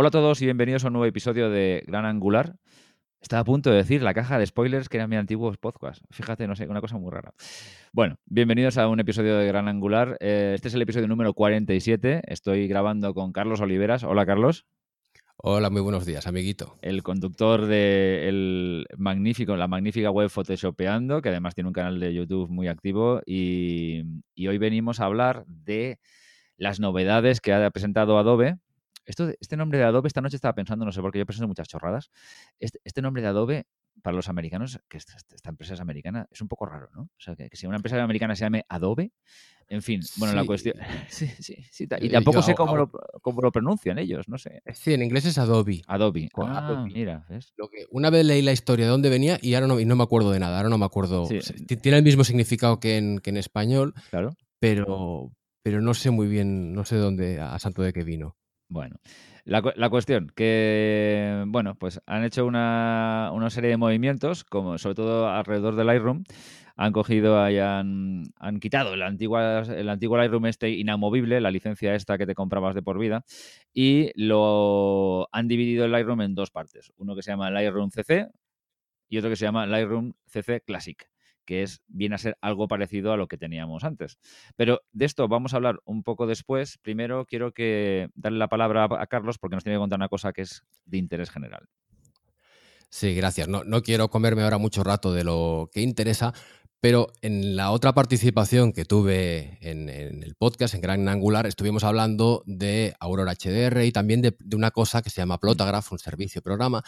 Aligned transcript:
Hola 0.00 0.08
a 0.08 0.12
todos 0.12 0.40
y 0.40 0.46
bienvenidos 0.46 0.82
a 0.82 0.86
un 0.86 0.94
nuevo 0.94 1.04
episodio 1.04 1.50
de 1.50 1.84
Gran 1.86 2.06
Angular. 2.06 2.56
Estaba 3.20 3.40
a 3.40 3.44
punto 3.44 3.68
de 3.68 3.76
decir 3.76 4.02
la 4.02 4.14
caja 4.14 4.38
de 4.38 4.46
spoilers 4.46 4.88
que 4.88 4.96
era 4.96 5.06
mi 5.06 5.16
antiguo 5.16 5.52
podcast. 5.60 6.02
Fíjate, 6.10 6.46
no 6.46 6.56
sé, 6.56 6.66
una 6.68 6.80
cosa 6.80 6.96
muy 6.96 7.10
rara. 7.10 7.34
Bueno, 7.92 8.16
bienvenidos 8.24 8.78
a 8.78 8.88
un 8.88 8.98
episodio 8.98 9.36
de 9.36 9.46
Gran 9.46 9.68
Angular. 9.68 10.16
Eh, 10.20 10.52
este 10.54 10.68
es 10.68 10.74
el 10.74 10.80
episodio 10.80 11.06
número 11.06 11.34
47. 11.34 12.22
Estoy 12.28 12.66
grabando 12.66 13.12
con 13.12 13.30
Carlos 13.32 13.60
Oliveras. 13.60 14.02
Hola, 14.02 14.24
Carlos. 14.24 14.64
Hola, 15.36 15.68
muy 15.68 15.82
buenos 15.82 16.06
días, 16.06 16.26
amiguito. 16.26 16.78
El 16.80 17.02
conductor 17.02 17.66
de 17.66 18.26
el 18.26 18.86
magnífico, 18.96 19.54
la 19.56 19.68
magnífica 19.68 20.10
web 20.10 20.30
Photoshopeando, 20.30 21.20
que 21.20 21.28
además 21.28 21.54
tiene 21.54 21.68
un 21.68 21.74
canal 21.74 22.00
de 22.00 22.14
YouTube 22.14 22.48
muy 22.48 22.68
activo. 22.68 23.20
Y, 23.26 24.04
y 24.34 24.48
hoy 24.48 24.56
venimos 24.56 24.98
a 24.98 25.04
hablar 25.04 25.44
de 25.46 25.98
las 26.56 26.80
novedades 26.80 27.42
que 27.42 27.52
ha 27.52 27.70
presentado 27.70 28.16
Adobe 28.16 28.56
esto, 29.10 29.30
este 29.40 29.56
nombre 29.56 29.78
de 29.78 29.84
Adobe, 29.84 30.08
esta 30.08 30.20
noche 30.20 30.36
estaba 30.36 30.54
pensando, 30.54 30.84
no 30.84 30.92
sé 30.92 31.00
por 31.00 31.12
qué 31.12 31.18
yo 31.18 31.26
pensando 31.26 31.48
muchas 31.48 31.68
chorradas. 31.68 32.10
Este, 32.58 32.80
este, 32.84 33.02
nombre 33.02 33.22
de 33.22 33.28
Adobe, 33.28 33.66
para 34.02 34.16
los 34.16 34.28
americanos, 34.28 34.80
que 34.88 34.96
esta, 34.96 35.14
empresa 35.48 35.74
es 35.74 35.80
americana, 35.80 36.26
es 36.30 36.40
un 36.40 36.48
poco 36.48 36.66
raro, 36.66 36.88
¿no? 36.94 37.02
O 37.02 37.18
sea, 37.18 37.36
que, 37.36 37.48
si 37.52 37.66
una 37.66 37.76
empresa 37.76 38.02
americana 38.02 38.34
se 38.34 38.44
llame 38.44 38.64
Adobe, 38.68 39.12
en 39.68 39.82
fin, 39.82 40.00
bueno, 40.16 40.34
la 40.34 40.44
cuestión. 40.44 40.74
sí, 41.08 41.28
sí, 41.38 41.56
sí. 41.70 41.86
Y 42.00 42.06
eh, 42.06 42.10
tampoco 42.10 42.42
sé 42.42 42.54
cómo 42.54 42.76
lo, 42.76 42.90
cómo 43.22 43.40
lo, 43.40 43.52
pronuncian 43.52 43.98
ellos, 43.98 44.28
no 44.28 44.38
sé. 44.38 44.62
Sí, 44.74 44.94
en 44.94 45.02
inglés 45.02 45.26
es 45.26 45.38
Adobe. 45.38 45.82
Adobe. 45.86 46.28
Ah, 46.36 46.84
mira, 46.92 47.24
¿ves? 47.28 47.52
Lo 47.56 47.68
que, 47.68 47.86
una 47.90 48.10
vez 48.10 48.24
leí 48.24 48.42
la 48.42 48.52
historia 48.52 48.86
de 48.86 48.90
dónde 48.90 49.10
venía 49.10 49.38
y 49.40 49.54
ahora 49.54 49.66
no, 49.66 49.78
y 49.78 49.84
no 49.84 49.96
me 49.96 50.02
acuerdo 50.02 50.32
de 50.32 50.40
nada, 50.40 50.56
ahora 50.56 50.68
no 50.68 50.78
me 50.78 50.86
acuerdo. 50.86 51.28
tiene 51.82 51.98
el 51.98 52.04
mismo 52.04 52.24
significado 52.24 52.80
que 52.80 52.96
en, 52.96 53.18
que 53.18 53.30
en 53.30 53.36
español, 53.36 53.94
claro. 54.10 54.34
pero, 54.58 55.32
pero 55.62 55.80
no 55.80 55.94
sé 55.94 56.10
muy 56.10 56.26
bien, 56.26 56.72
no 56.72 56.84
sé 56.84 56.96
dónde, 56.96 57.40
a 57.40 57.58
santo 57.58 57.82
de 57.82 57.92
qué 57.92 58.02
vino. 58.02 58.36
Bueno, 58.70 59.00
la, 59.44 59.90
cuestión, 59.90 60.30
que, 60.36 61.42
bueno, 61.48 61.74
pues 61.74 62.00
han 62.06 62.22
hecho 62.22 62.46
una, 62.46 63.32
serie 63.50 63.70
de 63.70 63.76
movimientos, 63.76 64.44
como 64.44 64.78
sobre 64.78 64.94
todo 64.94 65.28
alrededor 65.28 65.74
del 65.74 65.88
Lightroom, 65.88 66.22
han 66.76 66.92
cogido 66.92 67.50
y 67.50 67.58
han, 67.58 68.32
quitado 68.60 68.94
el 68.94 69.02
antiguo, 69.02 69.40
el 69.40 69.88
antiguo 69.88 70.16
Lightroom 70.16 70.46
este 70.46 70.70
inamovible, 70.70 71.40
la 71.40 71.50
licencia 71.50 71.96
esta 71.96 72.16
que 72.16 72.26
te 72.26 72.36
comprabas 72.36 72.76
de 72.76 72.82
por 72.82 73.00
vida, 73.00 73.24
y 73.74 74.12
lo 74.14 75.28
han 75.32 75.48
dividido 75.48 75.84
el 75.84 75.90
Lightroom 75.90 76.20
en 76.20 76.36
dos 76.36 76.52
partes. 76.52 76.92
Uno 76.96 77.16
que 77.16 77.22
se 77.22 77.32
llama 77.32 77.50
Lightroom 77.50 77.90
CC 77.90 78.28
y 79.08 79.18
otro 79.18 79.30
que 79.30 79.36
se 79.36 79.46
llama 79.46 79.66
Lightroom 79.66 80.12
CC 80.26 80.60
Classic 80.60 81.10
que 81.50 81.64
es, 81.64 81.82
viene 81.88 82.14
a 82.14 82.18
ser 82.18 82.38
algo 82.40 82.68
parecido 82.68 83.12
a 83.12 83.16
lo 83.16 83.26
que 83.26 83.36
teníamos 83.36 83.82
antes. 83.82 84.18
Pero 84.54 84.82
de 84.92 85.04
esto 85.04 85.26
vamos 85.26 85.52
a 85.52 85.56
hablar 85.56 85.80
un 85.84 86.04
poco 86.04 86.28
después. 86.28 86.78
Primero 86.78 87.26
quiero 87.26 87.52
darle 88.14 88.38
la 88.38 88.46
palabra 88.46 88.86
a 88.88 89.06
Carlos 89.08 89.38
porque 89.38 89.56
nos 89.56 89.64
tiene 89.64 89.74
que 89.74 89.80
contar 89.80 89.98
una 89.98 90.08
cosa 90.08 90.32
que 90.32 90.42
es 90.42 90.62
de 90.84 90.98
interés 90.98 91.28
general. 91.28 91.66
Sí, 92.88 93.16
gracias. 93.16 93.48
No, 93.48 93.64
no 93.64 93.82
quiero 93.82 94.10
comerme 94.10 94.42
ahora 94.42 94.58
mucho 94.58 94.84
rato 94.84 95.12
de 95.12 95.24
lo 95.24 95.70
que 95.72 95.80
interesa, 95.80 96.32
pero 96.80 97.12
en 97.20 97.56
la 97.56 97.70
otra 97.70 97.92
participación 97.92 98.72
que 98.72 98.84
tuve 98.84 99.58
en, 99.60 99.88
el 99.88 100.34
podcast, 100.34 100.74
en 100.74 100.80
Gran 100.80 101.08
Angular, 101.08 101.46
estuvimos 101.46 101.84
hablando 101.84 102.42
de 102.46 102.94
Aurora 103.00 103.34
HDR 103.34 103.84
y 103.84 103.92
también 103.92 104.22
de, 104.22 104.34
de, 104.38 104.56
una 104.56 104.70
cosa 104.70 105.02
que 105.02 105.10
se 105.10 105.20
llama 105.20 105.38
Plotagraph, 105.38 105.92
un 105.92 105.98
servicio 105.98 106.40
programa, 106.40 106.82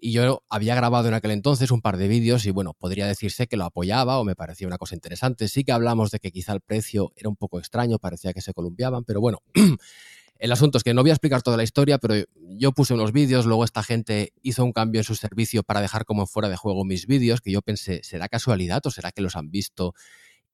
y 0.00 0.12
yo 0.12 0.44
había 0.48 0.74
grabado 0.74 1.08
en 1.08 1.14
aquel 1.14 1.32
entonces 1.32 1.70
un 1.70 1.80
par 1.80 1.96
de 1.96 2.08
vídeos 2.08 2.46
y 2.46 2.50
bueno, 2.50 2.74
podría 2.74 3.06
decirse 3.06 3.46
que 3.46 3.56
lo 3.56 3.64
apoyaba 3.64 4.18
o 4.18 4.24
me 4.24 4.36
parecía 4.36 4.66
una 4.66 4.78
cosa 4.78 4.94
interesante. 4.94 5.48
Sí 5.48 5.64
que 5.64 5.72
hablamos 5.72 6.10
de 6.10 6.20
que 6.20 6.30
quizá 6.30 6.52
el 6.52 6.60
precio 6.60 7.12
era 7.16 7.28
un 7.28 7.36
poco 7.36 7.58
extraño, 7.58 7.98
parecía 7.98 8.32
que 8.32 8.40
se 8.40 8.54
columpiaban, 8.54 9.04
pero 9.04 9.20
bueno, 9.20 9.42
el 10.38 10.52
asunto 10.52 10.78
es 10.78 10.84
que 10.84 10.94
no 10.94 11.02
voy 11.02 11.10
a 11.10 11.14
explicar 11.14 11.42
toda 11.42 11.56
la 11.56 11.64
historia, 11.64 11.98
pero 11.98 12.14
yo 12.36 12.72
puse 12.72 12.94
unos 12.94 13.12
vídeos, 13.12 13.44
luego 13.44 13.64
esta 13.64 13.82
gente 13.82 14.32
hizo 14.42 14.64
un 14.64 14.72
cambio 14.72 15.00
en 15.00 15.04
su 15.04 15.14
servicio 15.14 15.62
para 15.62 15.80
dejar 15.80 16.04
como 16.04 16.26
fuera 16.26 16.48
de 16.48 16.56
juego 16.56 16.84
mis 16.84 17.06
vídeos, 17.06 17.40
que 17.40 17.50
yo 17.50 17.60
pensé, 17.62 18.00
¿será 18.04 18.28
casualidad 18.28 18.80
o 18.86 18.90
será 18.90 19.10
que 19.10 19.22
los 19.22 19.36
han 19.36 19.50
visto 19.50 19.94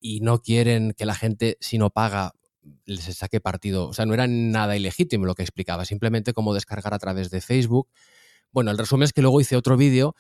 y 0.01 0.21
no 0.21 0.41
quieren 0.41 0.95
que 0.97 1.05
la 1.05 1.15
gente, 1.15 1.59
si 1.61 1.77
no 1.77 1.91
paga, 1.91 2.33
les 2.87 3.03
saque 3.03 3.41
partido? 3.41 3.89
O 3.89 3.93
sea, 3.93 4.07
no 4.07 4.15
era 4.15 4.27
nada 4.27 4.77
ilegítimo 4.77 5.27
lo 5.27 5.35
que 5.35 5.43
explicaba, 5.43 5.85
simplemente 5.85 6.33
como 6.33 6.55
descargar 6.55 6.95
a 6.95 6.99
través 6.99 7.31
de 7.31 7.43
Facebook 7.43 7.89
bueno, 8.55 8.71
el 8.71 8.79
resumen 8.79 9.03
es 9.03 9.13
que 9.13 9.21
luego 9.21 9.41
hice 9.41 9.57
otro 9.57 9.77
vídeo 9.77 10.15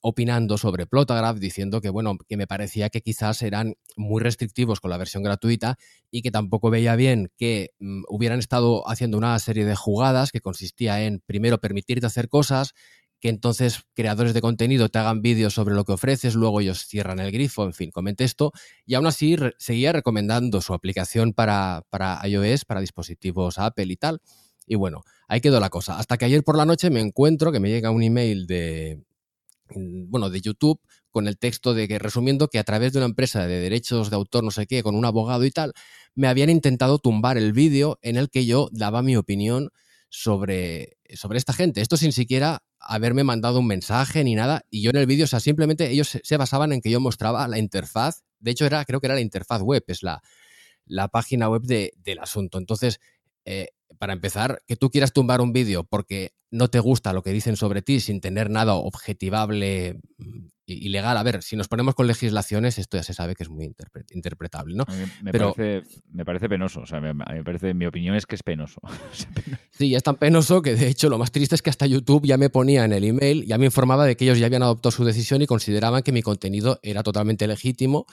opinando 0.00 0.58
sobre 0.58 0.86
Plotagraph, 0.86 1.38
diciendo 1.38 1.80
que, 1.80 1.90
bueno, 1.90 2.16
que 2.28 2.36
me 2.36 2.46
parecía 2.46 2.90
que 2.90 3.00
quizás 3.00 3.42
eran 3.42 3.74
muy 3.96 4.22
restrictivos 4.22 4.80
con 4.80 4.90
la 4.90 4.98
versión 4.98 5.22
gratuita 5.22 5.78
y 6.10 6.22
que 6.22 6.30
tampoco 6.30 6.70
veía 6.70 6.96
bien 6.96 7.30
que 7.36 7.70
mm, 7.80 8.02
hubieran 8.08 8.38
estado 8.38 8.88
haciendo 8.88 9.18
una 9.18 9.38
serie 9.38 9.64
de 9.64 9.74
jugadas 9.74 10.32
que 10.32 10.40
consistía 10.40 11.02
en, 11.02 11.20
primero, 11.20 11.58
permitirte 11.58 12.06
hacer 12.06 12.28
cosas, 12.28 12.74
que 13.20 13.30
entonces 13.30 13.80
creadores 13.94 14.34
de 14.34 14.42
contenido 14.42 14.90
te 14.90 14.98
hagan 14.98 15.22
vídeos 15.22 15.54
sobre 15.54 15.74
lo 15.74 15.84
que 15.84 15.92
ofreces, 15.92 16.34
luego 16.34 16.60
ellos 16.60 16.86
cierran 16.86 17.18
el 17.20 17.32
grifo, 17.32 17.64
en 17.64 17.72
fin, 17.72 17.90
comenté 17.90 18.24
esto, 18.24 18.52
y 18.84 18.94
aún 18.94 19.06
así 19.06 19.36
seguía 19.56 19.92
recomendando 19.92 20.60
su 20.60 20.74
aplicación 20.74 21.32
para, 21.32 21.84
para 21.88 22.20
iOS, 22.28 22.66
para 22.66 22.80
dispositivos 22.80 23.58
Apple 23.58 23.86
y 23.86 23.96
tal. 23.96 24.20
Y 24.66 24.76
bueno, 24.76 25.04
ahí 25.28 25.40
quedó 25.40 25.60
la 25.60 25.70
cosa. 25.70 25.98
Hasta 25.98 26.16
que 26.16 26.26
ayer 26.26 26.42
por 26.42 26.56
la 26.56 26.64
noche 26.64 26.90
me 26.90 27.00
encuentro 27.00 27.50
que 27.52 27.60
me 27.60 27.70
llega 27.70 27.90
un 27.90 28.02
email 28.02 28.46
de, 28.46 29.02
bueno, 29.74 30.30
de 30.30 30.40
YouTube 30.40 30.80
con 31.10 31.28
el 31.28 31.38
texto 31.38 31.74
de 31.74 31.88
que, 31.88 31.98
resumiendo, 31.98 32.48
que 32.48 32.58
a 32.58 32.64
través 32.64 32.92
de 32.92 32.98
una 32.98 33.06
empresa 33.06 33.46
de 33.46 33.60
derechos 33.60 34.10
de 34.10 34.16
autor, 34.16 34.44
no 34.44 34.50
sé 34.50 34.66
qué, 34.66 34.82
con 34.82 34.94
un 34.94 35.04
abogado 35.04 35.44
y 35.44 35.50
tal, 35.50 35.72
me 36.14 36.28
habían 36.28 36.50
intentado 36.50 36.98
tumbar 36.98 37.38
el 37.38 37.52
vídeo 37.52 37.98
en 38.02 38.16
el 38.16 38.30
que 38.30 38.46
yo 38.46 38.68
daba 38.72 39.02
mi 39.02 39.16
opinión 39.16 39.70
sobre, 40.08 40.98
sobre 41.14 41.38
esta 41.38 41.52
gente. 41.52 41.80
Esto 41.80 41.96
sin 41.96 42.12
siquiera 42.12 42.62
haberme 42.78 43.24
mandado 43.24 43.60
un 43.60 43.66
mensaje 43.66 44.22
ni 44.24 44.34
nada. 44.34 44.64
Y 44.70 44.82
yo 44.82 44.90
en 44.90 44.96
el 44.96 45.06
vídeo, 45.06 45.24
o 45.24 45.28
sea, 45.28 45.40
simplemente 45.40 45.90
ellos 45.90 46.18
se, 46.22 46.36
basaban 46.36 46.72
en 46.72 46.80
que 46.80 46.90
yo 46.90 47.00
mostraba 47.00 47.48
la 47.48 47.58
interfaz. 47.58 48.22
De 48.38 48.50
hecho, 48.50 48.66
era, 48.66 48.84
creo 48.84 49.00
que 49.00 49.06
era 49.06 49.14
la 49.14 49.20
interfaz 49.20 49.62
web, 49.62 49.82
es 49.86 50.02
la, 50.02 50.22
la 50.86 51.08
página 51.08 51.48
web 51.48 51.62
de, 51.62 51.94
del 51.96 52.18
asunto. 52.18 52.58
Entonces, 52.58 53.00
eh, 53.44 53.68
para 54.04 54.12
empezar, 54.12 54.62
que 54.66 54.76
tú 54.76 54.90
quieras 54.90 55.14
tumbar 55.14 55.40
un 55.40 55.54
vídeo 55.54 55.82
porque 55.82 56.34
no 56.50 56.68
te 56.68 56.78
gusta 56.78 57.14
lo 57.14 57.22
que 57.22 57.30
dicen 57.30 57.56
sobre 57.56 57.80
ti 57.80 58.00
sin 58.00 58.20
tener 58.20 58.50
nada 58.50 58.74
objetivable 58.74 59.98
mm, 60.18 60.46
y 60.66 60.90
legal. 60.90 61.16
A 61.16 61.22
ver, 61.22 61.42
si 61.42 61.56
nos 61.56 61.68
ponemos 61.68 61.94
con 61.94 62.06
legislaciones, 62.06 62.78
esto 62.78 62.98
ya 62.98 63.02
se 63.02 63.14
sabe 63.14 63.34
que 63.34 63.44
es 63.44 63.48
muy 63.48 63.74
interpretable, 64.10 64.74
¿no? 64.74 64.84
Me, 65.22 65.32
parece, 65.32 65.84
me 66.12 66.26
parece 66.26 66.50
penoso, 66.50 66.80
o 66.80 66.86
sea, 66.86 67.00
me, 67.00 67.14
parece, 67.42 67.72
mi 67.72 67.86
opinión 67.86 68.14
es 68.14 68.26
que 68.26 68.34
es 68.34 68.42
penoso. 68.42 68.82
sí, 69.70 69.94
es 69.94 70.02
tan 70.02 70.16
penoso 70.16 70.60
que 70.60 70.74
de 70.74 70.88
hecho 70.88 71.08
lo 71.08 71.16
más 71.16 71.32
triste 71.32 71.54
es 71.54 71.62
que 71.62 71.70
hasta 71.70 71.86
YouTube 71.86 72.26
ya 72.26 72.36
me 72.36 72.50
ponía 72.50 72.84
en 72.84 72.92
el 72.92 73.04
email, 73.04 73.46
ya 73.46 73.56
me 73.56 73.64
informaba 73.64 74.04
de 74.04 74.18
que 74.18 74.24
ellos 74.24 74.38
ya 74.38 74.44
habían 74.44 74.64
adoptado 74.64 74.90
su 74.90 75.06
decisión 75.06 75.40
y 75.40 75.46
consideraban 75.46 76.02
que 76.02 76.12
mi 76.12 76.20
contenido 76.20 76.78
era 76.82 77.02
totalmente 77.02 77.46
legítimo 77.46 78.04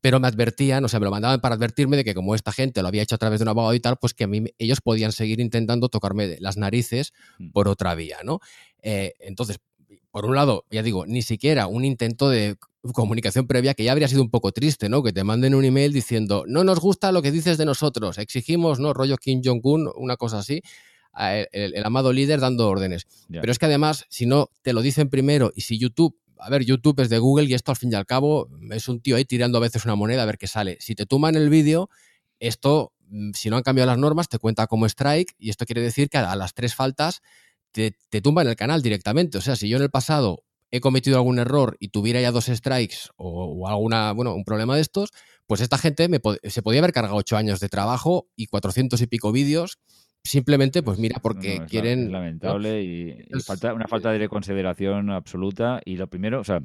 pero 0.00 0.20
me 0.20 0.28
advertían, 0.28 0.84
o 0.84 0.88
sea, 0.88 1.00
me 1.00 1.04
lo 1.04 1.10
mandaban 1.10 1.40
para 1.40 1.54
advertirme 1.54 1.96
de 1.96 2.04
que 2.04 2.14
como 2.14 2.34
esta 2.34 2.52
gente 2.52 2.82
lo 2.82 2.88
había 2.88 3.02
hecho 3.02 3.14
a 3.14 3.18
través 3.18 3.40
de 3.40 3.44
un 3.44 3.48
abogado 3.48 3.74
y 3.74 3.80
tal, 3.80 3.96
pues 3.96 4.12
que 4.14 4.24
a 4.24 4.26
mí 4.26 4.44
ellos 4.58 4.80
podían 4.80 5.12
seguir 5.12 5.40
intentando 5.40 5.88
tocarme 5.88 6.36
las 6.40 6.56
narices 6.56 7.12
mm. 7.38 7.50
por 7.50 7.68
otra 7.68 7.94
vía, 7.94 8.18
¿no? 8.22 8.40
Eh, 8.82 9.14
entonces, 9.20 9.58
por 10.10 10.26
un 10.26 10.34
lado, 10.34 10.64
ya 10.70 10.82
digo, 10.82 11.06
ni 11.06 11.22
siquiera 11.22 11.66
un 11.66 11.84
intento 11.84 12.28
de 12.28 12.56
comunicación 12.92 13.46
previa 13.46 13.74
que 13.74 13.84
ya 13.84 13.92
habría 13.92 14.08
sido 14.08 14.22
un 14.22 14.30
poco 14.30 14.52
triste, 14.52 14.88
¿no? 14.88 15.02
Que 15.02 15.12
te 15.12 15.24
manden 15.24 15.54
un 15.54 15.64
email 15.64 15.92
diciendo, 15.92 16.44
no 16.46 16.64
nos 16.64 16.80
gusta 16.80 17.12
lo 17.12 17.22
que 17.22 17.30
dices 17.30 17.58
de 17.58 17.64
nosotros, 17.64 18.18
exigimos, 18.18 18.80
¿no? 18.80 18.92
Rollo 18.92 19.16
Kim 19.16 19.40
Jong-un, 19.44 19.90
una 19.96 20.16
cosa 20.16 20.38
así. 20.38 20.62
El, 21.50 21.84
amado 21.84 22.12
líder 22.12 22.38
dando 22.38 22.68
órdenes. 22.68 23.08
Pero 23.28 23.50
es 23.50 23.58
que 23.58 23.66
además, 23.66 24.06
si 24.08 24.26
no 24.26 24.50
te 24.62 24.72
lo 24.72 24.82
dicen 24.82 25.08
primero 25.08 25.50
y 25.56 25.62
si 25.62 25.76
YouTube 25.76 26.16
a 26.40 26.50
ver, 26.50 26.64
YouTube 26.64 27.00
es 27.00 27.08
de 27.08 27.18
Google 27.18 27.46
y 27.46 27.54
esto 27.54 27.72
al 27.72 27.76
fin 27.76 27.92
y 27.92 27.94
al 27.94 28.06
cabo 28.06 28.48
es 28.70 28.88
un 28.88 29.00
tío 29.00 29.16
ahí 29.16 29.24
tirando 29.24 29.58
a 29.58 29.60
veces 29.60 29.84
una 29.84 29.94
moneda 29.94 30.22
a 30.22 30.26
ver 30.26 30.38
qué 30.38 30.46
sale. 30.46 30.78
Si 30.80 30.94
te 30.94 31.06
tumban 31.06 31.34
el 31.36 31.50
vídeo, 31.50 31.90
esto, 32.40 32.92
mm, 33.08 33.32
si 33.34 33.50
no 33.50 33.56
han 33.56 33.62
cambiado 33.62 33.90
las 33.90 33.98
normas, 33.98 34.28
te 34.28 34.38
cuenta 34.38 34.66
como 34.66 34.86
strike 34.86 35.34
y 35.38 35.50
esto 35.50 35.66
quiere 35.66 35.82
decir 35.82 36.08
que 36.08 36.18
a 36.18 36.36
las 36.36 36.54
tres 36.54 36.74
faltas 36.74 37.20
te, 37.72 37.96
te 38.10 38.20
tumban 38.20 38.46
el 38.48 38.56
canal 38.56 38.82
directamente. 38.82 39.38
O 39.38 39.40
sea, 39.40 39.56
si 39.56 39.68
yo 39.68 39.76
en 39.76 39.82
el 39.82 39.90
pasado 39.90 40.44
he 40.70 40.80
cometido 40.80 41.16
algún 41.16 41.38
error 41.38 41.76
y 41.80 41.88
tuviera 41.88 42.20
ya 42.20 42.30
dos 42.30 42.46
strikes 42.46 42.96
o, 43.16 43.68
alguna, 43.68 44.12
bueno, 44.12 44.34
un 44.34 44.44
problema 44.44 44.76
de 44.76 44.82
estos, 44.82 45.10
pues 45.46 45.60
esta 45.60 45.78
gente 45.78 46.08
se 46.44 46.62
podía 46.62 46.80
haber 46.80 46.92
cargado 46.92 47.16
ocho 47.16 47.36
años 47.36 47.60
de 47.60 47.68
trabajo 47.68 48.28
y 48.36 48.46
cuatrocientos 48.46 49.00
y 49.00 49.06
pico 49.06 49.32
vídeos 49.32 49.78
simplemente, 50.22 50.82
pues 50.82 50.98
mira, 50.98 51.18
porque 51.20 51.60
quieren. 51.68 52.12
lamentable 52.12 52.82
y, 52.82 53.40
falta, 53.44 53.74
una 53.74 53.86
falta 53.86 54.12
de 54.12 54.28
consideración 54.28 55.10
absoluta. 55.10 55.80
Y 55.84 55.96
lo 55.96 56.06
primero, 56.08 56.40
o 56.40 56.44
sea, 56.44 56.60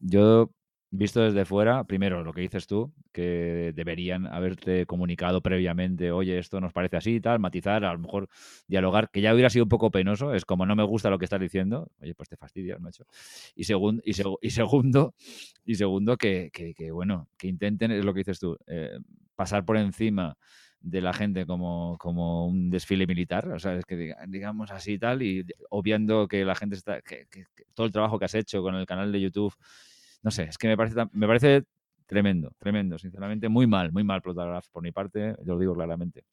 yo 0.00 0.50
visto 0.90 1.20
desde 1.20 1.44
fuera, 1.44 1.84
primero 1.84 2.24
lo 2.24 2.32
que 2.32 2.40
dices 2.40 2.66
tú, 2.66 2.92
que 3.12 3.72
deberían 3.74 4.26
haberte 4.26 4.86
comunicado 4.86 5.40
previamente, 5.40 6.10
oye, 6.10 6.38
esto 6.38 6.60
nos 6.60 6.72
parece 6.72 6.96
así 6.96 7.14
y 7.16 7.20
tal, 7.20 7.38
matizar, 7.38 7.84
a 7.84 7.92
lo 7.92 8.00
mejor 8.00 8.28
dialogar, 8.66 9.08
que 9.10 9.20
ya 9.20 9.32
hubiera 9.32 9.50
sido 9.50 9.64
un 9.64 9.68
poco 9.68 9.90
penoso, 9.90 10.34
es 10.34 10.44
como 10.44 10.66
no 10.66 10.74
me 10.74 10.82
gusta 10.82 11.10
lo 11.10 11.18
que 11.18 11.26
estás 11.26 11.40
diciendo, 11.40 11.88
oye, 12.00 12.14
pues 12.14 12.28
te 12.28 12.36
fastidias, 12.36 12.80
macho. 12.80 13.04
Y, 13.54 13.64
segundo 13.64 14.02
y, 14.04 14.10
y 14.10 14.50
segundo, 14.50 15.14
y 15.64 15.74
segundo 15.76 16.16
que, 16.16 16.50
que, 16.52 16.90
bueno, 16.90 17.28
que 17.38 17.46
intenten, 17.46 17.92
es 17.92 18.04
lo 18.04 18.12
que 18.12 18.20
dices 18.20 18.40
tú, 18.40 18.58
eh, 18.66 18.98
pasar 19.36 19.64
por 19.64 19.76
encima 19.76 20.36
de 20.80 21.00
la 21.00 21.12
gente 21.12 21.46
como, 21.46 21.96
como 21.98 22.46
un 22.46 22.70
desfile 22.70 23.06
militar, 23.06 23.48
o 23.48 23.58
sea, 23.58 23.74
es 23.74 23.84
que 23.84 24.14
digamos 24.28 24.70
así 24.70 24.92
y 24.92 24.98
tal, 24.98 25.22
y 25.22 25.44
obviando 25.68 26.26
que 26.26 26.44
la 26.44 26.54
gente 26.54 26.76
está, 26.76 27.00
todo 27.74 27.86
el 27.86 27.92
trabajo 27.92 28.18
que 28.18 28.24
has 28.24 28.34
hecho 28.34 28.62
con 28.62 28.74
el 28.74 28.86
canal 28.86 29.12
de 29.12 29.20
YouTube, 29.20 29.54
no 30.22 30.30
sé, 30.30 30.44
es 30.44 30.58
que 30.58 30.68
me 30.68 30.76
parece, 30.76 31.00
me 31.12 31.26
parece 31.26 31.64
tremendo, 32.06 32.52
tremendo, 32.58 32.98
sinceramente, 32.98 33.48
muy 33.48 33.66
mal, 33.66 33.92
muy 33.92 34.04
mal 34.04 34.22
Plotograph 34.22 34.66
por 34.72 34.82
mi 34.82 34.90
parte, 34.90 35.36
yo 35.44 35.54
lo 35.54 35.58
digo 35.58 35.74
claramente. 35.74 36.24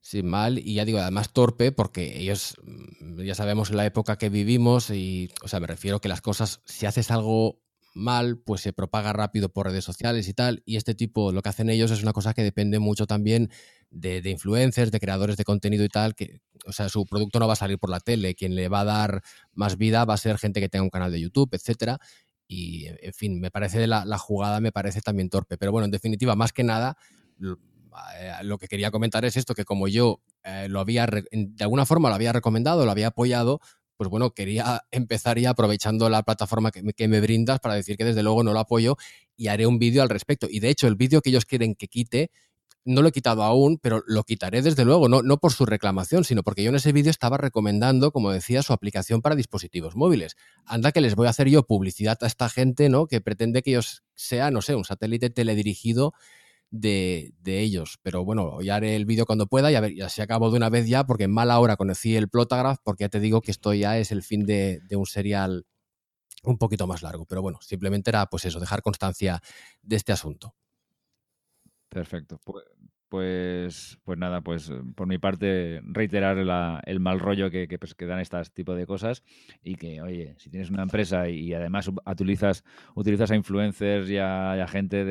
Sí, 0.00 0.22
mal 0.22 0.58
y 0.58 0.74
ya 0.74 0.84
digo, 0.84 0.98
además 0.98 1.32
torpe 1.32 1.72
porque 1.72 2.20
ellos, 2.20 2.56
mm, 2.62 3.22
ya 3.22 3.34
sabemos 3.34 3.70
la 3.70 3.86
época 3.86 4.18
que 4.18 4.28
vivimos 4.28 4.90
y, 4.90 5.30
o 5.42 5.48
sea, 5.48 5.60
me 5.60 5.66
refiero 5.66 5.98
que 6.00 6.10
las 6.10 6.20
cosas, 6.20 6.60
si 6.66 6.84
haces 6.84 7.10
algo 7.10 7.63
mal, 7.94 8.38
pues 8.38 8.60
se 8.60 8.72
propaga 8.72 9.12
rápido 9.12 9.48
por 9.48 9.66
redes 9.66 9.84
sociales 9.84 10.28
y 10.28 10.34
tal. 10.34 10.62
Y 10.66 10.76
este 10.76 10.94
tipo, 10.94 11.32
lo 11.32 11.42
que 11.42 11.48
hacen 11.48 11.70
ellos 11.70 11.90
es 11.90 12.02
una 12.02 12.12
cosa 12.12 12.34
que 12.34 12.42
depende 12.42 12.78
mucho 12.78 13.06
también 13.06 13.50
de, 13.90 14.20
influencers, 14.28 14.90
de 14.90 15.00
creadores 15.00 15.36
de 15.36 15.44
contenido 15.44 15.84
y 15.84 15.88
tal, 15.88 16.14
que, 16.14 16.40
o 16.66 16.72
sea, 16.72 16.88
su 16.88 17.06
producto 17.06 17.38
no 17.38 17.46
va 17.46 17.54
a 17.54 17.56
salir 17.56 17.78
por 17.78 17.90
la 17.90 18.00
tele. 18.00 18.34
Quien 18.34 18.54
le 18.54 18.68
va 18.68 18.80
a 18.80 18.84
dar 18.84 19.22
más 19.52 19.78
vida 19.78 20.04
va 20.04 20.14
a 20.14 20.18
ser 20.18 20.38
gente 20.38 20.60
que 20.60 20.68
tenga 20.68 20.82
un 20.82 20.90
canal 20.90 21.12
de 21.12 21.20
YouTube, 21.20 21.48
etcétera. 21.52 21.98
Y, 22.46 22.86
en 22.86 23.14
fin, 23.14 23.40
me 23.40 23.50
parece 23.50 23.86
la, 23.86 24.04
la 24.04 24.18
jugada, 24.18 24.60
me 24.60 24.72
parece 24.72 25.00
también 25.00 25.30
torpe. 25.30 25.56
Pero 25.56 25.72
bueno, 25.72 25.86
en 25.86 25.90
definitiva, 25.90 26.34
más 26.34 26.52
que 26.52 26.64
nada, 26.64 26.96
eh, 28.18 28.32
lo 28.42 28.58
que 28.58 28.68
quería 28.68 28.90
comentar 28.90 29.24
es 29.24 29.36
esto, 29.36 29.54
que 29.54 29.64
como 29.64 29.88
yo 29.88 30.20
eh, 30.42 30.68
lo 30.68 30.80
había, 30.80 31.06
de 31.06 31.64
alguna 31.64 31.86
forma 31.86 32.08
lo 32.08 32.14
había 32.14 32.32
recomendado, 32.32 32.84
lo 32.84 32.90
había 32.90 33.08
apoyado, 33.08 33.60
pues 33.96 34.10
bueno, 34.10 34.30
quería 34.30 34.82
empezar 34.90 35.38
ya 35.38 35.50
aprovechando 35.50 36.08
la 36.08 36.22
plataforma 36.22 36.70
que 36.70 37.08
me, 37.08 37.20
brindas 37.20 37.60
para 37.60 37.74
decir 37.74 37.96
que 37.96 38.04
desde 38.04 38.22
luego 38.22 38.42
no 38.42 38.52
lo 38.52 38.60
apoyo 38.60 38.96
y 39.36 39.48
haré 39.48 39.66
un 39.66 39.78
vídeo 39.78 40.02
al 40.02 40.08
respecto. 40.08 40.46
Y 40.50 40.60
de 40.60 40.70
hecho, 40.70 40.86
el 40.86 40.96
vídeo 40.96 41.20
que 41.20 41.30
ellos 41.30 41.44
quieren 41.44 41.74
que 41.74 41.88
quite, 41.88 42.30
no 42.84 43.00
lo 43.02 43.08
he 43.08 43.12
quitado 43.12 43.42
aún, 43.42 43.78
pero 43.80 44.02
lo 44.06 44.24
quitaré 44.24 44.60
desde 44.60 44.84
luego, 44.84 45.08
no, 45.08 45.22
no 45.22 45.38
por 45.38 45.52
su 45.52 45.64
reclamación, 45.64 46.24
sino 46.24 46.42
porque 46.42 46.62
yo 46.62 46.68
en 46.68 46.76
ese 46.76 46.92
vídeo 46.92 47.10
estaba 47.10 47.38
recomendando, 47.38 48.12
como 48.12 48.30
decía, 48.30 48.62
su 48.62 48.72
aplicación 48.72 49.22
para 49.22 49.36
dispositivos 49.36 49.96
móviles. 49.96 50.36
Anda 50.66 50.92
que 50.92 51.00
les 51.00 51.14
voy 51.14 51.26
a 51.26 51.30
hacer 51.30 51.48
yo 51.48 51.62
publicidad 51.66 52.18
a 52.20 52.26
esta 52.26 52.48
gente, 52.48 52.88
¿no? 52.88 53.06
Que 53.06 53.20
pretende 53.20 53.62
que 53.62 53.70
ellos 53.70 54.02
sean, 54.14 54.52
no 54.52 54.60
sé, 54.60 54.74
un 54.74 54.84
satélite 54.84 55.30
teledirigido 55.30 56.12
de, 56.74 57.34
ellos. 57.46 57.98
Pero 58.02 58.24
bueno, 58.24 58.60
ya 58.60 58.76
haré 58.76 58.96
el 58.96 59.06
vídeo 59.06 59.26
cuando 59.26 59.46
pueda 59.46 59.70
y 59.70 59.74
a 59.76 59.80
ver, 59.80 59.94
ya 59.94 60.08
se 60.08 60.22
acabó 60.22 60.50
de 60.50 60.56
una 60.56 60.70
vez 60.70 60.88
ya, 60.88 61.04
porque 61.04 61.24
en 61.24 61.32
mala 61.32 61.58
hora 61.60 61.76
conocí 61.76 62.16
el 62.16 62.28
Plotagraph, 62.28 62.78
porque 62.82 63.04
ya 63.04 63.08
te 63.08 63.20
digo 63.20 63.40
que 63.40 63.50
esto 63.50 63.72
ya 63.74 63.98
es 63.98 64.12
el 64.12 64.22
fin 64.22 64.44
de, 64.44 64.80
de 64.88 64.96
un 64.96 65.06
serial 65.06 65.66
un 66.42 66.58
poquito 66.58 66.86
más 66.86 67.02
largo. 67.02 67.26
Pero 67.26 67.42
bueno, 67.42 67.58
simplemente 67.62 68.10
era 68.10 68.26
pues 68.26 68.44
eso, 68.44 68.60
dejar 68.60 68.82
constancia 68.82 69.40
de 69.82 69.96
este 69.96 70.12
asunto. 70.12 70.54
Perfecto. 71.88 72.40
Pues, 72.44 72.64
pues, 73.14 74.00
pues 74.02 74.18
nada, 74.18 74.40
pues 74.40 74.70
eh, 74.70 74.82
por 74.96 75.06
mi 75.06 75.18
parte 75.18 75.80
reiterar 75.84 76.36
el 76.84 76.98
mal 76.98 77.20
rollo 77.20 77.48
que, 77.48 77.68
que, 77.68 77.78
pues, 77.78 77.94
dan 77.96 78.18
estas 78.18 78.52
tipo 78.52 78.74
de 78.74 78.88
cosas 78.88 79.22
y 79.62 79.76
que, 79.76 80.02
oye, 80.02 80.34
si 80.36 80.50
tienes 80.50 80.68
una 80.68 80.82
empresa 80.82 81.28
y, 81.28 81.54
además 81.54 81.88
utilizas, 82.04 82.64
utilizas 82.96 83.30
a 83.30 83.36
influencers 83.36 84.10
y 84.10 84.18
a, 84.18 84.66
gente 84.66 85.04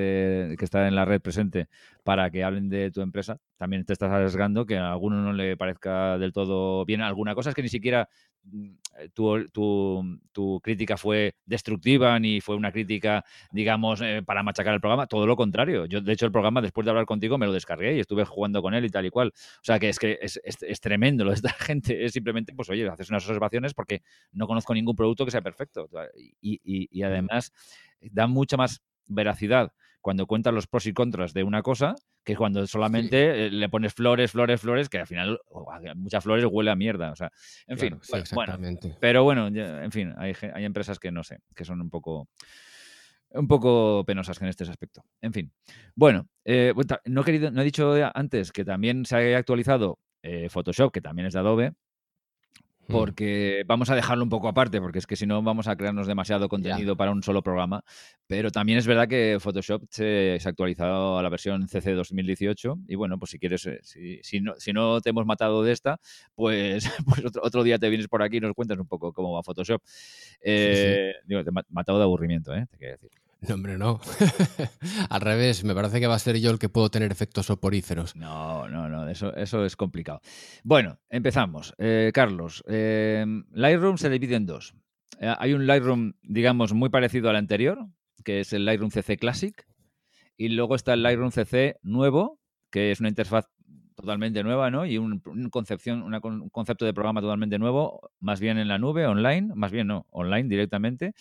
que 0.58 0.66
está 0.66 0.86
en 0.90 0.96
la 0.96 1.06
red 1.06 1.22
presente 1.22 1.70
para 2.04 2.30
que 2.30 2.44
hablen 2.44 2.70
de 2.70 2.92
tu 2.92 3.02
empresa, 3.02 3.40
también 3.58 3.86
te 3.86 3.94
estás 3.94 4.12
arriesgando 4.12 4.66
que 4.66 4.78
a 4.78 4.92
alguno 4.92 5.22
no 5.22 5.34
le 5.34 5.56
parezca 5.56 6.18
del 6.18 6.34
todo 6.34 6.86
bien 6.86 7.02
alguna 7.02 7.34
cosa, 7.34 7.50
es 7.50 7.56
que 7.56 7.62
ni 7.62 7.70
siquiera 7.70 8.10
mm, 8.44 8.72
eh, 9.00 9.10
tu, 9.14 9.48
tu, 9.50 10.20
tu, 10.34 10.60
crítica 10.62 10.98
fue 10.98 11.36
destructiva 11.46 12.20
ni 12.20 12.42
fue 12.42 12.56
una 12.56 12.72
crítica, 12.72 13.24
digamos, 13.52 14.02
eh, 14.02 14.22
para 14.26 14.44
machacar 14.44 14.74
el 14.74 14.82
programa. 14.82 15.08
Todo 15.08 15.26
lo 15.26 15.36
contrario. 15.36 15.86
Yo, 15.86 16.02
de 16.02 16.12
hecho, 16.14 16.26
el 16.26 16.32
programa, 16.32 16.62
después 16.62 16.86
de 16.86 16.92
hablar 16.92 17.06
contigo, 17.06 17.38
me 17.38 17.46
lo 17.46 17.54
descargué 17.54 17.96
y 17.96 18.00
estuve 18.00 18.26
jugando 18.26 18.62
con 18.62 18.74
él 18.74 18.86
y 18.86 18.90
tal 18.90 19.06
y 19.06 19.10
cual. 19.10 19.30
O 19.30 19.64
sea, 19.64 19.80
que 19.80 19.90
es 19.90 19.98
que 19.98 20.20
es, 20.22 20.40
es, 20.44 20.82
tremendo 20.82 21.24
lo 21.24 21.32
de 21.32 21.38
esta 21.38 21.50
gente. 21.60 22.06
Es 22.06 22.12
simplemente, 22.12 22.54
pues, 22.54 22.70
oye, 22.70 22.88
haces 22.88 23.10
unas 23.10 23.24
observaciones 23.24 23.74
porque 23.74 24.04
no 24.34 24.46
conozco 24.48 24.74
ningún 24.74 24.96
producto 24.96 25.26
que 25.26 25.32
sea 25.32 25.42
perfecto. 25.42 25.90
Y, 26.42 26.60
y, 26.64 26.90
y 26.92 27.04
además 27.04 27.54
da 28.02 28.28
mucha 28.28 28.58
más 28.58 28.84
veracidad 29.08 29.72
cuando 30.04 30.28
cuentas 30.28 30.54
los 30.54 30.68
pros 30.68 30.86
y 30.86 30.94
contras 30.94 31.34
de 31.34 31.44
una 31.44 31.62
cosa 31.62 31.96
que 32.26 32.36
cuando 32.36 32.68
solamente 32.68 33.48
eh, 33.48 33.50
le 33.50 33.70
pones 33.70 33.94
flores, 33.94 34.32
flores, 34.32 34.60
flores, 34.60 34.90
que 34.90 35.00
al 35.00 35.08
final 35.08 35.40
muchas 35.96 36.24
flores 36.24 36.46
huele 36.52 36.72
a 36.72 36.76
mierda. 36.76 37.12
O 37.12 37.16
sea, 37.16 37.32
en 37.68 37.80
fin. 37.80 37.98
bueno, 38.34 38.60
pero 39.00 39.24
bueno, 39.24 39.48
en 39.48 39.92
fin, 39.92 40.14
hay, 40.18 40.34
hay 40.54 40.66
empresas 40.66 41.00
que 41.00 41.10
no 41.10 41.24
sé, 41.24 41.40
que 41.56 41.64
son 41.64 41.82
un 41.82 41.90
poco 41.90 42.28
un 43.32 43.48
poco 43.48 44.04
penosas 44.06 44.42
en 44.42 44.50
este 44.50 44.66
aspecto. 44.66 45.04
En 45.22 45.32
fin. 45.32 45.52
Bueno, 45.96 46.28
eh, 46.44 46.74
no, 47.06 47.22
he 47.22 47.24
querido, 47.24 47.50
no 47.50 47.62
he 47.62 47.66
dicho 47.66 47.96
antes 48.14 48.52
que 48.52 48.66
también 48.66 49.06
se 49.06 49.16
ha 49.16 49.38
actualizado 49.38 50.00
eh, 50.22 50.50
Photoshop, 50.50 50.92
que 50.92 51.02
también 51.02 51.28
es 51.28 51.34
de 51.34 51.40
Adobe. 51.40 51.74
Porque 52.88 53.64
vamos 53.66 53.90
a 53.90 53.96
dejarlo 53.96 54.24
un 54.24 54.30
poco 54.30 54.48
aparte, 54.48 54.80
porque 54.82 55.00
es 55.00 55.08
que 55.08 55.16
si 55.16 55.26
no 55.26 55.42
vamos 55.42 55.68
a 55.68 55.76
crearnos 55.76 56.08
demasiado 56.08 56.50
contenido 56.50 56.96
para 56.96 57.12
un 57.12 57.24
solo 57.24 57.42
programa. 57.42 57.84
Pero 58.28 58.52
también 58.52 58.80
es 58.80 58.88
verdad 58.88 59.08
que 59.08 59.38
Photoshop 59.40 59.84
se, 59.90 60.40
ha 60.44 60.50
actualizado 60.50 61.18
a 61.18 61.24
la 61.24 61.30
versión 61.30 61.68
CC 61.68 61.92
2018 61.94 62.80
y 62.88 62.96
bueno, 62.96 63.18
pues 63.18 63.32
si 63.32 63.40
quieres, 63.40 63.66
eh, 63.66 63.80
si, 64.22 64.42
no, 64.42 64.54
si 64.58 64.74
no 64.74 65.02
te 65.02 65.10
hemos 65.10 65.26
matado 65.26 65.64
de 65.64 65.72
esta, 65.72 66.00
pues, 66.36 66.86
pues 67.06 67.24
otro, 67.42 67.64
día 67.64 67.80
te 67.80 67.90
vienes 67.90 68.08
por 68.08 68.22
aquí 68.22 68.38
y 68.38 68.42
nos 68.42 68.54
cuentas 68.54 68.78
un 68.78 68.88
poco 68.88 69.14
cómo 69.14 69.34
va 69.34 69.44
Photoshop. 69.44 69.82
Eh, 70.42 71.14
Digo, 71.26 71.44
te 71.44 71.50
he 71.50 71.54
matado 71.70 71.98
de 71.98 72.04
aburrimiento, 72.04 72.54
¿eh? 72.54 72.66
te 72.70 72.78
quiero 72.78 72.94
decir. 72.94 73.23
No, 73.48 73.56
hombre, 73.56 73.78
no. 73.78 74.00
Al 75.10 75.22
revés, 75.22 75.64
me 75.64 75.76
parece 75.76 76.00
que 76.00 76.08
va 76.08 76.16
a 76.16 76.20
ser 76.20 76.40
yo 76.40 76.52
el 76.52 76.60
que 76.60 76.70
puedo 76.70 76.90
tener 76.90 77.12
efectos 77.12 77.48
soporíferos. 77.48 78.16
No, 78.16 78.68
no, 78.70 78.88
no, 78.88 79.08
eso, 79.10 79.36
eso 79.36 79.66
es 79.66 79.76
complicado. 79.76 80.22
Bueno, 80.64 81.00
empezamos. 81.10 81.74
Eh, 81.78 82.12
Carlos, 82.14 82.64
eh, 82.68 83.26
Lightroom 83.52 83.98
se 83.98 84.10
divide 84.10 84.36
en 84.36 84.46
dos. 84.46 84.74
Eh, 85.20 85.34
hay 85.38 85.54
un 85.54 85.68
Lightroom, 85.68 86.14
digamos, 86.22 86.74
muy 86.74 86.90
parecido 86.90 87.30
al 87.30 87.36
anterior, 87.36 87.86
que 88.24 88.40
es 88.40 88.54
el 88.54 88.66
Lightroom 88.66 88.92
CC 88.92 89.18
Classic, 89.18 89.66
y 90.38 90.50
luego 90.50 90.76
está 90.76 90.94
el 90.94 91.04
Lightroom 91.04 91.32
CC 91.32 91.78
nuevo, 91.82 92.40
que 92.72 92.92
es 92.92 93.00
una 93.00 93.10
interfaz 93.10 93.48
totalmente 93.96 94.42
nueva, 94.44 94.72
¿no? 94.72 94.86
Y 94.86 94.98
un, 94.98 95.22
concepción, 95.52 96.02
un 96.02 96.50
concepto 96.50 96.86
de 96.86 96.94
programa 96.94 97.22
totalmente 97.22 97.60
nuevo, 97.60 98.10
más 98.20 98.40
bien 98.40 98.58
en 98.58 98.68
la 98.68 98.80
nube, 98.80 99.06
online, 99.06 99.52
más 99.54 99.72
bien 99.72 99.88
no, 99.88 100.08
online 100.10 100.50
directamente. 100.50 101.14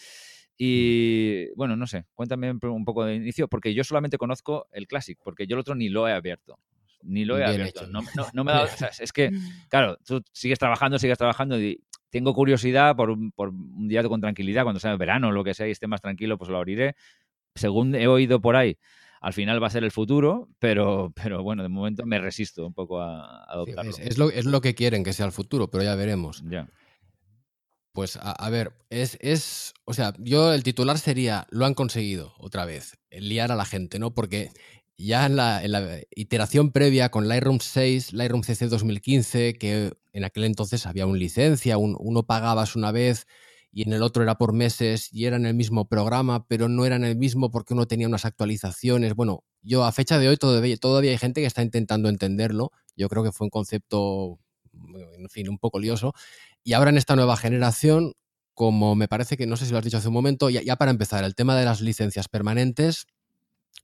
Y 0.65 1.53
bueno, 1.57 1.75
no 1.75 1.89
sé, 1.89 2.05
cuéntame 2.15 2.53
un 2.53 2.85
poco 2.85 3.05
de 3.05 3.17
inicio, 3.17 3.49
porque 3.49 3.75
yo 3.75 3.83
solamente 3.83 4.17
conozco 4.17 4.69
el 4.71 4.87
Classic, 4.87 5.19
porque 5.21 5.49
yo 5.49 5.57
el 5.57 5.61
otro 5.61 5.75
ni 5.75 5.89
lo 5.89 6.07
he 6.07 6.13
abierto. 6.13 6.61
Ni 7.03 7.25
lo 7.25 7.37
he 7.37 7.45
abierto. 7.45 7.89
No, 7.89 8.01
me 8.45 8.53
da, 8.53 8.69
es 9.01 9.13
que, 9.13 9.33
claro, 9.69 9.99
tú 10.07 10.23
sigues 10.31 10.61
trabajando, 10.61 11.01
sigues 11.01 11.19
trabajando 11.19 11.61
y 11.61 11.83
tengo 12.11 12.33
curiosidad 12.33 12.95
por, 12.95 13.13
por 13.35 13.49
un 13.49 13.89
día 13.89 14.05
con 14.05 14.21
tranquilidad, 14.21 14.63
cuando 14.63 14.79
sea 14.79 14.95
verano 14.95 15.31
o 15.31 15.33
lo 15.33 15.43
que 15.43 15.53
sea 15.53 15.67
y 15.67 15.73
esté 15.73 15.89
más 15.89 16.01
tranquilo, 16.01 16.39
pues 16.39 16.49
lo 16.49 16.59
abriré. 16.59 16.95
Según 17.57 17.97
he 17.97 18.07
oído 18.07 18.41
por 18.41 18.55
ahí, 18.55 18.79
al 19.21 19.33
final 19.33 19.61
va 19.61 19.67
a 19.67 19.71
ser 19.71 19.83
el 19.83 19.91
futuro, 19.91 20.49
pero, 20.61 21.13
pero 21.21 21.43
bueno, 21.43 21.65
de 21.65 21.71
momento 21.71 22.07
me 22.07 22.21
resisto 22.21 22.65
un 22.65 22.73
poco 22.73 23.01
a, 23.01 23.43
adoptarlo. 23.47 23.91
es, 23.99 24.17
lo, 24.17 24.31
es, 24.31 24.45
lo, 24.45 24.61
que 24.61 24.77
quieren 24.77 25.03
que 25.03 25.13
sea 25.13 25.27
el 25.27 25.33
futuro, 25.33 25.69
pero 25.69 25.83
ya 25.83 25.97
veremos. 25.97 26.45
Ya. 26.49 26.69
Pues 27.93 28.19
a, 28.23 28.49
ver, 28.49 28.73
es, 28.89 29.19
es, 29.21 29.75
o 29.85 29.93
sea, 29.93 30.15
yo 30.19 30.55
el 30.55 30.63
titular 30.63 30.99
sería, 30.99 31.47
lo 31.51 31.67
han 31.67 31.75
conseguido 31.75 32.33
otra 32.39 32.65
vez, 32.65 32.97
liar 33.11 33.53
a 33.53 33.57
la 33.57 33.67
gente, 33.67 33.99
¿no? 33.99 34.15
Porque 34.15 34.51
ya 34.97 35.27
en 35.27 35.37
la, 35.37 35.63
en 35.63 35.73
la 35.73 35.99
iteración 36.15 36.73
previa 36.73 37.11
con 37.11 37.29
Lightroom 37.29 37.61
6, 37.61 38.15
Lightroom 38.15 38.45
CC 38.45 38.69
2015, 38.69 39.55
que 39.55 39.93
en 40.13 40.25
aquel 40.25 40.45
entonces 40.45 40.87
había 40.87 41.07
una 41.07 41.19
licencia, 41.19 41.77
uno 41.77 42.23
pagabas 42.23 42.77
una 42.77 42.93
vez 42.93 43.27
y 43.73 43.83
en 43.83 43.93
el 43.95 44.03
otro 44.03 44.23
era 44.23 44.37
por 44.37 44.53
meses 44.53 45.09
y 45.13 45.25
era 45.25 45.37
en 45.37 45.47
el 45.47 45.55
mismo 45.55 45.89
programa, 45.89 46.47
pero 46.47 46.69
no 46.69 46.85
era 46.85 46.97
en 46.97 47.05
el 47.05 47.17
mismo 47.17 47.51
porque 47.51 47.73
uno 47.75 47.87
tenía 47.87 48.07
unas 48.07 48.27
actualizaciones. 48.27 49.15
Bueno, 49.15 49.45
yo 49.63 49.85
a 49.85 49.93
fecha 49.93 50.19
de 50.19 50.29
hoy 50.29 50.37
todavía, 50.37 50.77
todavía 50.77 51.11
hay 51.11 51.19
gente 51.19 51.41
que 51.41 51.47
está 51.47 51.63
intentando 51.63 52.09
entenderlo. 52.11 52.71
Yo 52.97 53.09
creo 53.09 53.25
que 53.25 53.33
fue 53.33 53.47
un 53.47 53.51
concepto, 53.51 54.39
en 55.23 55.31
fin, 55.31 55.49
un 55.49 55.59
poco 55.59 55.79
lioso. 55.79 56.13
Y 56.63 56.75
ahora 56.75 56.91
en 56.91 56.99
esta 56.99 57.17
nueva 57.17 57.37
generación, 57.37 58.15
como 58.55 58.95
me 58.95 59.09
parece 59.09 59.37
que 59.37 59.47
no 59.47 59.57
sé 59.57 59.67
si 59.67 59.73
lo 59.73 59.79
has 59.79 59.85
dicho 59.85 59.97
hace 59.97 60.09
un 60.09 60.15
momento, 60.15 60.51
ya, 60.51 60.77
para 60.77 60.91
empezar, 60.91 61.25
el 61.25 61.35
tema 61.35 61.57
de 61.57 61.65
las 61.65 61.81
licencias 61.81 62.29
permanentes, 62.29 63.07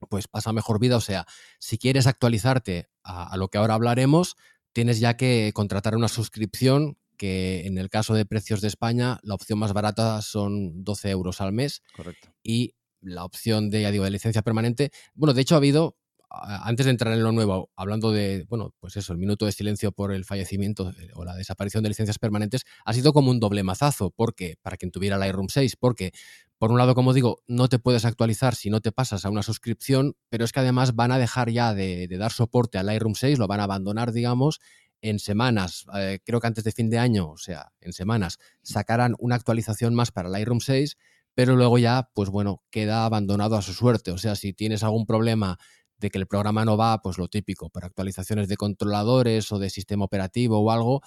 pues 0.09 0.27
pasa 0.27 0.53
mejor 0.53 0.79
vida. 0.79 0.97
O 0.97 1.01
sea, 1.01 1.25
si 1.59 1.77
quieres 1.77 2.07
actualizarte 2.07 2.89
a, 3.03 3.35
lo 3.37 3.47
que 3.47 3.57
ahora 3.57 3.73
hablaremos, 3.73 4.35
tienes 4.73 4.99
ya 4.99 5.17
que 5.17 5.51
contratar 5.53 5.95
una 5.95 6.07
suscripción 6.07 6.97
que 7.17 7.65
en 7.65 7.77
el 7.77 7.89
caso 7.89 8.13
de 8.13 8.25
precios 8.25 8.61
de 8.61 8.69
España, 8.69 9.19
la 9.23 9.33
opción 9.33 9.59
más 9.59 9.73
barata 9.73 10.21
son 10.21 10.85
12 10.85 11.09
euros 11.09 11.41
al 11.41 11.51
mes. 11.51 11.83
Correcto. 11.93 12.33
Y 12.43 12.75
la 13.01 13.25
opción 13.25 13.69
de, 13.69 13.81
ya 13.81 13.91
digo, 13.91 14.05
de 14.05 14.11
licencia 14.11 14.41
permanente, 14.41 14.91
bueno, 15.15 15.33
de 15.33 15.41
hecho 15.41 15.55
ha 15.55 15.57
habido 15.57 15.97
antes 16.29 16.85
de 16.85 16.91
entrar 16.91 17.13
en 17.13 17.23
lo 17.23 17.31
nuevo, 17.31 17.71
hablando 17.75 18.11
de, 18.11 18.45
bueno, 18.47 18.73
pues 18.79 18.95
eso, 18.97 19.13
el 19.13 19.19
minuto 19.19 19.45
de 19.45 19.51
silencio 19.51 19.91
por 19.91 20.11
el 20.13 20.25
fallecimiento 20.25 20.91
eh, 20.91 21.09
o 21.15 21.25
la 21.25 21.35
desaparición 21.35 21.81
de 21.83 21.89
licencias 21.89 22.19
permanentes, 22.19 22.65
ha 22.85 22.93
sido 22.93 23.13
como 23.13 23.31
un 23.31 23.39
doble 23.39 23.63
mazazo, 23.63 24.11
porque 24.11 24.57
para 24.61 24.77
quien 24.77 24.91
tuviera 24.91 25.17
Lightroom 25.17 25.47
6, 25.49 25.75
porque 25.77 26.11
por 26.59 26.71
un 26.71 26.77
lado, 26.77 26.93
como 26.93 27.13
digo, 27.13 27.39
no 27.47 27.67
te 27.67 27.79
puedes 27.79 28.05
actualizar 28.05 28.53
si 28.53 28.69
no 28.69 28.79
te 28.79 28.91
pasas 28.91 29.25
a 29.25 29.29
una 29.29 29.41
suscripción, 29.41 30.15
pero 30.29 30.45
es 30.45 30.51
que 30.51 30.59
además 30.59 30.95
van 30.95 31.11
a 31.11 31.17
dejar 31.17 31.49
ya 31.49 31.73
de, 31.73 32.07
dar 32.07 32.31
soporte 32.31 32.77
al 32.77 32.85
Lightroom 32.85 33.15
6, 33.15 33.39
lo 33.39 33.47
van 33.47 33.61
a 33.61 33.63
abandonar, 33.63 34.11
digamos, 34.11 34.59
en 35.01 35.17
semanas, 35.17 35.85
eh, 35.95 36.19
creo 36.23 36.41
que 36.41 36.47
antes 36.47 36.63
de 36.63 36.73
fin 36.73 36.89
de 36.89 36.99
año, 36.99 37.31
o 37.31 37.37
sea, 37.37 37.71
en 37.81 37.93
semanas, 37.93 38.37
sacarán 38.61 39.15
una 39.17 39.35
actualización 39.35 39.95
más 39.95 40.11
para 40.11 40.29
Lightroom 40.29 40.59
6, 40.59 40.97
pero 41.39 41.55
luego 41.55 41.77
ya, 41.77 42.09
pues 42.13 42.29
bueno, 42.29 42.63
queda 42.69 43.05
abandonado 43.05 43.55
a 43.55 43.61
su 43.61 43.73
suerte. 43.73 44.11
O 44.11 44.17
sea, 44.17 44.35
si 44.35 44.51
tienes 44.51 44.83
algún 44.83 45.05
problema 45.05 45.57
de 45.99 46.09
que 46.09 46.17
el 46.17 46.27
programa 46.27 46.65
no 46.65 46.77
va, 46.77 47.01
pues 47.01 47.17
lo 47.17 47.27
típico, 47.27 47.69
para 47.69 47.87
actualizaciones 47.87 48.47
de 48.47 48.57
controladores 48.57 49.51
o 49.51 49.59
de 49.59 49.69
sistema 49.69 50.05
operativo 50.05 50.59
o 50.59 50.71
algo, 50.71 51.01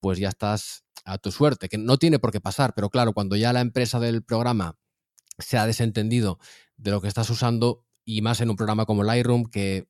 pues 0.00 0.18
ya 0.18 0.28
estás 0.28 0.84
a 1.04 1.18
tu 1.18 1.30
suerte, 1.32 1.68
que 1.68 1.78
no 1.78 1.98
tiene 1.98 2.18
por 2.18 2.32
qué 2.32 2.40
pasar, 2.40 2.74
pero 2.74 2.90
claro, 2.90 3.12
cuando 3.12 3.36
ya 3.36 3.52
la 3.52 3.60
empresa 3.60 4.00
del 4.00 4.22
programa 4.24 4.76
se 5.38 5.58
ha 5.58 5.66
desentendido 5.66 6.38
de 6.76 6.90
lo 6.90 7.00
que 7.00 7.08
estás 7.08 7.28
usando 7.30 7.84
y 8.04 8.22
más 8.22 8.40
en 8.40 8.50
un 8.50 8.56
programa 8.56 8.86
como 8.86 9.02
Lightroom, 9.02 9.46
que 9.46 9.88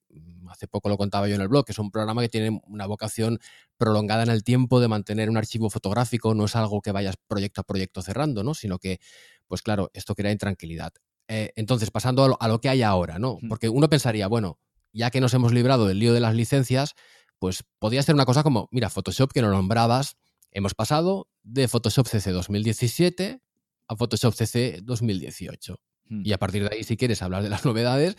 hace 0.49 0.67
poco 0.67 0.89
lo 0.89 0.97
contaba 0.97 1.27
yo 1.27 1.35
en 1.35 1.41
el 1.41 1.47
blog, 1.47 1.65
que 1.65 1.71
es 1.71 1.79
un 1.79 1.91
programa 1.91 2.21
que 2.21 2.29
tiene 2.29 2.59
una 2.65 2.85
vocación 2.87 3.39
prolongada 3.77 4.23
en 4.23 4.29
el 4.29 4.43
tiempo 4.43 4.79
de 4.79 4.87
mantener 4.87 5.29
un 5.29 5.37
archivo 5.37 5.69
fotográfico, 5.69 6.33
no 6.33 6.45
es 6.45 6.55
algo 6.55 6.81
que 6.81 6.91
vayas 6.91 7.15
proyecto 7.27 7.61
a 7.61 7.63
proyecto 7.63 8.01
cerrando, 8.01 8.43
¿no? 8.43 8.53
Sino 8.53 8.79
que, 8.79 8.99
pues 9.47 9.61
claro, 9.61 9.91
esto 9.93 10.15
crea 10.15 10.31
intranquilidad. 10.31 10.93
Eh, 11.27 11.51
entonces, 11.55 11.91
pasando 11.91 12.37
a 12.39 12.47
lo, 12.47 12.61
que 12.61 12.69
hay 12.69 12.81
ahora, 12.81 13.19
¿no? 13.19 13.37
Porque 13.49 13.69
uno 13.69 13.89
pensaría, 13.89 14.27
bueno, 14.27 14.59
ya 14.93 15.11
que 15.11 15.21
nos 15.21 15.33
hemos 15.33 15.53
librado 15.53 15.87
del 15.87 15.99
lío 15.99 16.13
de 16.13 16.19
las 16.19 16.35
licencias, 16.35 16.95
pues 17.39 17.63
podría 17.79 18.01
ser 18.01 18.15
una 18.15 18.25
cosa 18.25 18.43
como, 18.43 18.69
mira, 18.71 18.89
Photoshop 18.89 19.31
que 19.31 19.41
no 19.41 19.51
nombrabas, 19.51 20.17
hemos 20.51 20.73
pasado 20.73 21.27
de 21.43 21.67
Photoshop 21.67 22.07
CC 22.07 22.31
2017 22.31 23.41
a 23.87 23.95
Photoshop 23.95 24.33
CC 24.33 24.79
2018. 24.83 25.79
Hmm. 26.09 26.21
Y 26.25 26.33
a 26.33 26.37
partir 26.37 26.63
de 26.67 26.75
ahí, 26.75 26.83
si 26.83 26.97
quieres 26.97 27.21
hablar 27.21 27.43
de 27.43 27.49
las 27.49 27.65
novedades, 27.65 28.15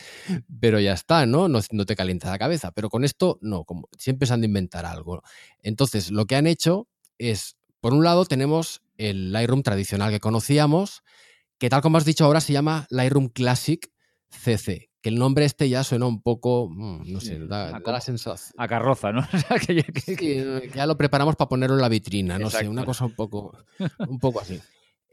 pero 0.60 0.80
ya 0.80 0.92
está, 0.92 1.26
¿no? 1.26 1.48
¿no? 1.48 1.60
te 1.60 1.96
calienta 1.96 2.30
la 2.30 2.38
cabeza. 2.38 2.72
Pero 2.72 2.90
con 2.90 3.04
esto, 3.04 3.38
no, 3.40 3.64
como 3.64 3.88
siempre 3.98 4.26
se 4.26 4.34
han 4.34 4.40
de 4.40 4.46
inventar 4.46 4.86
algo. 4.86 5.22
Entonces, 5.62 6.10
lo 6.10 6.26
que 6.26 6.36
han 6.36 6.46
hecho 6.46 6.88
es, 7.18 7.56
por 7.80 7.94
un 7.94 8.04
lado, 8.04 8.24
tenemos 8.24 8.82
el 8.96 9.32
Lightroom 9.32 9.62
tradicional 9.62 10.10
que 10.10 10.20
conocíamos, 10.20 11.02
que 11.58 11.68
tal 11.68 11.82
como 11.82 11.98
has 11.98 12.04
dicho 12.04 12.24
ahora 12.24 12.40
se 12.40 12.52
llama 12.52 12.86
Lightroom 12.90 13.28
Classic 13.28 13.90
CC. 14.30 14.90
Que 15.00 15.10
el 15.10 15.18
nombre 15.18 15.44
este 15.44 15.68
ya 15.68 15.84
suena 15.84 16.06
un 16.06 16.22
poco, 16.22 16.68
mm, 16.68 17.12
no 17.12 17.20
sé, 17.20 17.38
da, 17.46 17.78
la 17.78 18.00
sensación. 18.00 18.52
A 18.58 18.66
carroza, 18.66 19.12
¿no? 19.12 19.22
que, 19.66 19.84
que, 19.84 20.70
ya 20.74 20.86
lo 20.86 20.96
preparamos 20.96 21.36
para 21.36 21.48
ponerlo 21.48 21.76
en 21.76 21.82
la 21.82 21.88
vitrina, 21.88 22.38
no 22.38 22.50
sé, 22.50 22.68
una 22.68 22.84
cosa 22.84 23.04
un 23.04 23.14
poco, 23.14 23.56
un 24.08 24.18
poco 24.18 24.40
así. 24.40 24.60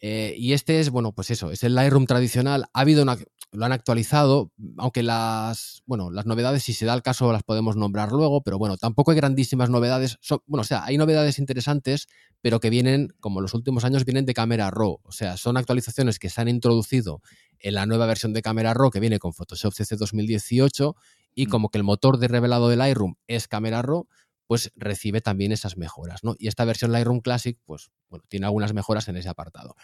Eh, 0.02 0.36
y 0.38 0.54
este 0.54 0.80
es, 0.80 0.90
bueno, 0.90 1.14
pues 1.14 1.32
eso, 1.32 1.52
es 1.52 1.64
el 1.64 1.76
Lightroom 1.76 2.06
tradicional. 2.06 2.66
Ha 2.74 2.82
habido 2.82 3.04
una, 3.04 3.18
lo 3.52 3.66
han 3.66 3.72
actualizado, 3.72 4.52
aunque 4.78 5.04
las, 5.04 5.82
bueno, 5.86 6.12
las 6.12 6.26
novedades, 6.26 6.64
si 6.64 6.74
se 6.74 6.86
da 6.86 6.94
el 6.94 7.02
caso, 7.02 7.32
las 7.32 7.44
podemos 7.44 7.76
nombrar 7.76 8.12
luego, 8.12 8.42
pero 8.42 8.58
bueno, 8.58 8.78
tampoco 8.78 9.12
hay 9.12 9.18
grandísimas 9.18 9.70
novedades. 9.70 10.18
bueno, 10.46 10.62
o 10.62 10.66
sea, 10.66 10.84
hay 10.84 10.98
novedades 10.98 11.40
interesantes, 11.40 12.08
pero 12.46 12.60
que 12.60 12.70
vienen, 12.70 13.12
como 13.22 13.42
los 13.42 13.56
últimos 13.56 13.86
años, 13.86 14.06
vienen 14.06 14.28
de 14.28 14.36
Camera 14.36 14.70
Raw. 14.70 15.00
O 15.02 15.12
sea, 15.12 15.36
son 15.36 15.58
actualizaciones 15.58 16.20
que 16.20 16.30
se 16.30 16.42
han 16.42 16.48
introducido 16.48 17.24
en 17.58 17.74
la 17.74 17.88
nueva 17.88 18.06
versión 18.06 18.34
de 18.34 18.44
Camera 18.44 18.72
Raw 18.76 18.92
que 18.92 19.00
viene 19.00 19.18
con 19.18 19.34
Photoshop 19.34 19.74
CC 19.74 19.96
2018 19.96 20.96
y 21.34 21.48
mm. 21.48 21.50
como 21.50 21.70
que 21.70 21.80
el 21.80 21.84
motor 21.84 22.20
de 22.20 22.28
revelado 22.28 22.70
del 22.70 22.78
Lightroom 22.78 23.16
es 23.26 23.48
Camera 23.48 23.82
Raw, 23.82 24.08
pues 24.46 24.72
recibe 24.76 25.22
también 25.22 25.54
esas 25.54 25.76
mejoras, 25.76 26.24
¿no? 26.24 26.36
Y 26.38 26.48
esta 26.48 26.66
versión 26.66 26.92
Lightroom 26.92 27.22
Classic, 27.22 27.58
pues 27.66 27.90
bueno, 28.10 28.24
tiene 28.30 28.46
algunas 28.46 28.76
mejoras 28.76 29.08
en 29.08 29.18
ese 29.18 29.30
apartado. 29.30 29.76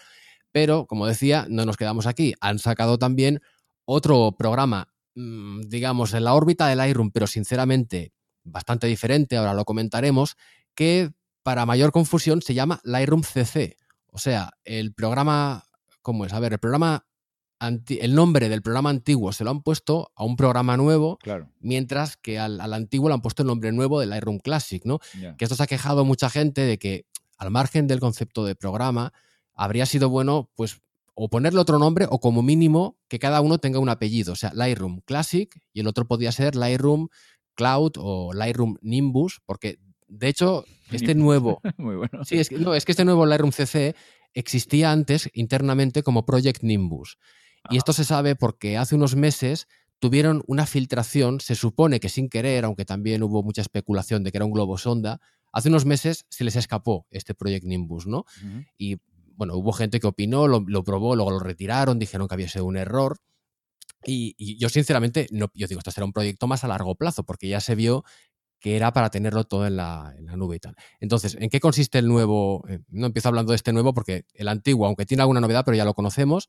Pero, 0.52 0.86
como 0.86 1.08
decía, 1.08 1.46
no 1.50 1.66
nos 1.66 1.76
quedamos 1.76 2.06
aquí. 2.06 2.32
Han 2.40 2.60
sacado 2.60 2.96
también 2.96 3.40
otro 3.86 4.36
programa, 4.38 4.86
mm, 5.16 5.62
digamos, 5.62 6.14
en 6.14 6.22
la 6.22 6.34
órbita 6.34 6.68
del 6.68 6.78
Lightroom, 6.78 7.10
pero 7.10 7.26
sinceramente 7.26 8.12
bastante 8.44 8.86
diferente, 8.86 9.36
ahora 9.36 9.52
lo 9.52 9.64
comentaremos, 9.64 10.36
que 10.76 11.10
para 11.42 11.66
mayor 11.66 11.92
confusión 11.92 12.42
se 12.42 12.54
llama 12.54 12.80
Lightroom 12.84 13.22
CC. 13.22 13.76
O 14.06 14.18
sea, 14.18 14.50
el 14.64 14.92
programa, 14.94 15.64
¿cómo 16.02 16.24
es? 16.26 16.32
A 16.32 16.40
ver, 16.40 16.52
el 16.52 16.58
programa 16.58 17.06
el 17.88 18.14
nombre 18.14 18.48
del 18.48 18.62
programa 18.62 18.90
antiguo 18.90 19.32
se 19.32 19.44
lo 19.44 19.50
han 19.50 19.62
puesto 19.62 20.10
a 20.16 20.24
un 20.24 20.36
programa 20.36 20.76
nuevo, 20.76 21.18
mientras 21.60 22.16
que 22.16 22.38
al, 22.38 22.60
antiguo 22.60 23.08
le 23.08 23.14
han 23.14 23.22
puesto 23.22 23.42
el 23.42 23.46
nombre 23.46 23.70
nuevo 23.72 24.00
del 24.00 24.10
Lightroom 24.10 24.38
Classic, 24.38 24.84
¿no? 24.84 24.98
Que 25.38 25.44
esto 25.44 25.54
se 25.54 25.62
ha 25.62 25.66
quejado 25.66 26.04
mucha 26.04 26.28
gente 26.28 26.62
de 26.62 26.78
que, 26.78 27.06
al 27.38 27.50
margen 27.50 27.86
del 27.86 28.00
concepto 28.00 28.44
de 28.44 28.54
programa, 28.54 29.12
habría 29.54 29.86
sido 29.86 30.08
bueno, 30.08 30.50
pues, 30.56 30.80
o 31.14 31.28
ponerle 31.28 31.60
otro 31.60 31.78
nombre 31.78 32.06
o 32.10 32.20
como 32.20 32.42
mínimo 32.42 32.98
que 33.08 33.18
cada 33.18 33.40
uno 33.40 33.58
tenga 33.58 33.78
un 33.78 33.88
apellido. 33.88 34.32
O 34.32 34.36
sea, 34.36 34.52
Lightroom 34.54 35.00
Classic 35.04 35.54
y 35.72 35.80
el 35.80 35.86
otro 35.86 36.06
podía 36.06 36.32
ser 36.32 36.56
Lightroom 36.56 37.08
Cloud 37.54 37.92
o 37.98 38.32
Lightroom 38.32 38.76
Nimbus, 38.80 39.40
porque 39.44 39.78
de 40.12 40.28
hecho, 40.28 40.64
este 40.90 41.14
nuevo. 41.14 41.60
Muy 41.78 41.96
bueno. 41.96 42.24
Sí, 42.24 42.38
es 42.38 42.48
que, 42.48 42.58
no, 42.58 42.74
es 42.74 42.84
que 42.84 42.92
este 42.92 43.04
nuevo 43.04 43.24
Lightroom 43.24 43.52
CC 43.52 43.94
existía 44.34 44.92
antes 44.92 45.30
internamente 45.32 46.02
como 46.02 46.26
Project 46.26 46.62
Nimbus. 46.62 47.18
Y 47.70 47.76
esto 47.76 47.92
se 47.92 48.04
sabe 48.04 48.34
porque 48.34 48.76
hace 48.76 48.94
unos 48.94 49.14
meses 49.14 49.68
tuvieron 50.00 50.42
una 50.48 50.66
filtración, 50.66 51.40
se 51.40 51.54
supone 51.54 52.00
que 52.00 52.08
sin 52.08 52.28
querer, 52.28 52.64
aunque 52.64 52.84
también 52.84 53.22
hubo 53.22 53.42
mucha 53.42 53.62
especulación 53.62 54.24
de 54.24 54.32
que 54.32 54.38
era 54.38 54.44
un 54.44 54.52
globo 54.52 54.76
sonda, 54.76 55.20
hace 55.52 55.68
unos 55.68 55.86
meses 55.86 56.26
se 56.28 56.44
les 56.44 56.56
escapó 56.56 57.06
este 57.10 57.34
Project 57.34 57.64
Nimbus, 57.64 58.06
¿no? 58.06 58.24
Y 58.76 58.98
bueno, 59.36 59.54
hubo 59.56 59.72
gente 59.72 60.00
que 60.00 60.08
opinó, 60.08 60.48
lo, 60.48 60.84
probó, 60.84 61.14
luego 61.14 61.30
lo 61.30 61.38
retiraron, 61.38 61.98
dijeron 61.98 62.26
que 62.26 62.34
había 62.34 62.48
sido 62.48 62.64
un 62.64 62.76
error. 62.76 63.18
Y, 64.04 64.58
yo 64.58 64.68
sinceramente, 64.68 65.28
no, 65.30 65.50
yo 65.54 65.68
digo, 65.68 65.78
esto 65.78 65.92
será 65.92 66.04
un 66.04 66.12
proyecto 66.12 66.48
más 66.48 66.64
a 66.64 66.68
largo 66.68 66.96
plazo, 66.96 67.22
porque 67.22 67.48
ya 67.48 67.60
se 67.60 67.76
vio 67.76 68.04
que 68.62 68.76
era 68.76 68.94
para 68.94 69.10
tenerlo 69.10 69.44
todo 69.44 69.66
en 69.66 69.76
la, 69.76 70.14
nube 70.36 70.56
y 70.56 70.60
tal. 70.60 70.74
Entonces, 71.00 71.36
¿en 71.38 71.50
qué 71.50 71.60
consiste 71.60 71.98
el 71.98 72.08
nuevo? 72.08 72.64
Eh, 72.68 72.78
no 72.88 73.08
empiezo 73.08 73.28
hablando 73.28 73.52
de 73.52 73.56
este 73.56 73.74
nuevo 73.74 73.92
porque 73.92 74.24
el 74.32 74.48
antiguo, 74.48 74.86
aunque 74.86 75.04
tiene 75.04 75.22
alguna 75.22 75.40
novedad, 75.40 75.64
pero 75.66 75.76
ya 75.76 75.84
lo 75.84 75.92
conocemos, 75.92 76.48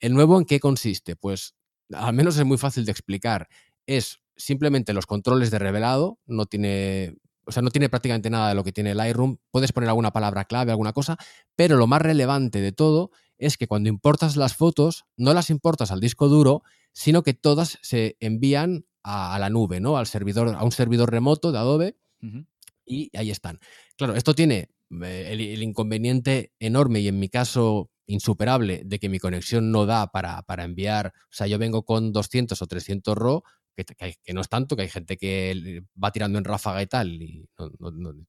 ¿El 0.00 0.14
nuevo 0.14 0.38
en 0.38 0.46
qué 0.46 0.60
consiste? 0.60 1.14
Pues 1.14 1.54
al 1.92 2.14
menos 2.14 2.36
es 2.38 2.44
muy 2.44 2.56
fácil 2.56 2.86
de 2.86 2.92
explicar. 2.92 3.48
Es 3.86 4.20
simplemente 4.34 4.94
los 4.94 5.06
controles 5.06 5.50
de 5.50 5.58
revelado, 5.58 6.18
no 6.24 6.46
tiene, 6.46 7.18
o 7.44 7.52
sea, 7.52 7.62
no 7.62 7.70
tiene 7.70 7.90
prácticamente 7.90 8.30
nada 8.30 8.48
de 8.48 8.54
lo 8.54 8.64
que 8.64 8.72
tiene 8.72 8.94
Lightroom. 8.94 9.36
Puedes 9.50 9.72
poner 9.72 9.90
alguna 9.90 10.10
palabra 10.10 10.46
clave, 10.46 10.70
alguna 10.72 10.94
cosa, 10.94 11.18
pero 11.54 11.76
lo 11.76 11.86
más 11.86 12.00
relevante 12.00 12.62
de 12.62 12.72
todo 12.72 13.10
es 13.36 13.58
que 13.58 13.66
cuando 13.66 13.90
importas 13.90 14.36
las 14.36 14.56
fotos, 14.56 15.04
no 15.16 15.34
las 15.34 15.50
importas 15.50 15.90
al 15.90 16.00
disco 16.00 16.28
duro, 16.28 16.62
sino 16.92 17.22
que 17.22 17.34
todas 17.34 17.78
se 17.82 18.16
envían 18.20 18.86
a, 19.02 19.38
la 19.38 19.50
nube, 19.50 19.80
¿no? 19.80 19.96
Al 19.96 20.06
servidor, 20.06 20.54
a 20.56 20.64
un 20.64 20.72
servidor 20.72 21.10
remoto 21.10 21.52
de 21.52 21.58
Adobe. 21.58 21.96
Y 22.84 23.16
ahí 23.16 23.30
están. 23.30 23.58
Claro, 23.96 24.14
esto 24.14 24.34
tiene 24.34 24.68
eh, 25.02 25.28
el, 25.30 25.62
inconveniente 25.62 26.52
enorme 26.58 27.00
y 27.00 27.08
en 27.08 27.18
mi 27.18 27.28
caso 27.28 27.90
insuperable 28.06 28.82
de 28.84 28.98
que 28.98 29.08
mi 29.08 29.20
conexión 29.20 29.70
no 29.70 29.86
da 29.86 30.10
para, 30.10 30.64
enviar, 30.64 31.12
o 31.16 31.32
sea, 31.32 31.46
yo 31.46 31.58
vengo 31.58 31.84
con 31.84 32.12
200 32.12 32.60
o 32.60 32.66
300 32.66 33.16
RAW, 33.16 33.42
que, 33.76 34.34
no 34.34 34.40
es 34.40 34.48
tanto, 34.48 34.74
que 34.74 34.82
hay 34.82 34.88
gente 34.88 35.16
que 35.16 35.84
va 36.02 36.10
tirando 36.10 36.38
en 36.38 36.44
ráfaga 36.44 36.82
y 36.82 36.86
tal, 36.86 37.22
y 37.22 37.48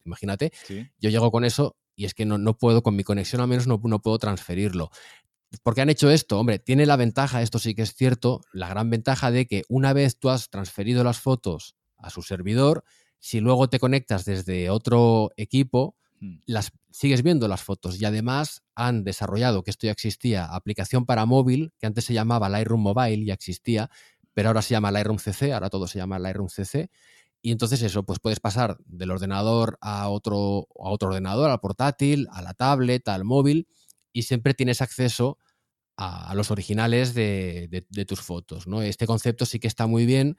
imagínate, 0.06 0.51
yo 1.00 1.10
llego 1.10 1.32
con 1.32 1.44
eso 1.44 1.75
y 1.96 2.06
es 2.06 2.13
que 2.13 2.25
no, 2.25 2.38
no, 2.38 2.58
puedo, 2.58 2.84
con 2.84 2.96
mi 2.96 3.04
conexión 3.04 3.42
al 3.42 3.48
menos 3.48 3.68
no, 3.68 3.82
no 3.84 4.01
puedo 4.01 4.20
transferirlo. 4.20 4.92
¿Por 5.63 5.75
qué 5.75 5.81
han 5.81 5.89
hecho 5.89 6.10
esto? 6.10 6.39
Hombre, 6.39 6.60
tiene 6.60 6.86
la 6.86 6.96
ventaja, 6.96 7.41
esto 7.41 7.60
sí 7.60 7.75
que 7.75 7.81
es 7.81 7.93
cierto, 7.93 8.41
la 8.53 8.70
gran 8.70 8.89
ventaja 8.89 9.31
de 9.31 9.48
que 9.48 9.63
una 9.70 9.93
vez 9.93 10.17
tú 10.17 10.29
has 10.29 10.50
transferido 10.50 11.03
las 11.03 11.20
fotos 11.20 11.75
a 11.98 12.10
su 12.10 12.22
servidor, 12.22 12.84
si 13.20 13.39
luego 13.39 13.70
te 13.70 13.79
conectas 13.79 14.25
desde 14.25 14.70
otro 14.70 15.31
equipo, 15.38 15.96
Hmm. 16.22 16.36
las 16.46 16.72
sigues 16.91 17.24
viendo 17.24 17.48
las 17.48 17.63
fotos 17.63 18.00
y 18.00 18.05
además 18.05 18.62
han 18.75 19.03
desarrollado, 19.03 19.63
que 19.63 19.72
esto 19.72 19.88
ya 19.88 19.91
existía, 19.91 20.46
aplicación 20.46 21.08
para 21.08 21.25
móvil, 21.25 21.74
que 21.79 21.88
antes 21.88 22.05
se 22.05 22.13
llamaba 22.13 22.48
Lightroom 22.48 22.81
Mobile, 22.81 23.25
ya 23.25 23.34
existía, 23.34 23.89
pero 24.34 24.50
ahora 24.50 24.62
se 24.62 24.72
llama 24.75 24.91
Lightroom 24.91 25.17
CC, 25.17 25.51
ahora 25.51 25.72
todo 25.72 25.88
se 25.88 25.98
llama 25.98 26.20
Lightroom 26.20 26.48
CC. 26.50 26.91
Y 27.41 27.51
entonces 27.51 27.81
eso, 27.81 28.03
pues 28.03 28.20
puedes 28.20 28.39
pasar 28.39 28.77
del 28.86 29.10
ordenador 29.10 29.79
a 29.81 30.10
otro, 30.10 30.67
a 30.79 30.89
otro 30.91 31.10
ordenador, 31.10 31.50
al 31.50 31.60
portátil, 31.60 32.27
a 32.31 32.43
la 32.43 32.53
tablet, 32.53 33.08
al 33.08 33.24
móvil, 33.25 33.67
y 34.13 34.24
siempre 34.24 34.53
tienes 34.53 34.82
acceso 34.82 35.38
a, 35.98 36.34
los 36.36 36.51
originales 36.51 37.13
de, 37.13 37.86
de, 37.89 38.06
tus 38.06 38.22
fotos. 38.22 38.68
¿no? 38.68 38.82
Este 38.82 39.06
concepto 39.06 39.46
sí 39.46 39.60
que 39.60 39.68
está 39.68 39.88
muy 39.88 40.06
bien, 40.06 40.38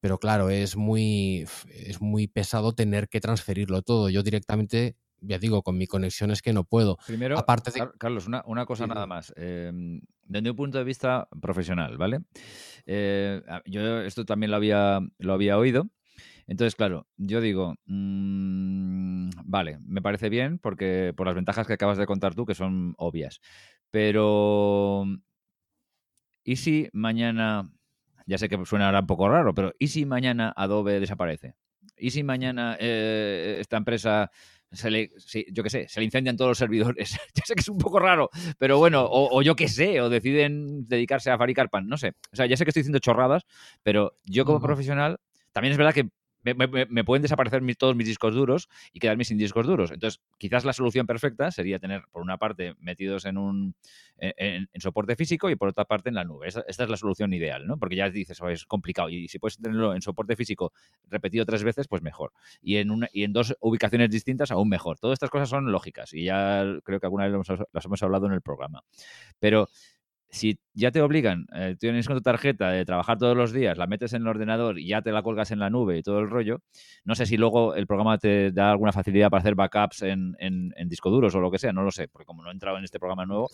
pero 0.00 0.18
claro, 0.18 0.48
es 0.50 0.76
muy, 0.76 1.46
es 1.68 2.00
muy 2.00 2.28
pesado 2.28 2.74
tener 2.74 3.08
que 3.08 3.20
transferirlo 3.20 3.82
todo. 3.82 4.08
Yo 4.08 4.22
directamente 4.22 4.96
ya 5.22 5.38
digo, 5.38 5.62
con 5.62 5.78
mi 5.78 5.86
conexión 5.86 6.30
es 6.30 6.42
que 6.42 6.52
no 6.52 6.64
puedo. 6.64 6.98
Primero, 7.06 7.38
Aparte 7.38 7.72
Carlos, 7.98 8.26
una, 8.26 8.66
cosa 8.66 8.86
nada 8.86 9.06
más. 9.06 9.32
Em, 9.36 10.00
desde 10.24 10.50
un 10.50 10.56
punto 10.56 10.78
de 10.78 10.84
vista 10.84 11.28
profesional, 11.40 11.96
¿vale? 11.96 12.20
Eh, 12.86 13.40
yo 13.66 14.00
esto 14.00 14.24
también 14.24 14.50
lo 14.50 14.56
había, 14.56 15.00
lo 15.18 15.32
había 15.32 15.58
oído. 15.58 15.86
Entonces, 16.46 16.74
claro, 16.74 17.06
yo 17.16 17.40
digo, 17.40 17.74
mm, 17.86 19.30
vale, 19.44 19.78
me 19.86 20.02
parece 20.02 20.28
bien 20.28 20.58
porque 20.58 21.12
por 21.16 21.26
las 21.26 21.34
ventajas 21.34 21.66
que 21.66 21.74
acabas 21.74 21.98
de 21.98 22.06
contar 22.06 22.34
tú, 22.34 22.46
que 22.46 22.54
son 22.54 22.94
obvias. 22.98 23.40
Pero, 23.90 25.04
¿y 26.44 26.56
si 26.56 26.88
mañana, 26.92 27.70
ya 28.26 28.38
sé 28.38 28.48
que 28.48 28.64
suena 28.64 28.86
ahora 28.86 29.00
un 29.00 29.06
poco 29.06 29.28
raro, 29.28 29.54
pero 29.54 29.72
¿y 29.78 29.88
si 29.88 30.06
mañana 30.06 30.52
Adobe 30.56 31.00
desaparece? 31.00 31.54
¿Y 31.96 32.10
si 32.10 32.22
mañana 32.22 32.76
eh, 32.80 33.58
esta 33.60 33.76
empresa 33.76 34.30
se 34.72 34.90
le, 34.90 35.10
yo 35.52 35.62
qué 35.62 35.70
sé, 35.70 35.88
se 35.88 36.00
le 36.00 36.04
incendian 36.04 36.36
todos 36.36 36.50
los 36.50 36.58
servidores. 36.58 37.12
ya 37.34 37.42
sé 37.44 37.54
que 37.54 37.60
es 37.60 37.68
un 37.68 37.78
poco 37.78 37.98
raro, 37.98 38.30
pero 38.58 38.78
bueno, 38.78 39.06
o, 39.08 39.42
yo 39.42 39.54
qué 39.54 39.68
sé, 39.68 40.00
o 40.00 40.08
deciden 40.08 40.88
dedicarse 40.88 41.30
a 41.30 41.38
fabricar 41.38 41.68
pan, 41.68 41.86
no 41.86 41.96
sé. 41.96 42.14
O 42.32 42.36
sea, 42.36 42.46
ya 42.46 42.56
sé 42.56 42.64
que 42.64 42.70
estoy 42.70 42.80
diciendo 42.82 42.98
chorradas, 42.98 43.44
pero 43.82 44.16
yo 44.24 44.44
como 44.44 44.60
profesional, 44.60 45.18
también 45.52 45.72
es 45.72 45.78
verdad 45.78 45.94
que 45.94 46.08
me, 46.42 47.04
pueden 47.04 47.22
desaparecer 47.22 47.62
todos 47.76 47.96
mis 47.96 48.06
discos 48.06 48.34
duros 48.34 48.68
y 48.92 48.98
quedarme 48.98 49.24
sin 49.24 49.38
discos 49.38 49.66
duros. 49.66 49.90
Entonces, 49.90 50.20
quizás 50.38 50.64
la 50.64 50.72
solución 50.72 51.06
perfecta 51.06 51.50
sería 51.50 51.78
tener, 51.78 52.02
por 52.10 52.22
una 52.22 52.38
parte, 52.38 52.74
metidos 52.78 53.24
en 53.24 53.38
un 53.38 53.74
en, 54.18 54.68
soporte 54.80 55.16
físico 55.16 55.50
y 55.50 55.56
por 55.56 55.68
otra 55.68 55.84
parte 55.84 56.08
en 56.08 56.14
la 56.16 56.24
nube. 56.24 56.48
Esta, 56.48 56.64
es 56.66 56.88
la 56.88 56.96
solución 56.96 57.32
ideal, 57.32 57.66
¿no? 57.66 57.78
Porque 57.78 57.96
ya 57.96 58.10
dices, 58.10 58.40
es 58.48 58.64
complicado. 58.66 59.08
Y 59.08 59.28
si 59.28 59.38
puedes 59.38 59.58
tenerlo 59.58 59.94
en 59.94 60.02
soporte 60.02 60.36
físico 60.36 60.72
repetido 61.08 61.44
tres 61.44 61.64
veces, 61.64 61.88
pues 61.88 62.02
mejor. 62.02 62.32
Y 62.60 62.76
en, 62.76 62.90
una, 62.90 63.08
y 63.12 63.24
en 63.24 63.32
dos 63.32 63.56
ubicaciones 63.60 64.10
distintas, 64.10 64.50
aún 64.50 64.68
mejor. 64.68 64.98
Todas 64.98 65.16
estas 65.16 65.30
cosas 65.30 65.48
son 65.48 65.70
lógicas 65.70 66.12
y 66.12 66.24
ya 66.24 66.64
creo 66.84 67.00
que 67.00 67.06
alguna 67.06 67.28
vez 67.28 67.48
las 67.72 67.84
hemos 67.84 68.02
hablado 68.02 68.26
en 68.26 68.32
el 68.32 68.42
programa. 68.42 68.82
Pero 69.38 69.68
si 70.32 70.58
ya 70.72 70.90
te 70.90 71.02
obligan, 71.02 71.46
eh, 71.54 71.76
tienes 71.78 72.06
con 72.06 72.16
tu 72.16 72.22
tarjeta 72.22 72.70
de 72.70 72.86
trabajar 72.86 73.18
todos 73.18 73.36
los 73.36 73.52
días, 73.52 73.76
la 73.76 73.86
metes 73.86 74.14
en 74.14 74.22
el 74.22 74.28
ordenador 74.28 74.78
y 74.78 74.88
ya 74.88 75.02
te 75.02 75.12
la 75.12 75.22
colgas 75.22 75.50
en 75.50 75.58
la 75.58 75.68
nube 75.68 75.98
y 75.98 76.02
todo 76.02 76.20
el 76.20 76.30
rollo, 76.30 76.62
no 77.04 77.14
sé 77.14 77.26
si 77.26 77.36
luego 77.36 77.74
el 77.74 77.86
programa 77.86 78.16
te 78.16 78.50
da 78.50 78.70
alguna 78.70 78.92
facilidad 78.92 79.28
para 79.28 79.42
hacer 79.42 79.54
backups 79.54 80.02
en, 80.02 80.34
en, 80.38 80.88
disco 80.88 81.10
duros 81.10 81.34
o 81.34 81.40
lo 81.40 81.50
que 81.50 81.58
sea, 81.58 81.72
no 81.72 81.82
lo 81.82 81.90
sé, 81.90 82.08
porque 82.08 82.24
como 82.24 82.42
no 82.42 82.48
he 82.48 82.52
entrado 82.52 82.78
en 82.78 82.84
este 82.84 82.98
programa 82.98 83.26
nuevo. 83.26 83.50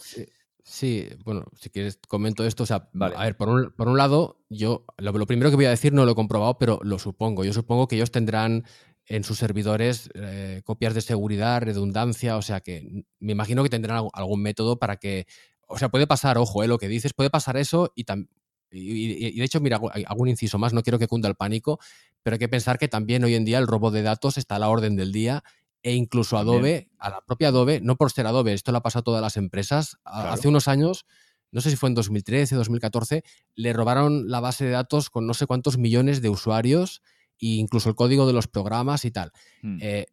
Sí. 0.62 1.08
bueno, 1.25 1.47
si 1.56 1.70
quieres 1.70 1.99
comento 2.08 2.44
esto. 2.44 2.62
O 2.62 2.66
sea, 2.66 2.88
a 3.00 3.25
ver, 3.25 3.37
por 3.37 3.49
un, 3.49 3.73
por 3.73 3.88
un 3.88 3.97
lado, 3.97 4.40
yo 4.49 4.85
lo, 4.99 5.12
primero 5.26 5.50
que 5.50 5.56
voy 5.56 5.64
a 5.64 5.70
decir 5.70 5.92
no 5.92 6.04
lo 6.04 6.12
he 6.12 6.14
comprobado, 6.14 6.58
pero 6.58 6.78
lo 6.82 6.99
supongo. 6.99 7.44
Yo 7.44 7.52
supongo 7.52 7.88
que 7.88 7.97
ellos 7.97 8.11
tendrán 8.11 8.64
en 9.06 9.25
sus 9.25 9.38
servidores 9.38 10.11
eh, 10.14 10.62
copias 10.64 10.94
de 10.94 11.00
seguridad, 11.00 11.62
redundancia, 11.62 12.37
o 12.37 12.42
sea 12.42 12.61
que 12.61 13.04
me 13.18 13.32
imagino 13.32 13.62
que 13.62 13.70
tendrán 13.70 14.04
algún 14.12 14.42
método 14.42 14.78
para 14.78 14.97
que 14.97 15.26
o 15.68 15.78
sea, 15.78 15.90
puede 15.90 16.06
pasar, 16.06 16.38
ojo, 16.38 16.64
eh, 16.64 16.68
lo 16.68 16.78
que 16.78 16.88
dices, 16.88 17.12
puede 17.14 17.30
pasar 17.30 17.56
eso 17.56 17.92
y, 17.94 18.04
y, 18.70 19.38
de 19.38 19.44
hecho, 19.44 19.60
mira, 19.60 19.76
hago 19.76 20.22
un 20.22 20.28
inciso 20.28 20.58
más, 20.58 20.72
no 20.72 20.82
quiero 20.82 20.98
que 20.98 21.06
cunda 21.06 21.28
el 21.28 21.34
pánico, 21.37 21.78
pero 22.22 22.34
hay 22.34 22.38
que 22.38 22.48
pensar 22.48 22.78
que 22.78 22.88
también 22.88 23.22
hoy 23.25 23.34
en 23.34 23.44
día 23.44 23.58
el 23.58 23.66
robo 23.66 23.90
de 23.90 24.02
datos 24.02 24.38
está 24.38 24.56
a 24.56 24.58
la 24.58 24.68
orden 24.68 24.96
del 24.96 25.12
día 25.12 25.44
e 25.82 25.94
incluso 25.94 26.37
Adobe, 26.37 26.90
a 26.98 27.10
la 27.10 27.20
propia 27.20 27.48
Adobe, 27.48 27.80
no 27.80 27.96
por 27.96 28.10
ser 28.10 28.26
Adobe, 28.26 28.52
esto 28.52 28.72
lo 28.72 28.78
ha 28.78 28.82
pasado 28.82 29.00
a 29.00 29.04
todas 29.04 29.22
las 29.22 29.37
empresas, 29.37 29.98
hace 30.04 30.48
unos 30.48 30.68
años, 30.68 31.06
no 31.52 31.60
sé 31.60 31.70
si 31.70 31.76
fue 31.76 31.88
en 31.88 31.94
2013, 31.94 32.56
2014, 32.56 33.22
le 33.54 33.72
robaron 33.72 34.28
la 34.28 34.40
base 34.40 34.64
de 34.64 34.70
datos 34.70 35.08
con 35.08 35.26
no 35.26 35.34
sé 35.34 35.46
cuántos 35.46 35.78
millones 35.78 36.20
de 36.20 36.28
usuarios 36.30 37.02
e 37.40 37.46
incluso 37.46 37.88
el 37.88 37.94
código 37.94 38.26
de 38.26 38.32
los 38.32 38.48
programas 38.48 39.04
y 39.04 39.10
tal. 39.12 39.32
Hmm. 39.62 39.78
Eh, 39.80 40.06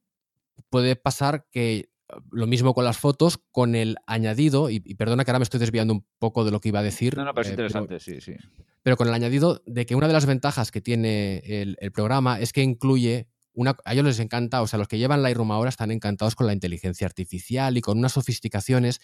puede 0.69 0.95
pasar 0.95 1.47
que 1.51 1.89
lo 2.31 2.47
mismo 2.47 2.73
con 2.73 2.85
las 2.85 2.97
fotos, 2.97 3.39
con 3.51 3.75
el 3.75 3.97
añadido, 4.07 4.69
y, 4.69 4.79
perdona 4.79 5.23
que 5.23 5.31
ahora 5.31 5.39
me 5.39 5.43
estoy 5.43 5.59
desviando 5.59 5.93
un 5.93 6.05
poco 6.19 6.45
de 6.45 6.51
lo 6.51 6.59
que 6.59 6.69
iba 6.69 6.79
a 6.79 6.83
decir. 6.83 7.17
No, 7.17 7.25
no, 7.25 7.33
pero 7.33 7.43
es 7.43 7.49
eh, 7.49 7.51
interesante, 7.53 7.99
sí, 7.99 8.21
sí. 8.21 8.35
Pero 8.83 8.97
con 8.97 9.07
el 9.07 9.13
añadido 9.13 9.61
de 9.65 9.85
que 9.85 9.95
una 9.95 10.07
de 10.07 10.13
las 10.13 10.25
ventajas 10.25 10.71
que 10.71 10.81
tiene 10.81 11.37
el, 11.45 11.77
programa 11.91 12.39
es 12.39 12.53
que 12.53 12.61
incluye 12.61 13.27
una, 13.53 13.75
a 13.85 13.93
ellos 13.93 14.05
les 14.05 14.19
encanta, 14.19 14.61
o 14.61 14.67
sea, 14.67 14.77
los 14.77 14.87
que 14.87 14.97
llevan 14.97 15.23
Lightroom 15.23 15.51
ahora 15.51 15.69
están 15.69 15.91
encantados 15.91 16.35
con 16.35 16.45
la 16.45 16.53
inteligencia 16.53 17.07
artificial 17.07 17.77
y 17.77 17.81
con 17.81 17.97
unas 17.97 18.11
sofisticaciones 18.11 19.01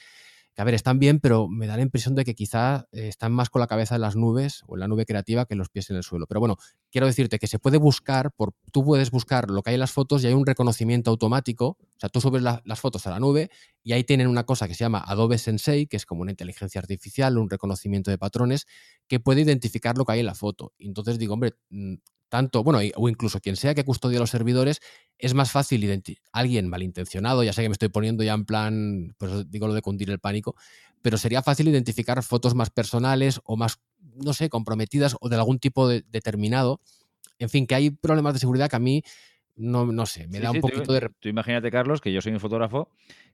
que 0.54 0.62
a 0.62 0.66
ver, 0.66 0.74
están 0.74 1.00
bien, 1.00 1.20
pero 1.20 1.48
me 1.48 1.66
da 1.66 1.78
la 1.78 1.84
impresión 1.84 2.14
de 2.14 2.26
que 2.26 2.36
quizá 2.36 2.88
eh, 2.92 3.08
están 3.08 3.32
más 3.32 3.50
con 3.50 3.62
la 3.62 3.68
cabeza 3.68 3.96
en 3.96 4.02
las 4.02 4.16
nubes 4.16 4.64
o 4.68 4.76
en 4.76 4.82
la 4.82 4.88
nube 4.88 5.06
creativa 5.06 5.46
que 5.46 5.56
los 5.56 5.70
pies 5.70 5.90
en 5.90 5.96
el 5.96 6.04
suelo. 6.04 6.28
Pero 6.28 6.40
bueno, 6.40 6.58
quiero 6.92 7.08
decirte 7.08 7.40
que 7.40 7.48
se 7.48 7.58
puede 7.58 7.78
buscar, 7.78 8.32
por, 8.34 8.54
tú 8.72 8.84
puedes 8.84 9.12
buscar 9.12 9.50
lo 9.50 9.62
que 9.62 9.70
hay 9.70 9.76
en 9.76 9.80
las 9.80 9.92
fotos 9.92 10.24
y 10.24 10.28
hay 10.28 10.34
un 10.34 10.46
reconocimiento 10.46 11.10
automático. 11.10 11.78
O 11.80 12.00
sea, 12.00 12.10
tú 12.10 12.20
subes 12.20 12.42
las 12.42 12.80
fotos 12.80 13.08
a 13.08 13.12
la 13.12 13.20
nube 13.20 13.50
y 13.84 13.94
ahí 13.94 14.04
tienen 14.04 14.28
una 14.28 14.46
cosa 14.46 14.68
que 14.68 14.74
se 14.74 14.84
llama 14.84 15.04
Adobe 15.06 15.38
Sensei, 15.38 15.88
que 15.88 15.98
es 15.98 16.06
como 16.06 16.22
una 16.22 16.32
inteligencia 16.32 16.80
artificial, 16.80 17.38
un 17.38 17.50
reconocimiento 17.50 18.12
de 18.12 18.18
patrones, 18.18 18.68
que 19.08 19.20
puede 19.20 19.42
identificar 19.42 19.98
lo 19.98 20.04
que 20.04 20.14
hay 20.14 20.20
en 20.20 20.26
la 20.26 20.36
foto. 20.36 20.74
Y 20.78 20.88
entonces 20.88 21.18
digo, 21.18 21.34
hombre, 21.34 21.54
mm, 21.70 21.96
tanto, 22.32 22.64
bueno, 22.64 22.80
o 22.96 23.10
incluso 23.10 23.42
quien 23.42 23.58
sea 23.58 23.76
que 23.76 23.84
custodie 23.84 24.18
los 24.18 24.30
servidores, 24.30 24.80
es 25.18 25.34
más 25.34 25.52
fácil 25.52 26.02
alguien 26.32 26.70
malintencionado, 26.70 27.44
ya 27.44 27.52
sé 27.52 27.62
que 27.62 27.68
me 27.68 27.74
estoy 27.74 27.90
poniendo 27.90 28.24
ya 28.24 28.34
en 28.34 28.46
plan, 28.46 29.16
pues 29.18 29.52
digo 29.52 29.68
lo 29.68 29.74
de 29.74 29.82
cundir 29.82 30.10
el 30.10 30.20
pánico, 30.20 30.56
pero 31.02 31.18
sería 31.18 31.44
fácil 31.44 31.68
identificar 31.68 32.24
fotos 32.24 32.56
más 32.56 32.70
personales 32.70 33.42
o 33.44 33.58
más, 33.58 33.82
no 34.16 34.32
sé, 34.32 34.48
comprometidas 34.48 35.18
o 35.20 35.28
de 35.28 35.36
algún 35.36 35.60
tipo 35.60 35.90
determinado. 35.90 36.80
En 37.38 37.50
fin, 37.50 37.68
que 37.68 37.76
hay 37.76 37.90
problemas 37.90 38.34
de 38.34 38.40
seguridad 38.40 38.70
que 38.70 38.78
a 38.78 38.80
mí 38.80 39.04
no, 39.58 39.86
no 39.88 40.06
sé, 40.06 40.30
me 40.30 40.40
da 40.40 40.52
un 40.52 40.62
poquito 40.62 40.94
de... 40.94 41.10
Tú 41.20 41.28
imagínate, 41.28 41.70
Carlos, 41.70 42.00
que 42.00 42.14
yo 42.14 42.22
soy 42.22 42.32
un 42.32 42.40
fotógrafo 42.40 42.88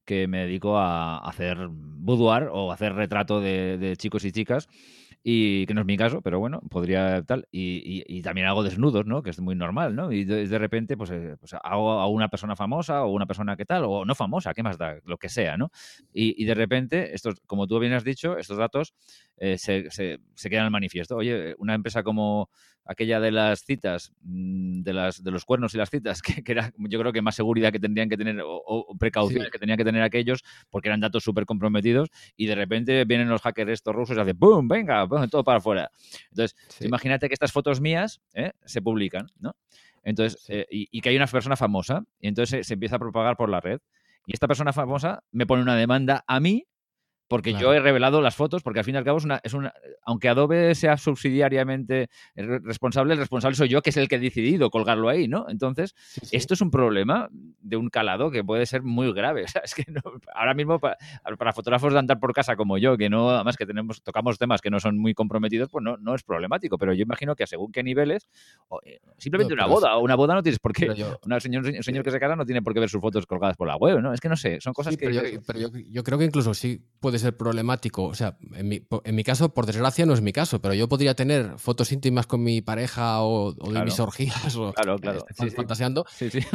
que 0.08 0.28
me 0.28 0.40
dedico 0.40 0.80
a 0.80 1.20
hacer 1.20 1.68
boudoir 1.70 2.50
o 2.52 2.72
hacer 2.72 2.94
retrato 2.94 3.42
de 3.42 3.94
chicos 3.98 4.26
y 4.26 4.32
chicas 4.32 4.68
y 5.30 5.66
que 5.66 5.74
no 5.74 5.82
es 5.82 5.88
mi 5.88 5.98
caso, 5.98 6.22
pero 6.22 6.40
bueno, 6.40 6.62
podría 6.70 7.22
tal. 7.24 7.50
Y, 7.52 8.04
y, 8.08 8.22
también 8.22 8.48
hago 8.48 8.64
desnudos, 8.64 9.06
¿no? 9.06 9.24
Que 9.24 9.32
es 9.32 9.40
muy 9.42 9.56
normal, 9.56 9.94
¿no? 9.94 10.10
Y 10.10 10.24
de, 10.24 10.58
repente, 10.58 10.96
pues, 10.96 11.12
eh, 11.12 11.36
pues, 11.38 11.54
hago 11.54 11.92
a 12.00 12.08
una 12.08 12.30
persona 12.30 12.56
famosa 12.56 13.04
o 13.04 13.12
una 13.12 13.26
persona 13.26 13.58
que 13.58 13.66
tal, 13.66 13.84
o 13.86 14.06
no 14.06 14.16
famosa, 14.16 14.54
¿qué 14.54 14.64
más 14.64 14.78
da? 14.78 14.96
Lo 15.04 15.18
que 15.18 15.28
sea, 15.28 15.58
¿no? 15.58 15.70
Y, 16.14 16.42
y 16.42 16.46
de 16.46 16.54
repente, 16.54 17.14
estos, 17.14 17.42
como 17.46 17.68
tú 17.68 17.78
bien 17.78 17.92
has 17.92 18.06
dicho, 18.06 18.38
estos 18.38 18.58
datos 18.58 18.94
eh, 19.36 19.58
se, 19.58 19.92
se, 19.92 20.20
se, 20.34 20.50
quedan 20.50 20.64
al 20.64 20.72
manifiesto. 20.72 21.18
Oye, 21.18 21.56
una 21.58 21.74
empresa 21.74 22.04
como 22.04 22.50
aquella 22.88 23.20
de 23.20 23.32
las 23.32 23.64
citas, 23.64 24.14
mm, 24.22 24.82
de, 24.82 24.94
las, 24.94 25.24
de 25.24 25.32
los 25.32 25.46
cuernos 25.46 25.74
y 25.76 25.78
las 25.78 25.90
citas, 25.90 26.22
que, 26.22 26.42
era 26.46 26.72
yo 26.78 27.00
creo 27.00 27.14
que 27.14 27.22
más 27.22 27.36
seguridad 27.36 27.72
que 27.72 27.80
tendrían 27.80 28.10
que 28.10 28.18
tener 28.18 28.42
o, 28.44 28.96
precauciones 28.98 29.52
que 29.52 29.60
tenían 29.60 29.78
que 29.78 29.86
tener 29.86 29.97
aquellos, 30.04 30.44
porque 30.70 30.90
eran 30.90 31.00
datos 31.00 31.24
súper 31.24 31.46
comprometidos, 31.46 32.10
y 32.36 32.46
de 32.46 32.56
repente 32.56 33.06
vienen 33.06 33.30
los 33.30 33.42
hackers 33.42 33.72
estos 33.72 33.96
rusos 33.96 34.18
y 34.18 34.20
hacen 34.20 34.38
¡pum! 34.38 34.68
¡Venga! 34.68 35.08
todo 35.30 35.44
para 35.44 35.58
afuera. 35.60 35.92
Entonces, 36.30 36.56
imagínate 36.82 37.28
que 37.28 37.34
estas 37.34 37.52
fotos 37.52 37.82
mías 37.82 38.22
¿eh? 38.34 38.52
se 38.66 38.82
publican, 38.82 39.28
¿no? 39.40 39.56
Entonces, 40.04 40.46
eh, 40.48 40.66
y, 40.70 41.02
que 41.02 41.10
hay 41.10 41.18
una 41.18 41.28
persona 41.28 41.58
famosa, 41.58 42.04
y 42.22 42.30
entonces 42.30 42.66
se 42.66 42.74
empieza 42.76 42.96
a 42.96 43.00
propagar 43.00 43.36
por 43.36 43.50
la 43.50 43.60
red. 43.60 43.80
Y 44.26 44.34
esta 44.34 44.48
persona 44.48 44.72
famosa 44.72 45.24
me 45.32 45.46
pone 45.46 45.62
una 45.62 45.76
demanda 45.76 46.24
a 46.28 46.40
mí 46.40 46.66
porque 47.28 47.54
yo 47.54 47.74
he 47.74 47.80
revelado 47.80 48.22
las 48.22 48.36
fotos, 48.36 48.64
porque 48.64 48.80
al 48.80 48.86
fin 48.86 48.96
y 48.96 48.98
al 48.98 49.04
cabo 49.04 49.18
es 49.18 49.26
una, 49.26 49.40
es 49.44 49.54
una 49.54 49.74
aunque 50.04 50.30
Adobe 50.30 50.74
sea 50.76 50.98
subsidiariamente 50.98 52.10
responsable, 52.36 53.14
el 53.14 53.20
responsable 53.20 53.56
soy 53.56 53.68
yo, 53.68 53.82
que 53.82 53.90
es 53.90 53.98
el 53.98 54.08
que 54.08 54.16
he 54.16 54.20
decidido 54.20 54.70
colgarlo 54.70 55.10
ahí, 55.10 55.28
¿no? 55.28 55.46
Entonces, 55.50 55.96
esto 56.32 56.54
es 56.54 56.62
un 56.62 56.72
problema 56.72 57.30
de 57.32 57.76
un 57.76 57.90
calado 57.90 58.32
que 58.32 58.44
puede 58.44 58.66
ser 58.66 58.84
muy 58.84 59.12
grave. 59.14 59.46
O 59.48 59.50
sea, 59.50 59.62
es 59.64 59.74
que 59.74 59.86
ahora 60.36 60.54
mismo 60.54 60.78
para, 60.80 60.98
fotógrafos 61.54 61.94
de 61.94 62.00
andar 62.00 62.20
por 62.20 62.34
casa 62.34 62.58
como 62.58 62.78
yo, 62.78 62.98
que 62.98 63.10
no, 63.10 63.30
además 63.30 63.56
que 63.56 63.66
tenemos, 63.66 64.04
tocamos 64.04 64.38
temas 64.38 64.62
que 64.62 64.70
no 64.70 64.80
son 64.82 64.98
muy 64.98 65.14
comprometidos, 65.14 65.70
pues 65.70 65.84
no, 65.84 65.96
no 65.98 66.16
es 66.16 66.24
problemático. 66.24 66.78
Pero 66.78 66.94
yo 66.94 67.04
imagino 67.04 67.34
que 67.36 67.44
a 67.44 67.48
según 67.48 67.72
qué 67.72 67.82
niveles, 67.82 68.28
eh, 68.84 69.00
simplemente 69.18 69.54
una 69.54 69.68
boda, 69.68 69.96
o 69.96 70.02
una 70.02 70.16
boda 70.16 70.36
no 70.36 70.44
tienes 70.44 70.60
por 70.60 70.74
qué. 70.74 70.90
un 70.90 71.42
señor, 71.42 71.84
señor 71.84 72.04
que 72.04 72.12
se 72.12 72.20
casa 72.20 72.36
no 72.36 72.46
tiene 72.46 72.62
por 72.62 72.74
qué 72.74 72.82
ver 72.82 72.90
sus 72.90 73.00
fotos 73.00 73.26
colgadas 73.26 73.56
por 73.56 73.68
la 73.68 73.78
web, 73.78 74.02
¿no? 74.02 74.14
Es 74.14 74.20
que 74.20 74.28
no 74.28 74.36
sé, 74.36 74.60
son 74.60 74.74
cosas 74.74 74.98
que. 74.98 75.08
Pero, 75.08 75.24
yo, 75.24 75.42
pero 75.46 75.60
yo, 75.60 76.04
creo 76.04 76.18
que 76.18 76.26
incluso 76.26 76.54
sí 76.54 76.82
puede 77.00 77.17
ser 77.20 77.36
problemático. 77.36 78.04
O 78.04 78.16
sea, 78.16 78.38
en 78.54 78.68
mi, 78.68 78.86
en 79.04 79.16
mi, 79.16 79.24
caso, 79.24 79.54
por 79.54 79.66
desgracia, 79.66 80.06
no 80.06 80.14
es 80.14 80.22
mi 80.22 80.34
caso, 80.34 80.62
pero 80.62 80.74
yo 80.74 80.88
podría 80.88 81.16
tener 81.16 81.58
fotos 81.58 81.92
íntimas 81.92 82.28
con 82.28 82.44
mi 82.44 82.62
pareja 82.62 83.22
o, 83.22 83.54
de 83.54 83.84
mis 83.84 84.00
orgías 84.00 84.56
o 84.56 84.74
claro, 84.74 84.98
claro. 84.98 85.26
fantaseando 85.56 86.06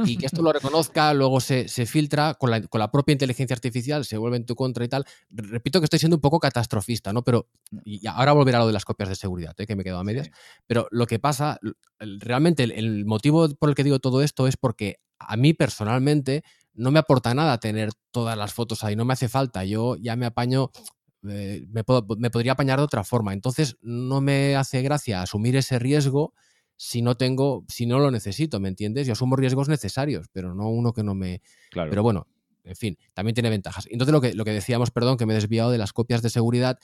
y 0.04 0.16
que 0.16 0.26
esto 0.26 0.42
lo 0.42 0.52
reconozca, 0.52 1.12
luego 1.14 1.40
se, 1.40 1.68
se 1.68 1.86
filtra 1.86 2.34
con 2.34 2.50
la, 2.50 2.60
con 2.62 2.78
la, 2.78 2.90
propia 2.90 3.12
inteligencia 3.12 3.54
artificial, 3.54 4.04
se 4.04 4.16
vuelve 4.16 4.36
en 4.36 4.46
tu 4.46 4.54
contra 4.54 4.84
y 4.84 4.88
tal. 4.88 5.04
Repito 5.30 5.80
que 5.80 5.84
estoy 5.84 5.98
siendo 5.98 6.16
un 6.16 6.22
poco 6.22 6.40
catastrofista, 6.40 7.12
¿no? 7.12 7.22
Pero 7.22 7.48
y 7.84 8.06
ahora 8.06 8.32
volverá 8.32 8.58
a 8.58 8.60
lo 8.62 8.66
de 8.66 8.72
las 8.72 8.84
copias 8.84 9.08
de 9.08 9.14
seguridad, 9.14 9.54
¿eh? 9.58 9.66
que 9.66 9.76
me 9.76 9.84
quedo 9.84 9.98
a 9.98 10.04
medias. 10.04 10.30
Pero 10.66 10.88
lo 10.90 11.06
que 11.06 11.18
pasa, 11.18 11.58
realmente 11.98 12.64
el 12.64 13.04
motivo 13.04 13.48
por 13.54 13.68
el 13.68 13.74
que 13.74 13.84
digo 13.84 13.98
todo 13.98 14.22
esto 14.22 14.46
es 14.48 14.56
porque 14.56 14.98
a 15.18 15.36
mí 15.36 15.54
personalmente 15.54 16.44
no 16.74 16.90
me 16.90 16.98
aporta 16.98 17.34
nada 17.34 17.58
tener 17.58 17.90
todas 18.10 18.36
las 18.36 18.52
fotos 18.52 18.84
ahí, 18.84 18.96
no 18.96 19.04
me 19.04 19.12
hace 19.12 19.28
falta, 19.28 19.64
yo 19.64 19.96
ya 19.96 20.16
me 20.16 20.26
apaño, 20.26 20.70
eh, 21.28 21.66
me, 21.70 21.84
podría 21.84 22.52
apañar 22.52 22.78
de 22.78 22.84
otra 22.84 23.04
forma, 23.04 23.32
entonces 23.32 23.76
no 23.80 24.20
me 24.20 24.56
hace 24.56 24.82
gracia 24.82 25.22
asumir 25.22 25.56
ese 25.56 25.78
riesgo 25.78 26.34
si 26.76 27.02
no 27.02 27.16
tengo, 27.16 27.64
si 27.68 27.86
no 27.86 27.98
lo 27.98 28.10
necesito, 28.10 28.58
¿me 28.58 28.68
entiendes? 28.68 29.06
Yo 29.06 29.12
asumo 29.12 29.36
riesgos 29.36 29.68
necesarios, 29.68 30.26
pero 30.32 30.54
no 30.54 30.68
uno 30.68 30.92
que 30.92 31.04
no 31.04 31.14
me... 31.14 31.40
Claro. 31.70 31.90
Pero 31.90 32.02
bueno, 32.02 32.26
en 32.64 32.76
fin, 32.76 32.98
también 33.14 33.34
tiene 33.34 33.50
ventajas. 33.50 33.86
Entonces 33.90 34.12
lo 34.12 34.20
que, 34.20 34.34
lo 34.34 34.44
que 34.44 34.52
decíamos, 34.52 34.90
perdón, 34.90 35.16
que 35.16 35.26
me 35.26 35.32
he 35.32 35.36
desviado 35.36 35.70
de 35.70 35.78
las 35.78 35.92
copias 35.92 36.22
de 36.22 36.30
seguridad, 36.30 36.78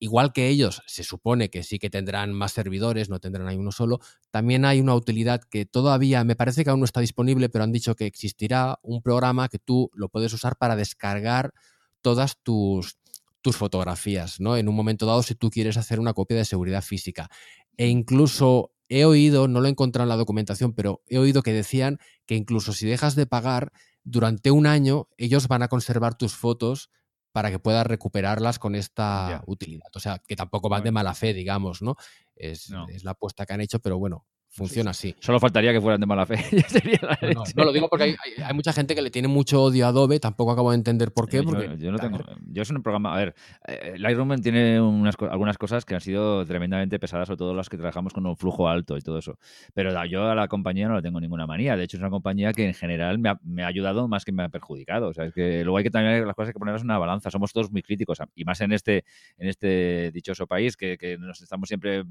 igual 0.00 0.32
que 0.32 0.48
ellos 0.48 0.82
se 0.86 1.04
supone 1.04 1.50
que 1.50 1.62
sí 1.62 1.78
que 1.78 1.90
tendrán 1.90 2.32
más 2.32 2.52
servidores, 2.52 3.10
no 3.10 3.20
tendrán 3.20 3.46
ahí 3.46 3.56
uno 3.56 3.70
solo, 3.70 4.00
también 4.30 4.64
hay 4.64 4.80
una 4.80 4.94
utilidad 4.94 5.42
que 5.42 5.66
todavía 5.66 6.24
me 6.24 6.34
parece 6.34 6.64
que 6.64 6.70
aún 6.70 6.80
no 6.80 6.86
está 6.86 7.00
disponible, 7.00 7.50
pero 7.50 7.62
han 7.64 7.72
dicho 7.72 7.94
que 7.94 8.06
existirá 8.06 8.78
un 8.82 9.02
programa 9.02 9.48
que 9.48 9.58
tú 9.58 9.90
lo 9.94 10.08
puedes 10.08 10.32
usar 10.32 10.56
para 10.56 10.74
descargar 10.74 11.52
todas 12.00 12.38
tus, 12.42 12.96
tus 13.42 13.56
fotografías, 13.56 14.40
¿no? 14.40 14.56
En 14.56 14.68
un 14.68 14.74
momento 14.74 15.04
dado, 15.04 15.22
si 15.22 15.34
tú 15.34 15.50
quieres 15.50 15.76
hacer 15.76 16.00
una 16.00 16.14
copia 16.14 16.38
de 16.38 16.46
seguridad 16.46 16.82
física. 16.82 17.28
E 17.76 17.88
incluso 17.88 18.72
he 18.88 19.04
oído, 19.04 19.48
no 19.48 19.60
lo 19.60 19.66
he 19.66 19.70
encontrado 19.70 20.04
en 20.04 20.08
la 20.08 20.16
documentación, 20.16 20.72
pero 20.72 21.02
he 21.08 21.18
oído 21.18 21.42
que 21.42 21.52
decían 21.52 21.98
que 22.26 22.36
incluso 22.36 22.72
si 22.72 22.86
dejas 22.86 23.16
de 23.16 23.26
pagar, 23.26 23.70
durante 24.02 24.50
un 24.50 24.66
año 24.66 25.08
ellos 25.18 25.46
van 25.46 25.62
a 25.62 25.68
conservar 25.68 26.16
tus 26.16 26.34
fotos 26.34 26.90
para 27.32 27.50
que 27.50 27.58
puedas 27.58 27.86
recuperarlas 27.86 28.58
con 28.58 28.74
esta 28.74 29.42
utilidad. 29.46 29.88
O 29.94 30.00
sea, 30.00 30.18
que 30.26 30.36
tampoco 30.36 30.68
van 30.68 30.84
de 30.84 30.90
mala 30.90 31.14
fe, 31.14 31.32
digamos, 31.32 31.82
¿no? 31.82 31.96
Es, 32.34 32.72
es 32.88 33.04
la 33.04 33.12
apuesta 33.12 33.46
que 33.46 33.52
han 33.52 33.60
hecho, 33.60 33.78
pero 33.80 33.98
bueno, 33.98 34.26
Funciona 34.52 34.90
así. 34.90 35.14
Solo 35.20 35.38
faltaría 35.38 35.72
que 35.72 35.80
fueran 35.80 36.00
de 36.00 36.06
mala 36.06 36.26
fe. 36.26 36.34
no, 37.56 37.64
lo 37.64 37.72
digo 37.72 37.88
porque 37.88 38.16
hay, 38.42 38.54
mucha 38.54 38.72
gente 38.72 38.96
que 38.96 39.02
le 39.02 39.12
tiene 39.12 39.28
mucho 39.28 39.62
odio 39.62 39.86
a 39.86 39.90
Adobe, 39.90 40.18
tampoco 40.18 40.50
acabo 40.50 40.72
de 40.72 40.76
entender 40.76 41.12
por 41.12 41.28
qué. 41.28 41.40
Porque, 41.44 41.76
yo, 41.78 41.92
no 41.92 41.98
tengo. 41.98 42.18
Yo 42.48 42.64
soy 42.64 42.74
un 42.74 42.82
programa. 42.82 43.14
A 43.14 43.16
ver, 43.16 43.34
eh, 43.68 43.94
Lightroom 43.96 44.40
tiene 44.42 44.80
unas, 44.80 45.14
algunas 45.30 45.56
cosas 45.56 45.84
que 45.84 45.94
han 45.94 46.00
sido 46.00 46.44
tremendamente 46.46 46.98
pesadas, 46.98 47.28
sobre 47.28 47.38
todo 47.38 47.54
las 47.54 47.68
que 47.68 47.76
trabajamos 47.76 48.12
con 48.12 48.26
un 48.26 48.36
flujo 48.36 48.68
alto 48.68 48.98
y 48.98 49.02
todo 49.02 49.18
eso. 49.18 49.38
Pero 49.72 49.92
yo 50.06 50.28
a 50.28 50.34
la 50.34 50.48
compañía 50.48 50.88
no 50.88 50.96
le 50.96 51.02
tengo 51.02 51.20
ninguna 51.20 51.46
manía. 51.46 51.76
De 51.76 51.84
hecho, 51.84 51.96
es 51.96 52.00
una 52.00 52.10
compañía 52.10 52.52
que 52.52 52.66
en 52.66 52.74
general 52.74 53.20
me 53.20 53.28
ha, 53.28 53.38
me 53.44 53.62
ha 53.62 53.68
ayudado 53.68 54.08
más 54.08 54.24
que 54.24 54.32
me 54.32 54.42
ha 54.42 54.48
perjudicado. 54.48 55.10
O 55.10 55.14
sea, 55.14 55.26
es 55.26 55.32
que 55.32 55.62
luego 55.62 55.78
hay 55.78 55.84
que 55.84 55.90
también 55.90 56.26
las 56.26 56.34
cosas 56.34 56.48
hay 56.48 56.54
que 56.54 56.58
ponerlas 56.58 56.82
en 56.82 56.86
una 56.86 56.98
balanza. 56.98 57.30
Somos 57.30 57.52
todos 57.52 57.70
muy 57.70 57.82
críticos. 57.82 58.18
Y 58.34 58.44
más 58.44 58.60
en 58.62 58.72
este, 58.72 59.04
en 59.38 59.48
este 59.48 60.10
dichoso 60.10 60.48
país 60.48 60.76
que, 60.76 60.98
que 60.98 61.18
nos 61.18 61.40
estamos 61.40 61.68
siempre 61.68 62.02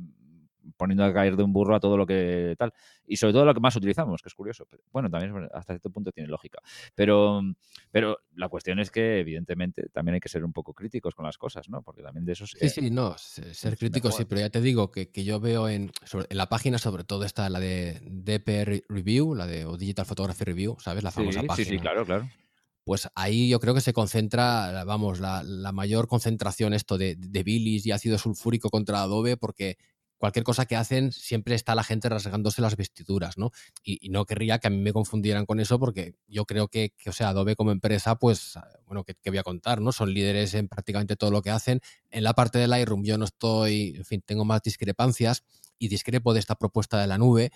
poniendo 0.77 1.03
a 1.03 1.13
caer 1.13 1.35
de 1.35 1.43
un 1.43 1.53
burro 1.53 1.75
a 1.75 1.79
todo 1.79 1.97
lo 1.97 2.05
que 2.05 2.55
tal. 2.57 2.73
Y 3.05 3.17
sobre 3.17 3.33
todo 3.33 3.45
lo 3.45 3.53
que 3.53 3.59
más 3.59 3.75
utilizamos, 3.75 4.21
que 4.21 4.29
es 4.29 4.35
curioso. 4.35 4.67
bueno, 4.91 5.09
también 5.09 5.49
hasta 5.53 5.73
cierto 5.73 5.89
punto 5.89 6.11
tiene 6.11 6.29
lógica. 6.29 6.59
Pero, 6.95 7.41
pero 7.91 8.19
la 8.35 8.49
cuestión 8.49 8.79
es 8.79 8.91
que, 8.91 9.19
evidentemente, 9.19 9.89
también 9.89 10.15
hay 10.15 10.19
que 10.19 10.29
ser 10.29 10.43
un 10.43 10.53
poco 10.53 10.73
críticos 10.73 11.15
con 11.15 11.25
las 11.25 11.37
cosas, 11.37 11.69
¿no? 11.69 11.81
Porque 11.81 12.01
también 12.01 12.25
de 12.25 12.33
eso... 12.33 12.45
Sí, 12.45 12.69
sí, 12.69 12.91
no, 12.91 13.17
ser 13.17 13.77
crítico 13.77 14.11
sí, 14.11 14.25
pero 14.25 14.41
ya 14.41 14.49
te 14.49 14.61
digo 14.61 14.91
que, 14.91 15.09
que 15.11 15.23
yo 15.23 15.39
veo 15.39 15.67
en, 15.67 15.91
en, 16.29 16.37
la 16.37 16.49
página, 16.49 16.77
sobre 16.77 17.03
todo 17.03 17.23
está 17.23 17.49
la 17.49 17.59
de 17.59 17.99
DPR 18.03 18.83
Review, 18.89 19.35
la 19.35 19.47
de 19.47 19.65
Digital 19.77 20.05
Photography 20.05 20.43
Review, 20.43 20.77
¿sabes? 20.79 21.03
La 21.03 21.11
famosa 21.11 21.41
página. 21.43 21.55
Sí, 21.55 21.65
sí, 21.65 21.79
claro, 21.79 22.05
claro 22.05 22.27
pues 22.89 23.07
ahí 23.13 23.49
yo 23.49 23.59
creo 23.59 23.75
que 23.75 23.81
se 23.81 23.93
concentra, 23.93 24.83
vamos, 24.83 25.19
la, 25.19 25.43
mayor 25.71 26.07
concentración 26.07 26.73
esto 26.73 26.97
de, 26.97 27.15
de 27.15 27.43
bilis 27.43 27.85
y 27.85 27.91
ácido 27.91 28.17
sulfúrico 28.17 28.71
contra 28.71 29.03
Adobe, 29.03 29.37
porque 29.37 29.77
cualquier 30.19 30.43
cosa 30.43 30.65
que 30.65 30.75
hacen 30.75 31.11
siempre 31.11 31.55
está 31.55 31.73
la 31.73 31.83
gente 31.83 32.09
rasgándose 32.09 32.61
las 32.61 32.75
vestiduras, 32.75 33.37
¿no? 33.37 33.51
Y, 33.83 34.09
no 34.09 34.25
querría 34.25 34.59
que 34.59 34.67
a 34.67 34.69
mí 34.69 34.77
me 34.77 34.93
confundieran 34.93 35.45
con 35.45 35.59
eso 35.59 35.79
porque 35.79 36.13
yo 36.27 36.45
creo 36.45 36.67
que, 36.67 36.93
o 37.07 37.11
sea, 37.11 37.29
Adobe 37.29 37.55
como 37.55 37.71
empresa, 37.71 38.15
pues, 38.15 38.57
ah, 38.57 38.67
bueno, 38.85 39.03
¿qué, 39.03 39.15
voy 39.25 39.37
a 39.37 39.43
contar, 39.43 39.81
no? 39.81 39.91
Son 39.91 40.13
líderes 40.13 40.53
en 40.53 40.67
prácticamente 40.67 41.15
todo 41.15 41.31
lo 41.31 41.41
que 41.41 41.49
hacen. 41.49 41.81
En 42.11 42.23
la 42.23 42.33
parte 42.33 42.59
del 42.59 42.69
Lightroom 42.69 43.03
yo 43.03 43.17
no 43.17 43.25
estoy, 43.25 43.95
en 43.95 44.05
fin, 44.05 44.21
tengo 44.25 44.45
más 44.45 44.61
discrepancias 44.61 45.43
y 45.79 45.87
discrepo 45.87 46.33
de 46.33 46.41
esta 46.41 46.55
propuesta 46.55 46.99
de 46.99 47.07
la 47.07 47.17
nube, 47.17 47.51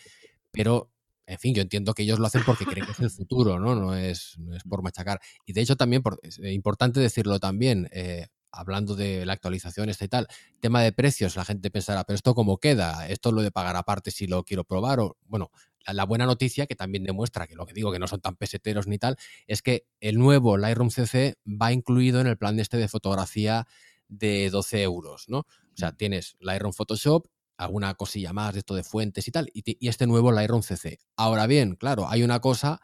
pero 0.52 0.90
en 1.26 1.40
fin, 1.40 1.54
yo 1.54 1.62
entiendo 1.62 1.94
que 1.94 2.04
ellos 2.04 2.20
lo 2.20 2.28
hacen 2.28 2.44
porque 2.46 2.66
creen 2.66 2.86
que 2.86 2.94
es 2.94 3.00
el 3.00 3.10
futuro, 3.12 3.60
¿no? 3.60 3.76
No 3.76 3.96
es, 3.96 4.38
no 4.40 4.56
es 4.56 4.64
por 4.64 4.84
machacar. 4.84 5.20
Y 5.46 5.54
de 5.54 5.62
hecho 5.62 5.76
también, 5.76 6.02
es 6.22 6.40
importante 6.40 7.02
decirlo 7.02 7.40
también, 7.40 7.90
eh, 7.92 8.28
hablando 8.54 8.96
de 8.96 9.26
la 9.26 9.34
actualización 9.34 9.90
esta 9.90 10.06
y 10.06 10.08
tal, 10.08 10.28
tema 10.60 10.82
de 10.82 10.92
precios, 10.92 11.36
la 11.36 11.44
gente 11.44 11.72
pensará, 11.72 12.04
pero 12.04 12.16
esto 12.16 12.36
cómo 12.36 12.60
queda, 12.60 13.08
esto 13.08 13.30
es 13.30 13.36
lo 13.36 13.42
de 13.42 13.52
pagar 13.52 13.76
aparte 13.76 14.12
si 14.12 14.28
lo 14.28 14.44
quiero 14.44 14.64
probar 14.64 15.00
o 15.00 15.18
bueno, 15.26 15.52
la, 15.92 16.06
buena 16.06 16.26
noticia 16.26 16.68
que 16.68 16.76
también 16.76 17.04
demuestra 17.04 17.48
que 17.48 17.56
lo 17.56 17.66
que 17.66 17.74
digo 17.74 17.92
que 17.92 18.00
no 18.00 18.08
son 18.08 18.22
tan 18.22 18.36
peseteros 18.36 18.88
ni 18.88 19.00
tal, 19.00 19.18
es 19.48 19.62
que 19.62 19.88
el 20.00 20.18
nuevo 20.18 20.58
Lightroom 20.58 20.92
CC 20.92 21.36
va 21.46 21.74
incluido 21.74 22.22
en 22.22 22.28
el 22.28 22.38
plan 22.38 22.56
de 22.56 22.62
este 22.62 22.78
de 22.78 22.88
fotografía 22.88 23.68
de 24.08 24.50
12 24.50 24.84
euros, 24.84 25.26
¿no? 25.28 25.40
O 25.40 25.76
sea, 25.76 25.92
tienes 25.92 26.38
Lightroom 26.40 26.74
Photoshop, 26.74 27.28
alguna 27.58 27.94
cosilla 27.96 28.34
más 28.34 28.54
de 28.54 28.60
esto 28.60 28.76
de 28.76 28.84
fuentes 28.84 29.28
y 29.28 29.32
tal, 29.32 29.50
y, 29.54 29.88
este 29.88 30.06
nuevo 30.06 30.32
Lightroom 30.32 30.62
CC. 30.62 31.00
Ahora 31.16 31.48
bien, 31.48 31.76
claro, 31.76 32.08
hay 32.08 32.24
una 32.24 32.40
cosa 32.40 32.80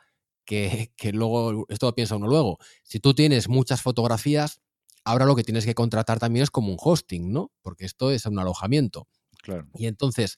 que, 0.46 0.92
que 0.98 1.14
luego, 1.14 1.66
esto 1.70 1.94
piensa 1.94 2.16
uno 2.16 2.28
luego, 2.28 2.58
si 2.84 3.00
tú 3.00 3.14
tienes 3.14 3.50
muchas 3.50 3.84
fotografías, 3.84 4.62
Ahora 5.10 5.26
lo 5.26 5.36
que 5.36 5.43
tienes 5.43 5.65
que 5.65 5.74
contratar 5.74 6.19
también 6.19 6.43
es 6.43 6.52
como 6.52 6.72
un 6.72 6.78
hosting, 6.80 7.32
¿no? 7.32 7.52
Porque 7.63 7.84
esto 7.84 8.12
es 8.12 8.28
un 8.28 8.38
alojamiento. 8.38 9.08
Claro. 9.41 9.67
Y 9.74 9.88
entonces, 9.88 10.38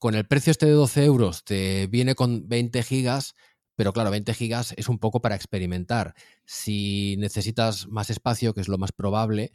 con 0.00 0.16
el 0.16 0.26
precio 0.26 0.50
este 0.50 0.66
de 0.66 0.72
12 0.72 1.04
euros, 1.04 1.44
te 1.44 1.86
viene 1.86 2.16
con 2.16 2.48
20 2.48 2.82
gigas, 2.82 3.34
pero 3.76 3.92
claro, 3.92 4.10
20 4.10 4.34
gigas 4.34 4.74
es 4.76 4.88
un 4.88 4.98
poco 4.98 5.22
para 5.22 5.36
experimentar. 5.36 6.14
Si 6.44 7.14
necesitas 7.18 7.86
más 7.86 8.10
espacio, 8.10 8.54
que 8.54 8.60
es 8.60 8.66
lo 8.66 8.76
más 8.76 8.90
probable, 8.90 9.52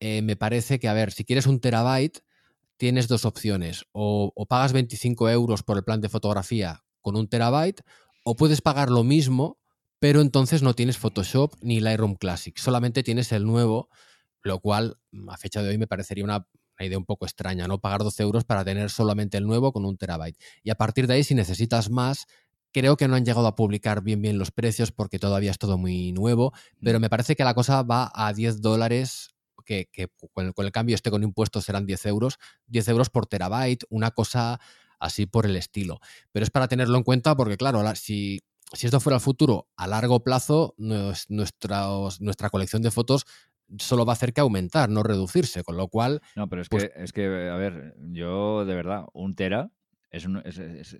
eh, 0.00 0.22
me 0.22 0.36
parece 0.36 0.78
que, 0.78 0.88
a 0.88 0.94
ver, 0.94 1.12
si 1.12 1.26
quieres 1.26 1.46
un 1.46 1.60
terabyte, 1.60 2.24
tienes 2.78 3.06
dos 3.06 3.26
opciones. 3.26 3.84
O, 3.92 4.32
o, 4.34 4.46
pagas 4.46 4.72
25 4.72 5.28
euros 5.28 5.62
por 5.62 5.76
el 5.76 5.84
plan 5.84 6.00
de 6.00 6.08
fotografía 6.08 6.84
con 7.02 7.16
un 7.16 7.28
terabyte, 7.28 7.82
o 8.22 8.34
puedes 8.34 8.62
pagar 8.62 8.88
lo 8.88 9.04
mismo, 9.04 9.58
pero 10.04 10.20
entonces 10.20 10.62
no 10.62 10.74
tienes 10.74 10.98
Photoshop 10.98 11.54
ni 11.62 11.80
Lightroom 11.80 12.16
Classic, 12.16 12.54
solamente 12.58 13.02
tienes 13.02 13.32
el 13.32 13.46
nuevo, 13.46 13.88
lo 14.42 14.60
cual 14.60 14.98
mm, 15.12 15.30
a 15.30 15.38
fecha 15.38 15.62
de 15.62 15.70
hoy 15.70 15.78
me 15.78 15.86
parecería 15.86 16.24
una, 16.24 16.46
idea 16.78 16.98
un 16.98 17.06
poco 17.06 17.24
extraña, 17.24 17.66
¿no? 17.68 17.80
Pagar 17.80 18.02
12 18.02 18.22
euros 18.22 18.44
para 18.44 18.66
tener 18.66 18.90
solamente 18.90 19.38
el 19.38 19.46
nuevo 19.46 19.72
con 19.72 19.86
un 19.86 19.96
terabyte. 19.96 20.36
Y 20.62 20.68
a 20.68 20.74
partir 20.74 21.06
de 21.06 21.14
ahí, 21.14 21.24
si 21.24 21.34
necesitas 21.34 21.88
más, 21.88 22.26
creo 22.70 22.98
que 22.98 23.08
no 23.08 23.14
han 23.16 23.24
llegado 23.24 23.46
a 23.46 23.54
publicar 23.54 24.02
bien 24.02 24.20
bien 24.20 24.36
los 24.36 24.50
precios 24.50 24.92
porque 24.92 25.18
todavía 25.18 25.50
es 25.50 25.56
todo 25.56 25.78
muy 25.78 26.12
nuevo, 26.12 26.52
pero 26.82 26.98
mm. 26.98 27.00
me 27.00 27.08
parece 27.08 27.34
que 27.34 27.44
la 27.44 27.54
cosa 27.54 27.82
va 27.82 28.12
a 28.14 28.34
10 28.34 28.60
dólares 28.60 29.34
que, 29.64 29.88
con, 30.34 30.52
el, 30.54 30.70
cambio 30.70 30.96
este 30.96 31.10
con 31.10 31.22
impuestos 31.22 31.64
serán 31.64 31.86
10 31.86 32.04
euros, 32.04 32.38
10 32.66 32.88
euros 32.88 33.08
por 33.08 33.24
terabyte, 33.24 33.86
una 33.88 34.10
cosa 34.10 34.60
así 34.98 35.24
por 35.24 35.46
el 35.46 35.56
estilo. 35.56 36.00
Pero 36.30 36.44
es 36.44 36.50
para 36.50 36.68
tenerlo 36.68 36.98
en 36.98 37.04
cuenta 37.04 37.34
porque, 37.34 37.56
claro, 37.56 37.82
si 37.94 38.42
si 38.72 38.86
esto 38.86 39.00
fuera 39.00 39.16
el 39.16 39.22
futuro, 39.22 39.68
a 39.76 39.86
largo 39.86 40.22
plazo, 40.22 40.74
nuestra 40.78 42.50
colección 42.50 42.82
de 42.82 42.90
fotos 42.90 43.26
solo 43.78 44.04
va 44.04 44.12
a 44.12 44.14
hacer 44.14 44.32
que 44.32 44.40
aumentar, 44.40 44.88
no 44.90 45.02
reducirse, 45.02 45.62
con 45.62 45.76
lo 45.76 45.88
cual... 45.88 46.20
No, 46.36 46.48
pero 46.48 46.62
es, 46.62 46.68
pues 46.68 46.84
que, 46.84 47.02
es 47.02 47.12
que, 47.12 47.26
a 47.26 47.56
ver, 47.56 47.94
yo 48.10 48.64
de 48.64 48.74
verdad, 48.74 49.06
un 49.12 49.34
tera 49.34 49.70
es, 50.14 50.96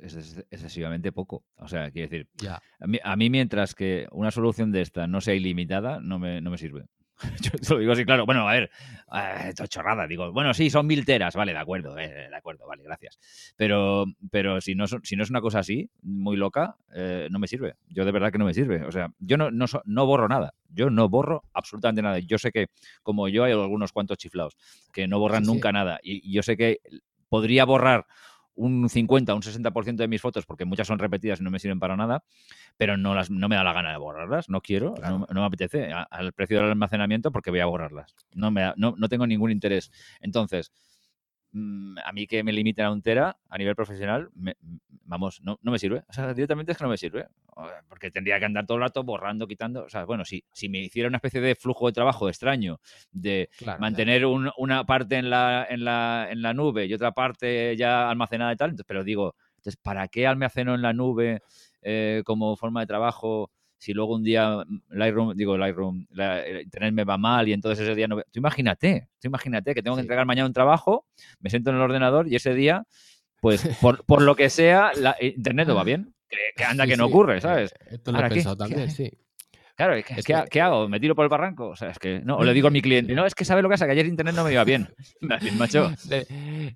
excesivamente 0.50 1.12
poco. 1.12 1.44
O 1.56 1.68
sea, 1.68 1.90
quiero 1.90 2.08
decir, 2.08 2.28
a, 3.02 3.16
mí, 3.16 3.30
mientras 3.30 3.74
que 3.74 4.06
una 4.10 4.30
solución 4.30 4.72
de 4.72 4.80
esta 4.82 5.06
no 5.06 5.20
sea 5.20 5.34
ilimitada, 5.34 6.00
no 6.00 6.18
me, 6.18 6.40
no 6.40 6.50
me 6.50 6.58
sirve. 6.58 6.86
Yo 7.40 7.50
te 7.50 7.74
lo 7.74 7.80
digo 7.80 7.92
así, 7.92 8.04
claro. 8.04 8.26
Bueno, 8.26 8.48
a 8.48 8.52
ver, 8.52 8.70
eh, 9.12 9.52
chorrada. 9.68 10.06
Digo, 10.06 10.32
bueno, 10.32 10.52
sí, 10.54 10.70
son 10.70 10.86
mil 10.86 11.04
teras. 11.04 11.34
Vale, 11.34 11.52
de 11.52 11.58
acuerdo, 11.58 11.98
eh, 11.98 12.28
de 12.28 12.36
acuerdo, 12.36 12.66
vale, 12.66 12.82
gracias. 12.82 13.18
Pero, 13.56 14.04
pero 14.30 14.60
si, 14.60 14.74
no, 14.74 14.86
si 14.86 15.16
no 15.16 15.22
es 15.22 15.30
una 15.30 15.40
cosa 15.40 15.60
así, 15.60 15.90
muy 16.02 16.36
loca, 16.36 16.76
eh, 16.94 17.28
no 17.30 17.38
me 17.38 17.46
sirve. 17.46 17.74
Yo 17.88 18.04
de 18.04 18.12
verdad 18.12 18.32
que 18.32 18.38
no 18.38 18.44
me 18.44 18.54
sirve. 18.54 18.84
O 18.84 18.92
sea, 18.92 19.08
yo 19.18 19.36
no, 19.36 19.50
no, 19.50 19.66
no 19.84 20.06
borro 20.06 20.28
nada. 20.28 20.54
Yo 20.68 20.90
no 20.90 21.08
borro 21.08 21.44
absolutamente 21.52 22.02
nada. 22.02 22.18
Yo 22.18 22.38
sé 22.38 22.50
que, 22.50 22.66
como 23.02 23.28
yo, 23.28 23.44
hay 23.44 23.52
algunos 23.52 23.92
cuantos 23.92 24.18
chiflados 24.18 24.56
que 24.92 25.06
no 25.06 25.18
borran 25.18 25.44
nunca 25.44 25.72
nada. 25.72 26.00
Y 26.02 26.32
yo 26.32 26.42
sé 26.42 26.56
que 26.56 26.78
podría 27.28 27.64
borrar 27.64 28.06
un 28.56 28.88
50, 28.88 29.34
un 29.34 29.42
60% 29.42 29.96
de 29.96 30.08
mis 30.08 30.20
fotos, 30.20 30.46
porque 30.46 30.64
muchas 30.64 30.86
son 30.86 30.98
repetidas 30.98 31.40
y 31.40 31.44
no 31.44 31.50
me 31.50 31.58
sirven 31.58 31.80
para 31.80 31.96
nada, 31.96 32.24
pero 32.76 32.96
no, 32.96 33.14
las, 33.14 33.30
no 33.30 33.48
me 33.48 33.56
da 33.56 33.64
la 33.64 33.72
gana 33.72 33.92
de 33.92 33.98
borrarlas, 33.98 34.48
no 34.48 34.60
quiero, 34.60 34.94
no, 35.02 35.26
me 35.28 35.44
apetece, 35.44 35.92
al 35.92 36.32
precio 36.32 36.58
del 36.58 36.70
almacenamiento, 36.70 37.32
porque 37.32 37.50
voy 37.50 37.60
a 37.60 37.66
borrarlas. 37.66 38.14
No, 38.32 38.50
me 38.50 38.72
no, 38.76 38.94
no 38.96 39.08
tengo 39.08 39.26
ningún 39.26 39.50
interés. 39.50 39.90
Entonces, 40.20 40.72
a 42.04 42.12
mí 42.12 42.26
que 42.26 42.42
me 42.42 42.52
limiten 42.52 42.84
a 42.84 42.90
un 42.90 43.02
tera 43.02 43.36
a 43.48 43.58
nivel 43.58 43.76
profesional, 43.76 44.28
vamos, 45.04 45.40
no, 45.42 45.58
no 45.62 45.70
me 45.70 45.78
sirve. 45.78 46.02
O 46.08 46.12
sea, 46.12 46.34
directamente 46.34 46.72
es 46.72 46.78
que 46.78 46.84
no 46.84 46.90
me 46.90 46.96
sirve. 46.96 47.28
Porque 47.88 48.10
tendría 48.10 48.38
que 48.38 48.46
andar 48.46 48.66
todo 48.66 48.78
el 48.78 48.82
rato 48.82 49.04
borrando, 49.04 49.46
quitando. 49.46 49.84
O 49.84 49.88
sea, 49.88 50.04
bueno, 50.04 50.24
si, 50.24 50.44
si 50.52 50.68
me 50.68 50.78
hiciera 50.80 51.08
una 51.08 51.18
especie 51.18 51.40
de 51.40 51.54
flujo 51.54 51.86
de 51.86 51.92
trabajo 51.92 52.28
extraño 52.28 52.80
de 53.12 53.48
mantener 53.78 54.26
una 54.26 54.84
parte 54.84 55.16
en 55.16 55.30
la, 55.30 55.66
en, 55.68 55.84
la, 55.84 56.28
en 56.30 56.42
la 56.42 56.54
nube 56.54 56.86
y 56.86 56.94
otra 56.94 57.12
parte 57.12 57.76
ya 57.76 58.10
almacenada 58.10 58.52
y 58.52 58.56
tal, 58.56 58.74
pero 58.86 59.04
digo, 59.04 59.36
entonces, 59.56 59.80
¿para 59.80 60.08
qué 60.08 60.26
almaceno 60.26 60.74
en 60.74 60.82
la 60.82 60.92
nube 60.92 61.40
eh, 61.82 62.22
como 62.26 62.56
forma 62.56 62.80
de 62.80 62.86
trabajo? 62.86 63.50
Si 63.84 63.92
luego 63.92 64.14
un 64.14 64.22
día 64.22 64.64
Lightroom, 64.88 65.36
digo 65.36 65.58
Lightroom, 65.58 66.06
la, 66.12 66.42
internet 66.58 66.94
me 66.94 67.04
va 67.04 67.18
mal 67.18 67.46
y 67.46 67.52
entonces 67.52 67.84
ese 67.84 67.94
día 67.94 68.08
no... 68.08 68.16
Tú 68.16 68.38
imagínate, 68.38 69.08
tú 69.20 69.28
imagínate 69.28 69.74
que 69.74 69.82
tengo 69.82 69.96
que 69.96 70.00
entregar 70.00 70.24
mañana 70.24 70.46
un 70.46 70.54
trabajo, 70.54 71.04
me 71.40 71.50
siento 71.50 71.68
en 71.68 71.76
el 71.76 71.82
ordenador 71.82 72.26
y 72.26 72.34
ese 72.36 72.54
día, 72.54 72.86
pues 73.42 73.62
por, 73.82 74.02
por 74.06 74.22
lo 74.22 74.36
que 74.36 74.48
sea, 74.48 74.92
la, 74.96 75.14
internet 75.20 75.68
no 75.68 75.74
va 75.74 75.84
bien. 75.84 76.14
Que, 76.56 76.64
anda 76.64 76.86
que 76.86 76.96
no 76.96 77.04
ocurre, 77.04 77.42
¿sabes? 77.42 77.74
Esto 77.90 78.10
lo 78.10 78.24
he 78.24 78.28
pensado 78.30 78.56
también, 78.56 78.90
sí. 78.90 79.12
Claro, 79.76 79.94
es 79.94 80.24
que, 80.24 80.44
¿qué 80.50 80.60
hago? 80.60 80.88
¿Me 80.88 81.00
tiro 81.00 81.16
por 81.16 81.24
el 81.24 81.28
barranco? 81.28 81.70
O 81.70 81.76
sea, 81.76 81.90
es 81.90 81.98
que 81.98 82.20
no, 82.20 82.36
o 82.36 82.44
le 82.44 82.52
digo 82.52 82.68
a 82.68 82.70
mi 82.70 82.80
cliente, 82.80 83.12
no, 83.12 83.26
es 83.26 83.34
que 83.34 83.44
sabe 83.44 83.60
lo 83.60 83.68
que 83.68 83.72
pasa, 83.72 83.86
que 83.86 83.92
ayer 83.92 84.06
internet 84.06 84.34
no 84.36 84.44
me 84.44 84.52
iba 84.52 84.62
bien. 84.62 84.88
macho. 85.58 85.92
Le, 86.08 86.26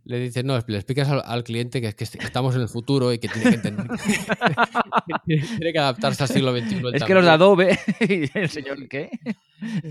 le 0.04 0.18
dices, 0.18 0.44
no, 0.44 0.58
le 0.66 0.76
explicas 0.76 1.08
al, 1.08 1.44
cliente 1.44 1.80
que, 1.80 1.88
es 1.88 1.94
que 1.94 2.04
estamos 2.04 2.56
en 2.56 2.62
el 2.62 2.68
futuro 2.68 3.12
y 3.12 3.20
que 3.20 3.28
tiene 3.28 3.50
que 3.50 3.56
entender 3.56 3.86
tiene 5.26 5.72
que 5.72 5.78
adaptarse 5.78 6.24
al 6.24 6.28
siglo 6.28 6.56
XXI. 6.56 6.82
Es 6.94 7.04
que 7.04 7.14
los 7.14 7.24
de 7.24 7.30
Adobe 7.30 7.78
y 8.00 8.36
el 8.36 8.48
señor, 8.48 8.88
¿qué? 8.88 9.10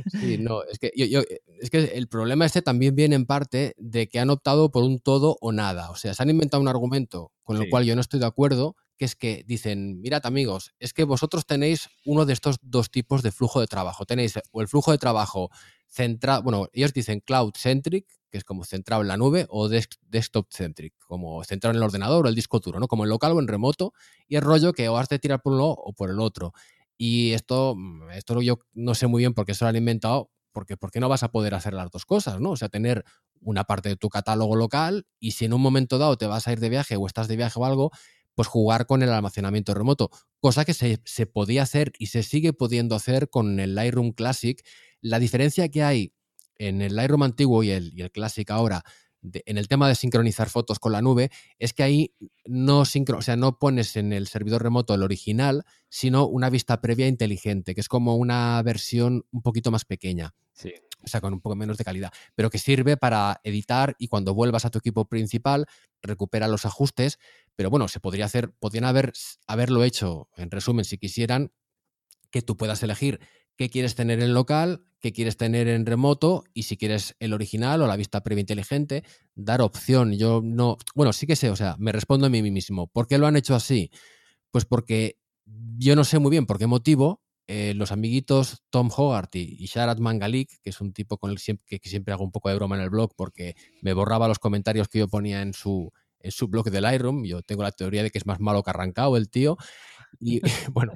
Sí, 0.08 0.38
no, 0.38 0.64
es 0.64 0.78
que, 0.78 0.92
yo, 0.96 1.22
es 1.62 1.70
que 1.70 1.78
el 1.78 2.10
problema 2.10 2.46
este 2.46 2.62
también 2.62 2.94
viene 2.94 3.16
en 3.16 3.26
parte 3.26 3.74
de 3.78 4.08
que 4.10 4.20
han 4.20 4.30
optado 4.30 4.70
por 4.70 4.84
un 4.84 5.00
todo 5.00 5.38
o 5.40 5.54
nada. 5.54 5.92
O 5.92 5.96
sea, 5.96 6.14
se 6.14 6.24
han 6.24 6.30
inventado 6.30 6.62
un 6.62 6.68
argumento 6.68 7.32
con 7.44 7.56
el 7.56 7.70
cual 7.70 7.86
yo 7.86 7.96
no 7.96 8.02
estoy 8.02 8.20
de 8.20 8.26
acuerdo, 8.26 8.76
que 8.98 9.06
es 9.06 9.16
que 9.16 9.44
dicen, 9.48 10.02
mirad 10.02 10.26
amigos, 10.26 10.74
es 10.80 10.94
que 10.94 11.04
vosotros 11.04 11.46
tenéis 11.46 11.90
uno 12.06 12.26
de 12.26 12.34
estos 12.34 12.58
dos 12.62 12.90
tipos 12.92 13.22
de 13.24 13.32
flujo 13.32 13.60
de 13.60 13.68
trabajo. 13.68 14.06
Tenéis 14.06 14.40
o 14.52 14.62
el 14.62 14.68
flujo 14.68 14.92
de 14.92 14.98
trabajo 14.98 15.50
centrado, 15.88 16.44
bueno, 16.44 16.68
ellos 16.74 16.94
dicen 16.94 17.22
cloud-centric, 17.22 18.08
que 18.30 18.38
es 18.38 18.44
como 18.44 18.66
centrado 18.66 19.02
en 19.02 19.08
la 19.08 19.18
nube, 19.18 19.46
o 19.50 19.70
desktop-centric, 19.70 20.94
como 21.06 21.44
centrado 21.44 21.72
en 21.72 21.78
el 21.78 21.84
ordenador 21.84 22.26
o 22.26 22.30
el 22.30 22.36
disco 22.36 22.60
duro, 22.60 22.80
¿no? 22.80 22.88
Como 22.88 23.04
en 23.04 23.10
local 23.10 23.32
o 23.32 23.40
en 23.40 23.48
remoto, 23.48 23.94
y 24.28 24.36
el 24.36 24.42
rollo 24.42 24.74
que 24.74 24.90
o 24.90 24.98
has 24.98 25.08
de 25.10 25.20
tirar 25.20 25.42
por 25.42 25.54
uno 25.54 25.70
o 25.70 25.94
por 25.94 26.10
el 26.10 26.20
otro. 26.20 26.54
Y 26.98 27.32
esto, 27.34 27.76
mm, 27.78 28.12
esto 28.12 28.42
yo 28.42 28.60
no 28.74 28.96
sé 28.96 29.08
muy 29.08 29.22
bien 29.22 29.34
por 29.34 29.46
qué 29.46 29.54
se 29.54 29.64
lo 29.64 29.70
han 29.70 29.76
inventado, 29.76 30.30
porque 30.52 30.76
¿por 30.76 30.92
qué 30.92 31.00
no 31.00 31.08
vas 31.08 31.24
a 31.24 31.32
poder 31.32 31.54
hacer 31.54 31.74
las 31.74 31.92
dos 31.92 32.06
cosas, 32.06 32.42
¿no? 32.42 32.52
O 32.52 32.58
sea, 32.58 32.68
tener 32.70 33.06
una 33.42 33.64
parte 33.64 33.90
de 33.90 33.96
tu 33.96 34.10
catálogo 34.10 34.56
local 34.56 35.06
y 35.20 35.32
si 35.32 35.46
en 35.46 35.54
un 35.54 35.62
momento 35.62 36.00
dado 36.00 36.18
te 36.18 36.26
vas 36.26 36.48
a 36.48 36.52
ir 36.52 36.60
de 36.60 36.70
viaje 36.70 36.96
o 36.98 37.06
estás 37.06 37.28
de 37.28 37.36
viaje 37.36 37.60
o 37.60 37.66
algo, 37.66 37.92
pues 38.38 38.48
jugar 38.48 38.86
con 38.86 39.02
el 39.02 39.10
almacenamiento 39.10 39.74
remoto, 39.74 40.12
cosa 40.40 40.64
que 40.64 40.76
se, 40.76 41.26
podía 41.26 41.64
hacer 41.64 41.92
y 41.98 42.06
se 42.06 42.22
sigue 42.22 42.54
pudiendo 42.54 42.94
hacer 42.94 43.32
con 43.32 43.60
el 43.60 43.74
Lightroom 43.74 44.12
Classic. 44.12 44.64
La 45.02 45.18
diferencia 45.18 45.70
que 45.70 45.82
hay 45.82 46.14
en 46.60 46.84
el 46.84 46.96
Lightroom 46.96 47.24
antiguo 47.24 47.64
y 47.64 47.72
el, 47.72 47.92
y 47.96 48.04
el 48.04 48.12
Classic 48.12 48.48
ahora 48.52 48.84
en 49.24 49.58
el 49.58 49.68
tema 49.68 49.90
de 49.90 49.96
sincronizar 49.96 50.50
fotos 50.50 50.78
con 50.78 50.92
la 50.92 51.02
nube 51.02 51.32
es 51.58 51.74
que 51.74 51.82
ahí 51.82 52.14
no, 52.46 52.86
sincro, 52.86 53.18
o 53.18 53.22
sea, 53.24 53.36
no 53.36 53.58
pones 53.58 53.96
en 53.96 54.14
el 54.14 54.28
servidor 54.28 54.62
remoto 54.62 54.94
el 54.94 55.02
original, 55.02 55.64
sino 55.90 56.28
una 56.28 56.52
vista 56.52 56.80
previa 56.80 57.08
inteligente, 57.08 57.74
que 57.74 57.82
es 57.82 57.90
como 57.90 58.18
una 58.18 58.62
versión 58.62 59.26
un 59.32 59.42
poquito 59.42 59.72
más 59.72 59.84
pequeña. 59.84 60.36
Sí. 60.54 60.74
O 61.08 61.12
sea, 61.12 61.22
con 61.22 61.34
un 61.34 61.42
poco 61.42 61.56
menos 61.56 61.78
de 61.78 61.84
calidad, 61.84 62.12
pero 62.36 62.50
que 62.50 62.58
sirve 62.58 62.98
para 62.98 63.40
editar 63.44 63.96
y 63.98 64.08
cuando 64.08 64.34
vuelvas 64.34 64.66
a 64.66 64.70
tu 64.70 64.80
equipo 64.80 65.06
principal, 65.06 65.66
recupera 66.02 66.48
los 66.48 66.66
ajustes. 66.66 67.18
Pero 67.56 67.70
bueno, 67.70 67.88
se 67.88 68.00
podría 68.00 68.26
hacer, 68.26 68.52
podrían 68.60 68.86
haber, 68.86 69.14
haberlo 69.48 69.84
hecho, 69.84 70.30
en 70.38 70.52
resumen, 70.52 70.86
si 70.86 70.98
quisieran, 70.98 71.52
que 72.32 72.42
tú 72.42 72.58
puedas 72.58 72.84
elegir 72.84 73.20
qué 73.56 73.70
quieres 73.70 73.96
tener 73.96 74.22
en 74.22 74.34
local, 74.34 74.84
qué 75.00 75.12
quieres 75.12 75.38
tener 75.38 75.68
en 75.68 75.86
remoto 75.86 76.44
y 76.54 76.64
si 76.64 76.78
quieres 76.78 77.16
el 77.20 77.34
original 77.34 77.82
o 77.82 77.88
la 77.88 77.96
vista 77.96 78.22
previa 78.22 78.42
inteligente, 78.42 79.04
dar 79.36 79.62
opción. 79.62 80.14
Yo 80.14 80.42
no, 80.44 80.78
bueno, 80.96 81.14
sí 81.14 81.28
que 81.28 81.36
sé, 81.36 81.50
o 81.50 81.56
sea, 81.56 81.76
me 81.80 81.92
respondo 81.92 82.28
a 82.28 82.30
mí 82.30 82.42
mismo. 82.44 82.88
¿Por 82.88 83.08
qué 83.08 83.18
lo 83.18 83.28
han 83.28 83.36
hecho 83.36 83.56
así? 83.56 83.92
Pues 84.52 84.66
porque 84.66 85.20
yo 85.78 85.96
no 85.96 86.04
sé 86.04 86.20
muy 86.20 86.32
bien 86.32 86.46
por 86.46 86.60
qué 86.60 86.68
motivo. 86.68 87.22
Eh, 87.50 87.74
los 87.76 87.94
amiguitos 87.94 88.62
Tom 88.70 88.90
Hogarty 88.96 89.56
y 89.58 89.66
Sharat 89.68 90.00
Mangalik, 90.00 90.62
que 90.62 90.70
es 90.70 90.82
un 90.82 90.92
tipo 90.92 91.18
con 91.18 91.32
el 91.32 91.38
que, 91.66 91.80
que 91.80 91.90
siempre 91.90 92.14
hago 92.14 92.26
un 92.26 92.32
poco 92.32 92.50
de 92.50 92.56
broma 92.56 92.76
en 92.76 92.82
el 92.82 92.90
blog 92.90 93.14
porque 93.16 93.56
me 93.82 93.94
borraba 93.94 94.28
los 94.28 94.38
comentarios 94.38 94.90
que 94.90 95.00
yo 95.00 95.08
ponía 95.08 95.42
en 95.42 95.54
su, 95.54 95.94
en 96.20 96.32
su 96.32 96.50
blog 96.50 96.70
de 96.70 96.82
Lightroom. 96.82 97.24
Yo 97.24 97.42
tengo 97.42 97.64
la 97.64 97.72
teoría 97.72 98.04
de 98.04 98.12
que 98.12 98.18
es 98.18 98.26
más 98.26 98.42
malo 98.42 98.64
que 98.64 98.70
arrancado 98.70 99.16
el 99.16 99.30
tío. 99.30 99.58
Y 100.20 100.42
bueno, 100.74 100.94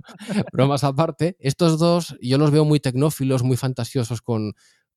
bromas 0.51 0.83
aparte, 0.83 1.37
estos 1.39 1.79
dos 1.79 2.17
yo 2.21 2.37
los 2.37 2.51
veo 2.51 2.65
muy 2.65 2.79
tecnófilos, 2.79 3.43
muy 3.43 3.55
fantasiosos 3.55 4.21
con, 4.21 4.53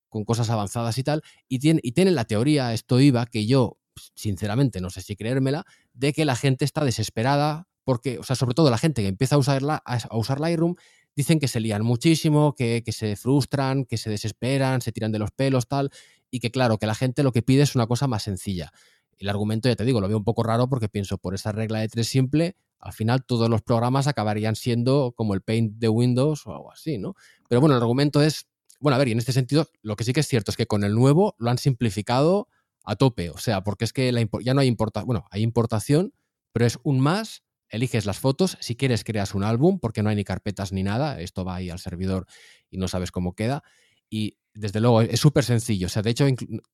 con 0.08 0.24
cosas 0.24 0.50
avanzadas 0.50 0.96
y 0.98 1.02
tal, 1.04 1.22
y, 1.48 1.58
tiene, 1.58 1.80
y 1.82 1.92
tienen 1.92 2.14
la 2.14 2.24
teoría, 2.24 2.72
esto 2.72 3.00
iba, 3.00 3.26
que 3.26 3.46
yo, 3.46 3.78
sinceramente, 4.14 4.80
no 4.80 4.90
sé 4.90 5.02
si 5.02 5.16
creérmela, 5.16 5.64
de 5.92 6.12
que 6.12 6.24
la 6.24 6.36
gente 6.36 6.64
está 6.64 6.84
desesperada, 6.84 7.66
porque, 7.82 8.18
o 8.18 8.22
sea, 8.22 8.36
sobre 8.36 8.54
todo 8.54 8.70
la 8.70 8.78
gente 8.78 9.02
que 9.02 9.08
empieza 9.08 9.34
a, 9.34 9.38
usarla, 9.38 9.82
a 9.84 10.16
usar 10.16 10.40
Lightroom, 10.40 10.76
dicen 11.16 11.38
que 11.38 11.48
se 11.48 11.60
lían 11.60 11.82
muchísimo, 11.82 12.54
que, 12.54 12.82
que 12.84 12.92
se 12.92 13.16
frustran, 13.16 13.84
que 13.84 13.98
se 13.98 14.10
desesperan, 14.10 14.80
se 14.80 14.92
tiran 14.92 15.12
de 15.12 15.18
los 15.18 15.30
pelos, 15.30 15.68
tal, 15.68 15.90
y 16.30 16.40
que 16.40 16.50
claro, 16.50 16.78
que 16.78 16.86
la 16.86 16.94
gente 16.94 17.22
lo 17.22 17.32
que 17.32 17.42
pide 17.42 17.62
es 17.62 17.74
una 17.74 17.86
cosa 17.86 18.06
más 18.06 18.22
sencilla. 18.22 18.72
El 19.18 19.28
argumento, 19.28 19.68
ya 19.68 19.76
te 19.76 19.84
digo, 19.84 20.00
lo 20.00 20.08
veo 20.08 20.18
un 20.18 20.24
poco 20.24 20.42
raro 20.42 20.68
porque 20.68 20.88
pienso, 20.88 21.18
por 21.18 21.34
esa 21.34 21.52
regla 21.52 21.78
de 21.78 21.88
tres 21.88 22.08
simple, 22.08 22.56
al 22.78 22.92
final 22.92 23.24
todos 23.24 23.48
los 23.48 23.62
programas 23.62 24.06
acabarían 24.06 24.56
siendo 24.56 25.12
como 25.16 25.34
el 25.34 25.40
Paint 25.40 25.78
de 25.78 25.88
Windows 25.88 26.46
o 26.46 26.52
algo 26.52 26.72
así, 26.72 26.98
¿no? 26.98 27.14
Pero 27.48 27.60
bueno, 27.60 27.76
el 27.76 27.82
argumento 27.82 28.20
es, 28.20 28.46
bueno, 28.80 28.96
a 28.96 28.98
ver, 28.98 29.08
y 29.08 29.12
en 29.12 29.18
este 29.18 29.32
sentido, 29.32 29.68
lo 29.82 29.96
que 29.96 30.04
sí 30.04 30.12
que 30.12 30.20
es 30.20 30.28
cierto 30.28 30.50
es 30.50 30.56
que 30.56 30.66
con 30.66 30.84
el 30.84 30.94
nuevo 30.94 31.34
lo 31.38 31.50
han 31.50 31.58
simplificado 31.58 32.48
a 32.84 32.96
tope, 32.96 33.30
o 33.30 33.38
sea, 33.38 33.62
porque 33.62 33.84
es 33.84 33.92
que 33.92 34.12
ya 34.42 34.54
no 34.54 34.60
hay 34.60 34.68
importación, 34.68 35.06
bueno, 35.06 35.24
hay 35.30 35.42
importación, 35.42 36.12
pero 36.52 36.66
es 36.66 36.78
un 36.82 37.00
más, 37.00 37.42
eliges 37.74 38.06
las 38.06 38.18
fotos, 38.18 38.56
si 38.60 38.76
quieres 38.76 39.04
creas 39.04 39.34
un 39.34 39.44
álbum, 39.44 39.78
porque 39.80 40.02
no 40.02 40.10
hay 40.10 40.16
ni 40.16 40.24
carpetas 40.24 40.72
ni 40.72 40.82
nada, 40.82 41.20
esto 41.20 41.44
va 41.44 41.56
ahí 41.56 41.70
al 41.70 41.78
servidor 41.78 42.26
y 42.70 42.78
no 42.78 42.88
sabes 42.88 43.10
cómo 43.10 43.34
queda, 43.34 43.62
y 44.08 44.36
desde 44.54 44.80
luego, 44.80 45.02
es 45.02 45.18
súper 45.18 45.44
sencillo. 45.44 45.86
O 45.86 45.90
sea, 45.90 46.02
de 46.02 46.10
hecho, 46.10 46.26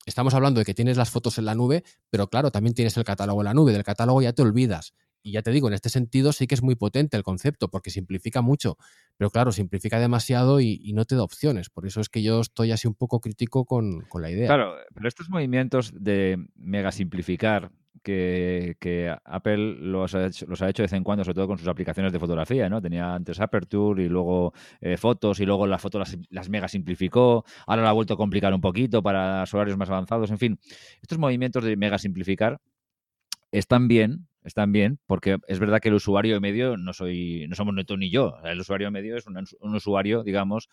estamos 0.04 0.34
hablando 0.34 0.60
de 0.60 0.66
que 0.66 0.74
tienes 0.74 0.98
las 0.98 1.10
fotos 1.10 1.38
en 1.38 1.46
la 1.46 1.54
nube, 1.54 1.82
pero 2.10 2.28
claro, 2.28 2.50
también 2.50 2.74
tienes 2.74 2.96
el 2.98 3.04
catálogo 3.04 3.40
en 3.40 3.46
la 3.46 3.54
nube. 3.54 3.72
Del 3.72 3.84
catálogo 3.84 4.20
ya 4.20 4.34
te 4.34 4.42
olvidas. 4.42 4.92
Y 5.22 5.32
ya 5.32 5.42
te 5.42 5.50
digo, 5.50 5.68
en 5.68 5.74
este 5.74 5.88
sentido 5.88 6.32
sí 6.32 6.46
que 6.46 6.54
es 6.54 6.62
muy 6.62 6.76
potente 6.76 7.16
el 7.16 7.22
concepto, 7.22 7.68
porque 7.68 7.90
simplifica 7.90 8.42
mucho. 8.42 8.76
Pero 9.16 9.30
claro, 9.30 9.52
simplifica 9.52 9.98
demasiado 9.98 10.60
y, 10.60 10.92
no 10.94 11.06
te 11.06 11.14
da 11.14 11.22
opciones. 11.22 11.70
Por 11.70 11.86
eso 11.86 12.00
es 12.00 12.10
que 12.10 12.22
yo 12.22 12.40
estoy 12.40 12.72
así 12.72 12.86
un 12.86 12.94
poco 12.94 13.20
crítico 13.20 13.64
con, 13.64 14.02
con 14.02 14.20
la 14.20 14.30
idea. 14.30 14.46
Claro, 14.46 14.74
pero 14.94 15.08
estos 15.08 15.30
movimientos 15.30 15.92
de 15.94 16.36
mega 16.56 16.92
simplificar 16.92 17.70
que, 18.02 19.14
Apple 19.24 19.76
los 19.80 20.14
ha, 20.14 20.26
hecho, 20.26 20.46
los 20.46 20.62
ha, 20.62 20.68
hecho, 20.68 20.82
de 20.82 20.84
vez 20.84 20.92
en 20.92 21.04
cuando, 21.04 21.24
sobre 21.24 21.34
todo 21.34 21.48
con 21.48 21.58
sus 21.58 21.68
aplicaciones 21.68 22.12
de 22.12 22.18
fotografía, 22.18 22.68
¿no? 22.68 22.80
Tenía 22.80 23.14
antes 23.14 23.40
Aperture 23.40 24.04
y 24.04 24.08
luego 24.08 24.52
eh, 24.80 24.96
fotos 24.96 25.40
y 25.40 25.46
luego 25.46 25.66
las 25.66 25.80
fotos 25.80 26.16
las, 26.30 26.48
mega 26.48 26.68
simplificó, 26.68 27.44
ahora 27.66 27.82
lo 27.82 27.88
ha 27.88 27.92
vuelto 27.92 28.14
a 28.14 28.16
complicar 28.16 28.52
un 28.54 28.60
poquito 28.60 29.02
para 29.02 29.44
horarios 29.52 29.76
más 29.76 29.90
avanzados, 29.90 30.30
en 30.30 30.38
fin, 30.38 30.58
estos 31.02 31.18
movimientos 31.18 31.64
de 31.64 31.76
mega 31.76 31.98
simplificar 31.98 32.60
están 33.52 33.88
bien, 33.88 34.26
están 34.44 34.72
bien, 34.72 34.98
porque 35.06 35.38
es 35.48 35.58
verdad 35.58 35.80
que 35.80 35.88
el 35.88 35.94
usuario 35.94 36.40
medio 36.40 36.76
no 36.76 36.92
soy, 36.92 37.46
no 37.48 37.56
somos 37.56 37.74
ni 37.74 37.84
tú 37.84 37.96
ni 37.96 38.10
yo. 38.10 38.36
El 38.44 38.60
usuario 38.60 38.90
medio 38.90 39.16
es 39.16 39.26
un 39.26 39.74
usuario, 39.74 40.22
digamos, 40.22 40.68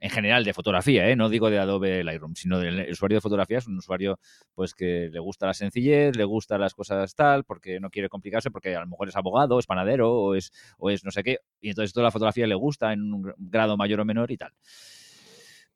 en 0.00 0.10
general 0.10 0.44
de 0.44 0.54
fotografía, 0.54 1.08
¿eh? 1.08 1.14
no 1.14 1.28
digo 1.28 1.50
de 1.50 1.58
Adobe 1.58 2.02
Lightroom, 2.02 2.34
sino 2.34 2.58
del 2.58 2.90
usuario 2.90 3.18
de 3.18 3.20
fotografía 3.20 3.58
es 3.58 3.66
un 3.66 3.76
usuario 3.76 4.18
pues 4.54 4.74
que 4.74 5.10
le 5.12 5.18
gusta 5.20 5.46
la 5.46 5.54
sencillez, 5.54 6.16
le 6.16 6.24
gusta 6.24 6.56
las 6.56 6.74
cosas 6.74 7.14
tal, 7.14 7.44
porque 7.44 7.80
no 7.80 7.90
quiere 7.90 8.08
complicarse, 8.08 8.50
porque 8.50 8.74
a 8.74 8.80
lo 8.80 8.86
mejor 8.86 9.08
es 9.08 9.16
abogado, 9.16 9.58
es 9.58 9.66
panadero 9.66 10.10
o 10.10 10.34
es, 10.34 10.52
o 10.78 10.90
es 10.90 11.04
no 11.04 11.10
sé 11.10 11.22
qué, 11.22 11.38
y 11.60 11.68
entonces 11.68 11.92
toda 11.92 12.04
la 12.04 12.10
fotografía 12.10 12.46
le 12.46 12.54
gusta 12.54 12.92
en 12.94 13.12
un 13.12 13.34
grado 13.36 13.76
mayor 13.76 14.00
o 14.00 14.04
menor 14.06 14.30
y 14.30 14.38
tal. 14.38 14.52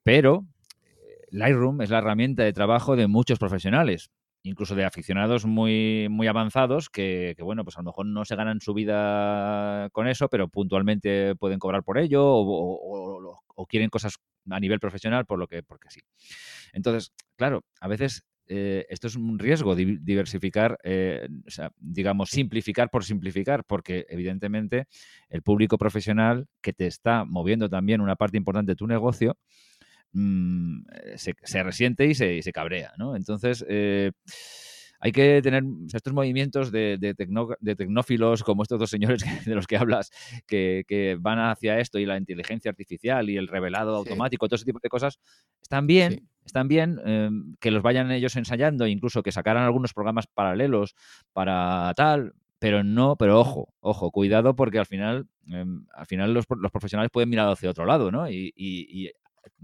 Pero 0.02 0.46
eh, 0.82 1.26
Lightroom 1.30 1.82
es 1.82 1.90
la 1.90 1.98
herramienta 1.98 2.44
de 2.44 2.52
trabajo 2.54 2.96
de 2.96 3.06
muchos 3.06 3.38
profesionales 3.38 4.10
incluso 4.44 4.74
de 4.74 4.84
aficionados 4.84 5.46
muy, 5.46 6.06
muy 6.10 6.26
avanzados 6.26 6.90
que, 6.90 7.34
bueno, 7.40 7.64
pues 7.64 7.76
a 7.76 7.80
lo 7.80 7.86
mejor 7.86 8.06
no 8.06 8.24
se 8.24 8.36
ganan 8.36 8.60
su 8.60 8.74
vida 8.74 9.88
con 9.90 10.06
eso, 10.06 10.28
pero 10.28 10.48
puntualmente 10.48 11.34
pueden 11.34 11.58
cobrar 11.58 11.82
por 11.82 11.98
ello 11.98 12.22
o, 12.24 13.66
quieren 13.66 13.88
cosas 13.88 14.18
a 14.50 14.60
nivel 14.60 14.78
profesional 14.78 15.24
por 15.24 15.38
lo 15.38 15.46
que, 15.48 15.62
porque 15.62 15.88
sí. 15.90 16.00
Entonces, 16.74 17.14
claro, 17.36 17.64
a 17.80 17.88
veces 17.88 18.26
eh, 18.46 18.84
esto 18.90 19.06
es 19.06 19.16
un 19.16 19.38
riesgo, 19.38 19.74
diversificar, 19.74 20.78
eh, 20.84 21.26
o 21.46 21.50
sea, 21.50 21.72
digamos, 21.78 22.28
simplificar 22.28 22.90
por 22.90 23.04
simplificar, 23.04 23.64
porque 23.64 24.04
evidentemente 24.10 24.86
el 25.30 25.42
público 25.42 25.78
profesional 25.78 26.46
que 26.60 26.74
te 26.74 26.86
está 26.86 27.24
moviendo 27.24 27.70
también 27.70 28.02
una 28.02 28.16
parte 28.16 28.36
importante 28.36 28.72
de 28.72 28.76
tu 28.76 28.86
negocio, 28.86 29.38
Mm, 30.14 30.82
eh, 30.92 31.16
se, 31.16 31.62
resiente 31.64 32.06
y 32.06 32.14
se, 32.14 32.52
cabrea, 32.52 32.92
¿no? 32.98 33.16
Entonces, 33.16 33.64
eh, 33.68 34.12
hay 35.00 35.10
que 35.10 35.42
tener 35.42 35.64
estos 35.92 36.12
movimientos 36.12 36.70
de, 36.70 36.98
de, 36.98 37.74
tecnófilos 37.74 38.44
como 38.44 38.62
estos 38.62 38.78
dos 38.78 38.90
señores 38.90 39.24
de 39.44 39.54
los 39.56 39.66
que 39.66 39.76
hablas, 39.76 40.10
que, 40.46 41.18
van 41.20 41.40
hacia 41.40 41.80
esto 41.80 41.98
y 41.98 42.06
la 42.06 42.16
inteligencia 42.16 42.70
artificial 42.70 43.28
y 43.28 43.36
el 43.36 43.48
revelado 43.48 43.96
automático, 43.96 44.46
todo 44.46 44.54
ese 44.54 44.64
tipo 44.64 44.78
de 44.80 44.88
cosas, 44.88 45.18
están 45.60 45.88
bien, 45.88 46.28
están 46.44 46.68
bien 46.68 47.00
em, 47.04 47.52
que 47.58 47.72
los 47.72 47.82
vayan 47.82 48.12
ellos 48.12 48.36
ensayando, 48.36 48.86
incluso 48.86 49.24
que 49.24 49.32
sacaran 49.32 49.64
algunos 49.64 49.94
programas 49.94 50.28
paralelos 50.28 50.94
para 51.32 51.92
tal, 51.96 52.34
pero 52.60 52.84
no, 52.84 53.16
pero 53.16 53.40
ojo, 53.40 53.74
ojo, 53.80 54.12
cuidado 54.12 54.54
porque 54.54 54.78
al 54.78 54.86
final, 54.86 55.26
em, 55.48 55.86
al 55.92 56.06
final 56.06 56.32
los, 56.32 56.46
profesionales 56.46 57.10
pueden 57.12 57.30
mirar 57.30 57.48
hacia 57.48 57.68
otro 57.68 57.84
lado, 57.84 58.12
¿no? 58.12 58.30
y, 58.30 59.10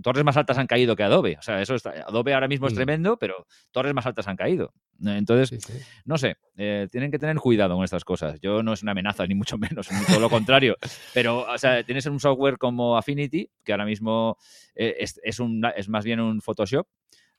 torres 0.03 0.25
más 0.25 0.37
altas 0.37 0.59
han 0.59 0.67
caído 0.67 0.97
que 0.97 1.03
Adobe. 1.03 1.37
O 1.39 1.43
sea, 1.43 1.61
eso 1.61 1.75
está, 1.75 1.91
Adobe 2.07 2.35
ahora 2.35 2.49
mismo 2.49 2.67
es 2.67 2.73
mm. 2.73 2.77
tremendo, 2.77 3.19
pero 3.19 3.47
torres 3.71 3.95
más 3.95 4.07
altas 4.07 4.29
han 4.29 4.37
caído. 4.37 4.73
Entonces, 5.05 5.59
no 6.05 6.19
sé, 6.19 6.37
eh, 6.57 6.89
tienen 6.91 7.11
que 7.11 7.19
tener 7.19 7.37
cuidado 7.37 7.75
con 7.75 7.85
estas 7.85 8.05
cosas. 8.05 8.39
Yo 8.41 8.63
no 8.63 8.73
es 8.73 8.83
una 8.83 8.93
amenaza, 8.93 9.27
ni 9.27 9.35
mucho 9.35 9.59
menos, 9.59 9.91
ni 9.91 10.05
todo 10.05 10.21
lo 10.21 10.31
contrario. 10.31 10.77
Pero, 11.15 11.51
o 11.51 11.59
sea, 11.59 11.83
tienes 11.85 12.07
un 12.07 12.21
software 12.21 12.59
como 12.59 12.97
Affinity, 12.97 13.51
que 13.65 13.73
ahora 13.73 13.87
mismo 13.87 14.37
eh, 14.75 14.97
es, 14.99 15.41
un, 15.41 15.63
es 15.77 15.89
más 15.89 16.05
bien 16.05 16.21
un 16.21 16.41
Photoshop, 16.41 16.87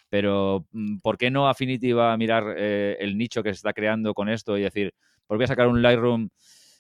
pero 0.10 0.68
mm, 0.72 1.00
¿por 1.00 1.18
qué 1.18 1.32
no 1.32 1.48
Affinity 1.48 1.94
va 1.94 2.14
a 2.14 2.18
mirar 2.18 2.56
eh, 2.58 2.98
el 3.00 3.18
nicho 3.18 3.44
que 3.44 3.50
se 3.50 3.58
está 3.58 3.74
creando 3.74 4.14
con 4.14 4.30
esto 4.30 4.58
y 4.58 4.62
decir, 4.62 4.94
¿por 5.26 5.36
qué 5.36 5.40
voy 5.40 5.44
a 5.46 5.48
sacar 5.48 5.68
un 5.68 5.82
Lightroom, 5.82 6.30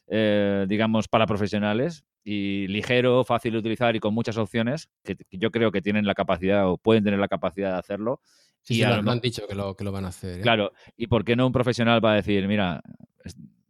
digamos, 0.07 1.07
para 1.07 1.25
profesionales? 1.25 2.05
y 2.23 2.67
ligero, 2.67 3.23
fácil 3.23 3.53
de 3.53 3.59
utilizar 3.59 3.95
y 3.95 3.99
con 3.99 4.13
muchas 4.13 4.37
opciones, 4.37 4.89
que, 5.03 5.17
yo 5.31 5.51
creo 5.51 5.71
que 5.71 5.81
tienen 5.81 6.05
la 6.05 6.13
capacidad 6.13 6.69
o 6.69 6.77
pueden 6.77 7.03
tener 7.03 7.19
la 7.19 7.27
capacidad 7.27 7.73
de 7.73 7.79
hacerlo. 7.79 8.21
Sí, 8.61 8.79
y 8.79 8.85
lo, 8.85 9.11
han 9.11 9.19
dicho 9.19 9.47
que 9.47 9.55
lo, 9.55 9.75
que 9.75 9.83
lo 9.83 9.91
van 9.91 10.05
a 10.05 10.09
hacer. 10.09 10.39
¿eh? 10.39 10.41
Claro, 10.41 10.71
y 10.95 11.07
por 11.07 11.25
qué 11.25 11.35
no 11.35 11.47
un 11.47 11.51
profesional 11.51 12.03
va 12.03 12.13
a 12.13 12.15
decir, 12.15 12.47
mira, 12.47 12.81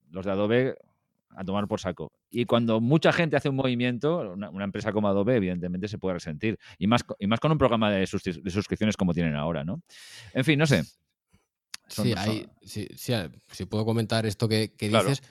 los 0.09 0.25
de 0.25 0.31
Adobe 0.31 0.75
a 1.29 1.45
tomar 1.45 1.65
por 1.65 1.79
saco. 1.79 2.11
Y 2.29 2.43
cuando 2.43 2.81
mucha 2.81 3.13
gente 3.13 3.37
hace 3.37 3.47
un 3.47 3.55
movimiento, 3.55 4.33
una, 4.33 4.63
empresa 4.65 4.91
como 4.91 5.07
Adobe, 5.07 5.37
evidentemente, 5.37 5.87
se 5.87 5.97
puede 5.97 6.15
resentir. 6.15 6.59
Y 6.77 6.87
más, 6.87 7.05
y 7.19 7.27
más 7.27 7.39
con 7.39 7.53
un 7.53 7.57
programa 7.57 7.89
de, 7.89 8.05
suscripciones 8.05 8.97
como 8.97 9.13
tienen 9.13 9.35
ahora, 9.35 9.63
¿no? 9.63 9.81
En 10.33 10.43
fin, 10.43 10.59
no 10.59 10.65
sé. 10.65 10.83
sí, 11.87 12.13
sí, 12.61 13.13
si 13.49 13.65
puedo 13.65 13.85
comentar 13.85 14.25
esto 14.25 14.49
que, 14.49 14.73
dices. 14.77 15.21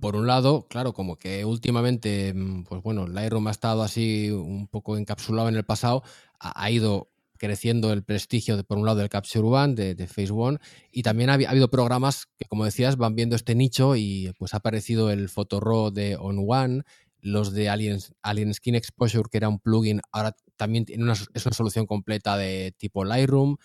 Por 0.00 0.14
un 0.14 0.26
lado, 0.26 0.66
claro, 0.68 0.92
como 0.92 1.16
que 1.16 1.44
últimamente, 1.44 2.32
mm, 2.32 2.64
pues 2.64 2.82
bueno, 2.82 3.08
Lightroom 3.08 3.48
ha 3.48 3.50
estado 3.50 3.82
así 3.82 4.30
un 4.30 4.68
poco 4.68 4.96
encapsulado 4.96 5.48
en 5.48 5.56
el 5.56 5.64
pasado, 5.64 6.04
ha, 6.38 6.70
ido 6.70 7.10
creciendo 7.38 7.92
el 7.92 8.04
prestigio, 8.04 8.56
de, 8.56 8.62
por 8.62 8.78
un 8.78 8.86
lado, 8.86 8.98
del 8.98 9.08
Capture 9.08 9.44
One, 9.44 9.74
de, 9.74 9.94
de 9.96 10.06
Phase 10.06 10.32
One, 10.32 10.58
y 10.92 11.02
también 11.02 11.28
ha, 11.28 11.34
habido 11.34 11.70
programas 11.70 12.26
que, 12.38 12.44
como 12.44 12.64
decías, 12.64 12.96
van 12.96 13.16
viendo 13.16 13.34
este 13.34 13.56
nicho 13.56 13.96
y 13.96 14.32
pues 14.38 14.54
ha 14.54 14.58
aparecido 14.58 15.10
el 15.10 15.28
Photorow 15.28 15.90
de 15.90 16.16
On 16.16 16.44
One, 16.46 16.82
los 17.20 17.52
de 17.52 17.68
Alien, 17.68 17.98
Alien 18.22 18.54
Skin 18.54 18.76
Exposure, 18.76 19.28
que 19.30 19.38
era 19.38 19.48
un 19.48 19.58
plugin, 19.58 20.00
ahora 20.12 20.36
también 20.56 20.84
tiene 20.84 21.10
es 21.12 21.46
una 21.46 21.54
solución 21.54 21.86
completa 21.86 22.36
de 22.36 22.74
tipo 22.78 23.04
Lightroom, 23.04 23.56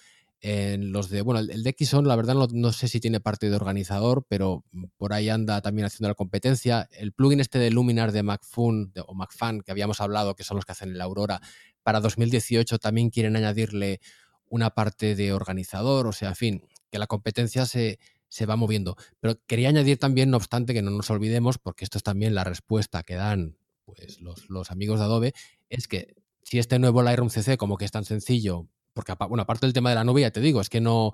en 0.42 0.94
los 0.94 1.10
de, 1.10 1.22
bueno, 1.22 1.42
el 1.42 1.64
de 1.64 1.76
Xon, 1.78 2.08
la 2.08 2.16
verdad 2.16 2.34
no, 2.34 2.72
sé 2.72 2.88
si 2.88 3.02
tiene 3.02 3.20
parte 3.20 3.50
de 3.50 3.56
organizador, 3.56 4.26
pero 4.28 4.64
por 4.98 5.12
ahí 5.12 5.28
anda 5.28 5.62
también 5.62 5.86
haciendo 5.86 6.08
la 6.08 6.16
competencia. 6.16 6.88
El 6.94 7.12
plugin 7.12 7.42
este 7.42 7.60
de 7.60 7.72
Luminar 7.72 8.14
de 8.14 8.24
MacFun 8.24 8.94
o 9.06 9.14
MacFan, 9.14 9.62
que 9.62 9.72
habíamos 9.72 10.00
hablado, 10.00 10.36
que 10.36 10.46
son 10.46 10.56
los 10.56 10.66
que 10.66 10.72
hacen 10.72 10.98
la 10.98 11.04
Aurora, 11.04 11.42
para 11.84 12.00
2018 12.00 12.80
también 12.80 13.10
quieren 13.10 13.36
añadirle 13.36 14.00
una 14.48 14.70
parte 14.70 15.16
de 15.16 15.34
organizador, 15.34 16.08
o 16.08 16.14
sea, 16.14 16.30
en 16.30 16.36
fin, 16.36 16.64
que 16.90 17.00
la 17.00 17.08
competencia 17.08 17.66
se, 17.66 18.00
se 18.30 18.46
va 18.46 18.56
moviendo. 18.56 18.96
Pero 19.20 19.40
quería 19.46 19.70
añadir 19.70 19.98
también, 19.98 20.30
no 20.30 20.38
obstante, 20.38 20.74
que 20.74 20.82
no 20.82 20.92
nos 20.92 21.10
olvidemos, 21.10 21.58
porque 21.58 21.84
esto 21.84 21.98
es 21.98 22.04
también 22.04 22.34
la 22.34 22.46
respuesta 22.46 23.04
que 23.04 23.16
dan 23.16 23.58
pues, 23.86 24.22
los, 24.22 24.50
los 24.50 24.72
amigos 24.72 25.00
de 25.00 25.06
Adobe, 25.06 25.34
es 25.70 25.88
que 25.88 26.16
si 26.44 26.60
este 26.60 26.80
nuevo 26.80 27.04
Lightroom 27.04 27.30
CC, 27.30 27.58
como 27.58 27.78
que 27.78 27.86
es 27.86 27.92
tan 27.92 28.06
sencillo, 28.06 28.68
porque, 29.06 29.14
bueno, 29.30 29.44
aparte 29.44 29.66
del 29.66 29.74
tema 29.74 29.90
de 29.90 29.96
la 29.96 30.04
nube, 30.04 30.22
ya 30.22 30.32
te 30.32 30.42
digo, 30.42 30.60
es 30.60 30.70
que 30.70 30.82
no. 30.82 31.14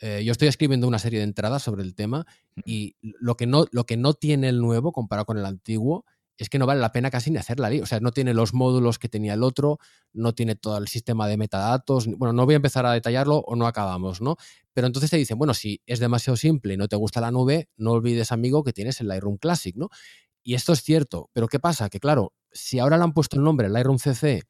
Eh, 0.00 0.22
yo 0.24 0.32
estoy 0.32 0.48
escribiendo 0.48 0.86
una 0.88 0.98
serie 0.98 1.20
de 1.20 1.24
entradas 1.24 1.62
sobre 1.62 1.82
el 1.82 1.94
tema 1.94 2.26
y 2.66 2.96
lo 3.00 3.36
que, 3.36 3.46
no, 3.46 3.64
lo 3.72 3.84
que 3.84 3.96
no 3.96 4.12
tiene 4.12 4.48
el 4.50 4.60
nuevo 4.60 4.92
comparado 4.92 5.24
con 5.24 5.38
el 5.38 5.46
antiguo 5.46 6.04
es 6.38 6.50
que 6.50 6.58
no 6.58 6.66
vale 6.66 6.80
la 6.80 6.92
pena 6.92 7.10
casi 7.10 7.30
ni 7.30 7.38
hacerla. 7.38 7.70
O 7.82 7.86
sea, 7.86 8.00
no 8.00 8.12
tiene 8.12 8.34
los 8.34 8.52
módulos 8.52 8.98
que 8.98 9.08
tenía 9.08 9.34
el 9.34 9.42
otro, 9.42 9.78
no 10.12 10.34
tiene 10.34 10.54
todo 10.54 10.78
el 10.78 10.88
sistema 10.88 11.28
de 11.28 11.36
metadatos. 11.36 12.06
Bueno, 12.06 12.32
no 12.32 12.44
voy 12.44 12.54
a 12.54 12.56
empezar 12.56 12.84
a 12.86 12.92
detallarlo 12.92 13.38
o 13.38 13.56
no 13.56 13.66
acabamos, 13.66 14.20
¿no? 14.20 14.36
Pero 14.72 14.86
entonces 14.86 15.10
te 15.10 15.16
dicen, 15.16 15.38
bueno, 15.38 15.54
si 15.54 15.80
es 15.86 15.98
demasiado 15.98 16.36
simple 16.36 16.74
y 16.74 16.76
no 16.76 16.88
te 16.88 16.96
gusta 16.96 17.20
la 17.20 17.30
nube, 17.30 17.68
no 17.76 17.92
olvides, 17.92 18.32
amigo, 18.32 18.64
que 18.64 18.72
tienes 18.72 19.00
el 19.00 19.08
Lightroom 19.08 19.38
Classic, 19.38 19.76
¿no? 19.76 19.88
Y 20.42 20.54
esto 20.54 20.72
es 20.72 20.82
cierto, 20.82 21.30
pero 21.32 21.48
¿qué 21.48 21.58
pasa? 21.58 21.88
Que 21.88 22.00
claro, 22.00 22.32
si 22.52 22.78
ahora 22.78 22.98
le 22.98 23.04
han 23.04 23.12
puesto 23.12 23.36
el 23.36 23.42
nombre 23.42 23.68
Lightroom 23.68 23.98
CC 23.98 24.42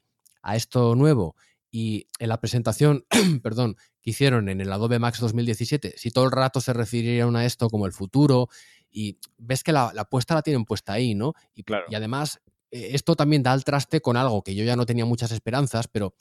a 0.43 0.57
esto 0.57 0.95
nuevo 0.95 1.37
y 1.77 2.09
en 2.21 2.31
la 2.31 2.41
presentación, 2.41 3.05
perdón, 3.43 3.77
que 4.01 4.09
hicieron 4.09 4.49
en 4.49 4.63
el 4.63 4.73
Adobe 4.73 4.99
Max 4.99 5.21
2017, 5.21 5.93
si 5.99 6.11
todo 6.11 6.25
el 6.25 6.31
rato 6.31 6.63
se 6.63 6.73
refirieron 6.73 7.37
a 7.37 7.45
esto 7.45 7.69
como 7.69 7.85
el 7.85 7.93
futuro, 7.93 8.49
y 8.91 9.19
ves 9.37 9.63
que 9.63 9.73
la, 9.73 9.93
apuesta 9.99 10.35
la 10.35 10.41
tienen 10.41 10.65
puesta 10.65 10.95
ahí, 10.95 11.15
¿no? 11.15 11.35
Y, 11.55 11.67
y 11.91 11.95
además, 11.95 12.41
eh, 12.71 12.93
esto 12.93 13.15
también 13.15 13.43
da 13.43 13.53
al 13.53 13.63
traste 13.63 14.01
con 14.01 14.17
algo 14.17 14.43
que 14.43 14.55
yo 14.55 14.65
ya 14.65 14.75
no 14.75 14.87
tenía 14.87 15.05
muchas 15.05 15.33
esperanzas, 15.33 15.87
pero 15.87 16.15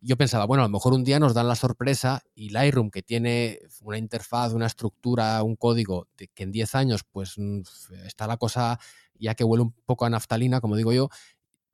yo 0.00 0.16
pensaba, 0.16 0.44
bueno, 0.44 0.64
a 0.64 0.66
lo 0.66 0.72
mejor 0.72 0.92
un 0.92 1.04
día 1.04 1.20
nos 1.20 1.34
dan 1.34 1.46
la 1.46 1.54
sorpresa 1.54 2.24
y 2.34 2.48
Lightroom, 2.48 2.90
que 2.90 3.02
tiene 3.02 3.60
una 3.82 3.98
interfaz, 3.98 4.54
una 4.54 4.66
estructura, 4.66 5.40
un 5.44 5.54
código 5.54 6.08
de 6.16 6.26
que 6.26 6.42
en 6.42 6.50
10 6.50 6.74
años, 6.74 7.04
pues 7.08 7.34
mm, 7.36 7.60
está 8.06 8.26
la 8.26 8.38
cosa 8.38 8.80
ya 9.18 9.34
que 9.34 9.44
huele 9.44 9.62
un 9.62 9.72
poco 9.84 10.04
a 10.04 10.10
naftalina, 10.10 10.60
como 10.60 10.76
digo 10.76 10.92
yo, 10.92 11.08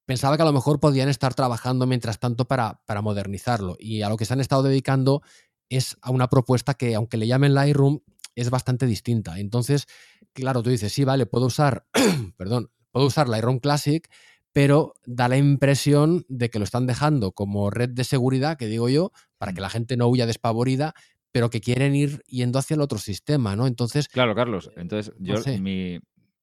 pensaba 0.06 0.36
que 0.36 0.42
a 0.42 0.46
lo 0.46 0.52
mejor 0.52 0.80
podían 0.80 1.08
estar 1.08 1.34
trabajando 1.34 1.86
mientras 1.86 2.18
tanto 2.18 2.46
para, 2.46 2.80
para 2.86 3.02
modernizarlo. 3.02 3.76
Y 3.78 4.02
a 4.02 4.08
lo 4.08 4.16
que 4.16 4.24
se 4.24 4.32
han 4.32 4.40
estado 4.40 4.62
dedicando 4.62 5.22
es 5.68 5.96
a 6.02 6.10
una 6.10 6.28
propuesta 6.28 6.74
que, 6.74 6.94
aunque 6.94 7.16
le 7.16 7.26
llamen 7.26 7.54
Lightroom, 7.54 8.00
es 8.34 8.50
bastante 8.50 8.86
distinta. 8.86 9.38
Entonces, 9.38 9.86
claro, 10.32 10.62
tú 10.62 10.70
dices, 10.70 10.92
sí, 10.92 11.04
vale, 11.04 11.26
puedo 11.26 11.46
usar, 11.46 11.86
perdón, 12.36 12.70
puedo 12.90 13.06
usar 13.06 13.28
Lightroom 13.28 13.58
Classic, 13.58 14.08
pero 14.52 14.94
da 15.06 15.28
la 15.28 15.38
impresión 15.38 16.26
de 16.28 16.50
que 16.50 16.58
lo 16.58 16.64
están 16.64 16.86
dejando 16.86 17.32
como 17.32 17.70
red 17.70 17.88
de 17.88 18.04
seguridad, 18.04 18.58
que 18.58 18.66
digo 18.66 18.88
yo, 18.88 19.12
para 19.38 19.52
que 19.52 19.60
mm. 19.60 19.62
la 19.62 19.70
gente 19.70 19.96
no 19.96 20.08
huya 20.08 20.26
despavorida, 20.26 20.94
pero 21.32 21.48
que 21.48 21.60
quieren 21.60 21.96
ir 21.96 22.22
yendo 22.26 22.58
hacia 22.58 22.74
el 22.74 22.82
otro 22.82 22.98
sistema, 22.98 23.56
¿no? 23.56 23.66
Entonces. 23.66 24.08
Claro, 24.08 24.34
Carlos. 24.34 24.70
Entonces, 24.76 25.14
yo, 25.18 25.36
mi, 25.58 25.98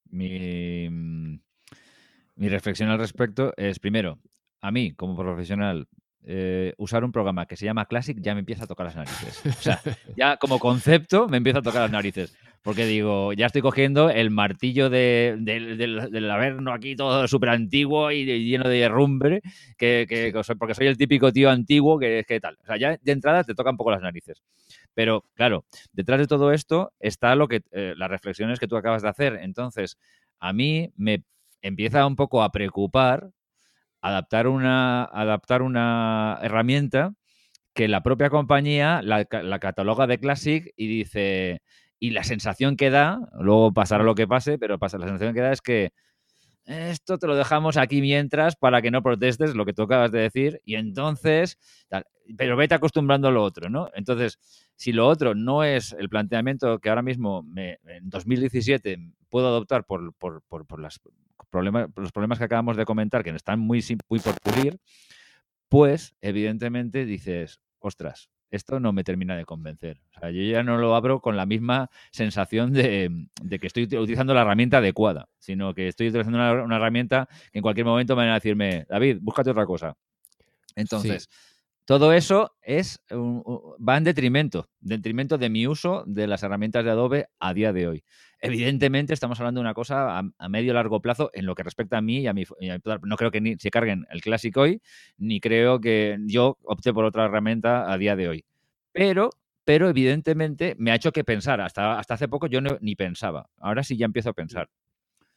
mi, 0.10 0.90
mm, 0.90 1.40
mi 2.40 2.48
reflexión 2.48 2.90
al 2.90 3.00
respecto 3.00 3.54
es, 3.58 3.80
primero, 3.80 4.18
a 4.62 4.72
mí 4.72 4.94
como 4.94 5.16
profesional, 5.16 5.88
eh, 6.24 6.74
usar 6.78 7.04
un 7.04 7.12
programa 7.12 7.46
que 7.46 7.58
se 7.58 7.66
llama 7.66 7.86
Classic 7.86 8.18
ya 8.20 8.34
me 8.34 8.40
empieza 8.40 8.64
a 8.64 8.68
tocar 8.68 8.86
las 8.86 8.96
narices. 8.96 9.46
O 9.46 9.62
sea, 9.62 9.82
ya 10.16 10.38
como 10.38 10.58
concepto 10.58 11.28
me 11.28 11.38
empieza 11.38 11.60
a 11.60 11.62
tocar 11.62 11.82
las 11.82 11.92
narices. 11.92 12.34
Porque 12.62 12.86
digo, 12.86 13.34
ya 13.34 13.46
estoy 13.46 13.62
cogiendo 13.62 14.10
el 14.10 14.32
martillo 14.32 14.90
de, 14.90 15.38
del 15.40 16.32
Averno 16.32 16.74
aquí 16.74 16.96
todo 16.96 17.28
súper 17.28 17.50
antiguo 17.50 18.12
y, 18.12 18.26
lleno 18.26 18.70
de 18.70 18.88
rumbre, 18.88 19.42
que, 19.78 20.06
que, 20.08 20.34
porque 20.58 20.76
soy 20.76 20.88
el 20.88 20.98
típico 20.98 21.32
tío 21.32 21.50
antiguo 21.50 22.00
que, 22.00 22.24
que 22.28 22.40
tal. 22.40 22.58
O 22.62 22.66
sea, 22.66 22.78
ya 22.78 22.98
de 23.02 23.12
entrada 23.12 23.44
te 23.44 23.56
toca 23.56 23.72
un 23.72 23.78
poco 23.78 23.92
las 23.92 24.02
narices. 24.02 24.44
Pero 24.94 25.26
claro, 25.34 25.66
detrás 25.92 26.20
de 26.20 26.28
todo 26.28 26.54
esto 26.54 26.94
está 27.00 27.36
lo 27.36 27.48
que 27.48 27.62
eh, 27.72 27.94
las 27.98 28.10
reflexiones 28.10 28.60
que 28.60 28.68
tú 28.68 28.78
acabas 28.78 29.02
de 29.02 29.10
hacer. 29.10 29.40
Entonces, 29.42 29.98
a 30.40 30.54
mí 30.54 30.92
me 30.96 31.24
empieza 31.62 32.06
un 32.06 32.16
poco 32.16 32.44
a 32.44 32.52
preocupar 32.52 33.32
adaptar 34.02 34.48
una, 34.48 35.04
adaptar 35.04 35.62
una 35.62 36.40
herramienta 36.42 37.14
que 37.74 37.88
la 37.88 38.04
propia 38.04 38.30
compañía 38.30 39.02
la, 39.02 39.26
cataloga 39.26 40.08
de 40.08 40.20
Classic 40.20 40.74
y 40.76 40.88
dice, 40.88 41.62
y 42.00 42.12
la 42.12 42.24
sensación 42.24 42.76
que 42.76 42.90
da, 42.90 43.20
luego 43.40 43.74
pasará 43.74 44.04
lo 44.04 44.16
que 44.16 44.28
pase, 44.28 44.58
pero 44.58 44.80
pasa, 44.80 44.98
la 44.98 45.08
sensación 45.08 45.34
que 45.34 45.42
da 45.42 45.52
es 45.52 45.62
que 45.62 45.92
esto 46.66 47.18
te 47.18 47.26
lo 47.26 47.36
dejamos 47.36 47.78
aquí 47.78 48.02
mientras 48.02 48.56
para 48.56 48.82
que 48.82 48.92
no 48.92 49.02
protestes 49.02 49.56
lo 49.56 49.66
que 49.66 49.74
tú 49.74 49.84
acabas 49.84 50.12
de 50.12 50.20
decir 50.20 50.62
y 50.66 50.76
entonces, 50.76 51.58
pero 52.38 52.56
vete 52.58 52.76
acostumbrando 52.76 53.28
a 53.28 53.32
lo 53.32 53.44
otro, 53.44 53.70
¿no? 53.70 53.90
Entonces, 53.96 54.38
si 54.76 54.92
lo 54.92 55.08
otro 55.08 55.34
no 55.34 55.64
es 55.64 55.94
el 55.98 56.10
planteamiento 56.10 56.80
que 56.80 56.90
ahora 56.90 57.02
mismo 57.02 57.42
me, 57.44 57.80
en 57.86 58.10
2017 58.10 58.98
puedo 59.30 59.48
adoptar 59.48 59.86
por, 59.86 60.14
por, 60.14 60.44
por, 60.44 60.68
por 60.68 60.80
las 60.80 61.00
problemas, 61.50 61.90
los 61.96 62.12
problemas 62.12 62.38
que 62.38 62.46
acabamos 62.46 62.78
de 62.78 62.86
comentar, 62.86 63.24
que 63.24 63.32
están 63.32 63.60
muy, 63.60 63.84
muy 64.10 64.20
por 64.20 64.40
pulir, 64.40 64.80
pues 65.70 66.16
evidentemente 66.22 67.06
dices, 67.06 67.60
ostras, 67.80 68.30
esto 68.52 68.80
no 68.80 68.94
me 68.94 69.04
termina 69.04 69.38
de 69.38 69.46
convencer. 69.46 70.02
O 70.16 70.20
sea, 70.20 70.32
yo 70.32 70.42
ya 70.42 70.64
no 70.64 70.78
lo 70.78 70.96
abro 70.96 71.22
con 71.22 71.38
la 71.38 71.46
misma 71.46 71.90
sensación 72.12 72.74
de, 72.74 73.28
que 73.60 73.68
estoy 73.68 73.84
utilizando 73.84 74.34
la 74.34 74.42
herramienta 74.42 74.78
adecuada, 74.78 75.30
sino 75.38 75.74
que 75.74 75.88
estoy 75.88 76.08
utilizando 76.08 76.38
una, 76.38 76.76
herramienta 76.76 77.28
que 77.52 77.60
en 77.60 77.62
cualquier 77.62 77.86
momento 77.86 78.16
me 78.16 78.24
van 78.24 78.32
a 78.32 78.36
decirme, 78.36 78.86
David, 78.90 79.20
búscate 79.22 79.52
otra 79.52 79.66
cosa. 79.66 79.96
Entonces, 80.76 81.30
todo 81.86 82.14
eso 82.14 82.56
es 82.62 83.00
va 83.12 83.98
en 83.98 84.04
detrimento, 84.04 84.70
detrimento 84.80 85.38
de 85.38 85.50
mi 85.50 85.68
uso 85.68 86.04
de 86.06 86.28
las 86.28 86.44
herramientas 86.44 86.86
de 86.86 86.92
Adobe 86.92 87.30
a 87.40 87.54
día 87.54 87.74
de 87.74 87.88
hoy. 87.88 88.04
Evidentemente 88.42 89.14
estamos 89.14 89.40
hablando 89.40 89.60
de 89.60 89.64
una 89.64 89.74
cosa 89.74 90.20
a, 90.20 90.50
medio 90.50 90.74
largo 90.74 91.02
plazo 91.02 91.30
en 91.34 91.46
lo 91.46 91.56
que 91.56 91.64
respecta 91.64 91.98
a 91.98 92.02
mí 92.02 92.20
y 92.20 92.28
a 92.28 92.34
mi, 92.34 92.46
no 93.04 93.18
creo 93.18 93.32
que 93.32 93.42
ni 93.42 93.58
se 93.58 93.70
carguen 93.70 94.06
el 94.10 94.22
clásico 94.22 94.62
hoy, 94.62 94.82
ni 95.18 95.42
creo 95.42 95.82
que 95.82 96.18
yo 96.26 96.58
opte 96.64 96.94
por 96.94 97.04
otra 97.06 97.26
herramienta 97.26 97.92
a 97.92 97.98
día 97.98 98.16
de 98.16 98.30
hoy. 98.30 98.46
Pero, 98.94 99.32
pero 99.66 99.90
evidentemente 99.90 100.76
me 100.80 100.92
ha 100.92 100.96
hecho 100.96 101.12
que 101.12 101.24
pensar. 101.24 101.60
Hasta, 101.60 102.00
hasta 102.00 102.14
hace 102.14 102.28
poco 102.28 102.48
yo 102.48 102.62
ni 102.80 102.96
pensaba. 102.96 103.50
Ahora 103.58 103.84
sí 103.84 103.98
ya 103.98 104.06
empiezo 104.06 104.30
a 104.30 104.34
pensar. 104.34 104.70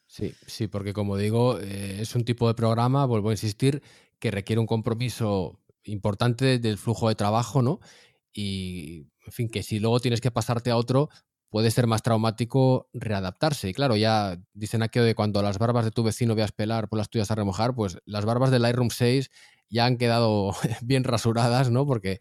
Sí, 0.07 0.35
sí, 0.47 0.69
porque 0.69 0.93
como 0.93 1.17
digo, 1.17 1.59
eh, 1.59 1.99
es 2.01 2.15
un 2.15 2.25
tipo 2.25 2.47
de 2.47 2.55
programa, 2.55 3.07
vuelvo 3.07 3.31
a 3.31 3.33
insistir, 3.33 3.83
que 4.19 4.31
requiere 4.31 4.61
un 4.61 4.67
compromiso 4.67 5.59
importante 5.85 6.59
del 6.59 6.79
flujo 6.79 7.09
de 7.09 7.15
trabajo, 7.15 7.63
¿no? 7.63 7.81
Y, 8.33 9.07
en 9.27 9.33
fin, 9.33 9.49
que 9.49 9.63
si 9.63 9.79
luego 9.81 10.01
tienes 10.01 10.21
que 10.21 10.31
pasarte 10.31 10.71
a 10.71 10.77
otro, 10.77 11.09
puede 11.53 11.71
ser 11.71 11.87
más 11.87 12.03
traumático 12.03 12.89
readaptarse. 12.95 13.69
Y 13.69 13.75
claro, 13.75 13.95
ya 13.95 14.41
dicen 14.55 14.83
aquello 14.83 15.05
de 15.05 15.15
cuando 15.15 15.43
las 15.43 15.59
barbas 15.59 15.85
de 15.85 15.91
tu 15.91 16.03
vecino 16.03 16.35
veas 16.35 16.51
pelar, 16.51 16.89
por 16.89 16.99
las 16.99 17.11
tuyas 17.11 17.31
a 17.31 17.35
remojar, 17.35 17.75
pues 17.75 17.99
las 18.07 18.25
barbas 18.25 18.51
del 18.51 18.63
Lightroom 18.63 18.89
6 18.89 19.31
ya 19.69 19.85
han 19.85 19.99
quedado 19.99 20.53
bien 20.83 21.05
rasuradas, 21.05 21.71
¿no? 21.71 21.87
Porque 21.87 22.21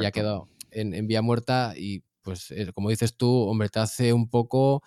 ya 0.00 0.08
ha 0.08 0.10
quedado 0.10 0.48
en, 0.72 1.06
vía 1.06 1.22
muerta 1.22 1.74
y 1.76 2.02
pues 2.22 2.50
eh, 2.50 2.72
como 2.74 2.90
dices 2.90 3.16
tú, 3.16 3.30
hombre, 3.48 3.68
te 3.68 3.78
hace 3.78 4.12
un 4.12 4.28
poco, 4.28 4.82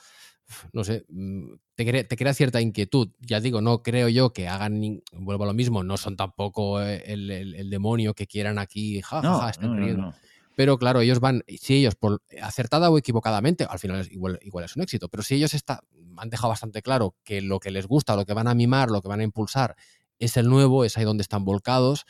no 0.73 0.83
sé, 0.83 1.05
mm, 1.07 1.53
te 1.75 1.85
crea, 1.85 2.05
te 2.05 2.17
crea, 2.17 2.33
cierta 2.33 2.59
inquietud. 2.59 3.13
Ya 3.21 3.39
digo, 3.39 3.61
no 3.61 3.81
creo 3.81 4.09
yo 4.09 4.33
que 4.33 4.49
hagan, 4.49 5.01
vuelvo 5.13 5.45
a 5.45 5.47
lo 5.47 5.53
mismo, 5.53 5.83
no 5.83 5.95
son 5.95 6.17
tampoco 6.17 6.81
eh, 6.81 7.01
el, 7.05 7.69
demonio 7.69 8.13
que 8.13 8.27
quieran 8.27 8.59
aquí, 8.59 8.99
jajaja, 8.99 9.53
ja, 9.53 10.15
pero 10.55 10.77
claro, 10.77 11.01
ellos 11.01 11.19
van, 11.19 11.43
si 11.47 11.75
ellos, 11.75 11.95
por 11.95 12.21
acertada 12.41 12.89
o 12.89 12.97
equivocadamente, 12.97 13.65
al 13.69 13.79
final 13.79 14.07
igual, 14.11 14.39
igual 14.41 14.65
es 14.65 14.75
un 14.75 14.83
éxito, 14.83 15.09
pero 15.09 15.23
si 15.23 15.35
ellos 15.35 15.53
está, 15.53 15.81
han 16.17 16.29
dejado 16.29 16.49
bastante 16.49 16.81
claro 16.81 17.15
que 17.23 17.41
lo 17.41 17.59
que 17.59 17.71
les 17.71 17.87
gusta, 17.87 18.15
lo 18.15 18.25
que 18.25 18.33
van 18.33 18.47
a 18.47 18.55
mimar, 18.55 18.89
lo 18.89 19.01
que 19.01 19.09
van 19.09 19.19
a 19.19 19.23
impulsar 19.23 19.75
es 20.17 20.37
el 20.37 20.47
nuevo, 20.47 20.85
es 20.85 20.97
ahí 20.97 21.03
donde 21.03 21.23
están 21.23 21.43
volcados, 21.43 22.05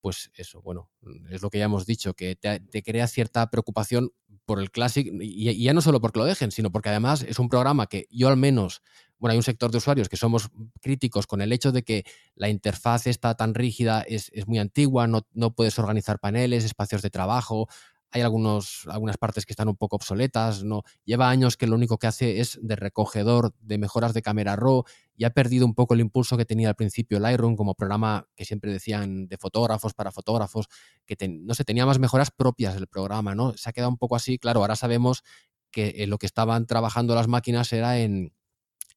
pues 0.00 0.30
eso, 0.34 0.62
bueno, 0.62 0.90
es 1.30 1.42
lo 1.42 1.50
que 1.50 1.58
ya 1.58 1.64
hemos 1.64 1.86
dicho, 1.86 2.14
que 2.14 2.36
te, 2.36 2.82
crea 2.82 3.06
cierta 3.08 3.50
preocupación 3.50 4.12
por 4.44 4.60
el 4.60 4.70
Classic, 4.70 5.06
y, 5.06 5.50
y, 5.50 5.62
ya 5.62 5.74
no 5.74 5.80
solo 5.80 6.00
porque 6.00 6.20
lo 6.20 6.24
dejen, 6.24 6.52
sino 6.52 6.70
porque 6.70 6.88
además 6.88 7.22
es 7.22 7.38
un 7.38 7.48
programa 7.48 7.86
que 7.86 8.06
yo 8.10 8.28
al 8.28 8.36
menos 8.36 8.82
bueno, 9.18 9.32
hay 9.32 9.36
un 9.36 9.42
sector 9.42 9.70
de 9.70 9.78
usuarios 9.78 10.08
que 10.08 10.16
somos 10.16 10.48
críticos 10.80 11.26
con 11.26 11.40
el 11.40 11.52
hecho 11.52 11.72
de 11.72 11.82
que 11.82 12.04
la 12.34 12.48
interfaz 12.48 13.06
está 13.06 13.34
tan 13.34 13.54
rígida, 13.54 14.02
es, 14.02 14.30
muy 14.46 14.58
antigua, 14.58 15.06
no, 15.06 15.26
no, 15.32 15.54
puedes 15.54 15.78
organizar 15.78 16.18
paneles, 16.18 16.64
espacios 16.64 17.02
de 17.02 17.10
trabajo, 17.10 17.68
hay 18.10 18.22
algunos, 18.22 18.86
algunas 18.88 19.18
partes 19.18 19.44
que 19.44 19.52
están 19.52 19.68
un 19.68 19.76
poco 19.76 19.96
obsoletas, 19.96 20.64
no 20.64 20.82
lleva 21.04 21.28
años 21.28 21.56
que 21.56 21.66
lo 21.66 21.76
único 21.76 21.98
que 21.98 22.06
hace 22.06 22.40
es 22.40 22.58
de 22.62 22.74
recogedor 22.74 23.54
de 23.60 23.76
mejoras 23.76 24.14
de 24.14 24.22
cámara 24.22 24.56
RAW 24.56 24.84
y 25.14 25.24
ha 25.24 25.30
perdido 25.30 25.66
un 25.66 25.74
poco 25.74 25.94
el 25.94 26.00
impulso 26.00 26.36
que 26.36 26.46
tenía 26.46 26.70
al 26.70 26.74
principio 26.74 27.20
Lightroom 27.20 27.56
como 27.56 27.74
programa 27.74 28.26
que 28.34 28.44
siempre 28.44 28.72
decían 28.72 29.28
de 29.28 29.36
fotógrafos 29.36 29.92
para 29.92 30.10
fotógrafos, 30.10 30.68
que 31.04 31.16
no 31.28 31.54
sé, 31.54 31.64
tenía 31.64 31.84
más 31.84 31.98
mejoras 31.98 32.30
propias 32.30 32.74
del 32.74 32.86
programa, 32.86 33.34
¿no? 33.34 33.54
Se 33.56 33.68
ha 33.68 33.72
quedado 33.72 33.90
un 33.90 33.98
poco 33.98 34.16
así, 34.16 34.38
claro, 34.38 34.60
ahora 34.60 34.76
sabemos 34.76 35.22
que 35.70 35.96
en 35.98 36.10
lo 36.10 36.16
que 36.16 36.26
estaban 36.26 36.66
trabajando 36.66 37.14
las 37.14 37.28
máquinas 37.28 37.70
era 37.74 37.98
en, 37.98 38.32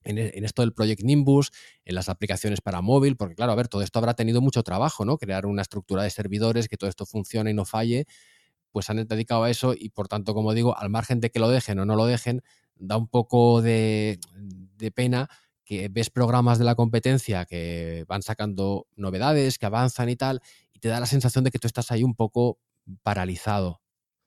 e, 0.03 0.31
en, 0.35 0.45
esto 0.45 0.61
del 0.61 0.73
Project 0.73 1.03
Nimbus, 1.03 1.51
en 1.85 1.95
las 1.95 2.09
aplicaciones 2.09 2.61
para 2.61 2.81
móvil, 2.81 3.17
porque 3.17 3.35
claro, 3.35 3.51
a 3.51 3.55
ver, 3.55 3.67
todo 3.67 3.81
esto 3.81 3.99
habrá 3.99 4.13
tenido 4.13 4.41
mucho 4.41 4.63
trabajo, 4.63 5.05
¿no? 5.05 5.17
Crear 5.17 5.45
una 5.45 5.61
estructura 5.61 6.03
de 6.03 6.09
servidores, 6.09 6.67
que 6.67 6.77
todo 6.77 6.89
esto 6.89 7.05
funcione 7.05 7.51
y 7.51 7.53
no 7.53 7.65
falle, 7.65 8.05
pues 8.71 8.89
han 8.89 9.05
dedicado 9.07 9.43
a 9.43 9.49
eso 9.49 9.73
y 9.77 9.89
por 9.89 10.07
tanto, 10.07 10.33
como 10.33 10.53
digo, 10.53 10.77
al 10.77 10.89
margen 10.89 11.19
de 11.19 11.29
que 11.29 11.39
lo 11.39 11.49
dejen 11.49 11.79
o 11.79 11.85
no 11.85 11.95
lo 11.95 12.05
dejen, 12.05 12.41
da 12.75 12.97
un 12.97 13.07
poco 13.07 13.61
de, 13.61 14.19
de 14.77 14.91
pena 14.91 15.29
que 15.65 15.89
ves 15.89 16.09
programas 16.09 16.57
de 16.59 16.65
la 16.65 16.75
competencia 16.75 17.45
que 17.45 18.05
van 18.07 18.23
sacando 18.23 18.87
novedades, 18.95 19.57
que 19.57 19.65
avanzan 19.65 20.09
y 20.09 20.15
tal, 20.15 20.41
y 20.73 20.79
te 20.79 20.89
da 20.89 20.99
la 20.99 21.05
sensación 21.05 21.43
de 21.43 21.51
que 21.51 21.59
tú 21.59 21.67
estás 21.67 21.91
ahí 21.91 22.03
un 22.03 22.15
poco 22.15 22.59
paralizado. 23.03 23.80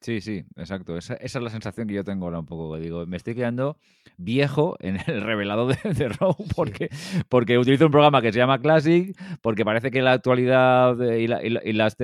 Sí, 0.04 0.20
sí, 0.20 0.44
exacto. 0.56 0.98
Esa, 0.98 1.14
es 1.14 1.34
la 1.34 1.48
sensación 1.48 1.88
que 1.88 1.94
yo 1.94 2.04
tengo 2.04 2.26
ahora 2.26 2.38
un 2.38 2.44
poco. 2.44 2.76
Digo, 2.76 3.06
me 3.06 3.16
estoy 3.16 3.34
quedando 3.34 3.78
viejo 4.18 4.76
en 4.80 4.98
el 5.06 5.22
revelado 5.24 5.66
de, 5.66 5.76
de 5.82 6.14
porque, 6.54 6.90
porque 7.30 7.56
utilizo 7.56 7.86
un 7.86 7.90
programa 7.90 8.20
que 8.20 8.30
se 8.30 8.38
llama 8.38 8.58
Classic, 8.58 9.16
porque 9.40 9.64
parece 9.64 9.90
que 9.90 10.02
la 10.02 10.12
actualidad 10.12 11.00
y, 11.00 11.26
las, 11.72 11.96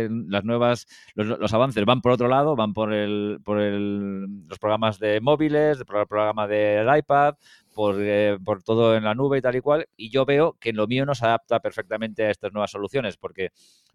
nuevas, 0.46 0.86
los, 1.14 1.52
avances 1.52 1.84
van 1.84 2.00
por 2.00 2.12
otro 2.12 2.28
lado, 2.28 2.56
van 2.56 2.72
por 2.72 2.94
el, 2.94 3.38
por 3.44 3.60
el, 3.60 4.46
los 4.48 4.58
programas 4.58 4.98
de 4.98 5.20
móviles, 5.20 5.84
por 5.84 5.98
el 5.98 6.06
programa 6.06 6.46
del 6.46 6.88
iPad, 6.96 7.34
por, 7.74 7.96
eh, 7.98 8.38
por, 8.42 8.62
todo 8.62 8.96
en 8.96 9.04
la 9.04 9.14
nube 9.14 9.36
y 9.36 9.42
tal 9.42 9.56
y 9.56 9.60
cual, 9.60 9.86
y 9.94 10.08
yo 10.08 10.24
veo 10.24 10.56
que 10.58 10.72
lo 10.72 10.86
mío 10.86 11.04
no 11.04 11.14
se 11.14 11.26
adapta 11.26 11.60
perfectamente 11.60 12.24
a 12.24 12.30
estas 12.30 12.50
nuevas 12.50 12.70
soluciones, 12.70 13.18
porque 13.18 13.50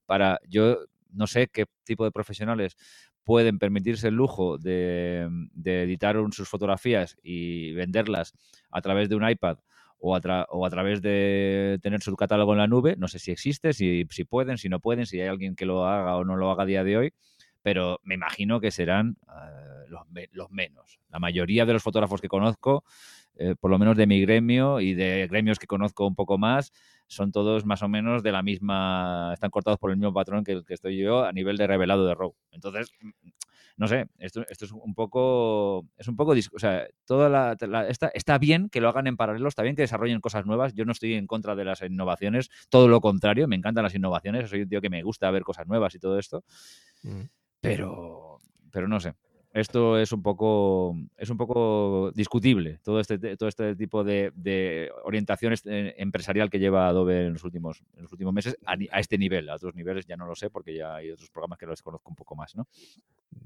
para 0.05 0.39
yo 0.47 0.77
no 1.11 1.25
sé 1.25 1.47
qué 1.47 1.65
tipo 1.83 2.03
de 2.03 2.11
profesionales 2.11 2.77
pueden 3.25 3.59
permitirse 3.59 4.07
el 4.07 4.13
lujo 4.13 4.57
de, 4.57 5.27
editar 5.65 6.15
sus 6.31 6.47
fotografías 6.47 7.17
y 7.21 7.73
venderlas 7.73 8.33
a 8.71 8.81
través 8.81 9.09
de 9.09 9.15
un 9.15 9.27
iPad 9.27 9.57
o 9.99 10.15
a, 10.15 10.47
o 10.49 10.65
a, 10.65 10.69
través 10.69 11.01
de 11.01 11.79
tener 11.81 12.01
su 12.01 12.15
catálogo 12.15 12.53
en 12.53 12.59
la 12.59 12.67
nube. 12.67 12.95
No 12.97 13.07
sé 13.07 13.17
si 13.19 13.31
existe, 13.31 13.73
si, 13.73 14.05
si, 14.11 14.23
pueden, 14.23 14.57
si 14.57 14.69
no 14.69 14.79
pueden, 14.79 15.07
si 15.07 15.19
hay 15.19 15.27
alguien 15.27 15.55
que 15.55 15.65
lo 15.65 15.85
haga 15.85 16.15
o 16.15 16.23
no 16.23 16.37
lo 16.37 16.51
haga 16.51 16.63
a 16.63 16.67
día 16.67 16.83
de 16.83 16.97
hoy, 16.97 17.13
pero 17.65 17.99
me 18.03 18.13
imagino 18.13 18.59
que 18.59 18.69
serán 18.69 19.17
eh, 19.27 19.89
los, 20.31 20.51
menos. 20.51 20.99
La 21.09 21.17
mayoría 21.17 21.65
de 21.65 21.73
los 21.73 21.81
fotógrafos 21.81 22.21
que 22.21 22.27
conozco, 22.27 22.83
eh, 23.37 23.55
por 23.59 23.71
lo 23.71 23.79
menos 23.79 23.97
de 23.97 24.05
mi 24.05 24.21
gremio 24.21 24.79
y 24.81 24.93
de 24.93 25.25
gremios 25.27 25.57
que 25.57 25.65
conozco 25.65 26.05
un 26.05 26.13
poco 26.13 26.37
más, 26.37 26.71
son 27.07 27.31
todos 27.31 27.65
más 27.65 27.81
o 27.81 27.87
menos 27.87 28.21
de 28.21 28.31
la 28.31 28.43
misma, 28.43 29.31
están 29.33 29.49
cortados 29.49 29.79
por 29.79 29.89
el 29.89 29.97
mismo 29.97 30.13
patrón 30.13 30.43
que 30.43 30.63
que 30.63 30.75
estoy 30.75 30.99
yo 30.99 31.25
a 31.25 31.31
nivel 31.31 31.57
de 31.57 31.65
revelado 31.65 32.05
de 32.05 32.13
RAW. 32.13 32.35
Entonces, 32.51 32.91
mm, 33.01 33.29
no 33.77 33.87
sé, 33.87 34.07
esto, 34.19 34.45
esto 34.47 34.65
es 34.65 34.71
un 34.71 34.93
poco, 34.93 35.85
es 35.97 36.07
un 36.07 36.15
poco, 36.15 36.31
o 36.31 36.59
sea, 36.59 36.87
toda 37.05 37.29
la, 37.29 37.57
está, 37.89 38.07
está 38.13 38.37
bien 38.37 38.69
que 38.69 38.79
lo 38.79 38.87
hagan 38.87 39.07
en 39.07 39.17
paralelo, 39.17 39.49
está 39.49 39.63
bien 39.63 39.75
que 39.75 39.81
desarrollen 39.81 40.21
cosas 40.21 40.45
nuevas. 40.45 40.73
Yo 40.73 40.85
no 40.85 40.93
estoy 40.93 41.15
en 41.15 41.27
contra 41.27 41.55
de 41.55 41.65
las 41.65 41.81
innovaciones, 41.81 42.49
todo 42.69 42.87
lo 42.87 43.01
contrario, 43.01 43.47
me 43.47 43.57
encantan 43.57 43.83
las 43.83 43.95
innovaciones, 43.95 44.49
soy 44.49 44.61
un 44.61 44.69
tío 44.69 44.81
que 44.81 44.89
me 44.89 45.03
gusta 45.03 45.29
ver 45.29 45.43
cosas 45.43 45.67
nuevas 45.67 45.93
y 45.95 45.99
todo 45.99 46.17
esto, 46.19 46.43
mm. 47.03 47.21
Pero, 47.65 48.39
pero 48.71 48.87
no 48.87 48.99
sé. 48.99 49.13
Esto 49.55 49.97
es 49.97 50.11
un 50.11 50.21
poco 50.21 50.97
es 51.15 51.29
un 51.29 51.37
poco 51.37 52.11
discutible 52.13 52.81
todo 52.83 52.99
este 52.99 53.37
todo 53.37 53.47
este 53.47 53.73
tipo 53.77 54.03
de, 54.03 54.91
orientación 55.05 55.53
eh, 55.63 55.95
empresarial 55.97 56.49
que 56.49 56.59
lleva 56.59 56.89
Adobe 56.89 57.27
en 57.27 57.33
los 57.33 57.43
últimos 57.45 57.81
en 57.95 58.03
los 58.03 58.11
últimos 58.11 58.33
meses 58.33 58.57
a, 58.65 58.75
este 58.99 59.17
nivel 59.17 59.47
a 59.47 59.55
otros 59.55 59.73
niveles 59.73 60.05
ya 60.07 60.17
no 60.17 60.25
lo 60.25 60.35
sé 60.35 60.49
porque 60.49 60.75
ya 60.75 60.95
hay 60.95 61.09
otros 61.09 61.29
programas 61.29 61.57
que 61.57 61.67
los 61.67 61.81
conozco 61.81 62.09
un 62.09 62.17
poco 62.17 62.35
más 62.35 62.53
no 62.57 62.67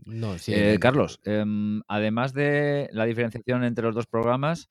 no 0.05 0.35
eh, 0.47 0.79
Carlos 0.81 1.19
em, 1.25 1.83
además 1.87 2.33
de 2.33 2.89
la 2.91 3.05
diferenciación 3.05 3.63
entre 3.63 3.85
los 3.85 3.93
dos 3.93 4.07
programas 4.07 4.67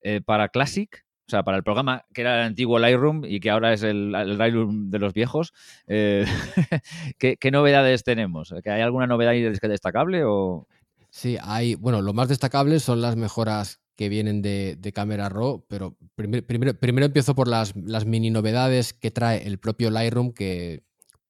eh, 0.00 0.20
para 0.24 0.48
Classic 0.48 1.04
o 1.28 1.30
sea, 1.30 1.42
para 1.42 1.58
el 1.58 1.62
programa 1.62 2.06
que 2.14 2.22
era 2.22 2.40
el 2.40 2.46
antiguo 2.46 2.78
Lightroom 2.78 3.26
y 3.26 3.38
que 3.40 3.50
ahora 3.50 3.74
es 3.74 3.82
el, 3.82 4.12
Lightroom 4.12 4.90
de 4.90 4.98
los 4.98 5.12
viejos, 5.12 5.52
eh, 5.86 6.24
¿qué, 7.18 7.50
novedades 7.50 8.02
tenemos? 8.02 8.54
¿Que 8.64 8.70
¿Hay 8.70 8.80
alguna 8.80 9.06
novedad 9.06 9.32
destacable? 9.60 10.24
O... 10.24 10.66
Sí, 11.10 11.36
hay, 11.42 11.74
bueno, 11.74 12.00
lo 12.00 12.14
más 12.14 12.28
destacable 12.28 12.80
son 12.80 13.02
las 13.02 13.16
mejoras 13.16 13.78
que 13.94 14.08
vienen 14.08 14.40
de, 14.40 14.92
cámara 14.94 15.28
RAW, 15.28 15.66
pero 15.68 15.98
primero, 16.14 16.78
primero, 16.78 17.06
empiezo 17.06 17.34
por 17.34 17.46
las, 17.46 17.76
las, 17.76 18.06
mini 18.06 18.30
novedades 18.30 18.94
que 18.94 19.10
trae 19.10 19.46
el 19.46 19.58
propio 19.58 19.90
Lightroom, 19.90 20.32
que, 20.32 20.82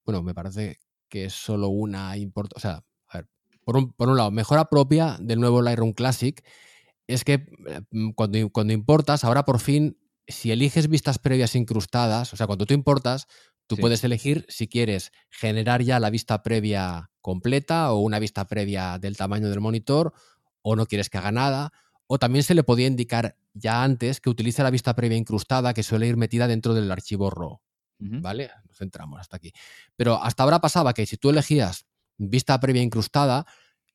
bueno, 0.05 0.23
me 0.23 0.33
parece 0.33 0.79
que 1.09 1.25
es 1.25 1.33
solo 1.33 1.67
una 1.67 2.15
importante, 2.15 2.55
o 2.55 2.61
sea, 2.61 2.85
a 3.07 3.17
ver, 3.17 3.27
por 3.65 3.75
un, 3.75 3.91
por 3.91 4.07
un 4.07 4.15
lado, 4.15 4.31
mejora 4.31 4.69
propia 4.69 5.17
del 5.19 5.41
nuevo 5.41 5.61
Lightroom 5.61 5.91
Classic, 5.91 6.41
es 7.09 7.23
que 7.23 7.45
mm, 7.91 8.11
cuando, 8.11 8.49
cuando 8.49 8.73
importas, 8.73 9.23
ahora 9.23 9.43
por 9.43 9.59
fin, 9.59 9.97
si 10.27 10.51
eliges 10.51 10.87
vistas 10.87 11.17
previas 11.19 11.55
incrustadas, 11.55 12.33
o 12.33 12.37
sea, 12.37 12.45
cuando 12.45 12.65
tú 12.65 12.73
importas, 12.73 13.27
tú 13.67 13.77
puedes 13.77 14.03
elegir 14.03 14.45
si 14.47 14.67
quieres 14.67 15.11
generar 15.29 15.81
ya 15.81 15.99
la 15.99 16.09
vista 16.09 16.43
previa 16.43 17.09
completa 17.21 17.91
o 17.91 17.99
una 17.99 18.19
vista 18.19 18.47
previa 18.47 18.99
del 18.99 19.17
tamaño 19.17 19.49
del 19.49 19.59
monitor 19.59 20.13
o 20.61 20.75
no 20.75 20.85
quieres 20.85 21.09
que 21.09 21.17
haga 21.17 21.31
nada. 21.31 21.71
O 22.07 22.17
también 22.17 22.43
se 22.43 22.55
le 22.55 22.63
podía 22.63 22.87
indicar 22.87 23.35
ya 23.53 23.83
antes 23.83 24.19
que 24.19 24.29
utilice 24.29 24.63
la 24.63 24.71
vista 24.71 24.95
previa 24.95 25.17
incrustada 25.17 25.73
que 25.73 25.83
suele 25.83 26.07
ir 26.07 26.17
metida 26.17 26.47
dentro 26.47 26.73
del 26.73 26.91
archivo 26.91 27.29
RAW. 27.29 27.59
¿Vale? 28.01 28.49
Nos 28.65 28.77
centramos 28.77 29.19
hasta 29.19 29.37
aquí. 29.37 29.51
Pero 29.95 30.23
hasta 30.23 30.43
ahora 30.43 30.61
pasaba 30.61 30.93
que 30.93 31.05
si 31.05 31.17
tú 31.17 31.29
elegías 31.29 31.85
vista 32.17 32.59
previa 32.59 32.81
incrustada, 32.81 33.45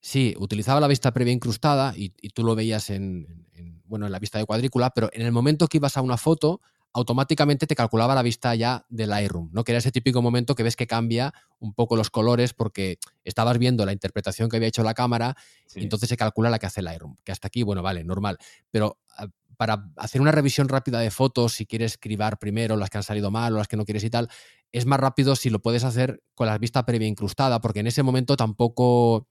Sí, 0.05 0.35
utilizaba 0.37 0.81
la 0.81 0.87
vista 0.87 1.15
previa 1.15 1.33
incrustada 1.33 1.95
y, 1.97 2.11
tú 2.11 2.45
lo 2.45 2.55
veías 2.55 2.91
en, 2.91 3.47
bueno, 3.87 4.05
en 4.05 4.13
la 4.13 4.19
vista 4.19 4.37
de 4.39 4.45
cuadrícula, 4.45 4.91
pero 4.91 5.09
en 5.15 5.23
el 5.23 5.33
momento 5.33 5.67
que 5.67 5.79
ibas 5.79 5.97
a 5.97 6.03
una 6.03 6.19
foto, 6.19 6.61
automáticamente 6.93 7.67
te 7.67 7.75
calculaba 7.75 8.15
la 8.15 8.23
vista 8.23 8.55
ya 8.55 8.85
del 8.91 9.09
Lightroom, 9.09 9.49
¿no? 9.55 9.65
Que 9.65 9.73
era 9.73 9.79
ese 9.79 9.91
típico 9.93 10.21
momento 10.21 10.55
que 10.55 10.63
ves 10.63 10.77
que 10.77 10.87
cambia 10.87 11.33
un 11.59 11.73
poco 11.73 11.97
los 11.97 12.11
colores 12.11 12.53
porque 12.53 12.99
estabas 13.25 13.57
viendo 13.57 13.87
la 13.87 13.95
interpretación 13.95 14.51
que 14.51 14.57
había 14.59 14.69
hecho 14.69 14.83
la 14.83 14.93
cámara 14.93 15.39
y 15.75 15.85
entonces 15.85 16.11
se 16.11 16.19
calcula 16.19 16.51
la 16.51 16.59
que 16.59 16.67
hace 16.67 16.83
Lightroom. 16.83 17.17
Que 17.25 17.33
hasta 17.33 17.49
aquí, 17.49 17.63
bueno, 17.63 17.81
vale, 17.81 18.05
normal. 18.05 18.37
Pero 18.71 18.99
ah, 19.17 19.29
para 19.57 19.91
hacer 19.97 20.21
una 20.21 20.33
revisión 20.33 20.69
rápida 20.69 21.01
de 21.01 21.11
fotos, 21.11 21.55
si 21.55 21.65
quieres 21.65 21.93
escribir 21.93 22.37
primero 22.39 22.77
las 22.77 22.91
que 22.91 22.99
han 22.99 23.05
salido 23.05 23.31
mal 23.31 23.55
o 23.55 23.57
las 23.57 23.69
que 23.69 23.79
no 23.79 23.87
quieres 23.87 24.05
y 24.05 24.11
tal, 24.11 24.29
es 24.71 24.85
más 24.85 25.01
rápido 25.01 25.35
si 25.35 25.49
lo 25.49 25.63
puedes 25.63 25.83
hacer 25.83 26.23
con 26.35 26.47
la 26.47 26.59
vista 26.59 26.85
previa 26.85 27.09
incrustada, 27.09 27.63
porque 27.63 27.81
en 27.81 27.87
ese 27.87 28.03
momento 28.03 28.37
tampoco 28.37 29.29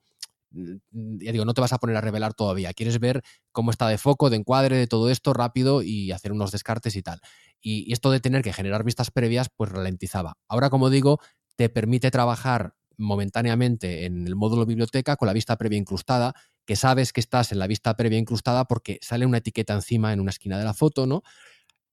ya 0.53 1.31
digo, 1.31 1.45
no 1.45 1.53
te 1.53 1.61
vas 1.61 1.73
a 1.73 1.79
poner 1.79 1.97
a 1.97 2.01
revelar 2.01 2.33
todavía. 2.33 2.73
Quieres 2.73 2.99
ver 2.99 3.23
cómo 3.51 3.71
está 3.71 3.87
de 3.87 3.97
foco, 3.97 4.29
de 4.29 4.37
encuadre, 4.37 4.77
de 4.77 4.87
todo 4.87 5.09
esto 5.09 5.33
rápido 5.33 5.81
y 5.81 6.11
hacer 6.11 6.31
unos 6.31 6.51
descartes 6.51 6.95
y 6.95 7.01
tal. 7.01 7.19
Y, 7.61 7.91
esto 7.91 8.11
de 8.11 8.19
tener 8.19 8.43
que 8.43 8.53
generar 8.53 8.83
vistas 8.83 9.11
previas, 9.11 9.49
pues 9.55 9.71
ralentizaba. 9.71 10.37
Ahora, 10.47 10.69
como 10.69 10.89
digo, 10.89 11.19
te 11.55 11.69
permite 11.69 12.11
trabajar 12.11 12.75
momentáneamente 12.97 14.05
en 14.05 14.27
el 14.27 14.35
módulo 14.35 14.65
biblioteca 14.65 15.15
con 15.15 15.27
la 15.27 15.33
vista 15.33 15.57
previa 15.57 15.79
incrustada, 15.79 16.33
que 16.65 16.75
sabes 16.75 17.11
que 17.11 17.19
estás 17.21 17.51
en 17.51 17.59
la 17.59 17.67
vista 17.67 17.95
previa 17.95 18.19
incrustada 18.19 18.65
porque 18.65 18.99
sale 19.01 19.25
una 19.25 19.39
etiqueta 19.39 19.73
encima 19.73 20.13
en 20.13 20.19
una 20.19 20.29
esquina 20.29 20.57
de 20.57 20.65
la 20.65 20.73
foto, 20.73 21.07
¿no? 21.07 21.23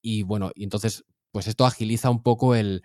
Y 0.03 0.23
bueno, 0.23 0.51
y 0.55 0.65
entonces, 0.65 1.05
pues 1.33 1.47
esto 1.47 1.65
agiliza 1.67 2.11
un 2.11 2.23
poco 2.23 2.55
el, 2.55 2.83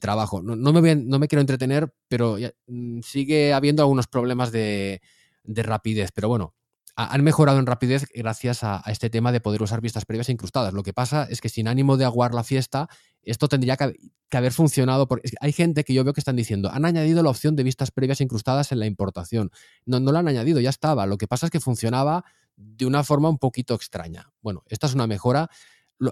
trabajo. 0.00 0.42
No, 0.42 0.56
me 0.72 0.94
no, 0.94 1.18
me 1.18 1.28
quiero 1.28 1.40
entretener, 1.40 1.92
pero 2.08 2.36
mm, 2.66 3.00
sigue 3.00 3.52
habiendo 3.54 3.82
algunos 3.82 4.06
problemas 4.06 4.52
de, 4.52 5.00
de 5.44 5.62
rapidez. 5.62 6.10
Pero 6.12 6.28
bueno, 6.28 6.54
han 7.00 7.22
mejorado 7.22 7.60
en 7.60 7.66
rapidez 7.66 8.06
gracias 8.12 8.64
a, 8.64 8.82
este 8.86 9.08
tema 9.08 9.30
de 9.30 9.40
poder 9.40 9.62
usar 9.62 9.80
vistas 9.80 10.04
previas 10.04 10.28
incrustadas. 10.30 10.74
Lo 10.74 10.82
que 10.82 10.92
pasa 10.92 11.28
es 11.30 11.40
que 11.40 11.48
sin 11.48 11.68
ánimo 11.68 11.96
de 11.96 12.04
aguar 12.04 12.34
la 12.34 12.42
fiesta, 12.42 12.88
esto 13.22 13.48
tendría 13.48 13.76
que, 13.76 13.94
haber 14.32 14.52
funcionado. 14.52 15.06
Porque 15.06 15.30
hay 15.40 15.52
gente 15.52 15.84
que 15.84 15.94
yo 15.94 16.02
veo 16.02 16.12
que 16.12 16.20
están 16.20 16.34
diciendo, 16.34 16.70
han 16.72 16.84
añadido 16.84 17.22
la 17.22 17.30
opción 17.30 17.54
de 17.54 17.62
vistas 17.62 17.92
previas 17.92 18.20
incrustadas 18.20 18.72
en 18.72 18.80
la 18.80 18.86
importación. 18.86 19.52
No, 19.86 20.00
no 20.00 20.10
la 20.10 20.18
han 20.18 20.26
añadido, 20.26 20.58
ya 20.58 20.70
estaba. 20.70 21.06
Lo 21.06 21.18
que 21.18 21.28
pasa 21.28 21.46
es 21.46 21.52
que 21.52 21.60
funcionaba 21.60 22.24
de 22.56 22.84
una 22.84 23.04
forma 23.04 23.28
un 23.28 23.38
poquito 23.38 23.74
extraña. 23.74 24.32
Bueno, 24.42 24.64
esta 24.66 24.88
es 24.88 24.94
una 24.94 25.06
mejora. 25.06 25.48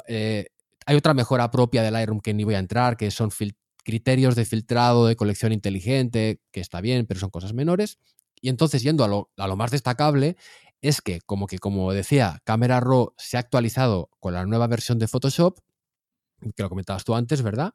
Eh, 0.07 0.47
hay 0.87 0.97
otra 0.97 1.15
mejora 1.15 1.51
propia 1.51 1.83
del 1.83 1.95
Lightroom 1.95 2.21
que 2.21 2.33
ni 2.33 2.45
voy 2.45 2.55
a 2.55 2.61
entrar, 2.61 2.97
que 2.97 3.11
son 3.11 3.33
criterios 3.87 4.35
de 4.35 4.45
filtrado 4.45 5.07
de 5.07 5.15
colección 5.15 5.53
inteligente, 5.53 6.41
que 6.51 6.59
está 6.59 6.81
bien, 6.81 7.07
pero 7.07 7.21
son 7.21 7.31
cosas 7.31 7.55
menores. 7.55 8.01
Y 8.35 8.49
entonces, 8.49 8.83
yendo 8.83 9.05
a 9.05 9.09
lo, 9.09 9.31
a 9.37 9.47
lo 9.47 9.55
más 9.55 9.71
destacable, 9.71 10.37
es 10.81 11.01
que, 11.01 11.21
como 11.21 11.47
que, 11.47 11.61
como 11.61 11.93
decía, 11.93 12.41
Camera 12.43 12.81
Raw 12.81 13.15
se 13.17 13.37
ha 13.37 13.41
actualizado 13.41 14.11
con 14.19 14.35
la 14.35 14.45
nueva 14.45 14.67
versión 14.67 14.99
de 14.99 15.07
Photoshop, 15.07 15.61
que 16.57 16.65
lo 16.65 16.69
comentabas 16.69 17.05
tú 17.05 17.15
antes, 17.15 17.43
¿verdad? 17.43 17.75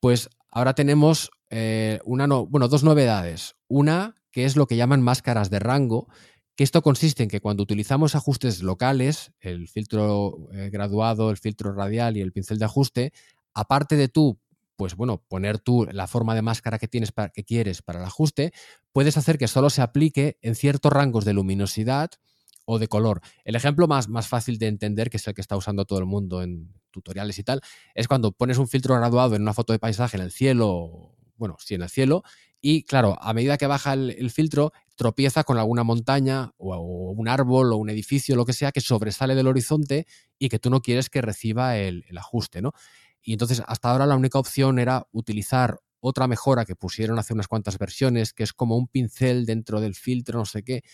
Pues 0.00 0.30
ahora 0.50 0.72
tenemos 0.72 1.30
eh, 1.50 2.00
una 2.06 2.26
bueno, 2.26 2.66
dos 2.68 2.82
novedades. 2.82 3.54
Una, 3.68 4.16
que 4.30 4.46
es 4.46 4.56
lo 4.56 4.66
que 4.66 4.76
llaman 4.76 5.02
máscaras 5.02 5.50
de 5.50 5.58
rango, 5.58 6.08
que 6.54 6.64
esto 6.64 6.80
consiste 6.80 7.22
en 7.22 7.28
que 7.28 7.42
cuando 7.42 7.62
utilizamos 7.62 8.14
ajustes 8.14 8.62
locales, 8.62 9.30
el 9.40 9.68
filtro 9.68 10.48
eh, 10.54 10.70
graduado, 10.72 11.28
el 11.28 11.36
filtro 11.36 11.74
radial 11.74 12.16
y 12.16 12.22
el 12.22 12.32
pincel 12.32 12.58
de 12.58 12.64
ajuste, 12.64 13.12
aparte 13.52 13.96
de 13.96 14.08
tú 14.08 14.38
pues 14.76 14.94
bueno, 14.94 15.24
poner 15.28 15.58
tú 15.58 15.86
la 15.90 16.06
forma 16.06 16.34
de 16.34 16.42
máscara 16.42 16.78
que 16.78 16.88
tienes 16.88 17.12
para, 17.12 17.30
que 17.30 17.44
quieres 17.44 17.82
para 17.82 17.98
el 17.98 18.04
ajuste, 18.04 18.52
puedes 18.92 19.16
hacer 19.16 19.38
que 19.38 19.48
solo 19.48 19.70
se 19.70 19.82
aplique 19.82 20.38
en 20.42 20.54
ciertos 20.54 20.92
rangos 20.92 21.24
de 21.24 21.32
luminosidad 21.32 22.10
o 22.66 22.78
de 22.78 22.88
color. 22.88 23.20
El 23.44 23.56
ejemplo 23.56 23.86
más, 23.86 24.08
más 24.08 24.28
fácil 24.28 24.58
de 24.58 24.66
entender, 24.66 25.08
que 25.08 25.16
es 25.16 25.26
el 25.26 25.34
que 25.34 25.40
está 25.40 25.56
usando 25.56 25.84
todo 25.84 25.98
el 25.98 26.06
mundo 26.06 26.42
en 26.42 26.74
tutoriales 26.90 27.38
y 27.38 27.44
tal, 27.44 27.60
es 27.94 28.08
cuando 28.08 28.32
pones 28.32 28.58
un 28.58 28.68
filtro 28.68 28.94
graduado 28.96 29.36
en 29.36 29.42
una 29.42 29.54
foto 29.54 29.72
de 29.72 29.78
paisaje 29.78 30.16
en 30.16 30.22
el 30.22 30.32
cielo, 30.32 31.14
bueno, 31.36 31.56
sí, 31.60 31.74
en 31.74 31.82
el 31.82 31.88
cielo, 31.88 32.22
y 32.60 32.82
claro, 32.82 33.16
a 33.20 33.32
medida 33.32 33.58
que 33.58 33.66
baja 33.66 33.92
el, 33.92 34.30
filtro, 34.30 34.72
tropieza 34.96 35.44
con 35.44 35.58
alguna 35.58 35.84
montaña 35.84 36.52
o, 36.56 37.12
un 37.12 37.28
árbol 37.28 37.72
o 37.72 37.76
un 37.76 37.90
edificio, 37.90 38.34
lo 38.34 38.44
que 38.44 38.54
sea, 38.54 38.72
que 38.72 38.80
sobresale 38.80 39.34
del 39.34 39.46
horizonte 39.46 40.06
y 40.38 40.48
que 40.48 40.58
tú 40.58 40.70
no 40.70 40.80
quieres 40.80 41.08
que 41.08 41.22
reciba 41.22 41.76
el, 41.76 42.04
el 42.08 42.18
ajuste, 42.18 42.62
¿no? 42.62 42.72
Y 43.26 43.32
entonces 43.32 43.60
hasta 43.66 43.90
ahora 43.90 44.06
la 44.06 44.14
única 44.14 44.38
opción 44.38 44.78
era 44.78 45.08
utilizar 45.10 45.80
otra 45.98 46.28
mejora 46.28 46.64
que 46.64 46.76
pusieron 46.76 47.18
hace 47.18 47.34
unas 47.34 47.48
cuantas 47.48 47.76
versiones, 47.76 48.32
que 48.32 48.44
es 48.44 48.52
como 48.52 48.76
un 48.76 48.86
pincel 48.86 49.46
dentro 49.46 49.80
del 49.80 49.96
filtro, 49.96 50.38
no 50.38 50.44
sé 50.44 50.62
qué, 50.62 50.84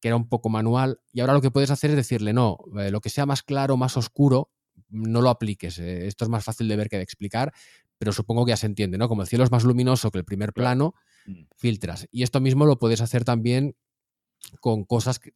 que 0.00 0.08
era 0.08 0.16
un 0.16 0.26
poco 0.26 0.48
manual. 0.48 1.00
Y 1.12 1.20
ahora 1.20 1.34
lo 1.34 1.42
que 1.42 1.50
puedes 1.50 1.70
hacer 1.70 1.90
es 1.90 1.96
decirle, 1.96 2.32
no, 2.32 2.56
eh, 2.78 2.90
lo 2.90 3.02
que 3.02 3.10
sea 3.10 3.26
más 3.26 3.42
claro, 3.42 3.76
más 3.76 3.98
oscuro, 3.98 4.50
no 4.88 5.20
lo 5.20 5.28
apliques. 5.28 5.78
Eh, 5.78 6.06
esto 6.06 6.24
es 6.24 6.30
más 6.30 6.42
fácil 6.42 6.66
de 6.66 6.76
ver 6.76 6.88
que 6.88 6.96
de 6.96 7.02
explicar, 7.02 7.52
pero 7.98 8.10
supongo 8.10 8.46
que 8.46 8.50
ya 8.50 8.56
se 8.56 8.66
entiende, 8.66 8.96
¿no? 8.96 9.06
Como 9.06 9.20
el 9.20 9.28
cielo 9.28 9.44
es 9.44 9.50
más 9.50 9.64
luminoso 9.64 10.10
que 10.10 10.18
el 10.18 10.24
primer 10.24 10.54
plano, 10.54 10.94
mm. 11.26 11.42
filtras. 11.58 12.08
Y 12.10 12.22
esto 12.22 12.40
mismo 12.40 12.64
lo 12.64 12.78
puedes 12.78 13.02
hacer 13.02 13.24
también 13.24 13.76
con 14.60 14.84
cosas 14.84 15.18
que... 15.18 15.34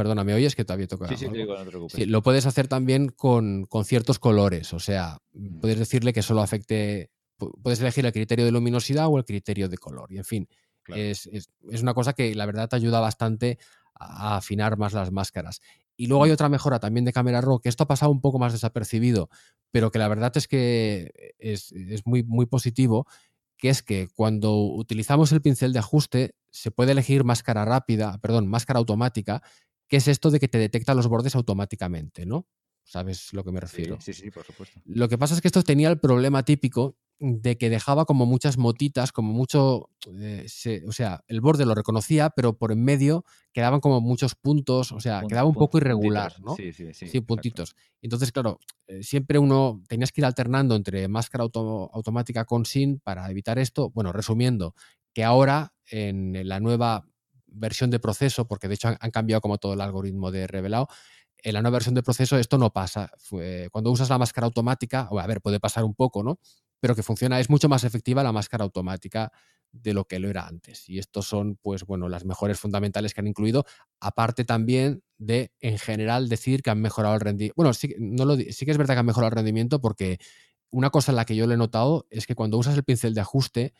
Perdona, 0.00 0.24
¿me 0.24 0.32
oyes? 0.32 0.56
Que 0.56 0.64
todavía 0.64 0.88
toca. 0.88 1.08
Sí, 1.08 1.16
sí, 1.18 1.26
no 1.26 1.32
te 1.34 1.66
preocupes. 1.66 2.08
lo 2.08 2.22
puedes 2.22 2.46
hacer 2.46 2.68
también 2.68 3.10
con, 3.10 3.68
ciertos 3.84 4.18
colores. 4.18 4.72
O 4.72 4.80
sea, 4.80 5.18
mm. 5.34 5.60
puedes 5.60 5.78
decirle 5.78 6.14
que 6.14 6.22
solo 6.22 6.40
afecte. 6.40 7.10
Puedes 7.36 7.80
elegir 7.82 8.06
el 8.06 8.12
criterio 8.12 8.46
de 8.46 8.50
luminosidad 8.50 9.08
o 9.08 9.18
el 9.18 9.26
criterio 9.26 9.68
de 9.68 9.76
color. 9.76 10.10
Y 10.10 10.16
en 10.16 10.24
fin, 10.24 10.48
es, 10.88 11.28
una 11.82 11.92
cosa 11.92 12.14
que 12.14 12.34
la 12.34 12.46
verdad 12.46 12.70
te 12.70 12.76
ayuda 12.76 12.98
bastante 12.98 13.58
a 13.94 14.38
afinar 14.38 14.78
más 14.78 14.94
las 14.94 15.12
máscaras. 15.12 15.60
Y 15.98 16.06
luego 16.06 16.24
hay 16.24 16.30
otra 16.30 16.48
mejora 16.48 16.80
también 16.80 17.04
de 17.04 17.12
Camera 17.12 17.42
Raw, 17.42 17.60
que 17.60 17.68
esto 17.68 17.84
ha 17.84 17.88
pasado 17.88 18.10
un 18.10 18.22
poco 18.22 18.38
más 18.38 18.54
desapercibido, 18.54 19.28
pero 19.70 19.90
que 19.90 19.98
la 19.98 20.08
verdad 20.08 20.34
es 20.34 20.48
que 20.48 21.34
es, 21.38 21.72
es 21.72 22.06
muy, 22.06 22.22
muy 22.22 22.46
positivo, 22.46 23.06
que 23.58 23.68
es 23.68 23.82
que 23.82 24.08
cuando 24.08 24.54
utilizamos 24.54 25.30
el 25.32 25.42
pincel 25.42 25.74
de 25.74 25.80
ajuste 25.80 26.34
se 26.50 26.70
puede 26.70 26.92
elegir 26.92 27.24
máscara 27.24 27.66
rápida, 27.66 28.18
perdón, 28.22 28.48
máscara 28.48 28.78
automática, 28.78 29.42
¿Qué 29.90 29.96
es 29.96 30.06
esto 30.06 30.30
de 30.30 30.38
que 30.38 30.46
te 30.46 30.56
detecta 30.56 30.94
los 30.94 31.08
bordes 31.08 31.34
automáticamente, 31.34 32.24
¿no? 32.24 32.46
¿Sabes 32.84 33.32
lo 33.32 33.42
que 33.42 33.50
me 33.50 33.58
refiero? 33.58 34.00
Sí, 34.00 34.12
sí, 34.12 34.30
por 34.30 34.44
supuesto. 34.44 34.80
Lo 34.84 35.08
que 35.08 35.18
pasa 35.18 35.34
es 35.34 35.40
que 35.40 35.48
esto 35.48 35.64
tenía 35.64 35.88
el 35.90 35.98
problema 35.98 36.44
típico 36.44 36.96
de 37.18 37.58
que 37.58 37.68
dejaba 37.68 38.04
como 38.04 38.24
muchas 38.24 38.56
motitas, 38.56 39.10
como 39.10 39.32
mucho, 39.32 39.90
eh, 40.16 40.46
o 40.86 40.92
sea, 40.92 41.24
el 41.26 41.40
borde 41.40 41.66
lo 41.66 41.74
reconocía, 41.74 42.30
pero 42.30 42.56
por 42.56 42.70
en 42.70 42.84
medio 42.84 43.24
quedaban 43.52 43.80
como 43.80 44.00
muchos 44.00 44.36
puntos, 44.36 44.92
o 44.92 45.00
sea, 45.00 45.22
quedaba 45.28 45.48
un 45.48 45.54
poco 45.56 45.78
irregular, 45.78 46.40
¿no? 46.40 46.54
Sí, 46.54 46.72
sí, 46.72 46.94
sí. 46.94 47.08
Sí, 47.08 47.20
puntitos. 47.20 47.74
Entonces, 48.00 48.30
claro, 48.30 48.60
eh, 48.86 49.02
siempre 49.02 49.40
uno 49.40 49.82
tenías 49.88 50.12
que 50.12 50.20
ir 50.20 50.24
alternando 50.24 50.76
entre 50.76 51.08
máscara 51.08 51.42
automática 51.42 52.44
con 52.44 52.64
sin 52.64 53.00
para 53.00 53.28
evitar 53.28 53.58
esto. 53.58 53.90
Bueno, 53.90 54.12
resumiendo, 54.12 54.74
que 55.12 55.24
ahora 55.24 55.74
en 55.86 56.48
la 56.48 56.60
nueva 56.60 57.09
versión 57.52 57.90
de 57.90 57.98
proceso, 57.98 58.46
porque 58.46 58.68
de 58.68 58.74
hecho 58.74 58.88
han, 58.88 59.10
cambiado 59.10 59.40
como 59.40 59.58
todo 59.58 59.74
el 59.74 59.80
algoritmo 59.80 60.30
de 60.30 60.46
revelado, 60.46 60.88
en 61.42 61.54
la 61.54 61.62
nueva 61.62 61.76
versión 61.76 61.94
de 61.94 62.02
proceso 62.02 62.36
esto 62.38 62.58
no 62.58 62.72
pasa. 62.72 63.10
cuando 63.70 63.90
usas 63.90 64.10
la 64.10 64.18
máscara 64.18 64.46
automática, 64.46 65.08
a 65.10 65.26
ver, 65.26 65.40
puede 65.40 65.58
pasar 65.60 65.84
un 65.84 65.94
poco, 65.94 66.22
¿no? 66.22 66.38
Pero 66.80 66.94
que 66.94 67.02
funciona, 67.02 67.40
es 67.40 67.50
mucho 67.50 67.68
más 67.68 67.84
efectiva 67.84 68.22
la 68.22 68.32
máscara 68.32 68.64
automática 68.64 69.32
de 69.72 69.94
lo 69.94 70.06
que 70.06 70.18
lo 70.18 70.28
era 70.28 70.46
antes. 70.46 70.88
Y 70.88 70.98
estos 70.98 71.26
son, 71.26 71.56
pues 71.56 71.84
bueno, 71.84 72.08
las 72.08 72.24
mejores 72.24 72.58
fundamentales 72.58 73.14
que 73.14 73.20
han 73.20 73.26
incluido, 73.26 73.64
aparte 74.00 74.44
también 74.44 75.02
de, 75.18 75.52
en 75.60 75.78
general, 75.78 76.28
decir 76.28 76.62
que 76.62 76.70
han 76.70 76.80
mejorado 76.80 77.14
el 77.14 77.20
rendimiento. 77.20 77.54
Bueno, 77.56 77.72
sí, 77.72 77.94
sí 78.52 78.64
que 78.64 78.70
es 78.70 78.78
verdad 78.78 78.94
que 78.94 79.00
han 79.00 79.06
mejorado 79.06 79.28
el 79.28 79.36
rendimiento 79.36 79.80
porque 79.80 80.18
una 80.70 80.90
cosa 80.90 81.12
en 81.12 81.16
la 81.16 81.24
que 81.24 81.36
yo 81.36 81.46
lo 81.46 81.54
he 81.54 81.56
notado 81.56 82.06
es 82.10 82.26
que 82.26 82.34
cuando 82.34 82.58
usas 82.58 82.76
el 82.76 82.84
pincel 82.84 83.14
de 83.14 83.20
ajuste, 83.20 83.74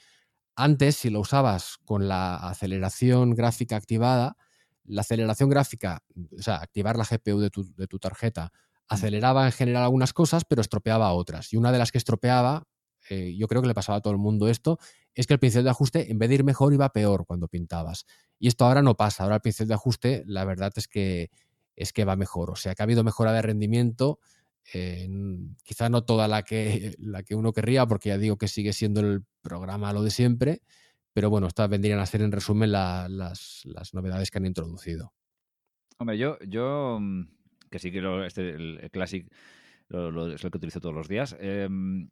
antes, 0.56 0.96
si 0.96 1.10
lo 1.10 1.20
usabas 1.20 1.78
con 1.84 2.08
la 2.08 2.36
aceleración 2.36 3.34
gráfica 3.34 3.76
activada, 3.76 4.36
la 4.84 5.02
aceleración 5.02 5.48
gráfica, 5.48 6.02
o 6.36 6.42
sea, 6.42 6.56
activar 6.56 6.96
la 6.96 7.04
GPU 7.04 7.38
de 7.40 7.50
tu, 7.50 7.98
tarjeta, 7.98 8.52
aceleraba 8.88 9.46
en 9.46 9.52
general 9.52 9.84
algunas 9.84 10.12
cosas, 10.12 10.44
pero 10.44 10.60
estropeaba 10.60 11.12
otras. 11.12 11.52
Y 11.52 11.56
una 11.56 11.70
de 11.70 11.78
las 11.78 11.92
que 11.92 11.98
estropeaba, 11.98 12.66
eh, 13.08 13.36
yo 13.36 13.46
creo 13.46 13.62
que 13.62 13.68
le 13.68 13.74
pasaba 13.74 13.98
a 13.98 14.00
todo 14.00 14.12
el 14.12 14.18
mundo 14.18 14.48
esto, 14.48 14.78
es 15.14 15.26
que 15.26 15.34
el 15.34 15.40
pincel 15.40 15.64
de 15.64 15.70
ajuste, 15.70 16.10
en 16.10 16.18
vez 16.18 16.28
de 16.28 16.36
ir 16.36 16.44
mejor, 16.44 16.72
iba 16.72 16.88
peor 16.92 17.24
cuando 17.26 17.48
pintabas. 17.48 18.04
Y 18.38 18.48
esto 18.48 18.64
ahora 18.64 18.82
no 18.82 18.96
pasa. 18.96 19.22
Ahora 19.22 19.36
el 19.36 19.42
pincel 19.42 19.68
de 19.68 19.74
ajuste, 19.74 20.24
la 20.26 20.44
verdad 20.44 20.72
es 20.76 20.88
que, 20.88 21.30
es 21.76 21.92
que 21.92 22.04
va 22.04 22.16
mejor. 22.16 22.50
O 22.50 22.56
sea, 22.56 22.74
que 22.74 22.82
ha 22.82 22.84
habido 22.84 23.04
mejora 23.04 23.32
de 23.32 23.42
rendimiento 23.42 24.18
eh, 24.72 25.08
quizá 25.64 25.88
no 25.88 26.04
toda 26.04 26.28
la 26.28 26.42
que, 26.42 26.94
la 26.98 27.22
que 27.22 27.34
uno 27.34 27.52
querría, 27.52 27.86
porque 27.86 28.10
ya 28.10 28.18
digo 28.18 28.36
que 28.36 28.48
sigue 28.48 28.72
siendo 28.72 29.00
el 29.00 29.24
programa 29.42 29.92
lo 29.92 30.02
de 30.02 30.10
siempre, 30.10 30.62
pero 31.12 31.30
bueno, 31.30 31.46
estas 31.46 31.68
vendrían 31.68 31.98
a 31.98 32.06
ser 32.06 32.22
en 32.22 32.32
resumen 32.32 32.72
las, 32.72 33.62
novedades 33.92 34.30
que 34.30 34.38
han 34.38 34.46
introducido. 34.46 35.12
Hombre, 35.98 36.18
yo, 36.18 36.38
yo 36.46 36.98
mm, 37.00 37.28
que 37.70 37.78
sí 37.78 37.90
que 37.90 38.26
este, 38.26 38.50
el, 38.50 38.90
Classic 38.90 39.26
es 39.88 40.44
el 40.44 40.50
que 40.50 40.58
utilizo 40.58 40.80
todos 40.80 40.94
los 40.94 41.08
días, 41.08 41.36
em, 41.40 42.08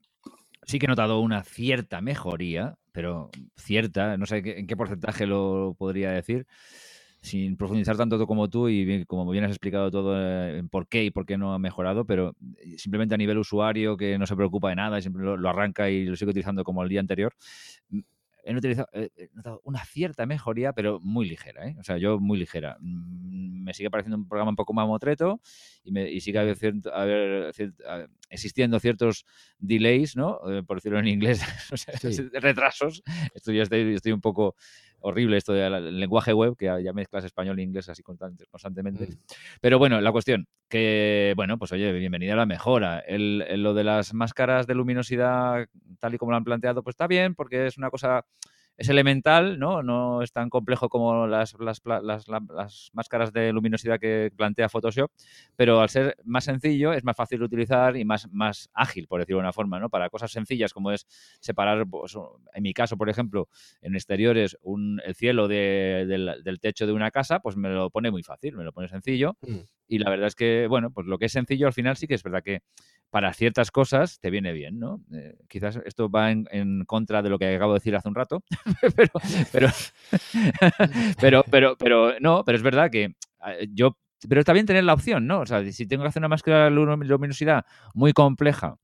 sí 0.65 0.79
que 0.79 0.87
he 0.87 0.89
notado 0.89 1.21
una 1.21 1.45
cierta 1.45 2.01
mejoría, 2.01 2.77
pero 2.93 3.31
cierta, 3.57 4.17
no 4.17 4.27
sé 4.27 4.43
en 4.45 4.67
qué 4.67 4.77
porcentaje 4.77 5.27
lo 5.27 5.77
podría 5.79 6.11
decir 6.11 6.47
sin 7.21 7.57
profundizar 7.57 7.97
tanto 7.97 8.25
como 8.27 8.49
tú 8.49 8.69
y 8.69 9.05
como 9.07 9.29
bien 9.31 9.45
has 9.45 9.51
explicado 9.51 9.91
todo 9.91 10.17
eh, 10.19 10.59
en 10.59 10.69
por 10.69 10.87
qué 10.89 11.05
y 11.05 11.11
por 11.11 11.27
qué 11.27 11.37
no 11.37 11.53
ha 11.53 11.59
mejorado, 11.59 12.05
pero 12.05 12.37
eh, 12.59 12.79
simplemente 12.79 13.15
a 13.15 13.19
nivel 13.19 13.39
usuario 13.39 13.97
que 13.97 14.19
no 14.19 14.27
se 14.27 14.37
preocupa 14.37 14.69
de 14.71 14.77
nada 14.77 14.99
y 14.99 15.03
siempre 15.03 15.25
lo, 15.25 15.49
arranca 15.49 15.91
y 15.91 16.05
lo 16.05 16.17
sigue 16.17 16.31
utilizando 16.31 16.63
como 16.65 16.83
el 16.83 16.89
día 16.89 17.01
anterior, 17.01 17.35
mm, 17.91 18.01
he, 18.45 18.57
utilizado, 18.57 18.89
notado 19.35 19.61
una 19.65 19.85
cierta 19.85 20.27
mejoría, 20.27 20.73
pero 20.73 21.01
muy 21.01 21.29
ligera, 21.29 21.67
¿eh? 21.67 21.77
o 21.79 21.83
sea, 21.83 21.99
yo 21.99 22.21
muy 22.21 22.39
ligera. 22.39 22.77
Mm, 22.81 23.65
me 23.65 23.75
sigue 23.75 23.91
pareciendo 23.91 24.17
un 24.17 24.29
programa 24.29 24.51
un 24.51 24.57
poco 24.57 24.73
mamotreto 24.73 25.41
y, 25.85 25.93
me, 25.93 26.11
y 26.11 26.21
sigue 26.21 26.55
existiendo 28.31 28.81
ciertos 28.81 29.27
delays, 29.59 30.17
¿no? 30.17 30.41
por 30.67 30.79
decirlo 30.79 31.01
en 31.01 31.09
inglés, 31.09 31.43
retrasos. 32.33 33.03
Estoy, 33.35 33.61
estoy, 33.61 33.95
estoy 33.95 34.13
un 34.13 34.23
poco 34.23 34.55
horrible 35.01 35.37
esto 35.37 35.53
del 35.53 35.99
lenguaje 35.99 36.33
web, 36.33 36.57
que 36.57 36.67
ya 36.67 36.93
mezclas 36.93 37.25
español 37.25 37.59
e 37.59 37.63
inglés 37.63 37.89
así 37.89 38.03
constantemente. 38.03 39.07
Mm. 39.07 39.19
Pero 39.61 39.79
bueno, 39.79 40.01
la 40.01 40.13
cuestión, 40.13 40.47
que 40.69 41.33
bueno, 41.37 41.59
pues 41.59 41.73
oye, 41.73 41.93
bienvenida 41.93 42.35
a 42.35 42.37
la 42.37 42.47
mejora. 42.47 43.01
El, 43.01 43.63
lo 43.63 43.75
de 43.75 43.85
las 43.85 44.15
máscaras 44.15 44.67
de 44.67 44.75
luminosidad, 44.75 45.67
tal 45.99 46.15
y 46.15 46.19
como 46.19 46.33
lo 46.33 46.37
han 46.37 46.45
planteado, 46.45 46.83
pues 46.83 46.95
está 46.95 47.07
bien, 47.07 47.35
porque 47.35 47.67
es 47.67 47.79
una 47.79 47.91
cosa 47.91 48.25
es 48.79 48.89
elemental, 48.89 49.59
¿no? 49.59 49.83
No 49.83 50.23
es 50.23 50.31
tan 50.31 50.49
complejo 50.49 50.89
como 50.89 51.27
las, 51.27 51.57
las, 51.59 51.83
las, 51.85 52.91
máscaras 52.93 53.33
de 53.33 53.53
luminosidad 53.53 53.99
que 53.99 54.31
plantea 54.37 54.69
Photoshop, 54.69 55.11
pero 55.57 55.81
al 55.81 55.89
ser 55.89 56.17
más 56.25 56.45
sencillo 56.45 56.93
es 56.93 57.03
más 57.03 57.17
fácil 57.17 57.41
de 57.41 57.45
utilizar 57.45 57.97
y 57.97 58.05
más, 58.05 58.31
más 58.31 58.71
ágil, 58.73 59.09
por 59.09 59.21
decirlo 59.21 59.39
de 59.39 59.47
una 59.47 59.53
forma, 59.53 59.81
¿no? 59.81 59.91
Para 59.91 60.09
cosas 60.09 60.31
sencillas 60.31 60.73
como 60.73 60.93
es 60.93 61.07
separar, 61.41 61.87
pues, 61.89 62.17
en 62.55 62.63
mi 62.63 62.73
caso, 62.73 62.97
por 62.97 63.11
ejemplo, 63.11 63.49
en 63.83 63.97
exteriores, 63.97 64.57
un, 64.63 65.03
el 65.05 65.17
cielo 65.17 65.49
del, 65.49 66.41
del, 66.45 66.61
techo 66.61 66.87
de 66.87 66.93
una 66.93 67.11
casa, 67.11 67.41
pues 67.41 67.57
me 67.57 67.69
lo 67.71 67.91
pone 67.91 68.13
muy 68.13 68.23
fácil, 68.23 68.57
me 68.57 68.63
lo 68.63 68.73
pone 68.73 68.87
sencillo. 68.89 69.37
Mm. 69.43 69.59
Y 69.89 69.99
la 69.99 70.11
verdad 70.11 70.27
es 70.27 70.35
que, 70.35 70.67
bueno, 70.69 70.91
pues 70.91 71.07
lo 71.07 71.19
que 71.19 71.25
es 71.25 71.33
sencillo 71.33 71.67
al 71.67 71.73
final 71.73 71.97
sí 71.97 72.07
que 72.07 72.15
es 72.15 72.23
verdad 72.23 72.43
que 72.45 72.61
para 73.11 73.33
ciertas 73.33 73.71
cosas 73.71 74.21
te 74.21 74.31
viene 74.31 74.53
bien, 74.53 74.79
¿no? 74.79 75.03
Eh, 75.13 75.37
quizás 75.49 75.81
esto 75.87 76.11
va 76.11 76.31
en, 76.31 76.85
contra 76.85 77.23
de 77.23 77.31
lo 77.31 77.39
que 77.39 77.55
acabo 77.55 77.73
de 77.73 77.79
decir 77.79 77.97
hace 77.97 78.09
un 78.09 78.15
rato, 78.15 78.43
pero, 79.53 79.69
pero, 81.21 81.45
pero, 81.51 81.77
pero, 81.77 82.21
no, 82.21 82.45
pero 82.45 82.57
es 82.57 82.63
verdad 82.63 82.91
que 82.91 83.15
eh, 83.47 83.69
yo, 83.73 83.97
pero 84.29 84.41
está 84.41 84.53
bien 84.53 84.67
tener 84.67 84.85
la 84.85 84.95
opción, 84.95 85.27
¿no? 85.27 85.41
O 85.41 85.47
sea, 85.47 85.65
si 85.71 85.87
tengo 85.87 86.03
que 86.03 86.09
hacer 86.09 86.21
una 86.21 86.29
máscara 86.29 86.65
de 86.65 86.71
luminosidad 86.71 87.65
muy 87.95 88.13
compleja 88.13 88.77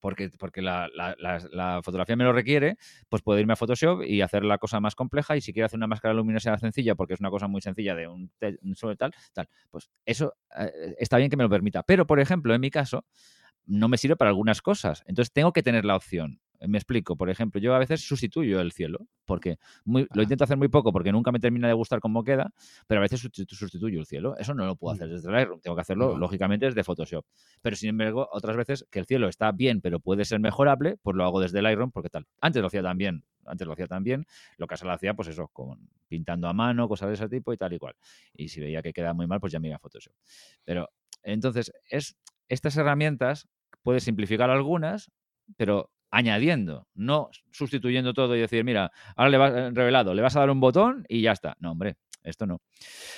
porque, 0.00 0.30
porque 0.38 0.62
la, 0.62 1.80
fotografía 1.82 2.16
me 2.16 2.24
lo 2.24 2.32
requiere, 2.32 2.76
pues 3.08 3.22
puedo 3.22 3.38
irme 3.38 3.52
a 3.52 3.56
Photoshop 3.56 4.02
y 4.04 4.20
hacer 4.20 4.44
la 4.44 4.58
cosa 4.58 4.80
más 4.80 4.94
compleja. 4.94 5.36
Y 5.36 5.40
si 5.40 5.52
quiero 5.52 5.66
hacer 5.66 5.78
una 5.78 5.86
máscara 5.86 6.14
luminosa 6.14 6.56
sencilla, 6.58 6.94
porque 6.94 7.14
es 7.14 7.20
una 7.20 7.30
cosa 7.30 7.48
muy 7.48 7.60
sencilla 7.60 7.94
de 7.94 8.08
un, 8.08 8.30
solo 8.74 8.96
tal, 8.96 9.12
tal, 9.32 9.48
pues 9.70 9.90
eso 10.06 10.34
eh, 10.58 10.94
está 10.98 11.16
bien 11.18 11.30
que 11.30 11.36
me 11.36 11.44
lo 11.44 11.50
permita. 11.50 11.82
Pero, 11.82 12.06
por 12.06 12.20
ejemplo, 12.20 12.54
en 12.54 12.60
mi 12.60 12.70
caso, 12.70 13.04
no 13.66 13.88
me 13.88 13.98
sirve 13.98 14.16
para 14.16 14.30
algunas 14.30 14.62
cosas. 14.62 15.02
Entonces 15.06 15.32
tengo 15.32 15.52
que 15.52 15.62
tener 15.62 15.84
la 15.84 15.96
opción. 15.96 16.40
Me 16.60 16.78
explico, 16.78 17.16
por 17.16 17.30
ejemplo, 17.30 17.60
yo 17.60 17.74
a 17.74 17.78
veces 17.78 18.00
sustituyo 18.00 18.60
el 18.60 18.72
cielo, 18.72 19.06
porque 19.24 19.58
lo 19.84 20.22
intento 20.22 20.44
hacer 20.44 20.56
muy 20.56 20.68
poco 20.68 20.92
porque 20.92 21.12
nunca 21.12 21.30
me 21.30 21.38
termina 21.38 21.68
de 21.68 21.74
gustar 21.74 22.00
cómo 22.00 22.24
queda, 22.24 22.52
pero 22.86 23.00
a 23.00 23.02
veces 23.02 23.20
sustituyo 23.20 24.00
el 24.00 24.06
cielo. 24.06 24.36
Eso 24.38 24.54
no 24.54 24.66
lo 24.66 24.76
puedo 24.76 24.94
hacer 24.94 25.08
mm. 25.08 25.12
desde 25.12 25.30
Lightroom, 25.30 25.60
tengo 25.60 25.76
que 25.76 25.82
hacerlo 25.82 26.18
lógicamente 26.18 26.66
desde 26.66 26.82
Photoshop. 26.82 27.24
Pero 27.62 27.76
sin 27.76 27.90
embargo, 27.90 28.28
otras 28.32 28.56
veces 28.56 28.86
que 28.90 28.98
el 28.98 29.06
cielo 29.06 29.28
está 29.28 29.52
bien, 29.52 29.80
pero 29.80 30.00
puede 30.00 30.24
ser 30.24 30.40
mejorable, 30.40 30.96
pues 31.02 31.16
lo 31.16 31.24
hago 31.24 31.40
desde 31.40 31.62
Lightroom 31.62 31.90
porque 31.92 32.10
tal. 32.10 32.26
Antes 32.40 32.60
lo 32.60 32.66
hacía 32.66 32.82
también, 32.82 33.24
antes 33.44 33.66
lo 33.66 33.72
hacía 33.72 33.86
también, 33.86 34.26
lo 34.56 34.66
que 34.66 34.74
lo 34.82 34.92
hacía, 34.92 35.14
pues 35.14 35.28
eso, 35.28 35.48
con, 35.48 35.88
pintando 36.08 36.48
a 36.48 36.52
mano, 36.52 36.88
cosas 36.88 37.08
de 37.08 37.14
ese 37.14 37.28
tipo 37.28 37.52
y 37.52 37.56
tal 37.56 37.72
y 37.72 37.78
cual. 37.78 37.94
Y 38.34 38.48
si 38.48 38.60
veía 38.60 38.82
que 38.82 38.92
queda 38.92 39.14
muy 39.14 39.26
mal, 39.26 39.40
pues 39.40 39.52
ya 39.52 39.60
me 39.60 39.68
iba 39.68 39.76
a 39.76 39.80
Photoshop. 39.80 40.14
Pero 40.64 40.88
entonces, 41.22 41.72
es 41.90 42.16
estas 42.48 42.76
herramientas 42.76 43.48
puedes 43.82 44.04
simplificar 44.04 44.50
algunas, 44.50 45.10
pero 45.56 45.90
añadiendo, 46.10 46.86
no 46.94 47.30
sustituyendo 47.50 48.14
todo 48.14 48.36
y 48.36 48.40
decir, 48.40 48.64
mira, 48.64 48.90
ahora 49.16 49.30
le 49.30 49.36
vas 49.38 49.52
eh, 49.54 49.70
revelado, 49.72 50.14
le 50.14 50.22
vas 50.22 50.36
a 50.36 50.40
dar 50.40 50.50
un 50.50 50.60
botón 50.60 51.04
y 51.08 51.22
ya 51.22 51.32
está. 51.32 51.56
No, 51.60 51.72
hombre, 51.72 51.96
esto 52.22 52.46
no. 52.46 52.60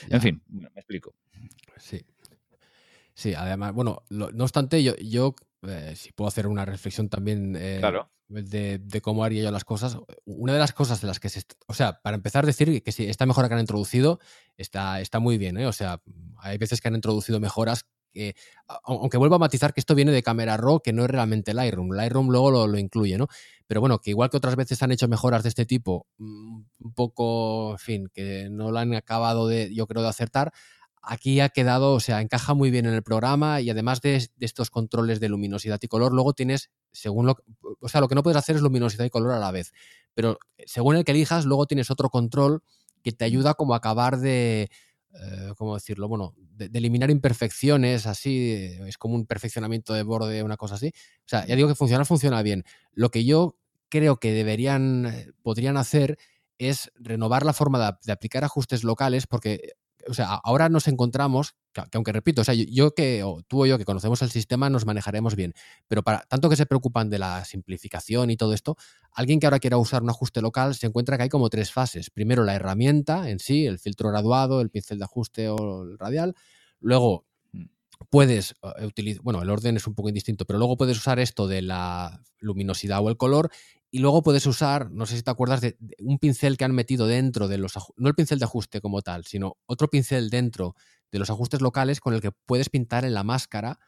En 0.08 0.20
fin, 0.20 0.42
me 0.48 0.68
explico. 0.74 1.14
Sí. 1.76 2.00
Sí, 3.14 3.34
además, 3.34 3.72
bueno, 3.72 4.02
no 4.08 4.44
obstante, 4.44 4.82
yo, 4.82 4.96
yo 4.96 5.34
eh, 5.62 5.92
si 5.94 6.12
puedo 6.12 6.28
hacer 6.28 6.46
una 6.46 6.64
reflexión 6.64 7.10
también 7.10 7.54
eh, 7.58 7.82
de, 8.28 9.00
cómo 9.02 9.24
haría 9.24 9.42
yo 9.42 9.50
las 9.50 9.64
cosas, 9.64 9.98
una 10.24 10.54
de 10.54 10.58
las 10.58 10.72
cosas 10.72 11.00
de 11.00 11.06
las 11.06 11.20
que 11.20 11.28
se... 11.28 11.42
O 11.66 11.74
sea, 11.74 12.00
para 12.00 12.16
empezar, 12.16 12.46
decir 12.46 12.82
que 12.82 12.92
si 12.92 13.06
esta 13.06 13.26
mejora 13.26 13.48
que 13.48 13.54
han 13.54 13.60
introducido 13.60 14.20
está, 14.56 15.00
está 15.00 15.18
muy 15.18 15.36
bien, 15.36 15.58
O 15.58 15.72
sea, 15.72 16.00
hay 16.38 16.56
veces 16.56 16.80
que 16.80 16.88
han 16.88 16.94
introducido 16.94 17.40
mejoras 17.40 17.86
que, 18.10 18.34
aunque 18.84 19.16
vuelvo 19.16 19.36
a 19.36 19.38
matizar 19.38 19.72
que 19.72 19.80
esto 19.80 19.94
viene 19.94 20.12
de 20.12 20.22
Camera 20.22 20.56
Raw, 20.56 20.80
que 20.80 20.92
no 20.92 21.04
es 21.04 21.10
realmente 21.10 21.54
Lightroom. 21.54 21.92
Lightroom 21.92 22.30
luego 22.30 22.50
lo, 22.50 22.66
lo, 22.66 22.78
incluye, 22.78 23.18
¿no? 23.18 23.28
Pero 23.66 23.80
bueno, 23.80 23.98
que 23.98 24.10
igual 24.10 24.30
que 24.30 24.36
otras 24.36 24.56
veces 24.56 24.82
han 24.82 24.92
hecho 24.92 25.08
mejoras 25.08 25.42
de 25.42 25.48
este 25.48 25.66
tipo, 25.66 26.06
mm, 26.18 26.62
un 26.80 26.94
poco, 26.94 27.72
en 27.72 27.78
fin, 27.78 28.10
que 28.12 28.48
no 28.50 28.70
lo 28.70 28.78
han 28.78 28.94
acabado 28.94 29.46
de, 29.46 29.74
yo 29.74 29.86
creo, 29.86 30.02
de 30.02 30.08
acertar, 30.08 30.52
aquí 31.02 31.40
ha 31.40 31.48
quedado, 31.48 31.94
o 31.94 32.00
sea, 32.00 32.20
encaja 32.20 32.54
muy 32.54 32.70
bien 32.70 32.86
en 32.86 32.94
el 32.94 33.02
programa 33.02 33.60
y 33.60 33.70
además 33.70 34.00
de, 34.00 34.28
de, 34.36 34.46
estos 34.46 34.70
controles 34.70 35.20
de 35.20 35.28
luminosidad 35.28 35.78
y 35.82 35.88
color, 35.88 36.12
luego 36.12 36.32
tienes, 36.34 36.70
según 36.92 37.26
lo, 37.26 37.36
o 37.80 37.88
sea, 37.88 38.00
lo 38.00 38.08
que 38.08 38.14
no 38.14 38.22
puedes 38.22 38.36
hacer 38.36 38.56
es 38.56 38.62
luminosidad 38.62 39.04
y 39.04 39.10
color 39.10 39.32
a 39.32 39.38
la 39.38 39.50
vez, 39.50 39.72
pero 40.14 40.38
según 40.66 40.96
el 40.96 41.04
que 41.04 41.12
elijas, 41.12 41.44
luego 41.44 41.66
tienes 41.66 41.90
otro 41.90 42.10
control 42.10 42.62
que 43.02 43.12
te 43.12 43.24
ayuda 43.24 43.54
como 43.54 43.74
a 43.74 43.78
acabar 43.78 44.18
de, 44.18 44.70
eh, 45.14 45.52
¿cómo 45.56 45.74
decirlo? 45.74 46.08
Bueno, 46.08 46.34
de, 46.36 46.70
eliminar 46.72 47.10
imperfecciones, 47.10 48.06
así, 48.06 48.52
es 48.86 48.96
como 48.96 49.14
un 49.14 49.26
perfeccionamiento 49.26 49.92
de 49.92 50.02
borde, 50.02 50.42
una 50.42 50.56
cosa 50.56 50.76
así. 50.76 50.88
O 50.88 51.28
sea, 51.28 51.46
ya 51.46 51.56
digo 51.56 51.68
que 51.68 51.74
funciona, 51.74 52.04
funciona 52.04 52.42
bien. 52.42 52.64
Lo 52.92 53.10
que 53.10 53.24
yo 53.24 53.56
creo 53.88 54.18
que 54.18 54.32
deberían, 54.32 55.06
eh, 55.06 55.32
podrían 55.42 55.76
hacer 55.76 56.18
es 56.58 56.92
renovar 56.96 57.44
la 57.44 57.54
forma 57.54 57.98
de 58.02 58.12
aplicar 58.12 58.44
ajustes 58.44 58.84
locales, 58.84 59.26
porque 59.26 59.72
o 60.08 60.14
sea, 60.14 60.34
ahora 60.34 60.68
nos 60.68 60.88
encontramos, 60.88 61.54
que, 61.72 61.82
aunque 61.94 62.12
repito, 62.12 62.42
o 62.42 62.44
sea, 62.44 62.54
yo, 62.54 62.94
que, 62.94 63.22
o 63.22 63.42
tú 63.46 63.62
o 63.62 63.66
yo 63.66 63.78
que 63.78 63.84
conocemos 63.84 64.22
el 64.22 64.30
sistema, 64.30 64.70
nos 64.70 64.86
manejaremos 64.86 65.36
bien, 65.36 65.54
pero 65.88 66.02
para 66.02 66.20
tanto 66.22 66.48
que 66.48 66.56
se 66.56 66.66
preocupan 66.66 67.10
de 67.10 67.18
la 67.18 67.44
simplificación 67.44 68.30
y 68.30 68.36
todo 68.36 68.54
esto, 68.54 68.76
alguien 69.12 69.40
que 69.40 69.46
ahora 69.46 69.58
quiera 69.58 69.76
usar 69.78 70.02
un 70.02 70.10
ajuste 70.10 70.40
local 70.42 70.74
se 70.74 70.86
encuentra 70.86 71.16
que 71.16 71.24
hay 71.24 71.28
como 71.28 71.50
tres 71.50 71.72
fases. 71.72 72.10
Primero 72.10 72.44
la 72.44 72.54
herramienta 72.54 73.30
en 73.30 73.38
sí, 73.38 73.66
el 73.66 73.78
filtro 73.78 74.10
graduado, 74.10 74.60
el 74.60 74.70
pincel 74.70 74.98
de 74.98 75.04
ajuste 75.04 75.48
o 75.48 75.82
el 75.84 75.98
radial. 75.98 76.34
Luego 76.80 77.26
mm. 77.52 77.64
puedes 78.10 78.54
eh, 78.78 78.86
utilizar, 78.86 79.22
bueno, 79.22 79.42
el 79.42 79.50
orden 79.50 79.76
es 79.76 79.86
un 79.86 79.94
poco 79.94 80.08
indistinto, 80.08 80.44
pero 80.44 80.58
luego 80.58 80.76
puedes 80.76 80.96
usar 80.96 81.18
esto 81.18 81.46
de 81.46 81.62
la 81.62 82.22
luminosidad 82.38 83.00
o 83.00 83.08
el 83.08 83.16
color 83.16 83.50
y 83.90 83.98
luego 83.98 84.22
puedes 84.22 84.46
usar, 84.46 84.90
no 84.90 85.06
sé 85.06 85.16
si 85.16 85.22
te 85.22 85.30
acuerdas, 85.30 85.60
de, 85.60 85.76
un 85.98 86.18
pincel 86.18 86.56
que 86.56 86.64
han 86.64 86.74
metido 86.74 87.06
dentro 87.06 87.48
de 87.48 87.58
los 87.58 87.74
no 87.96 88.08
el 88.08 88.14
pincel 88.14 88.38
de 88.38 88.44
ajuste 88.44 88.80
como 88.80 89.02
tal, 89.02 89.24
sino 89.24 89.56
otro 89.66 89.88
pincel 89.88 90.30
dentro 90.30 90.76
de 91.10 91.18
los 91.18 91.30
ajustes 91.30 91.60
locales 91.60 92.00
con 92.00 92.14
el 92.14 92.20
que 92.20 92.30
puedes 92.30 92.68
pintar 92.68 93.04
en 93.04 93.14
la 93.14 93.24
máscara, 93.24 93.80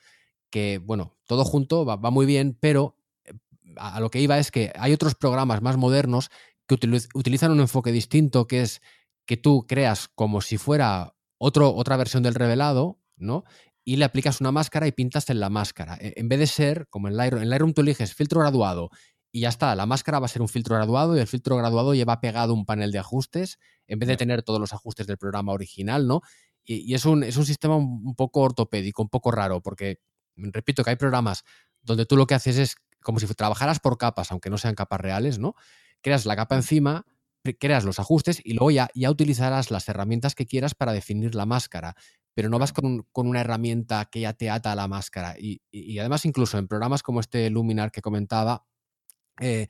que 0.51 0.79
bueno, 0.79 1.17
todo 1.27 1.45
junto 1.45 1.85
va, 1.85 1.97
muy 2.11 2.27
bien, 2.27 2.57
pero 2.59 2.97
eh, 3.25 3.33
a, 3.77 4.01
lo 4.01 4.11
que 4.11 4.21
iba 4.21 4.39
es 4.39 4.51
que 4.51 4.73
hay 4.77 4.93
otros 4.93 5.15
programas 5.15 5.63
más 5.63 5.77
modernos 5.77 6.31
que 6.67 6.75
utilizan 7.15 7.53
un 7.53 7.61
enfoque 7.61 7.93
distinto, 7.93 8.47
que 8.47 8.63
es 8.63 8.83
que 9.25 9.37
tú 9.37 9.67
creas 9.69 10.09
como 10.09 10.41
si 10.41 10.59
fuera 10.59 11.15
otro, 11.39 11.75
otra 11.75 11.97
versión 11.97 12.23
del 12.23 12.35
revelado, 12.35 12.99
¿no? 13.17 13.45
Y 13.85 13.97
le 13.97 14.05
aplicas 14.05 14.41
una 14.41 14.53
máscara 14.53 14.87
y 14.87 14.93
pintas 14.93 15.29
en 15.31 15.41
la 15.41 15.51
máscara. 15.51 15.97
E, 16.01 16.15
en 16.17 16.29
vez 16.29 16.39
de 16.39 16.47
ser, 16.47 16.87
como 16.89 17.09
en 17.09 17.17
Lightroom, 17.17 17.43
en 17.43 17.51
Lightroom 17.51 17.73
tú 17.73 17.83
eliges 17.83 18.15
filtro 18.15 18.41
graduado 18.41 18.91
y 19.33 19.41
ya 19.41 19.49
está. 19.49 19.75
La 19.75 19.87
máscara 19.87 20.21
va 20.21 20.27
a 20.27 20.29
ser 20.29 20.43
un 20.43 20.49
filtro 20.49 20.77
graduado 20.77 21.17
y 21.17 21.21
el 21.21 21.27
filtro 21.27 21.57
graduado 21.57 21.95
lleva 21.95 22.21
pegado 22.21 22.53
un 22.53 22.67
panel 22.67 22.93
de 22.93 22.99
ajustes 22.99 23.59
en 23.87 23.99
vez 23.99 24.09
de 24.09 24.17
tener 24.19 24.43
todos 24.43 24.61
los 24.61 24.75
ajustes 24.75 25.07
del 25.07 25.17
programa 25.17 25.53
original, 25.53 26.07
¿no? 26.07 26.21
Y, 26.65 26.95
es, 26.95 27.07
un, 27.07 27.25
es, 27.25 27.37
un, 27.37 27.45
sistema 27.45 27.75
un 27.75 28.15
poco 28.15 28.41
ortopédico, 28.41 29.03
un 29.03 29.09
poco 29.09 29.33
raro, 29.33 29.61
porque 29.61 29.99
repito 30.37 30.85
que 30.85 30.91
hay 30.91 30.97
programas 30.97 31.43
donde 31.81 32.07
tú 32.07 32.17
lo 32.17 32.29
que 32.29 32.35
haces 32.35 32.57
es 32.57 32.77
como 33.03 33.19
si 33.19 33.27
trabajaras 33.27 33.81
por 33.81 33.99
capas, 33.99 34.31
aunque 34.31 34.49
no 34.49 34.59
sean 34.59 34.77
capas 34.77 35.01
reales, 35.01 35.41
¿no? 35.41 35.57
Creas 36.03 36.25
la 36.25 36.37
capa 36.37 36.55
encima, 36.55 37.05
creas 37.59 37.83
los 37.83 37.99
ajustes 37.99 38.41
y 38.45 38.53
luego 38.53 38.71
ya, 38.71 38.91
ya 38.95 39.11
utilizarás 39.11 39.73
las 39.73 39.89
herramientas 39.89 40.37
que 40.37 40.47
quieras 40.47 40.77
para 40.77 40.93
definir 40.93 41.35
la 41.35 41.47
máscara 41.47 41.97
pero 42.35 42.49
no 42.49 42.59
vas 42.59 42.73
con, 42.73 43.07
con, 43.13 43.29
una 43.29 43.41
herramienta 43.41 44.07
que 44.07 44.21
ya 44.21 44.33
te 44.33 44.49
ata 44.49 44.73
a 44.73 44.75
la 44.75 44.89
máscara. 44.89 45.37
Y, 45.39 45.61
y, 45.71 45.99
además, 45.99 46.25
incluso 46.25 46.57
en 46.57 46.67
programas 46.67 47.03
como 47.03 47.21
este 47.21 47.51
Luminar 47.51 47.93
que 47.93 48.01
comentaba, 48.01 48.65
eh, 49.41 49.69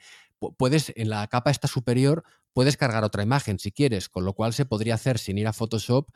puedes, 0.57 0.93
en 0.97 1.11
la 1.11 1.27
capa 1.29 1.51
esta 1.51 1.69
superior, 1.69 2.25
puedes 2.53 2.77
cargar 2.77 3.05
otra 3.05 3.23
imagen 3.23 3.59
si 3.59 3.73
quieres, 3.73 4.09
con 4.09 4.25
lo 4.25 4.35
cual 4.35 4.53
se 4.53 4.67
podría 4.67 4.95
hacer 4.95 5.19
sin 5.19 5.39
ir 5.39 5.47
a 5.47 5.53
Photoshop 5.53 6.09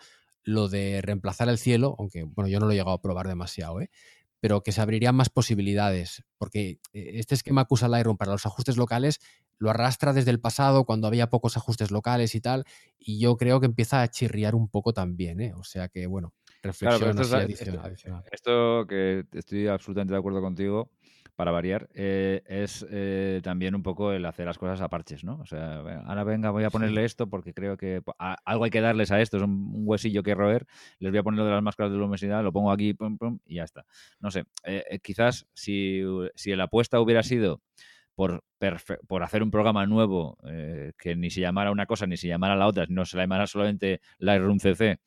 lo 0.43 0.69
de 0.69 1.01
reemplazar 1.03 1.49
el 1.49 1.59
cielo, 1.59 1.97
aunque 1.99 2.23
bueno, 2.23 2.49
yo 2.49 2.61
no 2.61 2.67
lo 2.67 2.73
he 2.73 2.77
llegado 2.77 2.93
a 2.93 3.03
probar 3.03 3.27
demasiado, 3.27 3.81
¿eh? 3.81 3.91
pero 4.39 4.63
que 4.63 4.71
se 4.71 4.81
abrirían 4.81 5.15
más 5.15 5.29
posibilidades, 5.29 6.23
porque 6.39 6.79
eh, 6.93 7.13
este 7.15 7.35
esquema 7.35 7.65
que 7.65 7.75
usa 7.75 7.89
Lightroom 7.89 8.17
para 8.17 8.33
los 8.33 8.47
ajustes 8.47 8.77
locales 8.77 9.19
lo 9.59 9.71
arrastra 9.71 10.13
desde 10.13 10.31
el 10.31 10.39
pasado 10.39 10.85
cuando 10.85 11.09
había 11.09 11.31
pocos 11.31 11.57
ajustes 11.57 11.91
locales 11.91 12.35
y 12.35 12.41
tal, 12.41 12.65
y 12.99 13.19
yo 13.19 13.37
creo 13.37 13.59
que 13.59 13.67
empieza 13.67 14.03
a 14.03 14.09
chirriar 14.09 14.55
un 14.55 14.69
poco 14.69 14.93
también, 14.93 15.41
¿eh? 15.41 15.53
o 15.55 15.65
sea 15.65 15.89
que 15.89 16.07
bueno, 16.07 16.33
reflexión 16.63 17.19
esto, 17.19 17.83
esto, 18.31 18.87
que 18.87 19.25
estoy 19.33 19.67
absolutamente 19.67 20.13
de 20.13 20.19
acuerdo 20.19 20.41
contigo, 20.41 20.93
para 21.37 21.51
variar, 21.51 21.89
eh, 21.95 22.43
es 22.47 22.85
eh, 22.91 23.41
también 23.45 23.75
un 23.75 23.83
poco 23.83 24.13
el 24.13 24.25
hacer 24.25 24.47
las 24.47 24.59
cosas 24.59 24.81
a 24.81 24.89
parches, 24.89 25.23
¿no? 25.23 25.39
O 25.41 25.47
sea, 25.47 25.81
ahora 26.07 26.25
venga, 26.25 26.51
voy 26.51 26.65
a 26.65 26.71
ponerle 26.71 27.05
esto 27.05 27.29
porque 27.29 27.53
creo 27.53 27.77
que 27.77 28.03
algo 28.19 28.65
hay 28.65 28.71
que 28.71 28.81
darles 28.81 29.13
a 29.13 29.21
esto, 29.21 29.37
es 29.37 29.43
un, 29.43 29.71
huesillo 29.87 30.23
que 30.23 30.35
roer, 30.35 30.67
les 30.99 31.13
voy 31.13 31.19
a 31.19 31.23
poner 31.23 31.39
lo 31.39 31.45
de 31.45 31.53
las 31.53 31.63
máscaras 31.63 31.93
de 31.93 31.99
luminosidad, 31.99 32.43
lo 32.43 32.53
pongo 32.53 32.73
aquí, 32.73 32.95
pum, 32.95 33.19
pum, 33.19 33.39
y 33.45 33.57
ya 33.57 33.65
está. 33.65 33.85
No 34.19 34.31
sé, 34.31 34.47
eh, 34.65 34.99
quizás 35.03 35.47
si, 35.53 36.03
si 36.35 36.57
la 36.57 36.65
apuesta 36.65 37.01
hubiera 37.01 37.23
sido 37.23 37.61
por, 38.15 38.43
por 39.07 39.23
hacer 39.23 39.43
un 39.43 39.51
programa 39.51 39.85
nuevo 39.85 40.39
que 40.99 41.17
ni 41.17 41.31
se 41.31 41.43
llamara 41.43 41.71
una 41.71 41.85
cosa 41.85 42.07
ni 42.07 42.17
se 42.17 42.29
llamara 42.29 42.57
la 42.57 42.67
otra, 42.67 42.87
no 42.89 43.05
se 43.05 43.19
la 43.19 43.25
llamara 43.25 43.47
solamente 43.47 44.01
Lightroom 44.19 44.59
CC, 44.59 45.01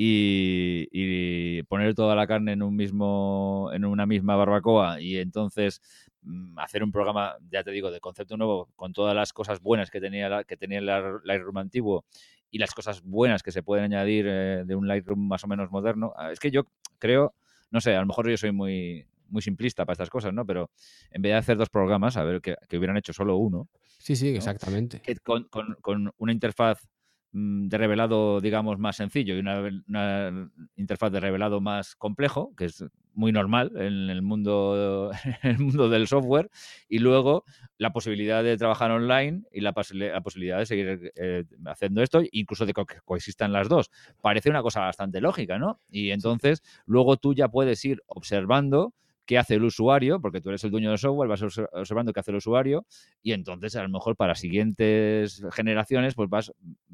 y, 0.00 1.62
poner 1.64 1.94
toda 1.94 2.14
la 2.14 2.26
carne 2.26 2.52
en 2.52 2.62
un 2.62 2.76
mismo 2.76 3.70
en 3.72 3.84
una 3.84 4.06
misma 4.06 4.36
barbacoa 4.36 5.00
y 5.00 5.18
entonces 5.18 5.82
mm, 6.22 6.58
hacer 6.60 6.84
un 6.84 6.92
programa, 6.92 7.36
ya 7.50 7.64
te 7.64 7.72
digo, 7.72 7.90
de 7.90 8.00
concepto 8.00 8.36
nuevo, 8.36 8.70
con 8.76 8.92
todas 8.92 9.14
las 9.14 9.32
cosas 9.32 9.60
buenas 9.60 9.90
que 9.90 10.00
tenía, 10.00 10.44
que 10.44 10.56
tenía 10.56 10.78
el 10.78 10.86
Lightroom 10.86 11.58
antiguo 11.58 12.04
y 12.50 12.58
las 12.58 12.72
cosas 12.74 13.02
buenas 13.02 13.42
que 13.42 13.50
se 13.50 13.62
pueden 13.64 13.86
añadir 13.86 14.26
eh, 14.28 14.62
de 14.64 14.74
un 14.76 14.86
Lightroom 14.86 15.26
más 15.26 15.42
o 15.44 15.48
menos 15.48 15.70
moderno. 15.70 16.14
Ah, 16.16 16.30
es 16.30 16.38
que 16.38 16.50
yo 16.52 16.62
creo, 16.98 17.34
no 17.70 17.80
sé, 17.80 17.94
a 17.94 18.00
lo 18.00 18.06
mejor 18.06 18.30
yo 18.30 18.36
soy 18.36 18.52
muy, 18.52 19.04
muy 19.28 19.42
simplista 19.42 19.84
para 19.84 19.94
estas 19.94 20.10
cosas, 20.10 20.32
¿no? 20.32 20.46
Pero 20.46 20.70
en 21.10 21.22
vez 21.22 21.32
de 21.32 21.36
hacer 21.36 21.56
dos 21.56 21.70
programas, 21.70 22.16
a 22.16 22.22
ver, 22.22 22.40
que, 22.40 22.56
hubieran 22.78 22.96
hecho 22.96 23.12
solo 23.12 23.36
uno. 23.36 23.68
Sí, 23.98 24.14
sí, 24.16 24.28
exactamente. 24.28 25.02
con, 25.24 25.44
con, 25.48 25.76
con, 25.82 26.12
una 26.16 26.32
interfaz 26.32 26.88
de 27.32 27.76
revelado, 27.76 28.40
digamos, 28.40 28.78
más 28.78 28.96
sencillo 28.96 29.36
y 29.36 29.40
una, 29.40 30.50
interfaz 30.76 31.12
de 31.12 31.20
revelado 31.20 31.60
más 31.60 31.94
complejo, 31.94 32.54
que 32.56 32.66
es 32.66 32.84
muy 33.12 33.32
normal 33.32 33.72
en 33.76 34.10
el 34.10 34.22
mundo, 34.22 35.10
el 35.42 35.58
mundo 35.58 35.88
del 35.88 36.06
software, 36.06 36.50
y 36.88 36.98
luego 36.98 37.44
la 37.76 37.92
posibilidad 37.92 38.42
de 38.42 38.56
trabajar 38.56 38.90
online 38.90 39.42
y 39.52 39.60
la, 39.60 39.72
posibilidad 39.72 40.58
de 40.58 40.66
seguir 40.66 41.12
eh, 41.16 41.44
haciendo 41.66 42.02
esto, 42.02 42.22
incluso 42.32 42.64
de 42.64 42.72
que 42.72 42.84
coexistan 43.04 43.52
las 43.52 43.68
dos. 43.68 43.90
Parece 44.20 44.48
una 44.48 44.62
cosa 44.62 44.80
bastante 44.80 45.20
lógica, 45.20 45.58
¿no? 45.58 45.80
Y 45.90 46.10
entonces 46.10 46.62
luego 46.86 47.16
tú 47.16 47.34
ya 47.34 47.48
puedes 47.48 47.84
ir 47.84 48.02
observando 48.06 48.94
qué 49.28 49.36
hace 49.36 49.56
el 49.56 49.64
usuario, 49.64 50.22
porque 50.22 50.40
tú 50.40 50.48
eres 50.48 50.64
el 50.64 50.70
dueño 50.70 50.88
del 50.88 50.98
software, 50.98 51.28
vas 51.28 51.42
observando 51.42 52.14
qué 52.14 52.20
hace 52.20 52.30
el 52.30 52.38
usuario 52.38 52.86
y 53.22 53.32
entonces 53.32 53.76
a 53.76 53.82
lo 53.82 53.90
mejor 53.90 54.16
para 54.16 54.34
siguientes 54.34 55.44
generaciones 55.52 56.14
pues 56.14 56.30
vas 56.30 56.50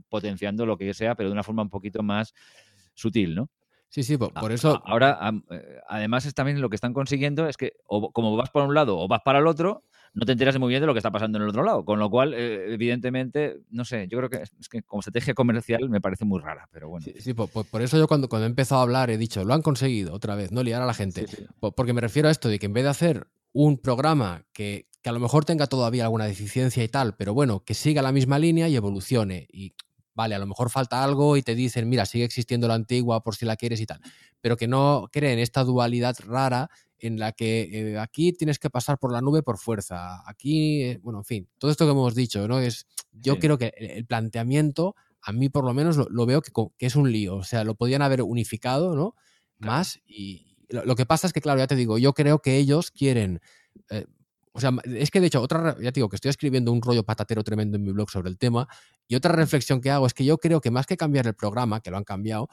potenciando 0.09 0.67
lo 0.67 0.77
que 0.77 0.93
sea, 0.95 1.15
pero 1.15 1.29
de 1.29 1.33
una 1.33 1.45
forma 1.45 1.63
un 1.63 1.71
poquito 1.71 2.03
más 2.03 2.35
sutil, 2.93 3.37
¿no? 3.37 3.51
Sí, 3.89 4.03
sí, 4.03 4.19
por, 4.19 4.51
eso. 4.51 4.83
Ahora, 4.85 5.33
eh, 5.53 5.79
además, 5.89 6.27
es 6.27 6.35
también 6.35 6.61
lo 6.61 6.69
que 6.69 6.75
están 6.75 6.93
consiguiendo 6.93 7.47
es 7.47 7.57
que, 7.57 7.75
como 7.87 8.37
vas 8.37 8.51
por 8.51 8.65
un 8.65 8.75
lado 8.75 8.99
o 8.99 9.07
vas 9.07 9.21
para 9.25 9.39
el 9.39 9.47
otro, 9.47 9.85
no 10.15 10.25
te 10.25 10.33
enteras 10.33 10.59
muy 10.59 10.69
bien 10.69 10.81
de 10.81 10.87
lo 10.87 10.95
que 10.95 11.01
está 11.01 11.11
pasando 11.11 11.39
en 11.39 11.43
el 11.43 11.49
otro 11.49 11.65
lado. 11.65 11.85
Con 11.85 11.99
lo 11.99 12.09
cual, 12.09 12.35
eh, 12.35 12.73
evidentemente, 12.73 13.59
no 13.71 13.85
sé, 13.85 14.07
yo 14.09 14.19
creo 14.19 14.31
que 14.31 14.43
es 14.43 14.69
que 14.69 14.83
como 14.83 15.01
estrategia 15.01 15.35
comercial 15.35 15.91
me 15.91 16.01
parece 16.01 16.25
muy 16.25 16.41
rara, 16.41 16.69
pero 16.71 16.89
bueno. 16.89 17.07
Sí, 17.19 17.35
por, 17.35 17.83
eso 17.83 17.99
yo 17.99 18.07
cuando, 18.07 18.29
cuando 18.29 18.47
he 18.47 18.49
empezado 18.49 18.81
a 18.81 18.85
hablar 18.85 19.11
he 19.11 19.19
dicho, 19.19 19.45
lo 19.45 19.55
han 19.55 19.63
conseguido 19.63 20.15
otra 20.15 20.37
vez, 20.37 20.53
no 20.53 20.63
liar 20.63 20.81
a 20.83 20.87
la 20.87 20.95
gente. 20.95 21.27
Porque 21.59 21.93
me 21.93 22.01
refiero 22.01 22.29
a 22.29 22.31
esto 22.31 22.49
de 22.49 22.59
que 22.59 22.67
en 22.67 22.73
vez 22.73 22.85
de 22.85 22.91
hacer 22.91 23.27
un 23.53 23.79
programa 23.79 24.47
que, 24.53 24.89
que 25.03 25.09
a 25.09 25.13
lo 25.13 25.21
mejor 25.21 25.45
tenga 25.45 25.67
todavía 25.67 26.05
alguna 26.05 26.27
deficiencia 26.27 26.83
y 26.85 26.89
tal, 26.89 27.17
pero 27.17 27.35
bueno, 27.35 27.65
que 27.65 27.75
siga 27.75 28.01
la 28.01 28.13
misma 28.13 28.39
línea 28.39 28.69
y 28.69 28.77
evolucione. 28.77 29.49
Y 29.53 29.75
vale, 30.15 30.35
a 30.35 30.39
lo 30.39 30.47
mejor 30.47 30.71
falta 30.71 31.03
algo 31.03 31.37
y 31.37 31.43
te 31.43 31.55
dicen, 31.55 31.89
mira, 31.89 32.07
sigue 32.07 32.25
existiendo 32.25 32.69
la 32.69 32.75
antigua 32.75 33.23
por 33.23 33.37
si 33.37 33.45
la 33.45 33.57
quieres 33.57 33.81
y 33.81 33.87
tal, 33.87 34.01
pero 34.41 34.57
que 34.57 34.69
no 34.69 35.09
creen 35.13 35.39
esta 35.39 35.65
dualidad 35.65 36.17
rara 36.27 36.71
en 36.99 37.19
la 37.19 37.33
que 37.33 37.69
eh, 37.73 37.99
aquí 37.99 38.33
tienes 38.33 38.59
que 38.59 38.71
pasar 38.71 38.99
por 38.99 39.13
la 39.13 39.21
nube 39.21 39.43
por 39.43 39.59
fuerza, 39.59 40.23
aquí, 40.29 40.83
eh, 40.83 41.01
bueno, 41.03 41.19
en 41.19 41.25
fin, 41.25 41.49
todo 41.59 41.71
esto 41.71 41.85
que 41.85 41.91
hemos 41.91 42.15
dicho, 42.15 42.47
¿no? 42.49 42.61
Es, 42.61 42.87
yo 43.13 43.39
creo 43.39 43.59
que 43.59 43.75
el 43.77 44.07
planteamiento, 44.07 44.95
a 45.21 45.33
mí 45.33 45.49
por 45.49 45.65
lo 45.65 45.75
menos 45.75 45.97
lo, 45.97 46.27
veo 46.27 46.41
que, 46.41 46.53
que, 46.79 46.87
es 46.87 46.97
un 46.97 47.11
lío, 47.13 47.37
o 47.37 47.45
sea, 47.45 47.65
lo 47.65 47.75
podían 47.75 48.03
haber 48.03 48.23
unificado, 48.23 48.95
¿no? 48.95 49.15
Más 49.59 50.01
y 50.07 50.55
lo, 50.69 50.97
que 50.97 51.07
pasa 51.07 51.27
es 51.27 51.33
que, 51.33 51.41
claro, 51.41 51.59
ya 51.59 51.67
te 51.67 51.77
digo, 51.77 51.99
yo 51.99 52.13
creo 52.15 52.41
que 52.41 52.57
ellos 52.57 52.91
quieren... 52.91 53.41
Eh, 53.91 54.07
o 54.55 54.61
sea, 54.61 54.71
es 54.85 55.11
que 55.11 55.21
de 55.21 55.27
hecho, 55.27 55.43
otra, 55.43 55.77
ya 55.81 55.91
te 55.91 55.99
digo 55.99 56.09
que 56.09 56.15
estoy 56.15 56.31
escribiendo 56.31 56.71
un 56.71 56.81
rollo 56.81 57.03
patatero 57.03 57.43
tremendo 57.43 57.77
en 57.77 57.83
mi 57.83 57.91
blog 57.91 58.09
sobre 58.09 58.31
el 58.31 58.39
tema, 58.39 58.69
y 59.09 59.17
otra 59.17 59.33
reflexión 59.33 59.81
que 59.81 59.91
hago 59.91 60.07
es 60.07 60.15
que 60.15 60.25
yo 60.25 60.39
creo 60.39 60.61
que 60.61 60.71
más 60.71 60.87
que 60.87 60.97
cambiar 60.97 61.27
el 61.27 61.35
programa, 61.35 61.81
que 61.81 61.91
lo 61.91 61.97
han 61.97 62.05
cambiado, 62.05 62.49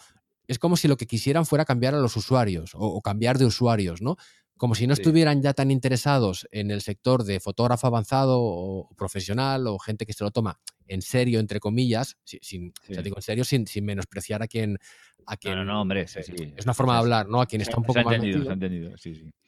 es 0.48 0.58
como 0.58 0.76
si 0.76 0.88
lo 0.88 0.98
que 0.98 1.06
quisieran 1.06 1.46
fuera 1.46 1.64
cambiar 1.64 1.94
a 1.94 2.00
los 2.00 2.18
usuarios 2.18 2.74
o, 2.74 2.80
o 2.80 3.02
cambiar 3.02 3.38
de 3.38 3.46
usuarios, 3.46 4.02
¿no? 4.02 4.18
Como 4.58 4.76
si 4.76 4.86
no 4.86 4.94
estuvieran 4.94 5.42
ya 5.42 5.54
tan 5.54 5.72
interesados 5.72 6.48
en 6.52 6.70
el 6.70 6.82
sector 6.82 7.24
de 7.24 7.40
fotógrafo 7.40 7.88
avanzado 7.88 8.38
o, 8.40 8.90
profesional 8.96 9.66
o 9.68 9.80
gente 9.80 10.06
que 10.06 10.14
se 10.14 10.24
lo 10.24 10.32
toma 10.32 10.60
en 10.88 11.02
serio, 11.02 11.40
entre 11.40 11.60
comillas, 11.60 12.18
sin, 12.24 12.74
digo 12.88 13.16
en 13.16 13.22
serio, 13.22 13.44
sin, 13.46 13.66
menospreciar 13.82 14.44
a 14.44 14.48
quien... 14.48 14.78
A 15.26 15.38
quien 15.38 15.56
no, 15.56 15.64
no, 15.64 15.82
hombre, 15.82 16.02
es 16.02 16.66
una 16.66 16.74
forma 16.74 16.94
de 16.94 17.00
hablar, 17.00 17.30
¿no? 17.30 17.42
A 17.42 17.46
quien 17.46 17.62
está 17.62 17.78
un 17.78 17.86
poco 17.86 18.02
más 18.02 18.16
entendido, 18.16 18.52
entendido, 18.52 18.92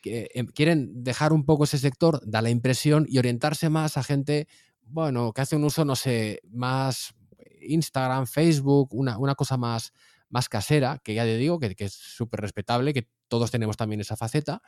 que, 0.02 0.30
em, 0.34 0.48
quieren 0.48 1.04
dejar 1.04 1.34
un 1.34 1.46
poco 1.46 1.66
ese 1.66 1.80
sector, 1.80 2.22
da 2.26 2.42
la 2.42 2.50
impresión, 2.50 3.06
y 3.10 3.18
orientarse 3.18 3.70
más 3.70 3.98
a 3.98 4.04
gente, 4.04 4.48
bueno, 4.86 5.34
que 5.34 5.42
hace 5.42 5.56
un 5.56 5.64
uso, 5.64 5.84
no 5.84 5.96
sé, 5.96 6.40
más 6.50 7.14
Instagram, 7.62 8.28
Facebook, 8.28 8.94
una, 8.94 9.18
una 9.18 9.36
cosa 9.36 9.58
más, 9.58 9.94
más 10.30 10.48
casera, 10.48 11.00
que 11.04 11.14
ya 11.14 11.24
te 11.24 11.38
digo 11.38 11.60
que, 11.60 11.76
que 11.76 11.86
es 11.86 11.94
súper 11.94 12.42
respetable, 12.42 12.94
que 12.94 13.10
todos 13.28 13.52
tenemos 13.52 13.78
también 13.78 14.02
esa 14.02 14.16
faceta, 14.16 14.62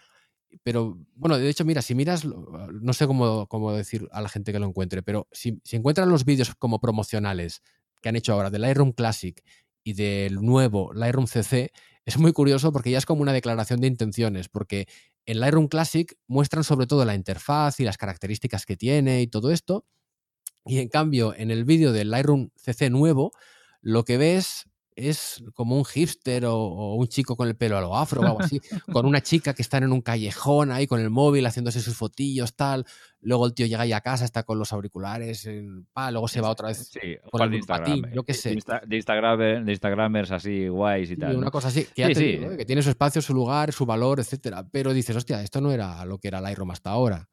pero 0.63 0.97
bueno, 1.15 1.37
de 1.37 1.49
hecho, 1.49 1.65
mira, 1.65 1.81
si 1.81 1.95
miras, 1.95 2.25
no 2.25 2.93
sé 2.93 3.07
cómo, 3.07 3.47
cómo 3.47 3.73
decir 3.73 4.07
a 4.11 4.21
la 4.21 4.29
gente 4.29 4.51
que 4.51 4.59
lo 4.59 4.67
encuentre, 4.67 5.03
pero 5.03 5.27
si, 5.31 5.59
si 5.63 5.75
encuentran 5.75 6.09
los 6.09 6.25
vídeos 6.25 6.53
como 6.55 6.79
promocionales 6.79 7.61
que 8.01 8.09
han 8.09 8.15
hecho 8.15 8.33
ahora 8.33 8.49
del 8.49 8.61
Lightroom 8.61 8.91
Classic 8.91 9.43
y 9.83 9.93
del 9.93 10.35
nuevo 10.35 10.93
Lightroom 10.93 11.27
CC, 11.27 11.71
es 12.05 12.17
muy 12.17 12.33
curioso 12.33 12.71
porque 12.71 12.91
ya 12.91 12.97
es 12.97 13.05
como 13.05 13.21
una 13.21 13.33
declaración 13.33 13.81
de 13.81 13.87
intenciones, 13.87 14.47
porque 14.47 14.87
en 15.25 15.39
Lightroom 15.39 15.67
Classic 15.67 16.15
muestran 16.27 16.63
sobre 16.63 16.87
todo 16.87 17.03
la 17.03 17.15
interfaz 17.15 17.79
y 17.79 17.83
las 17.83 17.97
características 17.97 18.65
que 18.65 18.77
tiene 18.77 19.21
y 19.21 19.27
todo 19.27 19.51
esto, 19.51 19.85
y 20.65 20.79
en 20.79 20.89
cambio 20.89 21.33
en 21.35 21.51
el 21.51 21.65
vídeo 21.65 21.91
del 21.91 22.11
Lightroom 22.11 22.49
CC 22.55 22.89
nuevo, 22.89 23.31
lo 23.81 24.03
que 24.03 24.17
ves 24.17 24.65
es 24.95 25.43
como 25.53 25.77
un 25.77 25.85
hipster 25.85 26.45
o, 26.45 26.95
un 26.95 27.07
chico 27.07 27.35
con 27.35 27.47
el 27.47 27.55
pelo 27.55 27.77
a 27.77 27.81
lo 27.81 27.95
afro 27.95 28.21
o 28.21 28.25
algo 28.25 28.41
así, 28.41 28.61
con 28.91 29.05
una 29.05 29.21
chica 29.21 29.53
que 29.53 29.61
está 29.61 29.77
en 29.77 29.91
un 29.91 30.01
callejón 30.01 30.71
ahí 30.71 30.87
con 30.87 31.01
el 31.01 31.09
móvil 31.09 31.45
haciéndose 31.45 31.81
sus 31.81 31.95
fotillos, 31.95 32.55
tal. 32.55 32.85
Luego 33.21 33.45
el 33.47 33.53
tío 33.53 33.65
llega 33.65 33.81
ahí 33.81 33.91
a 33.91 34.01
casa, 34.01 34.23
está 34.23 34.43
con 34.43 34.59
los 34.59 34.71
auriculares, 34.71 35.49
pa, 35.93 36.11
luego 36.11 36.27
se 36.27 36.41
va 36.41 36.49
otra 36.49 36.69
vez 36.69 36.91
con 37.29 37.41
el 37.41 37.55
Instagram, 37.55 38.13
yo 38.13 38.23
qué 38.23 38.33
sé. 38.33 38.57
De, 38.87 38.95
Instagram, 38.95 39.65
de 39.65 39.71
Instagramers 39.71 40.31
así 40.31 40.67
guays 40.67 41.11
y 41.11 41.17
tal. 41.17 41.35
Una 41.35 41.51
cosa 41.51 41.67
así, 41.67 41.87
que, 41.93 42.13
que 42.57 42.65
tiene 42.65 42.81
su 42.81 42.89
espacio, 42.89 43.21
su 43.21 43.33
lugar, 43.33 43.73
su 43.73 43.85
valor, 43.85 44.19
etcétera. 44.19 44.67
Pero 44.71 44.93
dices, 44.93 45.15
hostia, 45.15 45.41
esto 45.41 45.59
no 45.59 45.71
era 45.71 46.05
lo 46.05 46.19
que 46.19 46.27
era 46.27 46.39
Lightroom 46.39 46.71
hasta 46.71 46.91
ahora. 46.91 47.27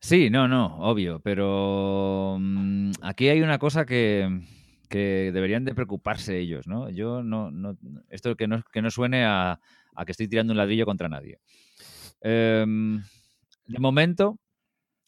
Sí, 0.00 0.30
no, 0.30 0.48
no, 0.48 0.78
obvio, 0.78 1.20
pero 1.20 2.38
mm, 2.40 2.92
aquí 3.02 3.28
hay 3.28 3.42
una 3.42 3.58
cosa 3.58 3.84
que 3.84 4.40
que 4.90 5.30
deberían 5.32 5.64
de 5.64 5.74
preocuparse 5.74 6.38
ellos, 6.38 6.66
¿no? 6.66 6.90
Yo 6.90 7.22
no, 7.22 7.50
no 7.50 7.78
esto 8.10 8.36
que 8.36 8.48
no, 8.48 8.62
que 8.72 8.82
no 8.82 8.90
suene 8.90 9.24
a, 9.24 9.60
que 10.04 10.12
estoy 10.12 10.28
tirando 10.28 10.52
un 10.52 10.58
ladrillo 10.58 10.84
contra 10.84 11.08
nadie. 11.08 11.38
Em, 12.20 13.02
de 13.66 13.78
momento, 13.78 14.38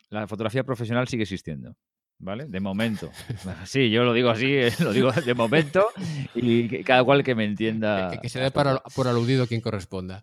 la 0.08 0.26
fotografía 0.28 0.64
profesional 0.64 1.08
sigue 1.08 1.24
existiendo. 1.24 1.76
¿Vale? 2.18 2.46
De 2.46 2.60
momento. 2.60 3.10
Sí, 3.66 3.90
yo 3.90 4.04
lo 4.04 4.12
digo 4.12 4.30
así, 4.30 4.46
eh, 4.46 4.70
lo 4.78 4.92
digo 4.92 5.10
de 5.10 5.34
momento 5.34 5.88
y 6.36 6.84
cada 6.84 7.02
cual 7.02 7.24
que 7.24 7.34
me 7.34 7.44
entienda. 7.44 8.10
Que, 8.22 8.28
se 8.28 8.38
dé 8.38 8.52
por 8.52 9.08
aludido 9.08 9.48
quien 9.48 9.60
corresponda 9.60 10.22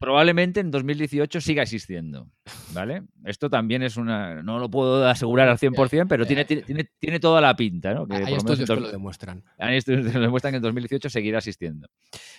probablemente 0.00 0.60
en 0.60 0.70
2018 0.70 1.42
siga 1.42 1.62
existiendo, 1.62 2.26
¿vale? 2.72 3.02
Esto 3.26 3.50
también 3.50 3.82
es 3.82 3.98
una... 3.98 4.42
No 4.42 4.58
lo 4.58 4.70
puedo 4.70 5.06
asegurar 5.06 5.46
al 5.50 5.58
100%, 5.58 6.06
pero 6.08 6.26
tiene, 6.26 6.46
tiene, 6.46 6.88
tiene 6.98 7.20
toda 7.20 7.42
la 7.42 7.54
pinta, 7.54 7.92
¿no? 7.92 8.08
Que 8.08 8.16
hay 8.16 8.34
estudios 8.34 8.68
que 8.68 8.80
lo 8.80 8.90
demuestran. 8.90 9.44
Hay 9.58 9.76
estudios 9.76 10.06
que 10.06 10.14
lo 10.14 10.20
demuestran 10.20 10.52
que 10.52 10.56
en 10.56 10.62
2018 10.62 11.10
seguirá 11.10 11.38
existiendo. 11.38 11.88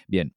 Bien. 0.08 0.34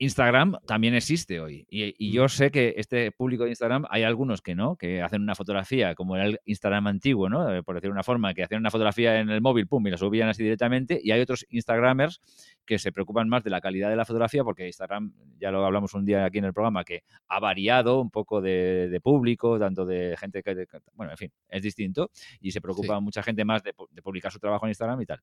Instagram 0.00 0.56
también 0.64 0.94
existe 0.94 1.40
hoy. 1.40 1.66
Y, 1.68 2.12
yo 2.12 2.28
sé 2.28 2.52
que 2.52 2.74
este 2.76 3.10
público 3.10 3.44
de 3.44 3.50
Instagram 3.50 3.84
hay 3.90 4.04
algunos 4.04 4.42
que 4.42 4.54
no, 4.54 4.76
que 4.76 5.02
hacen 5.02 5.22
una 5.22 5.34
fotografía 5.34 5.96
como 5.96 6.14
era 6.14 6.26
el 6.26 6.40
Instagram 6.44 6.86
antiguo, 6.86 7.28
¿no? 7.28 7.52
Eh, 7.52 7.64
por 7.64 7.74
decir 7.74 7.90
una 7.90 8.04
forma, 8.04 8.32
que 8.32 8.44
hacían 8.44 8.60
una 8.60 8.70
fotografía 8.70 9.18
en 9.18 9.28
el 9.28 9.40
móvil, 9.40 9.66
pum, 9.66 9.84
y 9.88 9.90
la 9.90 9.96
subían 9.96 10.28
así 10.28 10.44
directamente. 10.44 11.00
Y 11.02 11.10
hay 11.10 11.20
otros 11.20 11.44
Instagramers 11.50 12.20
que 12.64 12.78
se 12.78 12.92
preocupan 12.92 13.28
más 13.28 13.42
de 13.42 13.50
la 13.50 13.60
calidad 13.60 13.90
de 13.90 13.96
la 13.96 14.04
fotografía, 14.04 14.44
porque 14.44 14.66
Instagram, 14.66 15.12
ya 15.38 15.50
lo 15.50 15.64
hablamos 15.64 15.92
un 15.94 16.04
día 16.04 16.24
aquí 16.24 16.38
en 16.38 16.44
el 16.44 16.52
programa, 16.52 16.84
que 16.84 17.02
ha 17.26 17.40
variado 17.40 18.00
un 18.00 18.10
poco 18.10 18.40
de, 18.40 19.00
público, 19.02 19.58
tanto 19.58 19.84
de 19.84 20.16
gente 20.16 20.42
que, 20.42 20.66
bueno, 20.94 21.12
en 21.12 21.18
fin, 21.18 21.32
es 21.48 21.62
distinto. 21.62 22.10
Y 22.40 22.52
se 22.52 22.60
preocupa 22.60 23.00
mucha 23.00 23.22
gente 23.22 23.44
más 23.44 23.64
de, 23.64 23.74
de 23.90 24.02
publicar 24.02 24.30
su 24.30 24.38
trabajo 24.38 24.64
en 24.66 24.70
Instagram 24.70 25.00
y 25.02 25.06
tal. 25.06 25.20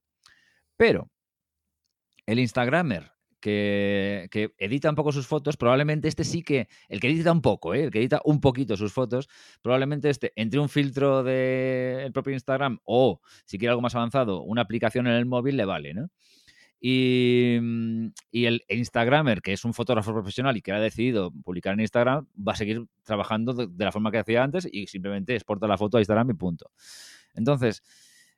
Pero 0.76 1.10
el 2.26 2.40
Instagramer 2.40 3.15
que, 3.46 4.54
edita 4.58 4.90
un 4.90 4.96
poco 4.96 5.12
sus 5.12 5.28
fotos, 5.28 5.56
probablemente 5.56 6.08
este 6.08 6.24
sí 6.24 6.42
que, 6.42 6.68
el 6.90 7.00
que 7.00 7.10
edita 7.10 7.32
un 7.32 7.42
poco, 7.42 7.76
¿eh? 7.76 7.84
el 7.84 7.92
que 7.92 8.00
edita 8.00 8.20
un 8.26 8.42
poquito 8.42 8.76
sus 8.76 8.92
fotos, 8.92 9.30
probablemente 9.62 10.10
este, 10.10 10.34
entre 10.36 10.60
un 10.60 10.68
filtro 10.68 11.24
del 11.24 12.12
propio 12.12 12.34
Instagram 12.34 12.80
o, 12.86 13.22
si 13.46 13.60
quiere 13.60 13.70
algo 13.70 13.82
más 13.82 13.94
avanzado, 13.94 14.42
una 14.42 14.62
aplicación 14.62 15.06
en 15.08 15.14
el 15.14 15.26
móvil, 15.26 15.58
le 15.58 15.66
vale, 15.66 15.94
¿no? 15.94 16.10
Y, 16.82 17.58
mm, 17.62 18.08
el 18.32 18.64
Instagramer, 18.68 19.42
que 19.42 19.54
es 19.54 19.64
un 19.64 19.74
fotógrafo 19.74 20.12
profesional 20.12 20.58
y 20.58 20.62
que 20.62 20.72
ha 20.72 20.80
decidido 20.80 21.32
publicar 21.44 21.74
en 21.74 21.82
Instagram, 21.82 22.28
va 22.36 22.54
a 22.54 22.56
seguir 22.56 22.86
trabajando 23.04 23.54
de, 23.54 23.68
de 23.68 23.86
la 23.86 23.92
forma 23.92 24.12
que 24.12 24.20
hacía 24.20 24.44
antes 24.44 24.68
y 24.72 24.88
simplemente 24.88 25.36
exporta 25.36 25.68
la 25.68 25.78
foto 25.78 25.98
a 25.98 26.02
Instagram 26.02 26.32
y 26.32 26.34
punto. 26.34 26.72
Entonces, 27.34 27.84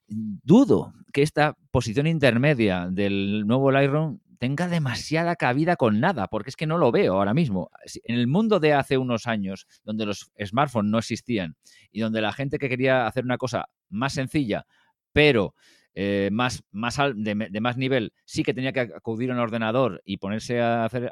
dudo 0.08 0.94
que 1.14 1.22
esta 1.22 1.58
posición 1.72 2.08
intermedia 2.08 2.88
del 2.90 3.46
nuevo 3.46 3.72
Lightroom 3.72 4.20
tenga 4.38 4.68
demasiada 4.68 5.36
cabida 5.36 5.76
con 5.76 6.00
nada, 6.00 6.28
porque 6.28 6.50
es 6.50 6.56
que 6.56 6.68
no 6.68 6.78
lo 6.78 6.92
veo 6.92 7.16
ahora 7.16 7.34
mismo. 7.34 7.70
En 8.04 8.16
el 8.16 8.28
mundo 8.28 8.60
de 8.60 8.74
hace 8.74 8.98
unos 8.98 9.28
años, 9.28 9.68
donde 9.84 10.06
los 10.06 10.32
smartphones 10.44 10.92
no 10.92 10.98
existían 10.98 11.56
y 11.92 12.02
donde 12.02 12.22
la 12.22 12.34
gente 12.34 12.60
que 12.60 12.70
quería 12.70 13.08
hacer 13.08 13.24
una 13.24 13.38
cosa 13.38 13.70
más 13.90 14.14
sencilla, 14.14 14.66
pero 15.12 15.56
eh, 16.00 16.30
más, 16.32 16.64
más 16.72 17.00
de, 17.16 17.60
más 17.60 17.76
nivel, 17.76 18.14
sí 18.24 18.44
que 18.44 18.54
tenía 18.54 18.72
que 18.72 18.82
acudir 18.82 19.32
a 19.32 19.34
un 19.34 19.40
ordenador 19.40 20.00
y 20.06 20.18
ponerse 20.18 20.62
a, 20.62 20.86
hacer, 20.86 21.12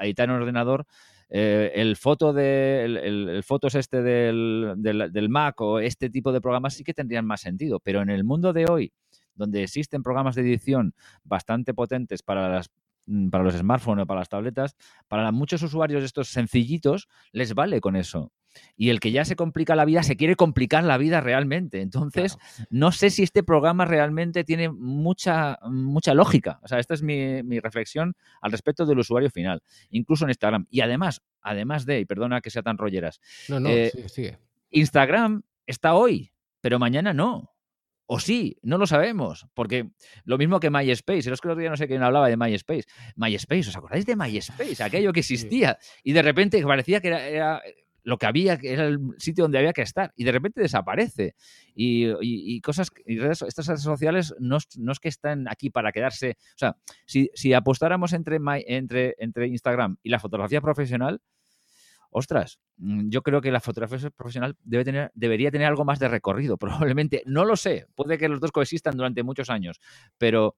editar 0.00 0.28
en 0.28 0.36
un 0.36 0.42
ordenador, 0.42 0.86
eh, 1.28 1.72
el 1.74 1.96
foto 1.96 2.32
de 2.32 2.84
el, 2.84 3.42
fotos 3.42 3.74
este 3.74 4.02
del, 4.02 4.74
del, 4.76 5.28
Mac 5.28 5.60
o 5.60 5.80
este 5.80 6.10
tipo 6.10 6.30
de 6.30 6.40
programas 6.40 6.74
sí 6.74 6.84
que 6.84 6.94
tendrían 6.94 7.26
más 7.26 7.40
sentido. 7.40 7.80
Pero 7.80 8.02
en 8.02 8.10
el 8.10 8.22
mundo 8.22 8.52
de 8.52 8.66
hoy, 8.70 8.92
donde 9.34 9.62
existen 9.62 10.02
programas 10.02 10.34
de 10.34 10.42
edición 10.42 10.94
bastante 11.24 11.74
potentes 11.74 12.22
para 12.22 12.48
las 12.48 12.70
mm, 13.06 13.28
para 13.30 13.44
los 13.44 13.54
smartphones 13.54 14.04
o 14.04 14.06
para 14.06 14.20
las 14.20 14.28
tabletas, 14.28 14.76
para 15.08 15.30
muchos 15.32 15.62
usuarios 15.62 16.02
estos 16.02 16.28
sencillitos 16.28 17.08
les 17.32 17.54
vale 17.54 17.80
con 17.80 17.96
eso. 17.96 18.32
Y 18.76 18.90
el 18.90 19.00
que 19.00 19.12
ya 19.12 19.24
se 19.24 19.36
complica 19.36 19.76
la 19.76 19.84
vida 19.84 20.02
se 20.02 20.16
quiere 20.16 20.36
complicar 20.36 20.84
la 20.84 20.98
vida 20.98 21.20
realmente. 21.20 21.80
Entonces, 21.80 22.38
no 22.70 22.92
sé 22.92 23.10
si 23.10 23.22
este 23.22 23.42
programa 23.42 23.84
realmente 23.84 24.44
tiene 24.44 24.68
mucha, 24.70 25.58
mucha 25.70 26.14
lógica. 26.14 26.58
O 26.62 26.68
sea, 26.68 26.78
esta 26.78 26.94
es 26.94 27.02
mi, 27.02 27.60
reflexión 27.60 28.14
al 28.40 28.52
respecto 28.52 28.86
del 28.86 28.98
usuario 28.98 29.30
final, 29.30 29.62
incluso 29.90 30.24
en 30.24 30.30
Instagram. 30.30 30.66
Y 30.70 30.80
además, 30.80 31.22
además 31.42 31.86
de, 31.86 32.00
y 32.00 32.04
perdona 32.04 32.40
que 32.40 32.50
sea 32.50 32.62
tan 32.62 32.78
rolleras, 32.78 33.20
no, 33.48 33.60
no, 33.60 33.68
eh, 33.68 33.92
sigue. 34.08 34.38
Instagram 34.70 35.42
está 35.66 35.94
hoy, 35.94 36.32
pero 36.60 36.78
mañana 36.78 37.12
no. 37.12 37.52
O 38.12 38.18
sí, 38.18 38.58
no 38.62 38.76
lo 38.76 38.88
sabemos, 38.88 39.46
porque 39.54 39.92
lo 40.24 40.36
mismo 40.36 40.58
que 40.58 40.68
MySpace, 40.68 41.30
los 41.30 41.40
que 41.40 41.46
otro 41.46 41.60
día 41.60 41.70
no 41.70 41.76
sé 41.76 41.86
quién 41.86 42.02
hablaba 42.02 42.28
de 42.28 42.36
MySpace. 42.36 42.82
MySpace, 43.14 43.68
¿os 43.68 43.76
acordáis 43.76 44.04
de 44.04 44.16
MySpace? 44.16 44.82
Aquello 44.82 45.12
que 45.12 45.20
existía 45.20 45.78
y 46.02 46.12
de 46.12 46.20
repente 46.20 46.60
parecía 46.64 47.00
que 47.00 47.06
era, 47.06 47.62
lo 48.02 48.18
que 48.18 48.26
había, 48.26 48.58
que 48.58 48.72
era 48.72 48.86
el 48.86 48.98
sitio 49.18 49.44
donde 49.44 49.58
había 49.58 49.72
que 49.72 49.82
estar 49.82 50.12
y 50.16 50.24
de 50.24 50.32
repente 50.32 50.60
desaparece. 50.60 51.36
Y, 51.72 52.60
cosas, 52.62 52.90
y 53.06 53.16
estas 53.20 53.68
redes 53.68 53.82
sociales 53.82 54.34
no, 54.40 54.56
es 54.56 54.98
que 55.00 55.08
están 55.08 55.46
aquí 55.48 55.70
para 55.70 55.92
quedarse. 55.92 56.36
O 56.56 56.58
sea, 56.58 56.76
si, 57.06 57.30
si 57.34 57.52
apostáramos 57.52 58.12
entre, 58.12 58.40
entre, 58.66 59.14
entre 59.18 59.46
Instagram 59.46 59.98
y 60.02 60.10
la 60.10 60.18
fotografía 60.18 60.60
profesional, 60.60 61.22
ostras, 62.10 62.58
mm, 62.76 63.08
yo 63.08 63.22
creo 63.22 63.40
que 63.40 63.50
la 63.50 63.60
fotografía 63.60 64.10
profesional 64.10 64.56
debe 64.62 64.84
tener, 64.84 65.10
debería 65.14 65.50
tener 65.50 65.66
algo 65.66 65.84
más 65.84 65.98
de 65.98 66.08
recorrido, 66.08 66.56
probablemente. 66.94 67.22
No 67.26 67.44
lo 67.44 67.56
sé, 67.56 67.86
puede 67.94 68.18
que 68.18 68.28
los 68.28 68.40
dos 68.40 68.52
coexistan 68.52 68.96
durante 68.96 69.22
muchos 69.22 69.50
años, 69.50 69.80
pero 70.18 70.56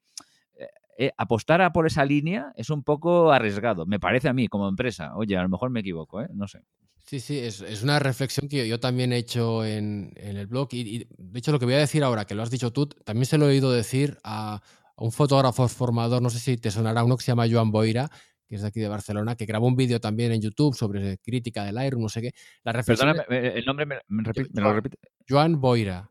eh, 0.55 0.66
eh, 0.98 1.11
apostar 1.16 1.62
a 1.62 1.72
por 1.72 1.86
esa 1.86 2.05
línea 2.05 2.53
es 2.57 2.70
un 2.70 2.82
poco 2.82 3.32
arriesgado, 3.32 3.86
me 3.86 4.00
parece 4.00 4.28
a 4.28 4.32
mí 4.32 4.48
como 4.48 4.68
empresa. 4.68 5.14
Oye, 5.16 5.36
a 5.36 5.42
lo 5.42 5.48
mejor 5.48 5.70
me 5.70 5.80
equivoco, 5.80 6.22
¿eh? 6.22 6.28
no 6.32 6.48
sé. 6.48 6.61
Sí, 7.05 7.18
sí, 7.18 7.38
es, 7.40 7.82
una 7.82 7.98
reflexión 7.98 8.48
que 8.48 8.66
yo, 8.68 8.78
también 8.78 9.12
he 9.12 9.16
hecho 9.16 9.64
en, 9.64 10.12
el 10.16 10.46
blog 10.46 10.68
y, 10.72 11.09
de 11.18 11.38
hecho 11.38 11.50
lo 11.50 11.59
que 11.59 11.64
voy 11.64 11.74
a 11.74 11.78
decir 11.78 12.05
ahora, 12.05 12.24
que 12.26 12.34
lo 12.34 12.42
has 12.42 12.50
dicho 12.50 12.72
tú, 12.72 12.86
también 12.86 13.26
se 13.26 13.38
lo 13.38 13.46
he 13.46 13.50
oído 13.50 13.72
decir 13.72 14.18
a, 14.22 14.62
a 14.96 15.05
un 15.05 15.11
fotógrafo 15.11 15.66
formador, 15.68 16.22
no 16.22 16.30
sé 16.30 16.38
si 16.38 16.57
te 16.57 16.70
sonará 16.70 17.03
uno 17.03 17.16
que 17.16 17.24
se 17.24 17.32
llama 17.32 17.48
Joan 17.50 17.72
Boira, 17.72 18.09
que 18.53 18.57
es 18.57 18.62
de 18.62 18.68
aquí 18.68 18.80
de 18.80 18.88
Barcelona, 18.88 19.34
que 19.34 19.46
grabó 19.46 19.66
un 19.66 19.76
vídeo 19.76 19.98
también 19.98 20.30
en 20.30 20.42
YouTube 20.42 20.74
sobre 20.74 21.16
crítica 21.16 21.64
del 21.64 21.78
aire, 21.78 21.96
no 21.98 22.11
sé 22.11 22.20
qué. 22.20 22.34
La 22.64 22.74
Perdona, 22.74 23.24
el 23.30 23.64
nombre 23.64 23.86
me, 23.86 23.96
lo 24.53 24.74
repite. 24.74 24.98
Joan 25.26 25.59
Boira. 25.59 26.11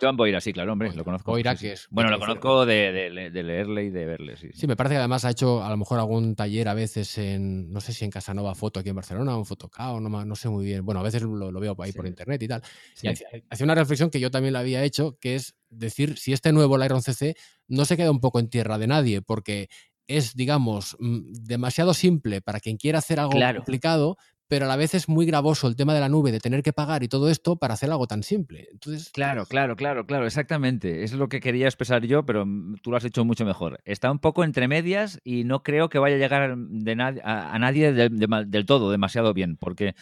Joan 0.00 0.16
Boira, 0.16 0.40
sí, 0.40 0.52
claro, 0.52 0.72
hombre, 0.72 0.94
lo 0.94 1.02
conozco. 1.02 1.32
Boira, 1.32 1.56
que 1.56 1.72
es. 1.72 1.88
Bueno, 1.90 2.10
lo 2.10 2.20
conozco 2.20 2.64
de, 2.64 3.10
leerle 3.10 3.84
y 3.86 3.90
de 3.90 4.06
verle, 4.06 4.36
sí, 4.36 4.50
sí. 4.54 4.68
me 4.68 4.76
parece 4.76 4.94
que 4.94 4.98
además 4.98 5.24
ha 5.24 5.30
hecho 5.30 5.64
a 5.64 5.68
lo 5.68 5.76
mejor 5.76 5.98
algún 5.98 6.36
taller 6.36 6.68
a 6.68 6.74
veces 6.74 7.18
en, 7.18 7.72
no 7.72 7.80
sé 7.80 7.92
si 7.92 8.04
en 8.04 8.12
Casanova 8.12 8.54
Foto 8.54 8.78
aquí 8.78 8.90
en 8.90 8.94
Barcelona, 8.94 9.36
un 9.36 9.44
fotocao, 9.44 9.98
no, 9.98 10.24
no 10.24 10.36
sé 10.36 10.48
muy 10.48 10.64
bien. 10.64 10.84
Bueno, 10.84 11.00
a 11.00 11.02
veces 11.02 11.22
lo, 11.22 11.50
veo 11.58 11.74
ahí 11.80 11.90
por 11.90 12.06
internet 12.06 12.40
y 12.40 12.46
tal. 12.46 12.62
Y 13.02 13.08
hace 13.08 13.64
una 13.64 13.74
reflexión 13.74 14.10
que 14.10 14.20
yo 14.20 14.30
también 14.30 14.52
la 14.52 14.60
había 14.60 14.84
hecho, 14.84 15.18
que 15.20 15.34
es 15.34 15.56
decir 15.70 16.18
si 16.18 16.32
este 16.32 16.52
nuevo 16.52 16.78
Lightroom 16.78 17.02
CC 17.02 17.34
no 17.66 17.84
se 17.84 17.96
queda 17.96 18.12
un 18.12 18.20
poco 18.20 18.38
en 18.38 18.48
tierra 18.48 18.78
de 18.78 18.86
nadie, 18.86 19.22
porque 19.22 19.68
es, 20.10 20.34
digamos, 20.34 20.96
mm, 20.98 21.32
demasiado 21.44 21.94
simple 21.94 22.40
para 22.40 22.60
quien 22.60 22.76
quiera 22.76 22.98
hacer 22.98 23.20
algo 23.20 23.38
complicado, 23.54 24.16
pero 24.48 24.64
a 24.64 24.68
la 24.68 24.74
vez 24.74 24.94
es 24.94 25.08
muy 25.08 25.24
gravoso 25.24 25.68
el 25.68 25.76
tema 25.76 25.94
de 25.94 26.00
la 26.00 26.08
nube, 26.08 26.32
de 26.32 26.40
tener 26.40 26.64
que 26.64 26.72
pagar 26.72 27.04
y 27.04 27.08
todo 27.08 27.30
esto 27.30 27.54
para 27.54 27.74
hacer 27.74 27.88
algo 27.92 28.08
tan 28.08 28.24
simple. 28.24 28.66
Entonces, 28.72 29.10
claro, 29.10 29.46
claro, 29.46 29.76
claro, 29.76 30.06
claro, 30.06 30.26
exactamente. 30.26 31.04
Es 31.04 31.12
lo 31.12 31.28
que 31.28 31.38
quería 31.38 31.66
expresar 31.66 32.04
yo, 32.04 32.26
pero 32.26 32.44
mm, 32.44 32.78
tú 32.82 32.90
lo 32.90 32.96
has 32.96 33.04
hecho 33.04 33.24
mucho 33.24 33.44
mejor. 33.44 33.80
Está 33.84 34.10
un 34.10 34.18
poco 34.18 34.42
entre 34.42 34.66
medias 34.66 35.20
y 35.22 35.44
no 35.44 35.62
creo 35.62 35.88
que 35.88 36.00
vaya 36.00 36.16
a 36.16 36.18
llegar 36.18 36.56
de 36.56 36.92
a, 37.22 37.58
nadie 37.60 37.92
del 37.92 38.66
todo 38.66 38.90
demasiado 38.90 39.32
bien, 39.32 39.56
porque 39.56 39.94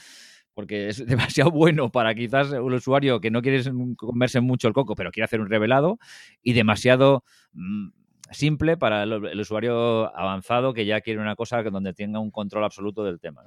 porque 0.54 0.88
es 0.88 1.06
demasiado 1.06 1.50
bueno 1.50 1.92
para 1.92 2.14
quizás 2.14 2.50
un 2.52 2.72
usuario 2.72 3.20
que 3.20 3.30
no 3.30 3.42
quiere 3.42 3.62
comerse 3.96 4.40
mucho 4.40 4.66
el 4.66 4.74
coco, 4.74 4.94
pero 4.94 5.10
quiere 5.10 5.26
hacer 5.26 5.42
un 5.42 5.50
revelado, 5.50 5.98
y 6.42 6.54
demasiado 6.54 7.22
mm, 7.52 7.90
simple 8.30 8.76
para 8.76 9.02
el, 9.04 9.40
usuario 9.40 10.14
avanzado 10.16 10.74
que 10.74 10.86
ya 10.86 11.00
quiere 11.00 11.20
una 11.20 11.36
cosa 11.36 11.62
donde 11.62 11.94
tenga 11.94 12.18
un 12.18 12.30
control 12.30 12.64
absoluto 12.64 13.04
del 13.04 13.20
tema. 13.20 13.44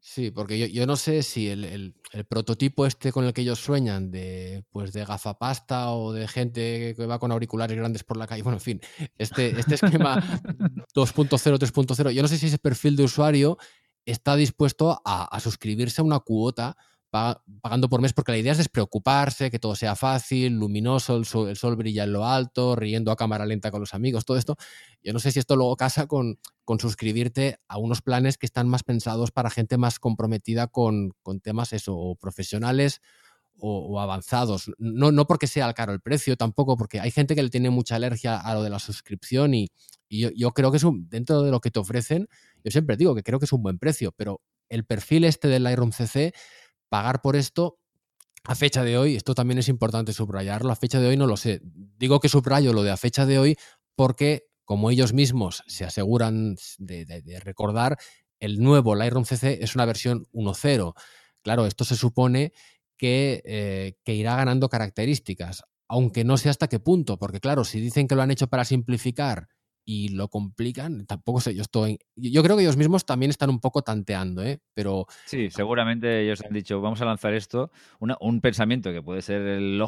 Sí, 0.00 0.30
porque 0.30 0.70
yo, 0.70 0.86
no 0.86 0.96
sé 0.96 1.22
si 1.22 1.48
el, 1.48 1.94
prototipo 2.28 2.84
este 2.86 3.10
con 3.10 3.24
el 3.24 3.32
que 3.32 3.40
ellos 3.40 3.58
sueñan 3.58 4.10
de 4.10 4.64
pues 4.70 4.92
de 4.92 5.04
gafapasta 5.04 5.92
o 5.92 6.12
de 6.12 6.28
gente 6.28 6.94
que 6.94 7.06
va 7.06 7.18
con 7.18 7.32
auriculares 7.32 7.76
grandes 7.76 8.04
por 8.04 8.16
la 8.16 8.26
calle, 8.26 8.42
bueno, 8.42 8.58
en 8.58 8.62
fin, 8.62 8.80
este, 9.16 9.58
este 9.58 9.76
esquema 9.76 10.16
2.0, 10.94 11.58
3.0, 11.58 12.10
yo 12.10 12.22
no 12.22 12.28
sé 12.28 12.36
si 12.36 12.46
ese 12.46 12.58
perfil 12.58 12.96
de 12.96 13.04
usuario 13.04 13.56
está 14.04 14.36
dispuesto 14.36 15.00
a, 15.04 15.24
a 15.24 15.40
suscribirse 15.40 16.00
a 16.00 16.04
una 16.04 16.20
cuota 16.20 16.76
pagando 17.10 17.88
por 17.88 18.00
mes 18.00 18.12
porque 18.12 18.32
la 18.32 18.38
idea 18.38 18.52
es 18.52 18.58
despreocuparse, 18.58 19.50
que 19.50 19.58
todo 19.58 19.74
sea 19.74 19.96
fácil, 19.96 20.54
luminoso, 20.54 21.16
el 21.16 21.56
sol, 21.56 21.76
brilla 21.76 22.04
en 22.04 22.12
lo 22.12 22.26
alto, 22.26 22.76
riendo 22.76 23.10
a 23.10 23.16
cámara 23.16 23.46
lenta 23.46 23.70
con 23.70 23.80
los 23.80 23.94
amigos, 23.94 24.24
todo 24.24 24.36
esto. 24.36 24.56
Yo 25.02 25.12
no 25.12 25.18
sé 25.18 25.32
si 25.32 25.38
esto 25.38 25.56
luego 25.56 25.76
casa 25.76 26.06
con, 26.06 26.38
con 26.64 26.78
suscribirte 26.80 27.58
a 27.68 27.78
unos 27.78 28.02
planes 28.02 28.36
que 28.36 28.46
están 28.46 28.68
más 28.68 28.82
pensados 28.82 29.30
para 29.30 29.50
gente 29.50 29.78
más 29.78 29.98
comprometida 29.98 30.66
con, 30.66 31.14
con 31.22 31.40
temas 31.40 31.72
eso, 31.72 31.96
o 31.96 32.14
profesionales 32.16 33.00
o, 33.60 34.00
avanzados. 34.00 34.70
No, 34.78 35.10
no 35.12 35.26
porque 35.26 35.46
sea 35.46 35.72
caro 35.74 35.92
el 35.92 36.00
precio, 36.00 36.36
tampoco 36.36 36.76
porque 36.76 37.00
hay 37.00 37.10
gente 37.10 37.34
que 37.34 37.42
le 37.42 37.50
tiene 37.50 37.70
mucha 37.70 37.96
alergia 37.96 38.38
a 38.38 38.54
lo 38.54 38.62
de 38.62 38.70
la 38.70 38.78
suscripción 38.78 39.54
y, 39.54 39.68
yo, 40.10 40.30
yo, 40.34 40.52
creo 40.52 40.70
que 40.70 40.78
es 40.78 40.84
un, 40.84 41.08
dentro 41.08 41.42
de 41.42 41.50
lo 41.50 41.60
que 41.60 41.70
te 41.70 41.78
ofrecen, 41.78 42.28
yo 42.64 42.70
siempre 42.70 42.96
digo 42.96 43.14
que 43.14 43.22
creo 43.22 43.38
que 43.38 43.44
es 43.44 43.52
un 43.52 43.62
buen 43.62 43.78
precio, 43.78 44.12
pero 44.16 44.40
el 44.68 44.84
perfil 44.84 45.24
este 45.24 45.48
del 45.48 45.64
Lightroom 45.64 45.92
CC 45.92 46.32
pagar 46.88 47.20
por 47.20 47.36
esto 47.36 47.78
a 48.44 48.54
fecha 48.54 48.82
de 48.82 48.96
hoy, 48.96 49.16
esto 49.16 49.34
también 49.34 49.58
es 49.58 49.68
importante 49.68 50.12
subrayarlo, 50.12 50.72
a 50.72 50.76
fecha 50.76 51.00
de 51.00 51.08
hoy 51.08 51.16
no 51.16 51.26
lo 51.26 51.36
sé. 51.36 51.60
Digo 51.62 52.20
que 52.20 52.28
subrayo 52.28 52.72
lo 52.72 52.82
de 52.82 52.90
a 52.90 52.96
fecha 52.96 53.26
de 53.26 53.38
hoy 53.38 53.56
porque, 53.94 54.44
como 54.64 54.90
ellos 54.90 55.12
mismos 55.12 55.62
se 55.66 55.84
aseguran 55.84 56.56
de, 56.78 57.40
recordar, 57.44 57.98
el 58.40 58.60
nuevo 58.60 58.94
Lightroom 58.94 59.24
CC 59.24 59.58
es 59.60 59.74
una 59.74 59.84
versión 59.84 60.26
1.0. 60.32 60.94
Claro, 61.42 61.66
esto 61.66 61.84
se 61.84 61.96
supone 61.96 62.52
eh, 63.00 63.94
que 64.04 64.14
irá 64.14 64.36
ganando 64.36 64.68
características, 64.68 65.64
aunque 65.88 66.24
no 66.24 66.36
sé 66.36 66.48
hasta 66.48 66.68
qué 66.68 66.80
punto, 66.80 67.18
porque 67.18 67.40
claro, 67.40 67.64
si 67.64 67.80
dicen 67.80 68.08
que 68.08 68.14
lo 68.14 68.22
han 68.22 68.30
hecho 68.30 68.46
para 68.46 68.64
simplificar 68.64 69.48
y 69.88 70.10
lo 70.10 70.28
complican. 70.28 71.06
Tampoco 71.06 71.40
sé, 71.40 71.54
yo 71.54 71.62
estoy. 71.62 71.98
Yo 72.14 72.42
creo 72.42 72.58
que 72.58 72.62
ellos 72.62 72.76
mismos 72.76 73.06
también 73.06 73.30
están 73.30 73.48
un 73.48 73.58
poco 73.58 73.80
tanteando, 73.80 74.44
¿eh? 74.44 74.60
Pero. 74.74 75.06
Sí, 75.24 75.48
seguramente 75.48 76.20
ellos 76.22 76.44
han 76.44 76.52
dicho, 76.52 76.82
vamos 76.82 77.00
a 77.00 77.06
lanzar 77.06 77.32
esto. 77.32 77.70
un 77.98 78.40
pensamiento 78.42 78.92
que 78.92 79.00
puede 79.00 79.22
ser 79.22 79.40
el, 79.40 79.78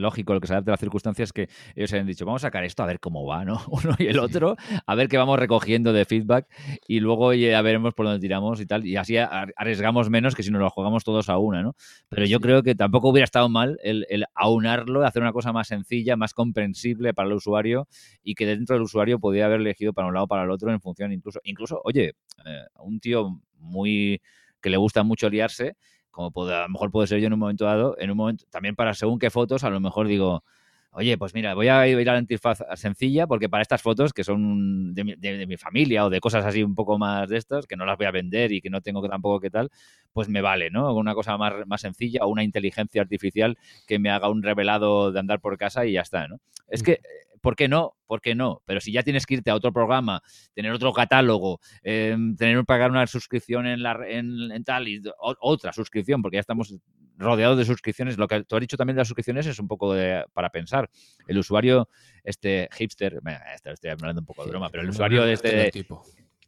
lógico, 0.00 0.32
lo 0.32 0.40
que 0.40 0.46
se 0.46 0.54
adapte 0.54 0.70
a 0.70 0.72
las 0.72 0.80
circunstancias, 0.80 1.34
que 1.34 1.50
ellos 1.74 1.92
han 1.92 2.06
dicho, 2.06 2.24
vamos 2.24 2.44
a 2.44 2.46
sacar 2.46 2.64
esto 2.64 2.82
a 2.82 2.86
ver 2.86 2.98
cómo 2.98 3.26
va, 3.26 3.44
¿no? 3.44 3.60
Uno 3.68 3.94
y 3.98 4.06
el 4.06 4.18
otro, 4.18 4.56
a 4.86 4.94
ver 4.94 5.08
qué 5.08 5.18
vamos 5.18 5.38
recogiendo 5.38 5.92
de 5.92 6.06
feedback 6.06 6.48
y 6.88 7.00
luego 7.00 7.34
ya 7.34 7.60
veremos 7.60 7.92
por 7.92 8.06
dónde 8.06 8.20
tiramos 8.20 8.58
y 8.62 8.64
tal. 8.64 8.86
Y 8.86 8.96
así 8.96 9.18
arriesgamos 9.18 10.08
menos 10.08 10.34
que 10.34 10.42
si 10.42 10.50
nos 10.50 10.62
lo 10.62 10.70
jugamos 10.70 11.04
todos 11.04 11.28
a 11.28 11.36
una, 11.36 11.62
¿no? 11.62 11.76
Pero 12.08 12.24
yo 12.24 12.40
creo 12.40 12.62
que 12.62 12.74
tampoco 12.74 13.10
hubiera 13.10 13.26
estado 13.26 13.50
mal 13.50 13.78
el, 13.82 14.06
el 14.08 14.24
aunarlo, 14.34 15.04
hacer 15.04 15.20
una 15.20 15.32
cosa 15.32 15.52
más 15.52 15.68
sencilla, 15.68 16.16
más 16.16 16.32
comprensible 16.32 17.12
para 17.12 17.28
el 17.28 17.34
usuario 17.34 17.86
y 18.22 18.34
que 18.34 18.45
dentro 18.46 18.76
del 18.76 18.82
usuario 18.82 19.18
podía 19.18 19.46
haber 19.46 19.60
elegido 19.60 19.92
para 19.92 20.08
un 20.08 20.14
lado 20.14 20.24
o 20.24 20.28
para 20.28 20.44
el 20.44 20.50
otro 20.50 20.70
en 20.70 20.80
función 20.80 21.12
incluso, 21.12 21.40
incluso 21.44 21.80
oye, 21.84 22.14
eh, 22.44 22.64
un 22.80 23.00
tío 23.00 23.40
muy 23.58 24.20
que 24.60 24.70
le 24.70 24.76
gusta 24.76 25.02
mucho 25.02 25.28
liarse, 25.28 25.76
como 26.10 26.30
puede, 26.30 26.54
a 26.54 26.62
lo 26.62 26.68
mejor 26.68 26.90
puede 26.90 27.06
ser 27.06 27.20
yo 27.20 27.26
en 27.26 27.34
un 27.34 27.38
momento 27.38 27.64
dado, 27.66 27.96
en 27.98 28.10
un 28.10 28.16
momento, 28.16 28.44
también 28.50 28.74
para 28.74 28.94
según 28.94 29.18
qué 29.18 29.30
fotos, 29.30 29.64
a 29.64 29.70
lo 29.70 29.80
mejor 29.80 30.08
digo, 30.08 30.42
oye, 30.96 31.18
pues 31.18 31.34
mira, 31.34 31.52
voy 31.52 31.68
a 31.68 31.86
ir 31.86 32.08
a 32.08 32.14
la 32.14 32.18
interfaz 32.18 32.62
sencilla 32.74 33.26
porque 33.26 33.50
para 33.50 33.60
estas 33.60 33.82
fotos 33.82 34.14
que 34.14 34.24
son 34.24 34.94
de 34.94 35.04
mi, 35.46 35.56
familia 35.58 36.06
o 36.06 36.10
de 36.10 36.20
cosas 36.20 36.42
así 36.46 36.62
un 36.62 36.74
poco 36.74 36.96
más 36.96 37.28
de 37.28 37.36
estas, 37.36 37.66
que 37.66 37.76
no 37.76 37.84
las 37.84 37.98
voy 37.98 38.06
a 38.06 38.10
vender 38.10 38.50
y 38.52 38.62
que 38.62 38.70
no 38.70 38.80
tengo 38.80 39.06
tampoco 39.06 39.38
que 39.38 39.50
tal, 39.50 39.70
pues 40.14 40.30
me 40.30 40.40
vale, 40.40 40.70
¿no? 40.70 40.94
Una 40.94 41.14
cosa 41.14 41.36
más, 41.36 41.52
más 41.66 41.82
sencilla 41.82 42.20
o 42.24 42.28
una 42.28 42.42
inteligencia 42.42 43.02
artificial 43.02 43.58
que 43.86 43.98
me 43.98 44.08
haga 44.08 44.30
un 44.30 44.42
revelado 44.42 45.12
de 45.12 45.20
andar 45.20 45.40
por 45.40 45.58
casa 45.58 45.84
y 45.84 45.92
ya 45.92 46.00
está, 46.00 46.28
¿no? 46.28 46.40
Es 46.66 46.82
que 46.82 47.00
¿por 47.40 47.56
qué 47.56 47.68
no? 47.68 47.94
¿Por 48.06 48.20
qué 48.20 48.34
no? 48.34 48.62
Pero 48.64 48.80
si 48.80 48.92
ya 48.92 49.02
tienes 49.02 49.26
que 49.26 49.34
irte 49.34 49.50
a 49.50 49.54
otro 49.54 49.72
programa, 49.72 50.22
tener 50.54 50.72
otro 50.72 50.92
catálogo, 50.92 51.60
em, 51.82 52.36
tener 52.36 52.58
que 52.58 52.64
pagar 52.64 52.90
una 52.90 53.06
suscripción 53.06 53.66
en, 53.66 53.82
la, 53.82 53.98
en, 54.06 54.64
tal 54.64 54.88
y 54.88 55.02
otra 55.18 55.72
suscripción, 55.72 56.22
porque 56.22 56.36
ya 56.36 56.40
estamos 56.40 56.74
rodeados 57.18 57.58
de 57.58 57.64
suscripciones. 57.64 58.18
Lo 58.18 58.28
que 58.28 58.44
tú 58.44 58.56
has 58.56 58.60
dicho 58.60 58.76
también 58.76 58.96
de 58.96 59.00
las 59.00 59.08
suscripciones 59.08 59.46
es 59.46 59.58
un 59.58 59.68
poco 59.68 59.94
para 60.32 60.50
pensar. 60.50 60.88
El 61.26 61.38
usuario, 61.38 61.88
este 62.22 62.68
hipster, 62.72 63.20
estoy 63.72 63.90
hablando 63.90 64.20
un 64.20 64.26
poco 64.26 64.44
de 64.44 64.50
broma, 64.50 64.68
pero 64.70 64.82
el 64.82 64.90
usuario 64.90 65.24
de 65.24 65.32
este... 65.32 65.70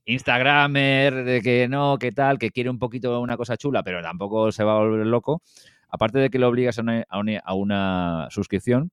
Instagramer, 0.09 1.23
de 1.23 1.43
que 1.43 1.69
no, 1.69 1.99
que 1.99 2.13
tal, 2.13 2.39
que 2.39 2.51
quiere 2.51 2.71
un 2.71 2.79
poquito 2.79 3.21
una 3.21 3.37
cosa 3.37 3.59
chula, 3.59 3.83
pero 3.83 4.01
tampoco 4.01 4.51
se 4.51 4.65
va 4.65 4.73
a 4.73 4.79
volver 4.79 5.07
loco. 5.07 5.43
Aparte 5.91 6.19
de 6.19 6.31
que 6.31 6.39
le 6.39 6.47
obligas 6.47 6.79
a 6.79 7.57
una, 7.59 8.29
suscripción, 8.31 8.91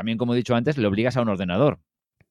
también 0.00 0.16
como 0.16 0.32
he 0.32 0.36
dicho 0.38 0.54
antes, 0.54 0.78
le 0.78 0.86
obligas 0.86 1.18
a 1.18 1.20
un 1.20 1.28
ordenador. 1.28 1.78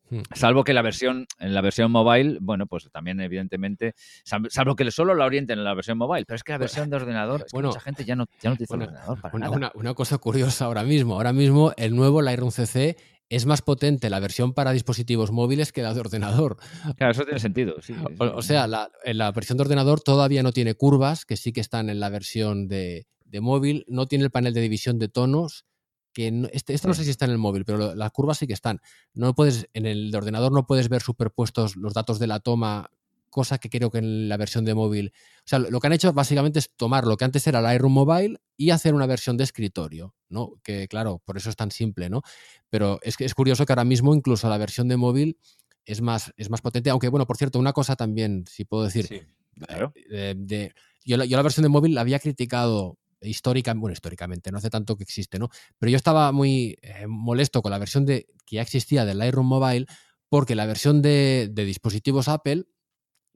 Hmm. 0.09 0.21
Salvo 0.33 0.63
que 0.63 0.73
la 0.73 0.81
versión, 0.81 1.27
en 1.37 1.53
la 1.53 1.61
versión 1.61 1.91
mobile, 1.91 2.39
bueno, 2.41 2.65
pues 2.65 2.89
también 2.91 3.21
evidentemente, 3.21 3.93
salvo 4.23 4.75
que 4.75 4.89
solo 4.89 5.13
la 5.13 5.25
orienten 5.25 5.59
en 5.59 5.63
la 5.63 5.75
versión 5.75 5.99
mobile, 5.99 6.25
pero 6.25 6.35
es 6.35 6.43
que 6.43 6.51
la 6.51 6.57
versión 6.57 6.89
de 6.89 6.95
ordenador, 6.95 7.43
es 7.45 7.51
bueno, 7.51 7.67
mucha 7.67 7.79
gente 7.79 8.05
ya 8.05 8.15
no, 8.15 8.25
ya 8.41 8.49
no 8.49 8.55
utiliza 8.55 8.73
el 8.73 8.81
ordenador 8.81 9.21
para 9.21 9.35
una, 9.35 9.49
nada. 9.49 9.71
Una, 9.75 9.93
cosa 9.93 10.17
curiosa 10.17 10.65
ahora 10.65 10.83
mismo, 10.83 11.13
ahora 11.13 11.31
mismo 11.31 11.73
el 11.77 11.95
nuevo 11.95 12.23
Lightroom 12.23 12.49
CC 12.49 12.97
es 13.29 13.45
más 13.45 13.61
potente 13.61 14.09
la 14.09 14.19
versión 14.19 14.55
para 14.55 14.71
dispositivos 14.71 15.31
móviles 15.31 15.71
que 15.71 15.83
la 15.83 15.93
de 15.93 15.99
ordenador. 15.99 16.57
Claro, 16.97 17.11
eso 17.11 17.23
tiene 17.23 17.39
sentido. 17.39 17.75
O, 18.17 18.41
sea, 18.41 18.65
la, 18.65 18.89
la, 19.05 19.31
versión 19.31 19.59
de 19.59 19.61
ordenador 19.61 20.01
todavía 20.01 20.41
no 20.41 20.53
tiene 20.53 20.73
curvas, 20.73 21.23
que 21.23 21.37
sí 21.37 21.53
que 21.53 21.61
están 21.61 21.91
en 21.91 21.99
la 21.99 22.09
versión 22.09 22.67
de, 22.67 23.05
móvil, 23.39 23.85
no 23.87 24.07
tiene 24.07 24.25
el 24.25 24.31
panel 24.31 24.55
de 24.55 24.61
división 24.61 24.97
de 24.97 25.09
tonos, 25.09 25.65
que 26.13 26.49
este, 26.51 26.73
esto 26.73 26.87
no 26.87 26.93
sé 26.93 27.03
si 27.03 27.11
está 27.11 27.25
en 27.25 27.31
el 27.31 27.37
móvil, 27.37 27.65
pero 27.65 27.95
las 27.95 28.11
curvas 28.11 28.37
sí 28.37 28.47
que 28.47 28.53
están. 28.53 28.79
No 29.13 29.33
puedes, 29.33 29.67
en 29.73 29.85
el 29.85 30.11
de 30.11 30.17
ordenador 30.17 30.51
no 30.51 30.65
puedes 30.65 30.89
ver 30.89 31.01
superpuestos 31.01 31.75
los 31.75 31.93
datos 31.93 32.19
de 32.19 32.27
la 32.27 32.39
toma 32.39 32.89
cosa 33.29 33.57
que 33.57 33.69
creo 33.69 33.91
que 33.91 33.99
en 33.99 34.27
la 34.27 34.37
versión 34.37 34.65
de 34.65 34.73
móvil. 34.73 35.13
O 35.39 35.41
sea, 35.45 35.59
lo 35.59 35.79
que 35.79 35.87
han 35.87 35.93
hecho 35.93 36.11
básicamente 36.13 36.59
es 36.59 36.71
tomar 36.75 37.05
lo 37.05 37.17
que 37.17 37.25
antes 37.25 37.45
era 37.47 37.59
el 37.59 37.75
iRoom 37.75 37.93
Mobile 37.93 38.37
y 38.57 38.71
hacer 38.71 38.93
una 38.93 39.05
versión 39.05 39.37
de 39.37 39.43
escritorio, 39.43 40.15
¿no? 40.29 40.53
Que 40.63 40.87
claro, 40.87 41.21
por 41.23 41.37
eso 41.37 41.49
es 41.49 41.55
tan 41.55 41.71
simple, 41.71 42.09
¿no? 42.09 42.21
Pero 42.69 42.99
es 43.01 43.17
que 43.17 43.25
es 43.25 43.33
curioso 43.33 43.65
que 43.65 43.73
ahora 43.73 43.85
mismo 43.85 44.13
incluso 44.13 44.49
la 44.49 44.57
versión 44.57 44.87
de 44.87 44.97
móvil 44.97 45.37
es 45.85 46.01
más, 46.01 46.33
es 46.37 46.49
más 46.49 46.61
potente. 46.61 46.89
Aunque, 46.89 47.09
bueno, 47.09 47.25
por 47.25 47.37
cierto, 47.37 47.59
una 47.59 47.73
cosa 47.73 47.95
también, 47.95 48.45
si 48.47 48.65
puedo 48.65 48.83
decir. 48.83 49.07
Sí, 49.07 49.21
claro. 49.53 49.93
Eh, 50.11 50.35
de, 50.37 50.73
yo, 51.05 51.17
la, 51.17 51.25
yo 51.25 51.37
la 51.37 51.43
versión 51.43 51.63
de 51.63 51.69
móvil 51.69 51.95
la 51.95 52.01
había 52.01 52.19
criticado 52.19 52.97
históricamente, 53.21 53.81
bueno, 53.81 53.93
históricamente, 53.93 54.51
no 54.51 54.57
hace 54.57 54.69
tanto 54.69 54.95
que 54.95 55.03
existe, 55.03 55.39
¿no? 55.39 55.49
Pero 55.77 55.89
yo 55.89 55.97
estaba 55.97 56.31
muy 56.31 56.77
eh, 56.81 57.07
molesto 57.07 57.61
con 57.61 57.71
la 57.71 57.77
versión 57.77 58.05
de 58.05 58.27
que 58.45 58.57
ya 58.57 58.61
existía 58.61 59.05
del 59.05 59.19
Lightroom 59.19 59.47
Mobile 59.47 59.85
porque 60.29 60.55
la 60.55 60.65
versión 60.65 61.01
de, 61.01 61.49
de 61.51 61.65
dispositivos 61.65 62.27
Apple 62.27 62.65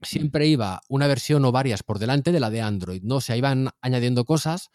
siempre 0.02 0.46
iba 0.46 0.80
una 0.88 1.06
versión 1.06 1.44
o 1.44 1.52
varias 1.52 1.82
por 1.82 1.98
delante 1.98 2.32
de 2.32 2.40
la 2.40 2.50
de 2.50 2.60
Android, 2.60 3.02
¿no? 3.02 3.16
O 3.16 3.20
sea, 3.20 3.36
iban 3.36 3.70
añadiendo 3.80 4.24
cosas, 4.24 4.70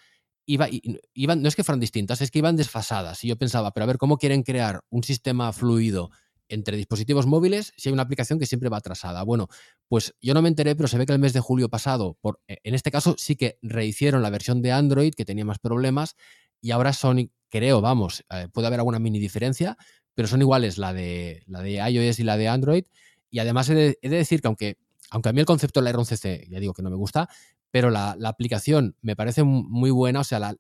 iba, 0.46 0.68
iban, 1.14 1.42
no 1.42 1.48
es 1.48 1.56
que 1.56 1.64
fueran 1.64 1.80
distintas, 1.80 2.22
es 2.22 2.32
que 2.32 2.40
iban 2.40 2.56
desfasadas. 2.56 3.24
Y 3.24 3.28
yo 3.28 3.38
pensaba, 3.38 3.72
pero 3.72 3.84
a 3.84 3.88
ver, 3.88 3.98
¿cómo 3.98 4.18
quieren 4.18 4.44
crear 4.44 4.82
un 4.90 5.04
sistema 5.04 5.54
fluido 5.54 6.10
entre 6.50 6.76
dispositivos 6.78 7.26
móviles 7.26 7.74
si 7.78 7.90
hay 7.90 7.94
una 7.94 8.04
aplicación 8.04 8.40
que 8.40 8.46
siempre 8.46 8.70
va 8.70 8.78
atrasada? 8.78 9.24
Bueno, 9.24 9.48
pues 9.88 10.14
yo 10.22 10.34
no 10.34 10.42
me 10.42 10.50
enteré, 10.50 10.76
pero 10.76 10.88
se 10.88 10.98
ve 10.98 11.06
que 11.06 11.14
el 11.14 11.20
mes 11.20 11.34
de 11.34 11.40
julio 11.40 11.70
pasado, 11.70 12.18
por, 12.22 12.42
e, 12.48 12.58
en 12.64 12.76
este 12.76 12.92
caso 12.92 13.16
sí 13.18 13.36
que 13.36 13.58
rehicieron 13.62 14.22
la 14.22 14.30
versión 14.30 14.62
de 14.62 14.72
Android, 14.72 15.14
que 15.14 15.26
tenía 15.26 15.46
más 15.46 15.60
problemas, 15.60 16.16
y 16.62 16.72
ahora 16.72 16.92
son, 16.94 17.32
creo, 17.50 17.82
vamos, 17.82 18.26
eh, 18.30 18.48
puede 18.52 18.68
haber 18.68 18.80
alguna 18.80 19.00
mini 19.00 19.20
diferencia, 19.20 19.78
pero 20.14 20.28
son 20.28 20.42
iguales 20.42 20.78
la 20.78 20.92
de, 20.92 21.44
la 21.48 21.62
de 21.62 21.76
iOS 21.76 22.20
y 22.20 22.24
la 22.24 22.36
de 22.36 22.50
Android. 22.50 22.84
Y 23.30 23.40
además 23.40 23.70
he 23.70 23.76
de, 23.76 23.98
decir 24.02 24.42
que 24.42 24.48
aunque 24.48 24.78
aunque 25.12 25.30
a 25.30 25.34
mí 25.34 25.40
el 25.40 25.46
concepto 25.46 25.80
de 25.80 25.86
la 25.86 25.92
RONCC, 25.92 26.50
ya 26.50 26.60
digo 26.60 26.74
que 26.74 26.84
no 26.84 26.90
me 26.90 26.96
gusta, 26.96 27.30
pero 27.72 27.90
la, 27.90 28.16
aplicación 28.26 28.96
me 29.02 29.16
parece 29.16 29.44
muy 29.44 29.92
buena, 29.92 30.22
o 30.22 30.24
sea, 30.24 30.56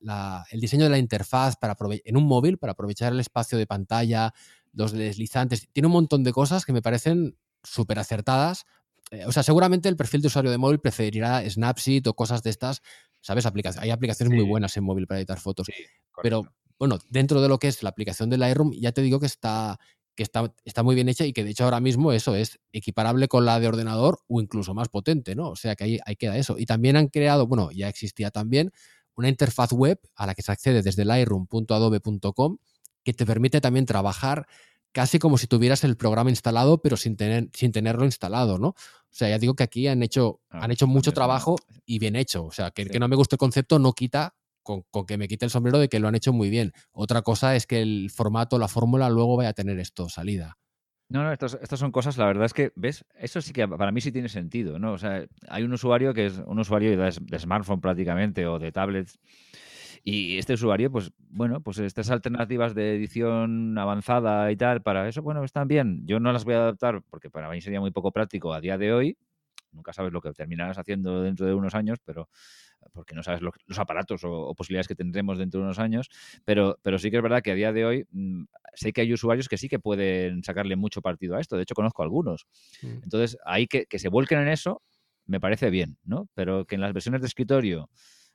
el 0.51 0.59
diseño 0.59 0.83
de 0.83 0.89
la 0.89 0.97
interfaz 0.97 1.55
para 1.55 1.75
en 2.05 2.17
un 2.17 2.25
móvil, 2.25 2.57
para 2.57 2.73
aprovechar 2.73 3.13
el 3.13 3.19
espacio 3.19 3.57
de 3.57 3.65
pantalla, 3.65 4.33
los 4.79 4.93
deslizantes, 4.93 5.67
tiene 5.73 5.87
un 5.87 5.93
montón 5.93 6.23
de 6.23 6.31
cosas 6.31 6.65
que 6.65 6.73
me 6.73 6.81
parecen 6.81 7.37
súper 7.63 7.99
acertadas. 7.99 8.65
Eh, 9.11 9.25
o 9.25 9.31
sea, 9.31 9.43
seguramente 9.43 9.89
el 9.89 9.97
perfil 9.97 10.21
de 10.21 10.27
usuario 10.27 10.49
de 10.49 10.57
móvil 10.57 10.79
preferirá 10.79 11.47
Snapseed 11.47 12.07
o 12.07 12.13
cosas 12.15 12.41
de 12.43 12.49
estas, 12.49 12.81
¿sabes? 13.21 13.45
hay 13.45 13.89
aplicaciones 13.91 14.33
muy 14.33 14.45
buenas 14.45 14.75
en 14.77 14.85
móvil 14.85 15.05
para 15.05 15.19
editar 15.19 15.39
fotos. 15.39 15.67
pero 16.23 16.43
bueno, 16.79 16.97
dentro 17.09 17.41
de 17.41 17.49
lo 17.49 17.59
que 17.59 17.67
es 17.67 17.83
la 17.83 17.89
aplicación 17.89 18.29
de 18.29 18.37
Lightroom, 18.37 18.71
ya 18.71 18.93
te 18.93 19.01
digo 19.01 19.19
que 19.19 19.25
está, 19.25 19.77
que 20.15 20.23
está, 20.23 20.53
está, 20.63 20.81
muy 20.81 20.95
bien 20.95 21.09
hecha 21.09 21.25
y 21.25 21.33
que 21.33 21.43
de 21.43 21.51
hecho 21.51 21.65
ahora 21.65 21.81
mismo 21.81 22.13
eso 22.13 22.35
es 22.35 22.59
equiparable 22.71 23.27
con 23.27 23.45
la 23.45 23.59
de 23.59 23.67
ordenador 23.67 24.19
o 24.29 24.39
incluso 24.39 24.73
más 24.73 24.87
potente, 24.87 25.35
¿no? 25.35 25.49
O 25.49 25.57
sea 25.57 25.75
que 25.75 25.83
ahí, 25.83 25.99
ahí 26.05 26.15
queda 26.15 26.37
eso. 26.37 26.55
Y 26.57 26.65
también 26.65 26.95
han 26.95 27.07
creado, 27.07 27.47
bueno, 27.47 27.69
ya 27.71 27.89
existía 27.89 28.31
también 28.31 28.71
una 29.15 29.27
interfaz 29.27 29.73
web 29.73 29.99
a 30.15 30.25
la 30.25 30.35
que 30.35 30.41
se 30.41 30.53
accede 30.53 30.81
desde 30.81 31.03
lightroom.adobe.com 31.03 32.57
que 33.03 33.13
te 33.13 33.25
permite 33.25 33.61
también 33.61 33.85
trabajar 33.85 34.47
casi 34.91 35.19
como 35.19 35.37
si 35.37 35.47
tuvieras 35.47 35.83
el 35.83 35.97
programa 35.97 36.29
instalado, 36.29 36.81
pero 36.81 36.97
sin, 36.97 37.15
tener, 37.15 37.49
sin 37.53 37.71
tenerlo 37.71 38.05
instalado, 38.05 38.57
¿no? 38.57 38.69
O 38.69 38.75
sea, 39.11 39.29
ya 39.29 39.39
digo 39.39 39.55
que 39.55 39.63
aquí 39.63 39.87
han 39.87 40.03
hecho, 40.03 40.41
ah, 40.49 40.59
han 40.63 40.71
hecho 40.71 40.87
mucho 40.87 41.11
trabajo 41.11 41.55
y 41.85 41.99
bien 41.99 42.15
hecho. 42.15 42.45
O 42.45 42.51
sea, 42.51 42.71
que, 42.71 42.85
que 42.85 42.99
no 42.99 43.07
me 43.07 43.15
guste 43.15 43.35
el 43.35 43.39
concepto 43.39 43.79
no 43.79 43.93
quita 43.93 44.35
con, 44.63 45.05
que 45.05 45.17
me 45.17 45.27
quite 45.27 45.45
el 45.45 45.51
sombrero 45.51 45.79
de 45.79 45.89
que 45.89 45.99
lo 45.99 46.07
han 46.07 46.15
hecho 46.15 46.33
muy 46.33 46.49
bien. 46.49 46.73
Otra 46.91 47.21
cosa 47.21 47.55
es 47.55 47.65
que 47.65 47.81
el 47.81 48.11
formato, 48.11 48.59
la 48.59 48.67
fórmula, 48.67 49.09
luego 49.09 49.37
vaya 49.37 49.49
a 49.49 49.53
tener 49.53 49.79
esto 49.79 50.09
salida. 50.09 50.57
No, 51.09 51.23
no, 51.23 51.33
estas, 51.33 51.57
son 51.71 51.91
cosas, 51.91 52.17
la 52.17 52.25
verdad 52.27 52.45
es 52.45 52.53
que, 52.53 52.71
¿ves? 52.75 53.03
Eso 53.15 53.41
sí 53.41 53.51
que 53.51 53.67
para 53.67 53.91
mí 53.91 53.99
sí 53.99 54.11
tiene 54.11 54.29
sentido, 54.29 54.77
¿no? 54.77 54.93
O 54.93 54.97
sea, 54.99 55.25
hay 55.47 55.63
un 55.63 55.73
usuario 55.73 56.13
que 56.13 56.27
es 56.27 56.37
un 56.45 56.59
usuario 56.59 56.95
de, 56.95 57.39
smartphone 57.39 57.81
prácticamente 57.81 58.45
o 58.45 58.59
de 58.59 58.71
tablets 58.71 59.17
y 60.03 60.37
este 60.37 60.53
usuario, 60.53 60.91
pues 60.91 61.11
bueno, 61.17 61.61
pues 61.61 61.79
estas 61.79 62.09
alternativas 62.09 62.73
de 62.75 62.95
edición 62.95 63.77
avanzada 63.77 64.51
y 64.51 64.55
tal, 64.55 64.81
para 64.81 65.07
eso, 65.07 65.21
bueno, 65.21 65.43
están 65.43 65.67
bien. 65.67 66.05
Yo 66.05 66.19
no 66.19 66.31
las 66.31 66.45
voy 66.45 66.55
a 66.55 66.59
adaptar 66.59 67.01
porque 67.09 67.29
para 67.29 67.49
mí 67.49 67.61
sería 67.61 67.79
muy 67.79 67.91
poco 67.91 68.11
práctico 68.11 68.53
a 68.53 68.61
día 68.61 68.77
de 68.77 68.93
hoy. 68.93 69.17
Nunca 69.71 69.93
sabes 69.93 70.11
lo 70.11 70.21
que 70.21 70.31
terminarás 70.31 70.77
haciendo 70.77 71.21
dentro 71.21 71.45
de 71.45 71.53
unos 71.53 71.75
años, 71.75 71.99
pero 72.03 72.27
porque 72.93 73.13
no 73.13 73.23
sabes 73.23 73.41
los 73.41 73.79
aparatos 73.79 74.23
o, 74.23 74.53
posibilidades 74.55 74.87
que 74.87 74.95
tendremos 74.95 75.37
dentro 75.37 75.59
de 75.59 75.65
unos 75.65 75.79
años, 75.79 76.09
pero, 76.45 76.79
pero 76.81 76.97
sí 76.97 77.11
que 77.11 77.17
es 77.17 77.23
verdad 77.23 77.41
que 77.41 77.51
a 77.51 77.55
día 77.55 77.71
de 77.73 77.85
hoy 77.85 78.07
mm, 78.11 78.45
sé 78.73 78.93
que 78.93 79.01
hay 79.01 79.13
usuarios 79.13 79.47
que 79.47 79.57
sí 79.57 79.67
que 79.67 79.79
pueden 79.79 80.43
sacarle 80.43 80.75
mucho 80.75 81.01
partido 81.01 81.35
a 81.35 81.41
esto, 81.41 81.55
de 81.55 81.63
hecho 81.63 81.75
conozco 81.75 82.03
algunos. 82.03 82.47
Mm. 82.81 83.03
Entonces, 83.03 83.37
ahí 83.45 83.67
que, 83.67 83.85
que, 83.85 83.99
se 83.99 84.09
vuelquen 84.09 84.39
en 84.39 84.47
eso 84.47 84.81
me 85.25 85.39
parece 85.39 85.69
bien, 85.69 85.97
¿no? 86.03 86.27
Pero 86.33 86.65
que 86.65 86.75
en 86.75 86.81
las 86.81 86.93
versiones 86.93 87.21
de 87.21 87.27
escritorio 87.27 87.89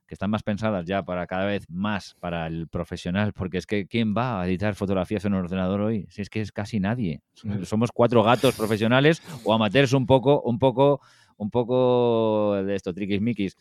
que 0.07 0.15
están 0.15 0.31
más 0.31 0.43
pensadas 0.43 0.85
ya 0.87 1.03
para 1.03 1.27
cada 1.27 1.47
vez 1.47 1.65
más 1.69 2.15
para 2.21 2.47
el 2.47 2.69
profesional, 2.69 3.33
porque 3.33 3.59
es 3.59 3.67
que 3.67 3.87
¿quién 3.87 4.15
va 4.17 4.41
a 4.41 4.47
editar 4.47 4.75
fotografías 4.75 5.25
en 5.25 5.35
un 5.35 5.41
ordenador 5.41 5.81
hoy? 5.81 6.07
Si 6.11 6.23
es 6.23 6.31
que 6.31 6.41
es 6.41 6.53
casi 6.53 6.81
nadie. 6.81 7.23
Somos 7.63 7.91
cuatro 7.93 8.23
gatos 8.23 8.55
profesionales 8.55 9.23
o 9.45 9.55
amateurs 9.55 9.93
un 9.93 10.07
poco, 10.07 10.43
un 10.43 10.59
poco, 10.59 11.01
un 11.37 11.51
poco 11.51 12.55
de 12.63 12.75
esto, 12.75 12.93
triquis 12.93 13.57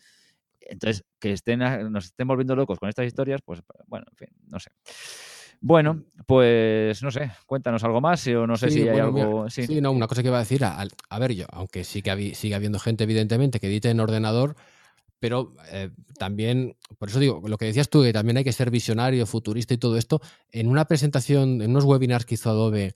entonces, 0.66 1.04
que 1.18 1.32
estén 1.32 1.60
nos 1.90 2.06
estén 2.06 2.26
volviendo 2.26 2.56
locos 2.56 2.78
con 2.78 2.88
estas 2.88 3.06
historias, 3.06 3.40
pues 3.44 3.62
bueno, 3.86 4.06
en 4.10 4.16
fin, 4.16 4.28
no 4.48 4.58
sé. 4.58 4.70
Bueno, 5.60 6.04
pues 6.26 7.02
no 7.02 7.10
sé, 7.10 7.30
cuéntanos 7.46 7.82
algo 7.84 8.00
más 8.00 8.26
o 8.28 8.46
no 8.46 8.56
sé 8.56 8.70
si 8.70 8.88
hay 8.88 8.98
algo. 8.98 9.48
sí. 9.48 9.80
no, 9.80 9.92
una 9.92 10.06
cosa 10.06 10.22
que 10.22 10.28
iba 10.28 10.36
a 10.36 10.40
decir, 10.40 10.64
a, 10.64 11.18
ver, 11.18 11.34
yo, 11.34 11.46
aunque 11.50 11.84
sí 11.84 12.02
que 12.02 12.34
sigue 12.34 12.54
habiendo 12.54 12.78
gente, 12.78 13.04
evidentemente, 13.04 13.60
que 13.60 13.68
edite 13.68 13.90
en 13.90 14.00
ordenador, 14.00 14.56
pero 15.24 15.54
eh, 15.72 15.88
también, 16.18 16.76
por 16.98 17.08
eso 17.08 17.18
digo, 17.18 17.40
lo 17.48 17.56
que 17.56 17.64
decías 17.64 17.88
tú, 17.88 18.02
que 18.02 18.12
también 18.12 18.36
hay 18.36 18.44
que 18.44 18.52
ser 18.52 18.70
visionario, 18.70 19.24
futurista 19.24 19.72
y 19.72 19.78
todo 19.78 19.96
esto. 19.96 20.20
En 20.50 20.68
una 20.68 20.84
presentación, 20.84 21.62
en 21.62 21.70
unos 21.70 21.84
webinars 21.84 22.26
que 22.26 22.34
hizo 22.34 22.50
Adobe 22.50 22.94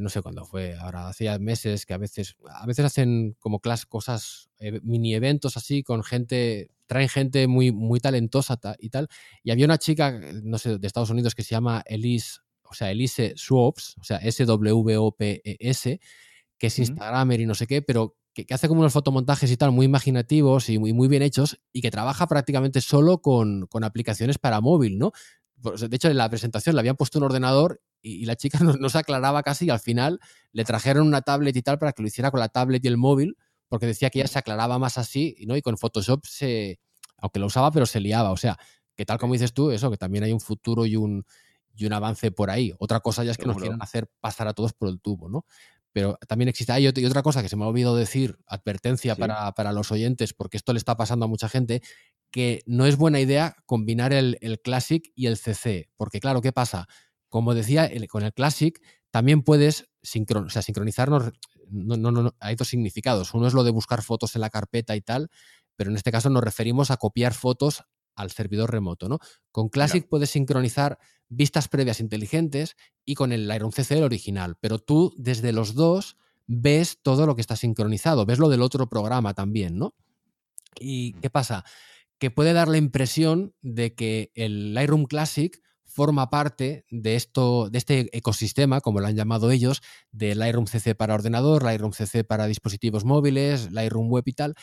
no 0.00 0.08
sé 0.08 0.22
cuándo 0.22 0.44
fue, 0.44 0.76
ahora 0.76 1.08
hacía 1.08 1.36
meses 1.40 1.84
que 1.84 1.94
a 1.94 1.98
veces, 1.98 2.36
a 2.48 2.64
veces 2.64 2.84
hacen 2.84 3.34
como 3.40 3.58
clases, 3.58 3.86
cosas, 3.86 4.50
eh, 4.60 4.78
mini 4.84 5.16
eventos 5.16 5.56
así 5.56 5.82
con 5.82 6.04
gente, 6.04 6.70
traen 6.86 7.08
gente 7.08 7.48
muy, 7.48 7.72
muy 7.72 7.98
talentosa 7.98 8.60
y 8.78 8.90
tal. 8.90 9.08
Y 9.42 9.50
había 9.50 9.64
una 9.64 9.78
chica, 9.78 10.16
no 10.44 10.58
sé, 10.58 10.78
de 10.78 10.86
Estados 10.86 11.10
Unidos 11.10 11.34
que 11.34 11.42
se 11.42 11.56
llama 11.56 11.82
Elise, 11.86 12.38
o 12.70 12.74
sea, 12.74 12.92
Elise 12.92 13.34
Swops, 13.36 13.96
o 14.00 14.04
sea, 14.04 14.18
S-W-O-P-E-S, 14.18 16.00
que 16.56 16.66
es 16.68 16.78
Instagramer 16.78 17.40
y 17.40 17.46
no 17.46 17.56
sé 17.56 17.66
qué, 17.66 17.82
pero 17.82 18.14
que, 18.46 18.54
hace 18.54 18.68
como 18.68 18.80
unos 18.80 18.92
fotomontajes 18.92 19.50
y 19.50 19.56
tal 19.56 19.72
muy 19.72 19.86
imaginativos 19.86 20.68
y 20.68 20.78
muy, 20.78 20.92
muy 20.92 21.08
bien 21.08 21.22
hechos 21.22 21.60
y 21.72 21.80
que 21.80 21.90
trabaja 21.90 22.26
prácticamente 22.26 22.80
solo 22.80 23.18
con, 23.18 23.66
con 23.66 23.84
aplicaciones 23.84 24.38
para 24.38 24.60
móvil, 24.60 24.98
¿no? 24.98 25.12
De 25.56 25.96
hecho, 25.96 26.08
en 26.08 26.16
la 26.16 26.28
presentación 26.28 26.76
le 26.76 26.80
habían 26.80 26.96
puesto 26.96 27.18
un 27.18 27.24
ordenador 27.24 27.82
y, 28.00 28.26
la 28.26 28.36
chica 28.36 28.58
no, 28.80 28.88
se 28.88 28.98
aclaraba 28.98 29.42
casi 29.42 29.66
y 29.66 29.70
al 29.70 29.80
final 29.80 30.20
le 30.52 30.64
trajeron 30.64 31.06
una 31.06 31.22
tablet 31.22 31.56
y 31.56 31.62
tal 31.62 31.78
para 31.78 31.92
que 31.92 32.02
lo 32.02 32.08
hiciera 32.08 32.30
con 32.30 32.40
la 32.40 32.48
tablet 32.48 32.84
y 32.84 32.88
el 32.88 32.96
móvil, 32.96 33.36
porque 33.68 33.86
decía 33.86 34.10
que 34.10 34.20
ya 34.20 34.28
se 34.28 34.38
aclaraba 34.38 34.78
más 34.78 34.98
así, 34.98 35.36
¿no? 35.46 35.56
Y 35.56 35.62
con 35.62 35.76
Photoshop 35.76 36.24
se, 36.24 36.78
aunque 37.16 37.40
lo 37.40 37.46
usaba, 37.46 37.70
pero 37.72 37.86
se 37.86 38.00
liaba. 38.00 38.30
O 38.30 38.36
sea, 38.36 38.56
que 38.94 39.04
tal 39.04 39.18
como 39.18 39.32
dices 39.32 39.52
tú, 39.52 39.70
eso, 39.70 39.90
que 39.90 39.96
también 39.96 40.24
hay 40.24 40.32
un 40.32 40.40
futuro 40.40 40.86
y 40.86 40.96
un, 40.96 41.24
y 41.74 41.86
un 41.86 41.92
avance 41.92 42.30
por 42.30 42.50
ahí. 42.50 42.72
Otra 42.78 43.00
cosa 43.00 43.24
ya 43.24 43.32
es 43.32 43.36
que 43.36 43.46
nos 43.46 43.56
quieran 43.56 43.82
hacer 43.82 44.08
pasar 44.20 44.48
a 44.48 44.54
todos 44.54 44.72
por 44.72 44.88
el 44.88 45.00
tubo, 45.00 45.28
¿no? 45.28 45.44
Pero 45.92 46.18
también 46.28 46.48
existe. 46.48 46.72
Hay 46.72 46.86
otra 46.86 47.22
cosa 47.22 47.42
que 47.42 47.48
se 47.48 47.56
me 47.56 47.64
ha 47.64 47.68
olvidado 47.68 47.96
decir, 47.96 48.38
advertencia 48.46 49.16
para, 49.16 49.52
para, 49.52 49.72
los 49.72 49.90
oyentes, 49.90 50.34
porque 50.34 50.56
esto 50.56 50.72
le 50.72 50.78
está 50.78 50.96
pasando 50.96 51.24
a 51.24 51.28
mucha 51.28 51.48
gente, 51.48 51.82
que 52.30 52.62
no 52.66 52.86
es 52.86 52.96
buena 52.96 53.20
idea 53.20 53.56
combinar 53.66 54.12
el, 54.12 54.38
el 54.40 54.60
Classic 54.60 55.02
y 55.14 55.26
el 55.26 55.36
CC. 55.36 55.88
Porque, 55.96 56.20
claro, 56.20 56.42
¿qué 56.42 56.52
pasa? 56.52 56.86
Como 57.28 57.54
decía, 57.54 57.90
con 58.08 58.22
el 58.22 58.32
Classic 58.32 58.78
también 59.10 59.42
puedes 59.42 59.88
o 60.02 60.48
sea, 60.50 60.62
sincronizarnos. 60.62 61.32
No, 61.70 61.96
no, 61.96 62.10
no, 62.10 62.34
hay 62.40 62.56
dos 62.56 62.68
significados. 62.68 63.34
Uno 63.34 63.46
es 63.46 63.54
lo 63.54 63.64
de 63.64 63.70
buscar 63.70 64.02
fotos 64.02 64.34
en 64.34 64.40
la 64.40 64.50
carpeta 64.50 64.96
y 64.96 65.00
tal, 65.00 65.30
pero 65.76 65.90
en 65.90 65.96
este 65.96 66.10
caso 66.10 66.30
nos 66.30 66.42
referimos 66.42 66.90
a 66.90 66.96
copiar 66.96 67.34
fotos 67.34 67.84
al 68.18 68.30
servidor 68.30 68.70
remoto, 68.70 69.08
¿no? 69.08 69.18
Con 69.50 69.68
Classic 69.68 70.06
puedes 70.06 70.30
sincronizar 70.30 70.98
vistas 71.28 71.68
previas 71.68 72.00
inteligentes 72.00 72.76
y 73.04 73.14
con 73.14 73.32
el 73.32 73.48
Lightroom 73.48 73.72
CC 73.72 73.98
el 73.98 74.04
original, 74.04 74.56
pero 74.60 74.78
tú 74.78 75.14
desde 75.16 75.52
los 75.52 75.74
dos 75.74 76.16
ves 76.46 76.98
todo 77.02 77.26
lo 77.26 77.34
que 77.34 77.40
está 77.40 77.56
sincronizado, 77.56 78.26
ves 78.26 78.38
lo 78.38 78.48
del 78.48 78.62
otro 78.62 78.88
programa 78.88 79.34
también, 79.34 79.78
¿no? 79.78 79.94
¿Y 80.80 81.12
qué 81.14 81.30
pasa? 81.30 81.64
Que 82.18 82.30
puede 82.30 82.52
dar 82.52 82.68
la 82.68 82.78
impresión 82.78 83.54
de 83.62 83.94
que 83.94 84.32
el 84.34 84.74
Lightroom 84.74 85.04
Classic 85.04 85.60
forma 85.98 86.30
parte 86.30 86.84
de 86.90 87.16
esto, 87.16 87.70
de 87.70 87.78
este 87.78 88.16
ecosistema, 88.16 88.80
como 88.80 89.00
lo 89.00 89.06
han 89.08 89.16
llamado 89.16 89.50
ellos, 89.50 89.82
de 90.12 90.34
Lightroom 90.34 90.66
CC 90.66 90.94
para 90.94 91.14
ordenador, 91.14 91.64
Lightroom 91.64 91.92
CC 91.92 92.24
para 92.24 92.46
dispositivos 92.46 93.04
móviles, 93.04 93.72
Lightroom 93.72 94.08
Web 94.08 94.24
y 94.26 94.32
tal, 94.32 94.54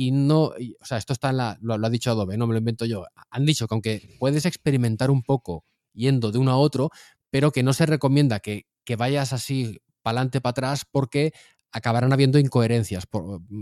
y 0.00 0.12
no, 0.12 0.44
o 0.44 0.84
sea, 0.84 0.96
esto 0.96 1.12
está 1.12 1.28
en 1.28 1.36
la, 1.36 1.58
lo, 1.60 1.74
ha 1.74 1.90
dicho 1.90 2.10
Adobe, 2.10 2.38
no 2.38 2.46
me 2.46 2.54
lo 2.54 2.58
invento 2.58 2.86
yo. 2.86 3.04
Han 3.28 3.44
dicho 3.44 3.68
que 3.68 3.74
aunque 3.74 4.16
puedes 4.18 4.46
experimentar 4.46 5.10
un 5.10 5.22
poco 5.22 5.66
yendo 5.92 6.32
de 6.32 6.38
uno 6.38 6.52
a 6.52 6.56
otro, 6.56 6.88
pero 7.28 7.50
que 7.52 7.62
no 7.62 7.74
se 7.74 7.84
recomienda 7.84 8.40
que, 8.40 8.64
que 8.86 8.96
vayas 8.96 9.34
así 9.34 9.82
para 10.00 10.20
adelante, 10.20 10.40
para 10.40 10.52
atrás, 10.52 10.86
porque 10.90 11.34
acabarán 11.70 12.14
habiendo 12.14 12.38
incoherencias. 12.38 13.04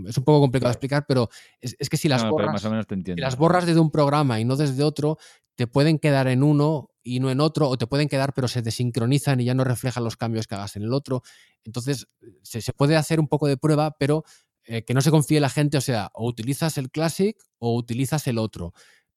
es 0.07 0.17
un 0.17 0.23
poco 0.23 0.39
complicado 0.39 0.69
de 0.69 0.75
explicar, 0.75 1.03
pero 1.05 1.29
es, 1.59 1.75
que 1.89 1.97
si 1.97 2.07
las, 2.07 2.23
borras, 2.29 2.61
si 2.61 3.15
las 3.17 3.35
borras 3.37 3.65
desde 3.65 3.81
un 3.81 3.91
programa 3.91 4.39
y 4.39 4.45
no 4.45 4.55
desde 4.55 4.81
otro, 4.81 5.17
te 5.55 5.67
pueden 5.67 5.99
quedar 5.99 6.29
en 6.29 6.41
uno 6.41 6.91
y 7.03 7.19
no 7.19 7.31
en 7.31 7.41
otro, 7.41 7.67
o 7.67 7.77
te 7.77 7.85
pueden 7.85 8.07
quedar 8.07 8.33
pero 8.33 8.47
se 8.47 8.61
desincronizan 8.61 9.41
y 9.41 9.43
ya 9.43 9.55
no 9.55 9.65
reflejan 9.65 10.05
los 10.05 10.15
cambios 10.15 10.47
que 10.47 10.55
hagas 10.55 10.77
en 10.77 10.83
el 10.83 10.93
otro. 10.93 11.21
Entonces, 11.65 12.07
se, 12.43 12.61
se 12.61 12.71
puede 12.71 12.95
hacer 12.95 13.19
un 13.19 13.27
poco 13.27 13.45
de 13.47 13.57
prueba, 13.57 13.91
pero 13.99 14.23
eh, 14.71 14.83
que 14.83 14.93
no 14.93 15.01
se 15.01 15.09
confíe 15.09 15.39
la 15.39 15.49
gente, 15.49 15.79
o 15.79 15.81
sea, 15.81 16.11
o 16.13 16.27
utilizas 16.27 16.77
el 16.77 16.91
Classic 16.91 17.35
o 17.57 17.75
utilizas 17.75 18.27
el 18.27 18.37
otro. 18.37 18.73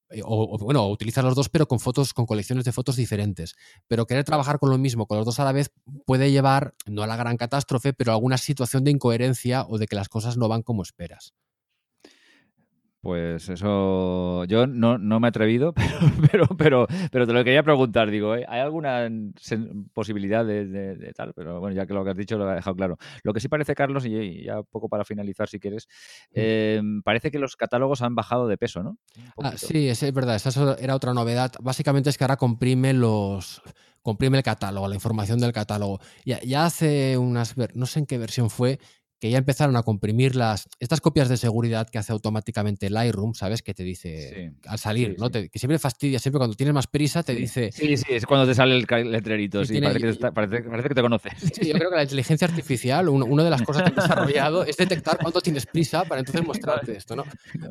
Eh, 0.08 0.22
o, 0.24 0.56
bueno, 0.56 0.88
utilizas 0.88 1.22
los 1.22 1.34
dos, 1.34 1.50
pero 1.50 1.68
con 1.68 1.78
fotos, 1.78 2.14
con 2.14 2.24
colecciones 2.24 2.64
de 2.64 2.72
fotos 2.72 2.96
diferentes. 2.96 3.54
Pero 3.86 4.06
querer 4.06 4.24
trabajar 4.24 4.58
con 4.58 4.70
lo 4.70 4.78
mismo, 4.78 5.06
con 5.06 5.18
los 5.18 5.26
dos 5.26 5.40
a 5.40 5.44
la 5.44 5.52
vez, 5.52 5.70
puede 6.06 6.30
llevar, 6.30 6.74
no 6.86 7.02
a 7.02 7.06
la 7.06 7.16
gran 7.16 7.36
catástrofe, 7.36 7.92
pero 7.92 8.12
a 8.12 8.14
alguna 8.14 8.38
situación 8.38 8.82
de 8.82 8.92
incoherencia 8.92 9.66
o 9.68 9.76
de 9.76 9.86
que 9.86 9.94
las 9.94 10.08
cosas 10.08 10.38
no 10.38 10.48
van 10.48 10.62
como 10.62 10.82
esperas. 10.82 11.34
Pues 13.02 13.48
eso, 13.48 14.44
yo 14.44 14.68
no, 14.68 14.96
no 14.96 15.18
me 15.18 15.26
he 15.26 15.30
atrevido, 15.30 15.74
pero, 16.30 16.46
pero, 16.56 16.86
pero, 17.10 17.26
te 17.26 17.32
lo 17.32 17.42
quería 17.42 17.64
preguntar. 17.64 18.08
Digo, 18.08 18.36
¿eh? 18.36 18.46
¿hay 18.48 18.60
alguna 18.60 19.10
posibilidad 19.92 20.46
de, 20.46 21.12
tal? 21.16 21.34
Pero 21.34 21.58
bueno, 21.58 21.74
ya 21.74 21.84
que 21.84 21.94
lo 21.94 22.04
que 22.04 22.10
has 22.10 22.16
dicho 22.16 22.38
lo 22.38 22.48
he 22.48 22.54
dejado 22.54 22.76
claro. 22.76 22.98
Lo 23.24 23.32
que 23.32 23.40
sí 23.40 23.48
parece, 23.48 23.74
Carlos, 23.74 24.06
y 24.06 24.44
ya 24.44 24.62
poco 24.62 24.88
para 24.88 25.04
finalizar 25.04 25.48
si 25.48 25.58
quieres, 25.58 25.88
em, 26.32 27.02
parece 27.02 27.32
que 27.32 27.40
los 27.40 27.56
catálogos 27.56 28.02
han 28.02 28.14
bajado 28.14 28.46
de 28.46 28.56
peso, 28.56 28.84
¿no? 28.84 28.96
Ah, 29.42 29.54
sí, 29.56 29.88
es, 29.88 30.00
verdad, 30.14 30.36
esa 30.36 30.76
era 30.78 30.94
otra 30.94 31.12
novedad. 31.12 31.50
Básicamente 31.60 32.08
es 32.08 32.16
que 32.16 32.22
ahora 32.22 32.36
comprime 32.36 32.92
los 32.92 33.62
comprime 34.00 34.36
el 34.36 34.44
catálogo, 34.44 34.86
la 34.86 34.94
información 34.94 35.40
del 35.40 35.52
catálogo. 35.52 35.98
Ya, 36.24 36.40
ya 36.40 36.66
hace 36.66 37.18
unas, 37.18 37.56
no 37.74 37.86
sé 37.86 38.00
en 38.00 38.06
qué 38.06 38.18
versión 38.18 38.50
fue, 38.50 38.78
que 39.22 39.30
ya 39.30 39.38
empezaron 39.38 39.76
a 39.76 39.84
comprimir 39.84 40.34
las 40.34 40.68
estas 40.80 41.00
copias 41.00 41.28
de 41.28 41.36
seguridad 41.36 41.88
que 41.88 41.96
hace 41.96 42.10
automáticamente 42.10 42.90
Lightroom, 42.90 43.34
¿sabes? 43.34 43.62
Que 43.62 43.72
te 43.72 43.84
dice 43.84 44.52
al 44.66 44.80
salir, 44.80 45.14
¿no? 45.16 45.30
que 45.30 45.48
siempre 45.54 45.78
fastidia, 45.78 46.18
siempre 46.18 46.38
cuando 46.38 46.56
tienes 46.56 46.74
más 46.74 46.88
prisa 46.88 47.22
te 47.22 47.32
dice... 47.32 47.70
Sí, 47.70 47.96
sí, 47.96 48.06
es 48.08 48.26
cuando 48.26 48.48
te 48.48 48.54
sale 48.56 48.74
el 48.76 49.12
letrerito, 49.12 49.64
sí, 49.64 49.80
parece, 49.80 50.88
que 50.88 50.94
te 50.96 51.02
conoces. 51.02 51.34
Sí, 51.52 51.68
yo 51.68 51.74
creo 51.74 51.90
que 51.90 51.96
la 51.96 52.02
inteligencia 52.02 52.48
artificial, 52.48 53.08
una 53.08 53.44
de 53.44 53.50
las 53.50 53.62
cosas 53.62 53.84
que 53.84 53.90
ha 53.90 54.02
desarrollado 54.02 54.64
es 54.64 54.76
detectar 54.76 55.18
cuándo 55.18 55.40
tienes 55.40 55.66
prisa 55.66 56.02
para 56.04 56.18
entonces 56.18 56.44
mostrarte 56.44 56.96
esto, 56.96 57.14
¿no? 57.14 57.22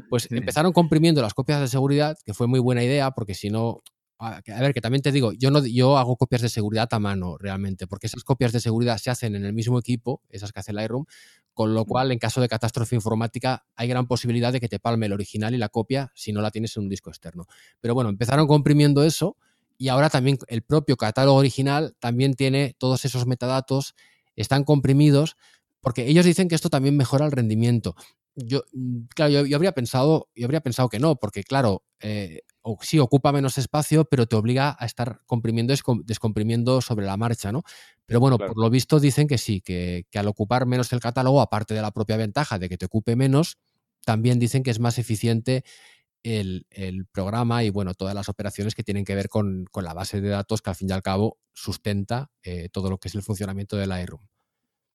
Pues 0.10 0.32
empezaron 0.32 0.72
comprimiendo 0.72 1.22
las 1.22 1.34
copias 1.34 1.60
de 1.60 1.68
seguridad, 1.68 2.18
que 2.26 2.34
fue 2.34 2.47
muy 2.47 2.62
buena 2.62 2.82
idea, 2.82 3.12
porque 3.12 3.34
si 3.34 3.49
no, 3.49 3.82
a 4.22 4.41
ver, 4.45 4.74
que 4.74 4.82
también 4.82 5.02
te 5.02 5.12
digo, 5.12 5.34
yo 5.34 5.49
no 5.49 5.66
yo 5.66 5.97
hago 5.97 6.16
copias 6.16 6.43
de 6.43 6.49
seguridad 6.49 6.88
a 6.91 6.99
mano 6.99 7.38
realmente, 7.39 7.88
porque 7.88 8.06
esas 8.06 8.24
copias 8.24 8.52
de 8.52 8.60
seguridad 8.60 8.99
se 8.99 9.10
hacen 9.10 9.36
en 9.36 9.45
el 9.45 9.54
mismo 9.54 9.80
equipo, 9.80 10.22
esas 10.30 10.52
que 10.52 10.60
hace 10.60 10.74
Lightroom, 10.74 11.06
con 11.54 11.74
lo 11.74 11.86
cual 11.86 12.12
en 12.12 12.20
caso 12.20 12.41
de 12.41 12.47
catástrofe 12.47 12.95
informática 12.95 13.66
hay 13.76 13.88
gran 13.88 14.08
posibilidad 14.08 14.54
de 14.54 14.60
que 14.60 14.70
te 14.70 14.80
palme 14.80 15.06
el 15.06 15.14
original 15.14 15.54
y 15.54 15.58
la 15.58 15.70
copia 15.70 16.12
si 16.16 16.32
no 16.32 16.41
la 16.41 16.52
tienes 16.52 16.76
en 16.78 16.84
un 16.84 16.89
disco 16.89 17.10
externo. 17.10 17.47
Pero 17.80 17.93
bueno, 17.93 18.10
empezaron 18.10 18.47
comprimiendo 18.47 19.04
eso 19.04 19.38
y 19.78 19.89
ahora 19.89 20.10
también 20.10 20.38
el 20.47 20.62
propio 20.62 20.95
catálogo 20.97 21.38
original 21.38 21.95
también 21.99 22.36
tiene 22.36 22.76
todos 22.78 23.04
esos 23.06 23.26
metadatos, 23.26 23.95
están 24.36 24.64
comprimidos, 24.64 25.38
porque 25.82 26.08
ellos 26.08 26.26
dicen 26.26 26.47
que 26.47 26.56
esto 26.56 26.70
también 26.70 26.95
mejora 26.95 27.26
el 27.26 27.32
rendimiento. 27.32 27.95
Yo, 28.36 28.64
claro, 29.14 29.46
yo, 29.46 29.56
habría 29.56 29.74
pensado, 29.74 30.30
yo 30.36 30.46
habría 30.46 30.62
pensado 30.62 30.88
que 30.88 31.00
no, 31.00 31.18
porque 31.18 31.44
claro, 31.44 31.84
eh, 32.00 32.44
sí 32.82 33.00
ocupa 33.00 33.32
menos 33.32 33.58
espacio, 33.58 34.06
pero 34.06 34.26
te 34.26 34.36
obliga 34.36 34.76
a 34.80 34.86
estar 34.86 35.22
comprimiendo, 35.26 35.74
descomprimiendo 36.06 36.82
sobre 36.82 37.06
la 37.06 37.18
marcha, 37.18 37.52
¿no? 37.52 37.64
Pero 38.06 38.20
bueno, 38.20 38.38
por 38.38 38.58
lo 38.58 38.70
visto 38.70 39.00
dicen 39.00 39.28
que 39.28 39.38
sí, 39.38 39.62
que, 39.62 40.06
al 40.14 40.28
ocupar 40.28 40.66
menos 40.66 40.92
el 40.94 41.00
catálogo, 41.00 41.42
aparte 41.42 41.74
de 41.74 41.82
la 41.82 41.92
propia 41.92 42.18
ventaja 42.18 42.60
de 42.60 42.70
que 42.70 42.78
te 42.78 42.86
ocupe 42.86 43.16
menos, 43.16 43.58
también 44.06 44.40
dicen 44.40 44.64
que 44.64 44.72
es 44.72 44.80
más 44.80 44.98
eficiente 44.98 45.64
el, 46.24 46.66
programa 47.12 47.64
y 47.64 47.70
bueno, 47.70 47.94
todas 47.94 48.16
las 48.16 48.30
operaciones 48.30 48.76
que 48.76 48.84
tienen 48.84 49.06
que 49.06 49.16
ver 49.16 49.28
con, 49.28 49.66
la 49.76 49.94
base 49.94 50.22
de 50.22 50.30
datos 50.30 50.62
que 50.62 50.70
al 50.70 50.76
fin 50.76 50.90
y 50.90 50.94
al 50.94 51.02
cabo 51.02 51.38
sustenta 51.54 52.32
eh, 52.44 52.70
todo 52.70 52.90
lo 52.90 52.98
que 52.98 53.08
es 53.08 53.16
el 53.16 53.24
funcionamiento 53.24 53.76
del 53.76 53.90
Lightroom. 53.90 54.22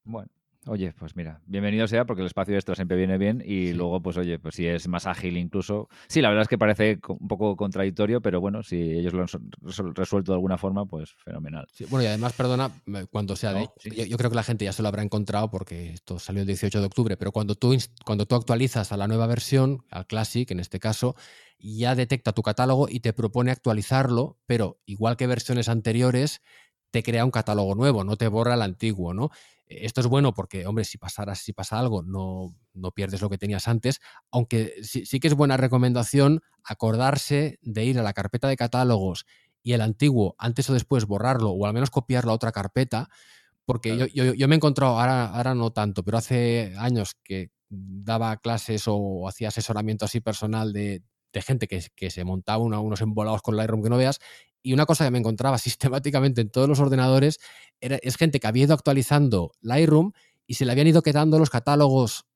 Bueno, 0.05 0.31
Oye, 0.69 0.93
pues 0.99 1.15
mira, 1.15 1.41
bienvenido 1.47 1.87
sea 1.87 2.07
porque 2.07 2.23
el 2.23 2.27
espacio 2.27 2.57
extra 2.57 2.75
siempre 2.75 2.97
viene 2.97 3.19
bien 3.19 3.41
y 3.47 3.73
luego, 3.73 4.03
pues 4.03 4.17
oye, 4.17 4.41
pues 4.41 4.57
si 4.57 4.67
es 4.67 4.89
más 4.89 5.07
ágil 5.07 5.37
incluso. 5.37 5.89
Sí, 6.09 6.21
la 6.21 6.29
verdad 6.29 6.43
es 6.43 6.49
que 6.49 6.59
parece 6.59 6.99
un 7.07 7.29
poco 7.29 7.55
contradictorio, 7.55 8.21
pero 8.21 8.41
bueno, 8.41 8.65
si 8.65 8.77
ellos 8.77 9.13
lo 9.13 9.23
han 9.23 9.95
resuelto 9.95 10.33
de 10.33 10.37
alguna 10.37 10.59
forma, 10.59 10.85
pues 10.85 11.13
fenomenal. 11.25 11.69
bueno, 11.89 12.03
y 12.03 12.07
además, 12.07 12.33
perdona, 12.33 12.73
cuando 13.11 13.37
sea 13.37 13.53
de... 13.53 13.69
Yo, 14.09 14.17
creo 14.17 14.29
que 14.29 14.37
la 14.37 14.43
gente 14.43 14.65
ya 14.65 14.73
se 14.73 14.83
lo 14.83 14.89
habrá 14.89 15.03
encontrado 15.03 15.51
porque 15.53 15.93
esto 15.93 16.19
salió 16.19 16.41
el 16.41 16.49
18 16.49 16.81
de 16.81 16.87
octubre, 16.87 17.17
pero 17.17 17.31
cuando 17.31 17.55
tú, 17.55 17.77
cuando 18.05 18.27
tú 18.27 18.35
actualizas 18.35 18.91
a 18.91 18.97
la 18.97 19.07
nueva 19.07 19.29
versión, 19.29 19.85
al 19.89 20.09
Classic 20.09 20.51
en 20.51 20.59
este 20.59 20.81
caso, 20.81 21.15
ya 21.61 21.95
detecta 21.95 22.33
tu 22.33 22.43
catálogo 22.43 22.89
y 22.91 22.99
te 22.99 23.13
propone 23.13 23.53
actualizarlo, 23.53 24.41
pero 24.47 24.81
igual 24.85 25.17
que 25.17 25.29
versiones 25.29 25.69
anteriores, 25.69 26.43
te 26.91 27.03
crea 27.03 27.25
un 27.25 27.31
catálogo 27.31 27.75
nuevo, 27.75 28.03
no 28.05 28.17
te 28.17 28.27
borra 28.27 28.55
el 28.55 28.63
antiguo, 28.63 29.15
¿no? 29.15 29.31
Esto 29.69 30.01
es 30.01 30.07
bueno 30.07 30.33
porque, 30.33 30.67
hombre, 30.67 30.85
si 30.85 30.97
pasara, 30.97 31.35
si 31.35 31.53
pasa 31.53 31.79
algo, 31.79 32.03
no, 32.03 32.55
no 32.73 32.93
pierdes 32.93 33.21
lo 33.21 33.29
que 33.29 33.39
tenías 33.39 33.67
antes, 33.67 34.01
aunque 34.31 34.75
sí, 34.83 35.05
sí, 35.07 35.19
que 35.19 35.29
es 35.29 35.35
buena 35.35 35.57
recomendación 35.57 36.41
acordarse 36.63 37.59
de 37.63 37.85
ir 37.85 37.99
a 37.99 38.03
la 38.03 38.13
carpeta 38.13 38.49
de 38.49 38.57
catálogos 38.57 39.27
y 39.63 39.73
el 39.73 39.81
antiguo, 39.81 40.37
antes 40.39 40.71
o 40.71 40.75
después 40.75 41.07
borrarlo 41.07 41.51
o 41.51 41.67
al 41.67 41.73
menos 41.73 41.91
copiarlo 41.91 42.31
a 42.31 42.35
otra 42.35 42.53
carpeta, 42.53 43.09
porque 43.65 43.97
yo, 43.97 44.07
yo, 44.07 44.33
yo, 44.33 44.47
me 44.47 44.55
he 44.55 44.59
encontrado, 44.59 45.01
ahora, 45.01 45.27
ahora 45.27 45.57
no 45.57 45.73
tanto, 45.73 46.05
pero 46.05 46.19
hace 46.19 46.73
años 46.79 47.17
que 47.25 47.51
daba 47.69 48.37
clases 48.37 48.85
o 48.87 49.27
hacía 49.27 49.49
asesoramiento 49.49 50.05
así 50.05 50.21
personal 50.21 50.73
de, 50.73 51.03
de 51.33 51.43
gente 51.43 51.67
que, 51.67 51.85
que, 51.97 52.11
se 52.11 52.23
montaba 52.25 52.63
unos 52.63 53.01
embolados 53.01 53.43
con 53.43 53.57
Lightroom 53.57 53.83
que 53.83 53.91
no 53.91 53.97
veas 53.97 54.21
y 54.67 54.73
una 54.73 54.85
cosa 54.85 55.05
que 55.05 55.13
me 55.13 55.19
encontraba 55.19 55.59
sistemáticamente 55.59 56.41
en 56.41 56.51
todos 56.51 56.69
los 56.69 56.81
ordenadores 56.81 57.39
era, 57.81 57.99
es 58.03 58.17
gente 58.17 58.41
que 58.41 58.49
había 58.49 58.65
ido 58.65 58.75
actualizando 58.75 59.53
Lightroom 59.61 60.11
y 60.45 60.55
se 60.55 60.65
le 60.65 60.73
habían 60.73 60.89
ido 60.89 61.03
quedando 61.03 61.39
los 61.39 61.51
catálogos 61.51 62.27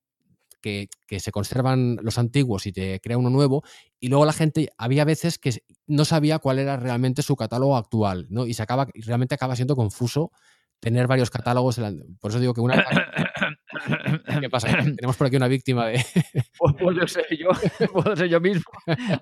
que, 0.61 0.89
se 1.19 1.33
conservan 1.33 1.99
los 2.03 2.19
antiguos 2.19 2.67
y 2.67 2.73
te 2.73 3.01
crea 3.01 3.19
uno 3.19 3.31
nuevo. 3.31 3.65
Y 3.99 4.09
luego 4.09 4.25
la 4.27 4.33
gente, 4.33 4.71
había 4.79 5.05
veces 5.05 5.39
que 5.39 5.65
no 5.87 6.05
sabía 6.05 6.39
cuál 6.39 6.61
era 6.61 6.77
realmente 6.77 7.23
su 7.23 7.35
catálogo 7.35 7.77
actual, 7.77 8.27
¿no? 8.31 8.47
Y 8.47 8.55
se 8.55 8.63
acaba, 8.63 8.87
realmente 8.95 9.35
acaba 9.35 9.57
siendo 9.57 9.75
confuso 9.75 10.31
tener 10.79 11.09
varios 11.09 11.31
catálogos. 11.31 11.81
Por 12.21 12.31
eso 12.31 12.39
digo 12.39 12.55
que 12.55 12.61
una 12.61 12.85
¿Qué 14.41 14.51
pasa? 14.51 14.69
Tenemos 14.97 15.17
por 15.17 15.27
aquí 15.27 15.37
una 15.37 15.49
víctima 15.49 15.87
de. 15.87 16.05
Pues 16.59 16.75
puedo 16.77 17.09
ser 17.09 17.27
yo, 17.39 17.49
puedo 17.93 18.15
ser 18.15 18.29
yo 18.29 18.39
mismo. 18.39 18.71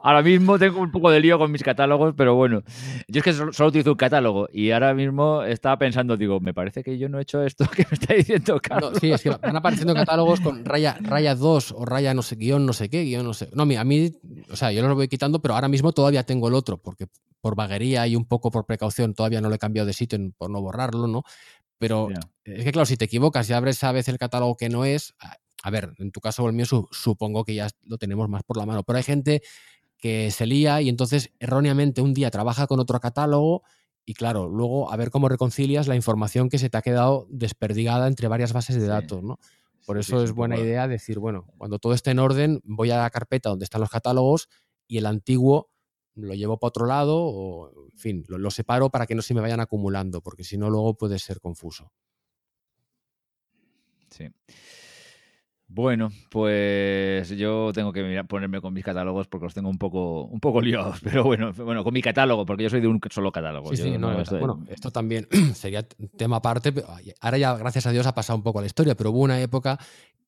Ahora 0.02 0.22
mismo 0.22 0.59
tengo 0.59 0.80
un 0.80 0.90
poco 0.90 1.09
de 1.09 1.20
lío 1.20 1.39
con 1.39 1.52
mis 1.52 1.62
catálogos, 1.62 2.14
pero 2.16 2.35
bueno. 2.35 2.62
Yo 3.06 3.20
es 3.20 3.22
que 3.22 3.32
solo, 3.32 3.68
utilizo 3.68 3.93
un 3.93 3.97
catálogo 3.97 4.48
y 4.52 4.72
ahora 4.72 4.93
mismo 4.93 5.44
estaba 5.44 5.78
pensando, 5.78 6.16
digo, 6.16 6.40
me 6.40 6.52
parece 6.52 6.82
que 6.82 6.98
yo 6.98 7.09
no 7.09 7.18
he 7.18 7.22
hecho 7.22 7.43
esto 7.44 7.64
que 7.76 7.86
me 7.89 7.94
está 7.94 8.14
diciendo 8.14 8.59
Carlos. 8.60 8.98
sí, 9.01 9.12
es 9.12 9.22
que 9.22 9.30
van 9.30 9.56
apareciendo 9.56 9.94
catálogos 9.94 10.40
con 10.40 10.64
raya, 10.64 10.97
raya 11.01 11.36
2 11.36 11.72
o 11.76 11.85
raya 11.85 12.12
no 12.12 12.22
sé, 12.22 12.35
guion 12.35 12.66
no 12.66 12.72
sé 12.72 12.89
qué, 12.89 13.05
guion 13.05 13.24
no 13.24 13.35
sé. 13.35 13.48
No, 13.55 13.62
a 13.62 13.85
mí, 13.85 14.12
o 14.51 14.56
sea, 14.56 14.72
yo 14.72 14.86
lo 14.86 14.94
voy 14.97 15.06
quitando, 15.06 15.40
pero 15.40 15.55
ahora 15.55 15.68
mismo 15.68 15.93
todavía 15.93 16.24
tengo 16.24 16.48
el 16.48 16.55
otro, 16.55 16.78
porque 16.78 17.06
por 17.40 17.55
vaguería 17.55 18.06
y 18.06 18.16
un 18.16 18.24
poco 18.24 18.51
por 18.51 18.66
precaución 18.66 19.14
todavía 19.14 19.40
no 19.40 19.48
lo 19.48 19.55
he 19.55 19.59
cambiado 19.59 19.86
de 19.86 19.93
sitio 19.93 20.18
por 20.36 20.51
no 20.51 20.60
borrarlo, 20.60 21.06
¿no? 21.06 21.22
Pero 21.78 22.09
es 22.44 22.64
que, 22.64 22.72
claro, 22.72 22.86
si 22.86 22.96
te 22.96 23.05
equivocas 23.05 23.48
y 23.48 23.52
abres 23.52 23.82
a 23.84 23.92
veces 23.92 24.09
el 24.09 24.18
catálogo 24.18 24.56
que 24.56 24.68
no 24.68 24.84
es, 24.84 25.14
a 25.62 25.70
ver, 25.70 25.94
en 25.98 26.10
tu 26.10 26.20
caso 26.20 26.42
o 26.42 26.48
el 26.48 26.55
mío 26.55 26.64
supongo 26.90 27.44
que 27.44 27.55
ya 27.55 27.68
lo 27.84 27.98
tenemos 27.98 28.28
más 28.28 28.42
por 28.42 28.56
la 28.56 28.66
mano, 28.66 28.82
pero 28.82 28.96
hay 28.96 29.05
gente 29.05 29.42
que 29.98 30.30
se 30.30 30.46
lía 30.46 30.80
y 30.80 30.88
entonces 30.88 31.30
erróneamente 31.40 32.00
un 32.00 32.14
día 32.14 32.30
trabaja 32.30 32.66
con 32.66 32.80
otro 32.80 33.00
catálogo 33.00 33.62
y 34.05 34.14
claro, 34.14 34.48
luego 34.48 34.90
a 34.90 34.96
ver 34.96 35.10
cómo 35.10 35.28
reconcilias 35.28 35.86
la 35.86 35.96
información 35.96 36.48
que 36.48 36.59
se 36.59 36.70
te 36.70 36.78
ha 36.78 36.82
quedado 36.82 37.26
desperdigada 37.30 38.06
entre 38.06 38.28
varias 38.28 38.52
bases 38.52 38.76
de 38.80 38.86
datos, 38.86 39.22
¿no? 39.22 39.38
Por 39.84 39.98
eso 39.98 40.22
es 40.22 40.32
buena 40.32 40.59
idea 40.59 40.86
decir, 40.86 41.18
bueno, 41.18 41.46
cuando 41.56 41.78
todo 41.78 41.94
esté 41.94 42.10
en 42.10 42.18
orden, 42.18 42.60
voy 42.64 42.90
a 42.90 42.98
la 42.98 43.10
carpeta 43.10 43.50
donde 43.50 43.64
están 43.64 43.80
los 43.80 43.90
catálogos 43.90 44.48
y 44.86 44.98
el 44.98 45.06
antiguo 45.06 45.70
lo 46.19 46.35
llevo 46.35 46.59
para 46.59 46.69
otro 46.69 46.86
lado 46.86 47.16
o, 47.16 47.89
en 47.93 47.99
fin, 47.99 48.24
lo, 48.28 48.51
separo 48.51 48.90
para 48.90 49.07
que 49.07 49.15
no 49.15 49.23
se 49.23 49.35
me 49.35 49.40
vayan 49.40 49.61
acumulando, 49.61 50.20
porque 50.20 50.45
si 50.45 50.59
no, 50.59 50.70
luego 50.70 50.95
puede 50.95 51.19
ser 51.19 51.40
confuso. 51.40 51.93
Sí. 54.11 54.28
Bueno, 55.70 56.11
pues 56.31 57.28
yo 57.28 57.73
tengo 57.74 57.93
que 57.93 58.24
ponerme 58.27 58.62
con 58.62 58.73
mis 58.73 58.82
catálogos 58.82 59.28
porque 59.28 59.45
los 59.45 59.55
tengo 59.55 59.69
un 59.69 59.77
poco, 59.77 60.24
un 60.24 60.40
poco 60.40 60.62
liados, 60.62 60.99
pero 61.05 61.24
bueno, 61.24 61.53
bueno, 61.53 61.85
con 61.85 61.93
mi 61.93 62.01
catálogo, 62.01 62.47
porque 62.47 62.65
yo 62.65 62.70
soy 62.70 62.81
de 62.81 62.89
un 62.89 63.01
solo 63.11 63.31
catálogo. 63.31 63.69
Sí, 63.70 63.77
sí, 63.77 63.99
no, 63.99 64.19
esto, 64.19 64.39
bueno, 64.39 64.65
esto 64.69 64.90
también 64.90 65.28
sería 65.55 65.82
tema 66.16 66.36
aparte, 66.36 66.73
ahora 67.20 67.39
ya, 67.39 67.55
gracias 67.57 67.86
a 67.86 67.93
Dios, 67.93 68.07
ha 68.07 68.15
pasado 68.15 68.39
un 68.39 68.43
poco 68.43 68.61
la 68.61 68.66
historia, 68.66 68.95
pero 68.95 69.11
hubo 69.11 69.20
una 69.20 69.40
época 69.40 69.78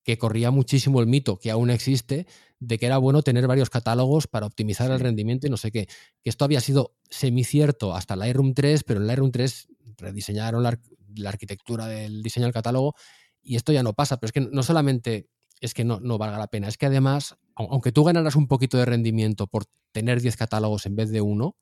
que 0.02 0.18
corría 0.18 0.50
muchísimo 0.50 1.00
el 1.00 1.06
mito, 1.06 1.38
que 1.38 1.50
aún 1.50 1.70
existe, 1.70 2.26
de 2.60 2.78
que 2.78 2.86
era 2.86 2.98
bueno 2.98 3.22
tener 3.22 3.46
varios 3.46 3.70
catálogos 3.70 4.26
para 4.26 4.46
optimizar 4.46 4.90
el 4.90 5.00
rendimiento 5.00 5.46
y 5.46 5.50
no 5.50 5.56
sé 5.56 5.72
qué. 5.72 5.86
Que 6.22 6.30
esto 6.30 6.44
había 6.44 6.60
sido 6.60 6.94
semicierto 7.08 7.94
hasta 7.94 8.16
la 8.16 8.26
Lightroom 8.26 8.54
3, 8.54 8.84
pero 8.84 9.00
en 9.00 9.06
Lightroom 9.06 9.32
3 9.32 9.68
rediseñaron 9.96 10.62
la, 10.62 10.78
arquitectura 11.26 11.86
del 11.86 12.22
diseño 12.22 12.46
del 12.46 12.52
catálogo 12.52 12.94
y 13.42 13.56
esto 13.56 13.72
ya 13.72 13.82
no 13.82 13.94
pasa. 13.94 14.18
Pero 14.18 14.28
es 14.28 14.32
que 14.32 14.40
no 14.40 14.62
solamente 14.62 15.28
es 15.60 15.74
que 15.74 15.84
no, 15.84 16.00
no 16.00 16.18
valga 16.18 16.38
la 16.38 16.46
pena, 16.46 16.68
es 16.68 16.78
que 16.78 16.86
además, 16.86 17.36
aunque 17.54 17.92
tú 17.92 18.04
ganaras 18.04 18.36
un 18.36 18.46
poquito 18.46 18.78
de 18.78 18.86
rendimiento 18.86 19.46
por 19.46 19.64
tener 19.92 20.20
10 20.20 20.36
catálogos 20.36 20.86
en 20.86 20.96
vez 20.96 21.10
de 21.10 21.20
uno, 21.20 21.56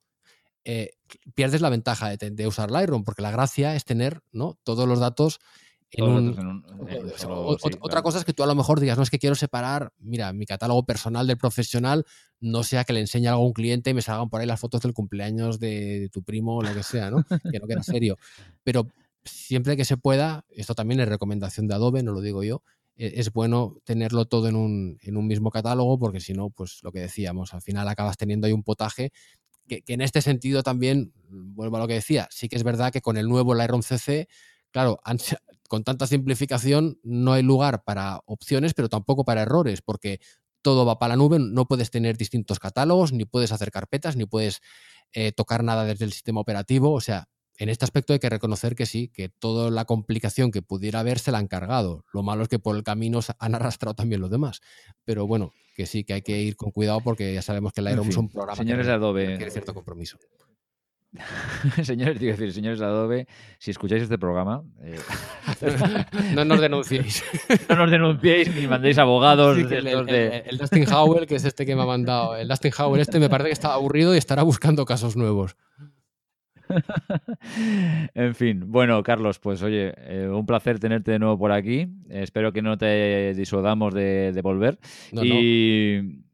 eh, 0.64 0.90
pierdes 1.34 1.62
la 1.62 1.68
ventaja 1.70 2.16
de, 2.16 2.30
de, 2.30 2.46
usar 2.46 2.70
Lightroom, 2.70 3.02
porque 3.02 3.22
la 3.22 3.30
gracia 3.30 3.74
es 3.74 3.84
tener 3.84 4.20
¿no? 4.30 4.58
todos 4.62 4.86
los 4.86 5.00
datos 5.00 5.40
otra 7.80 8.02
cosa 8.02 8.18
es 8.18 8.24
que 8.24 8.32
tú 8.32 8.42
a 8.42 8.46
lo 8.46 8.54
mejor 8.54 8.80
digas, 8.80 8.96
no 8.98 9.02
es 9.02 9.10
que 9.10 9.18
quiero 9.18 9.34
separar, 9.34 9.92
mira, 9.98 10.32
mi 10.32 10.44
catálogo 10.44 10.84
personal 10.84 11.26
del 11.26 11.38
profesional, 11.38 12.04
no 12.40 12.62
sea 12.62 12.84
que 12.84 12.92
le 12.92 13.00
enseñe 13.00 13.26
algo 13.28 13.42
a 13.42 13.46
un 13.46 13.52
cliente 13.52 13.90
y 13.90 13.94
me 13.94 14.02
salgan 14.02 14.28
por 14.28 14.40
ahí 14.40 14.46
las 14.46 14.60
fotos 14.60 14.82
del 14.82 14.92
cumpleaños 14.92 15.58
de, 15.58 16.10
tu 16.12 16.22
primo 16.22 16.56
o 16.56 16.62
lo 16.62 16.74
que 16.74 16.82
sea, 16.82 17.10
¿no? 17.10 17.24
que 17.24 17.58
no 17.58 17.66
queda 17.66 17.82
serio. 17.82 18.18
Pero 18.64 18.88
siempre 19.24 19.76
que 19.76 19.84
se 19.84 19.96
pueda, 19.96 20.44
esto 20.50 20.74
también 20.74 21.00
es 21.00 21.08
recomendación 21.08 21.66
de 21.66 21.74
Adobe, 21.74 22.02
no 22.02 22.12
lo 22.12 22.20
digo 22.20 22.44
yo, 22.44 22.62
e, 22.96 23.14
es 23.16 23.32
bueno 23.32 23.78
tenerlo 23.84 24.26
todo 24.26 24.48
en 24.48 24.56
un, 24.56 24.98
en 25.02 25.16
un 25.16 25.26
mismo 25.26 25.50
catálogo 25.50 25.98
porque 25.98 26.20
si 26.20 26.34
no, 26.34 26.50
pues 26.50 26.80
lo 26.82 26.92
que 26.92 27.00
decíamos, 27.00 27.54
al 27.54 27.62
final 27.62 27.88
acabas 27.88 28.18
teniendo 28.18 28.46
ahí 28.46 28.52
un 28.52 28.62
potaje 28.62 29.10
que, 29.66 29.82
que, 29.82 29.94
en 29.94 30.02
este 30.02 30.20
sentido 30.20 30.62
también, 30.62 31.12
vuelvo 31.28 31.76
a 31.76 31.80
lo 31.80 31.88
que 31.88 31.94
decía, 31.94 32.28
sí 32.30 32.48
que 32.48 32.56
es 32.56 32.64
verdad 32.64 32.92
que 32.92 33.00
con 33.00 33.16
el 33.16 33.26
nuevo 33.26 33.54
Lightroom 33.54 33.82
CC, 33.82 34.28
claro, 34.70 35.00
han, 35.04 35.18
con 35.68 35.84
tanta 35.84 36.06
simplificación 36.06 36.98
no 37.02 37.32
hay 37.32 37.42
lugar 37.42 37.84
para 37.84 38.20
opciones, 38.26 38.74
pero 38.74 38.88
tampoco 38.88 39.24
para 39.24 39.42
errores, 39.42 39.82
porque 39.82 40.20
todo 40.62 40.84
va 40.84 40.98
para 40.98 41.10
la 41.10 41.16
nube, 41.16 41.38
no 41.38 41.66
puedes 41.66 41.90
tener 41.90 42.16
distintos 42.16 42.58
catálogos, 42.58 43.12
ni 43.12 43.24
puedes 43.24 43.52
hacer 43.52 43.70
carpetas, 43.70 44.16
ni 44.16 44.26
puedes 44.26 44.60
eh, 45.12 45.32
tocar 45.32 45.62
nada 45.62 45.84
desde 45.84 46.04
el 46.04 46.12
sistema 46.12 46.40
operativo. 46.40 46.92
O 46.92 47.00
sea, 47.00 47.28
en 47.58 47.68
este 47.68 47.84
aspecto 47.84 48.12
hay 48.12 48.18
que 48.18 48.28
reconocer 48.28 48.74
que 48.74 48.86
sí, 48.86 49.08
que 49.08 49.28
toda 49.28 49.70
la 49.70 49.84
complicación 49.84 50.50
que 50.50 50.62
pudiera 50.62 51.00
haber 51.00 51.18
se 51.18 51.32
la 51.32 51.38
han 51.38 51.48
cargado. 51.48 52.04
Lo 52.12 52.22
malo 52.22 52.42
es 52.42 52.48
que 52.48 52.58
por 52.58 52.76
el 52.76 52.82
camino 52.82 53.20
han 53.38 53.54
arrastrado 53.54 53.94
también 53.94 54.20
los 54.20 54.30
demás. 54.30 54.60
Pero 55.04 55.26
bueno, 55.26 55.52
que 55.74 55.86
sí, 55.86 56.04
que 56.04 56.14
hay 56.14 56.22
que 56.22 56.40
ir 56.40 56.56
con 56.56 56.70
cuidado 56.70 57.00
porque 57.00 57.34
ya 57.34 57.42
sabemos 57.42 57.72
que 57.72 57.80
el 57.80 57.86
Lightroom 57.86 58.08
es 58.08 58.16
un 58.16 58.28
programa 58.28 58.56
señores 58.56 58.86
que 58.86 58.92
Adobe, 58.92 59.26
requiere 59.26 59.50
cierto 59.50 59.74
compromiso. 59.74 60.18
señores, 61.82 62.18
digo 62.18 62.32
decir, 62.32 62.52
señores 62.52 62.78
de 62.78 62.84
Adobe, 62.84 63.26
si 63.58 63.70
escucháis 63.70 64.02
este 64.02 64.18
programa, 64.18 64.62
eh, 64.82 64.98
no 66.34 66.44
nos 66.44 66.60
denunciéis. 66.60 67.24
no 67.68 67.76
nos 67.76 67.90
denunciéis 67.90 68.54
ni 68.54 68.66
mandéis 68.66 68.98
abogados. 68.98 69.58
el, 69.58 70.58
Dustin 70.58 70.86
Howell, 70.90 71.26
que 71.26 71.36
es 71.36 71.44
este 71.44 71.66
que 71.66 71.74
me 71.74 71.82
ha 71.82 71.86
mandado, 71.86 72.36
el 72.36 72.48
Dustin 72.48 72.72
Howell 72.78 73.00
este 73.00 73.18
me 73.18 73.28
parece 73.28 73.48
que 73.48 73.54
está 73.54 73.72
aburrido 73.72 74.14
y 74.14 74.18
estará 74.18 74.42
buscando 74.42 74.84
casos 74.84 75.16
nuevos. 75.16 75.56
en 78.14 78.34
fin, 78.34 78.64
bueno, 78.66 79.02
Carlos, 79.02 79.38
pues 79.38 79.62
oye, 79.62 79.94
eh, 79.96 80.28
un 80.28 80.44
placer 80.44 80.78
tenerte 80.78 81.12
de 81.12 81.18
nuevo 81.18 81.38
por 81.38 81.52
aquí. 81.52 81.88
espero 82.10 82.52
que 82.52 82.62
no 82.62 82.76
te 82.76 83.34
disuadamos 83.34 83.94
de, 83.94 84.38
volver. 84.42 84.78
y. 85.12 86.27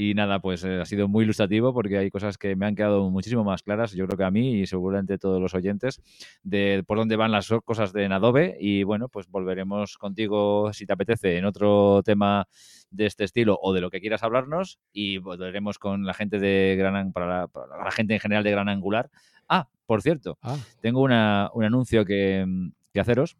Y 0.00 0.14
nada, 0.14 0.38
pues 0.38 0.62
eh, 0.62 0.80
ha 0.80 0.84
sido 0.84 1.08
muy 1.08 1.24
ilustrativo 1.24 1.74
porque 1.74 1.98
hay 1.98 2.08
cosas 2.08 2.38
que 2.38 2.54
me 2.54 2.66
han 2.66 2.76
quedado 2.76 3.10
muchísimo 3.10 3.42
más 3.42 3.64
claras, 3.64 3.90
yo 3.94 4.06
creo 4.06 4.16
que 4.16 4.22
a 4.22 4.30
mí 4.30 4.60
y 4.60 4.66
seguramente 4.68 5.18
todos 5.18 5.42
los 5.42 5.54
oyentes, 5.54 6.00
de 6.44 6.84
por 6.86 6.98
dónde 6.98 7.16
van 7.16 7.32
las 7.32 7.48
cosas 7.64 7.92
de 7.92 8.06
Adobe. 8.06 8.56
Y 8.60 8.84
bueno, 8.84 9.08
pues 9.08 9.26
volveremos 9.26 9.98
contigo, 9.98 10.72
si 10.72 10.86
te 10.86 10.92
apetece, 10.92 11.38
en 11.38 11.46
otro 11.46 12.04
tema 12.04 12.46
de 12.92 13.06
este 13.06 13.24
estilo 13.24 13.58
o 13.60 13.72
de 13.72 13.80
lo 13.80 13.90
que 13.90 14.00
quieras 14.00 14.22
hablarnos 14.22 14.78
y 14.92 15.18
volveremos 15.18 15.80
con 15.80 16.06
la 16.06 16.14
gente 16.14 16.38
de 16.38 16.76
Gran 16.78 17.12
para 17.12 17.48
la, 17.52 17.90
gente 17.90 18.14
en 18.14 18.20
general 18.20 18.44
de 18.44 18.52
Gran 18.52 18.68
Angular. 18.68 19.10
Ah, 19.48 19.66
por 19.84 20.00
cierto, 20.00 20.38
ah. 20.42 20.58
tengo 20.80 21.02
una, 21.02 21.50
un 21.54 21.64
anuncio 21.64 22.04
que, 22.04 22.46
que 22.92 23.00
haceros 23.00 23.36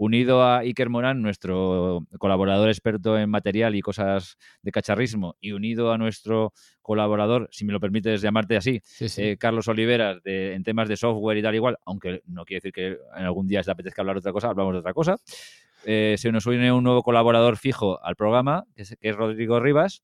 unido 0.00 0.42
a 0.42 0.60
Iker 0.60 0.88
Morán, 0.88 1.20
nuestro 1.20 2.06
colaborador 2.18 2.70
experto 2.70 3.18
en 3.18 3.28
material 3.28 3.76
y 3.76 3.82
cosas 3.82 4.38
de 4.62 4.72
cacharrismo, 4.72 5.36
y 5.42 5.52
unido 5.52 5.92
a 5.92 5.98
nuestro 5.98 6.54
colaborador, 6.80 7.50
si 7.52 7.66
me 7.66 7.72
lo 7.74 7.80
permites 7.80 8.22
llamarte 8.22 8.56
así, 8.56 8.80
eh, 9.18 9.36
Carlos 9.38 9.68
Oliveras, 9.68 10.22
de, 10.22 10.54
en 10.54 10.64
temas 10.64 10.88
de 10.88 10.96
software 10.96 11.36
y 11.36 11.42
tal 11.42 11.54
igual, 11.54 11.76
aunque 11.84 12.22
no 12.24 12.46
quiere 12.46 12.60
decir 12.60 12.72
que 12.72 12.86
en 13.14 13.24
algún 13.26 13.46
día 13.46 13.62
se 13.62 13.70
apetezca 13.72 14.00
hablar 14.00 14.16
de 14.16 14.20
otra 14.20 14.32
cosa, 14.32 14.48
hablamos 14.48 14.72
de 14.72 14.78
otra 14.78 14.94
cosa. 14.94 15.16
Eh, 15.84 16.14
se 16.16 16.32
nos 16.32 16.46
une 16.46 16.72
un 16.72 16.82
nuevo 16.82 17.02
colaborador 17.02 17.58
fijo 17.58 18.02
al 18.02 18.16
programa, 18.16 18.64
que 18.74 18.84
es 19.02 19.16
Rodrigo 19.16 19.60
Rivas, 19.60 20.02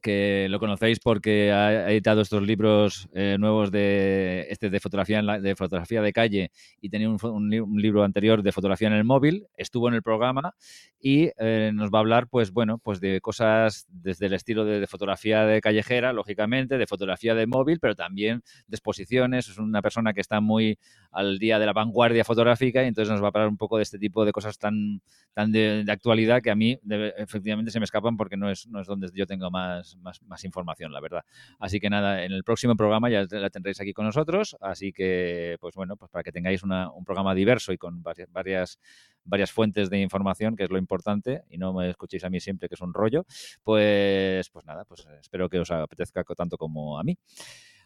que 0.00 0.48
lo 0.50 0.58
conocéis 0.58 0.98
porque 1.00 1.52
ha 1.52 1.90
editado 1.90 2.20
estos 2.20 2.42
libros 2.42 3.08
eh, 3.14 3.36
nuevos 3.38 3.70
de 3.70 4.46
este 4.50 4.70
de 4.70 4.80
fotografía 4.80 5.22
de 5.22 5.56
fotografía 5.56 6.02
de 6.02 6.12
calle 6.12 6.50
y 6.80 6.88
tenía 6.90 7.08
un, 7.08 7.50
libro 7.80 8.04
anterior 8.04 8.42
de 8.42 8.52
fotografía 8.52 8.88
en 8.88 8.94
el 8.94 9.04
móvil 9.04 9.46
estuvo 9.56 9.88
en 9.88 9.94
el 9.94 10.02
programa 10.02 10.54
y 11.00 11.30
eh, 11.38 11.70
nos 11.74 11.90
va 11.90 11.98
a 11.98 12.00
hablar 12.00 12.28
pues 12.28 12.52
bueno 12.52 12.78
pues 12.78 13.00
de 13.00 13.20
cosas 13.20 13.86
desde 13.88 14.26
el 14.26 14.34
estilo 14.34 14.64
de, 14.64 14.86
fotografía 14.86 15.44
de 15.44 15.60
callejera 15.60 16.12
lógicamente 16.12 16.78
de 16.78 16.86
fotografía 16.86 17.34
de 17.34 17.46
móvil 17.46 17.78
pero 17.80 17.94
también 17.94 18.42
de 18.66 18.76
exposiciones. 18.76 19.48
Es 19.48 19.58
una 19.58 19.82
persona 19.82 20.12
que 20.12 20.20
está 20.20 20.40
muy 20.40 20.78
al 21.10 21.38
día 21.38 21.58
de 21.58 21.66
la 21.66 21.72
vanguardia 21.72 22.24
fotográfica 22.24 22.82
y 22.82 22.88
entonces 22.88 23.10
nos 23.10 23.22
va 23.22 23.26
a 23.26 23.28
hablar 23.28 23.48
un 23.48 23.56
poco 23.56 23.76
de 23.76 23.82
este 23.82 23.98
tipo 23.98 24.24
de 24.24 24.32
cosas 24.32 24.58
tan 24.58 25.00
tan 25.32 25.52
de, 25.52 25.84
actualidad 25.88 26.42
que 26.42 26.50
a 26.50 26.54
mí 26.54 26.78
efectivamente 27.16 27.70
se 27.70 27.80
me 27.80 27.84
escapan 27.84 28.16
porque 28.16 28.36
no 28.36 28.50
es 28.50 28.66
no 28.68 28.80
es 28.80 28.86
donde 28.86 29.08
yo 29.14 29.26
tengo 29.26 29.50
más 29.50 29.89
más, 29.96 30.44
información, 30.44 30.92
la 30.92 31.00
verdad. 31.00 31.24
Así 31.58 31.80
que 31.80 31.90
nada, 31.90 32.24
en 32.24 32.32
el 32.32 32.44
próximo 32.44 32.76
programa 32.76 33.10
ya 33.10 33.26
la 33.30 33.50
tendréis 33.50 33.80
aquí 33.80 33.92
con 33.92 34.04
nosotros, 34.06 34.56
así 34.60 34.92
que, 34.92 35.56
pues 35.60 35.74
bueno, 35.74 35.96
pues 35.96 36.10
para 36.10 36.22
que 36.22 36.32
tengáis 36.32 36.62
un 36.62 37.04
programa 37.04 37.34
diverso 37.34 37.72
y 37.72 37.78
con 37.78 38.02
varias, 38.02 38.28
varias, 38.32 39.52
fuentes 39.52 39.90
de 39.90 39.98
información, 39.98 40.56
que 40.56 40.64
es 40.64 40.70
lo 40.70 40.78
importante, 40.78 41.42
y 41.50 41.58
no 41.58 41.72
me 41.72 41.90
escuchéis 41.90 42.24
a 42.24 42.30
mí 42.30 42.40
siempre 42.40 42.68
que 42.68 42.74
es 42.74 42.80
un 42.80 42.94
rollo, 42.94 43.24
pues, 43.62 44.48
pues 44.50 44.64
nada, 44.64 44.84
pues 44.84 45.06
espero 45.20 45.48
que 45.48 45.58
os 45.58 45.70
apetezca 45.70 46.24
tanto 46.36 46.56
como 46.56 46.98
a 46.98 47.04
mí. 47.04 47.18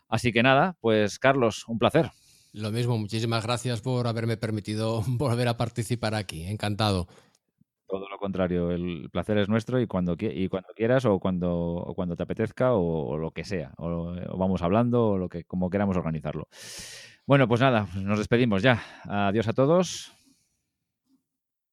Así 0.09 0.33
que 0.33 0.43
nada, 0.43 0.77
pues 0.81 1.19
Carlos, 1.19 1.65
un 1.69 1.79
placer. 1.79 2.11
Lo 2.55 2.71
mismo, 2.71 2.97
muchísimas 2.97 3.43
gracias 3.43 3.81
por 3.81 4.07
haberme 4.07 4.37
permitido 4.37 5.03
volver 5.09 5.49
a 5.49 5.57
participar 5.57 6.15
aquí. 6.15 6.45
Encantado. 6.45 7.09
Todo 7.95 8.09
lo 8.09 8.19
contrario, 8.19 8.73
el 8.73 9.09
placer 9.09 9.39
es 9.39 9.49
nuestro 9.49 9.81
y 9.81 9.87
cuando, 9.87 10.17
y 10.19 10.49
cuando 10.49 10.71
quieras 10.75 11.05
o 11.05 11.21
cuando, 11.21 11.93
cuando 11.95 12.17
te 12.17 12.25
apetezca 12.25 12.73
o, 12.73 13.17
lo 13.17 13.31
que 13.31 13.45
sea, 13.45 13.73
o, 13.77 14.17
vamos 14.37 14.63
hablando 14.63 15.11
o 15.11 15.17
lo 15.17 15.29
que 15.29 15.45
como 15.45 15.71
queramos 15.71 15.97
organizarlo. 15.97 16.49
Bueno, 17.25 17.47
pues 17.47 17.61
nada, 17.61 17.87
nos 17.95 18.19
despedimos 18.19 18.65
ya. 18.65 18.83
Adiós 19.05 19.47
a 19.47 19.53
todos. 19.53 20.13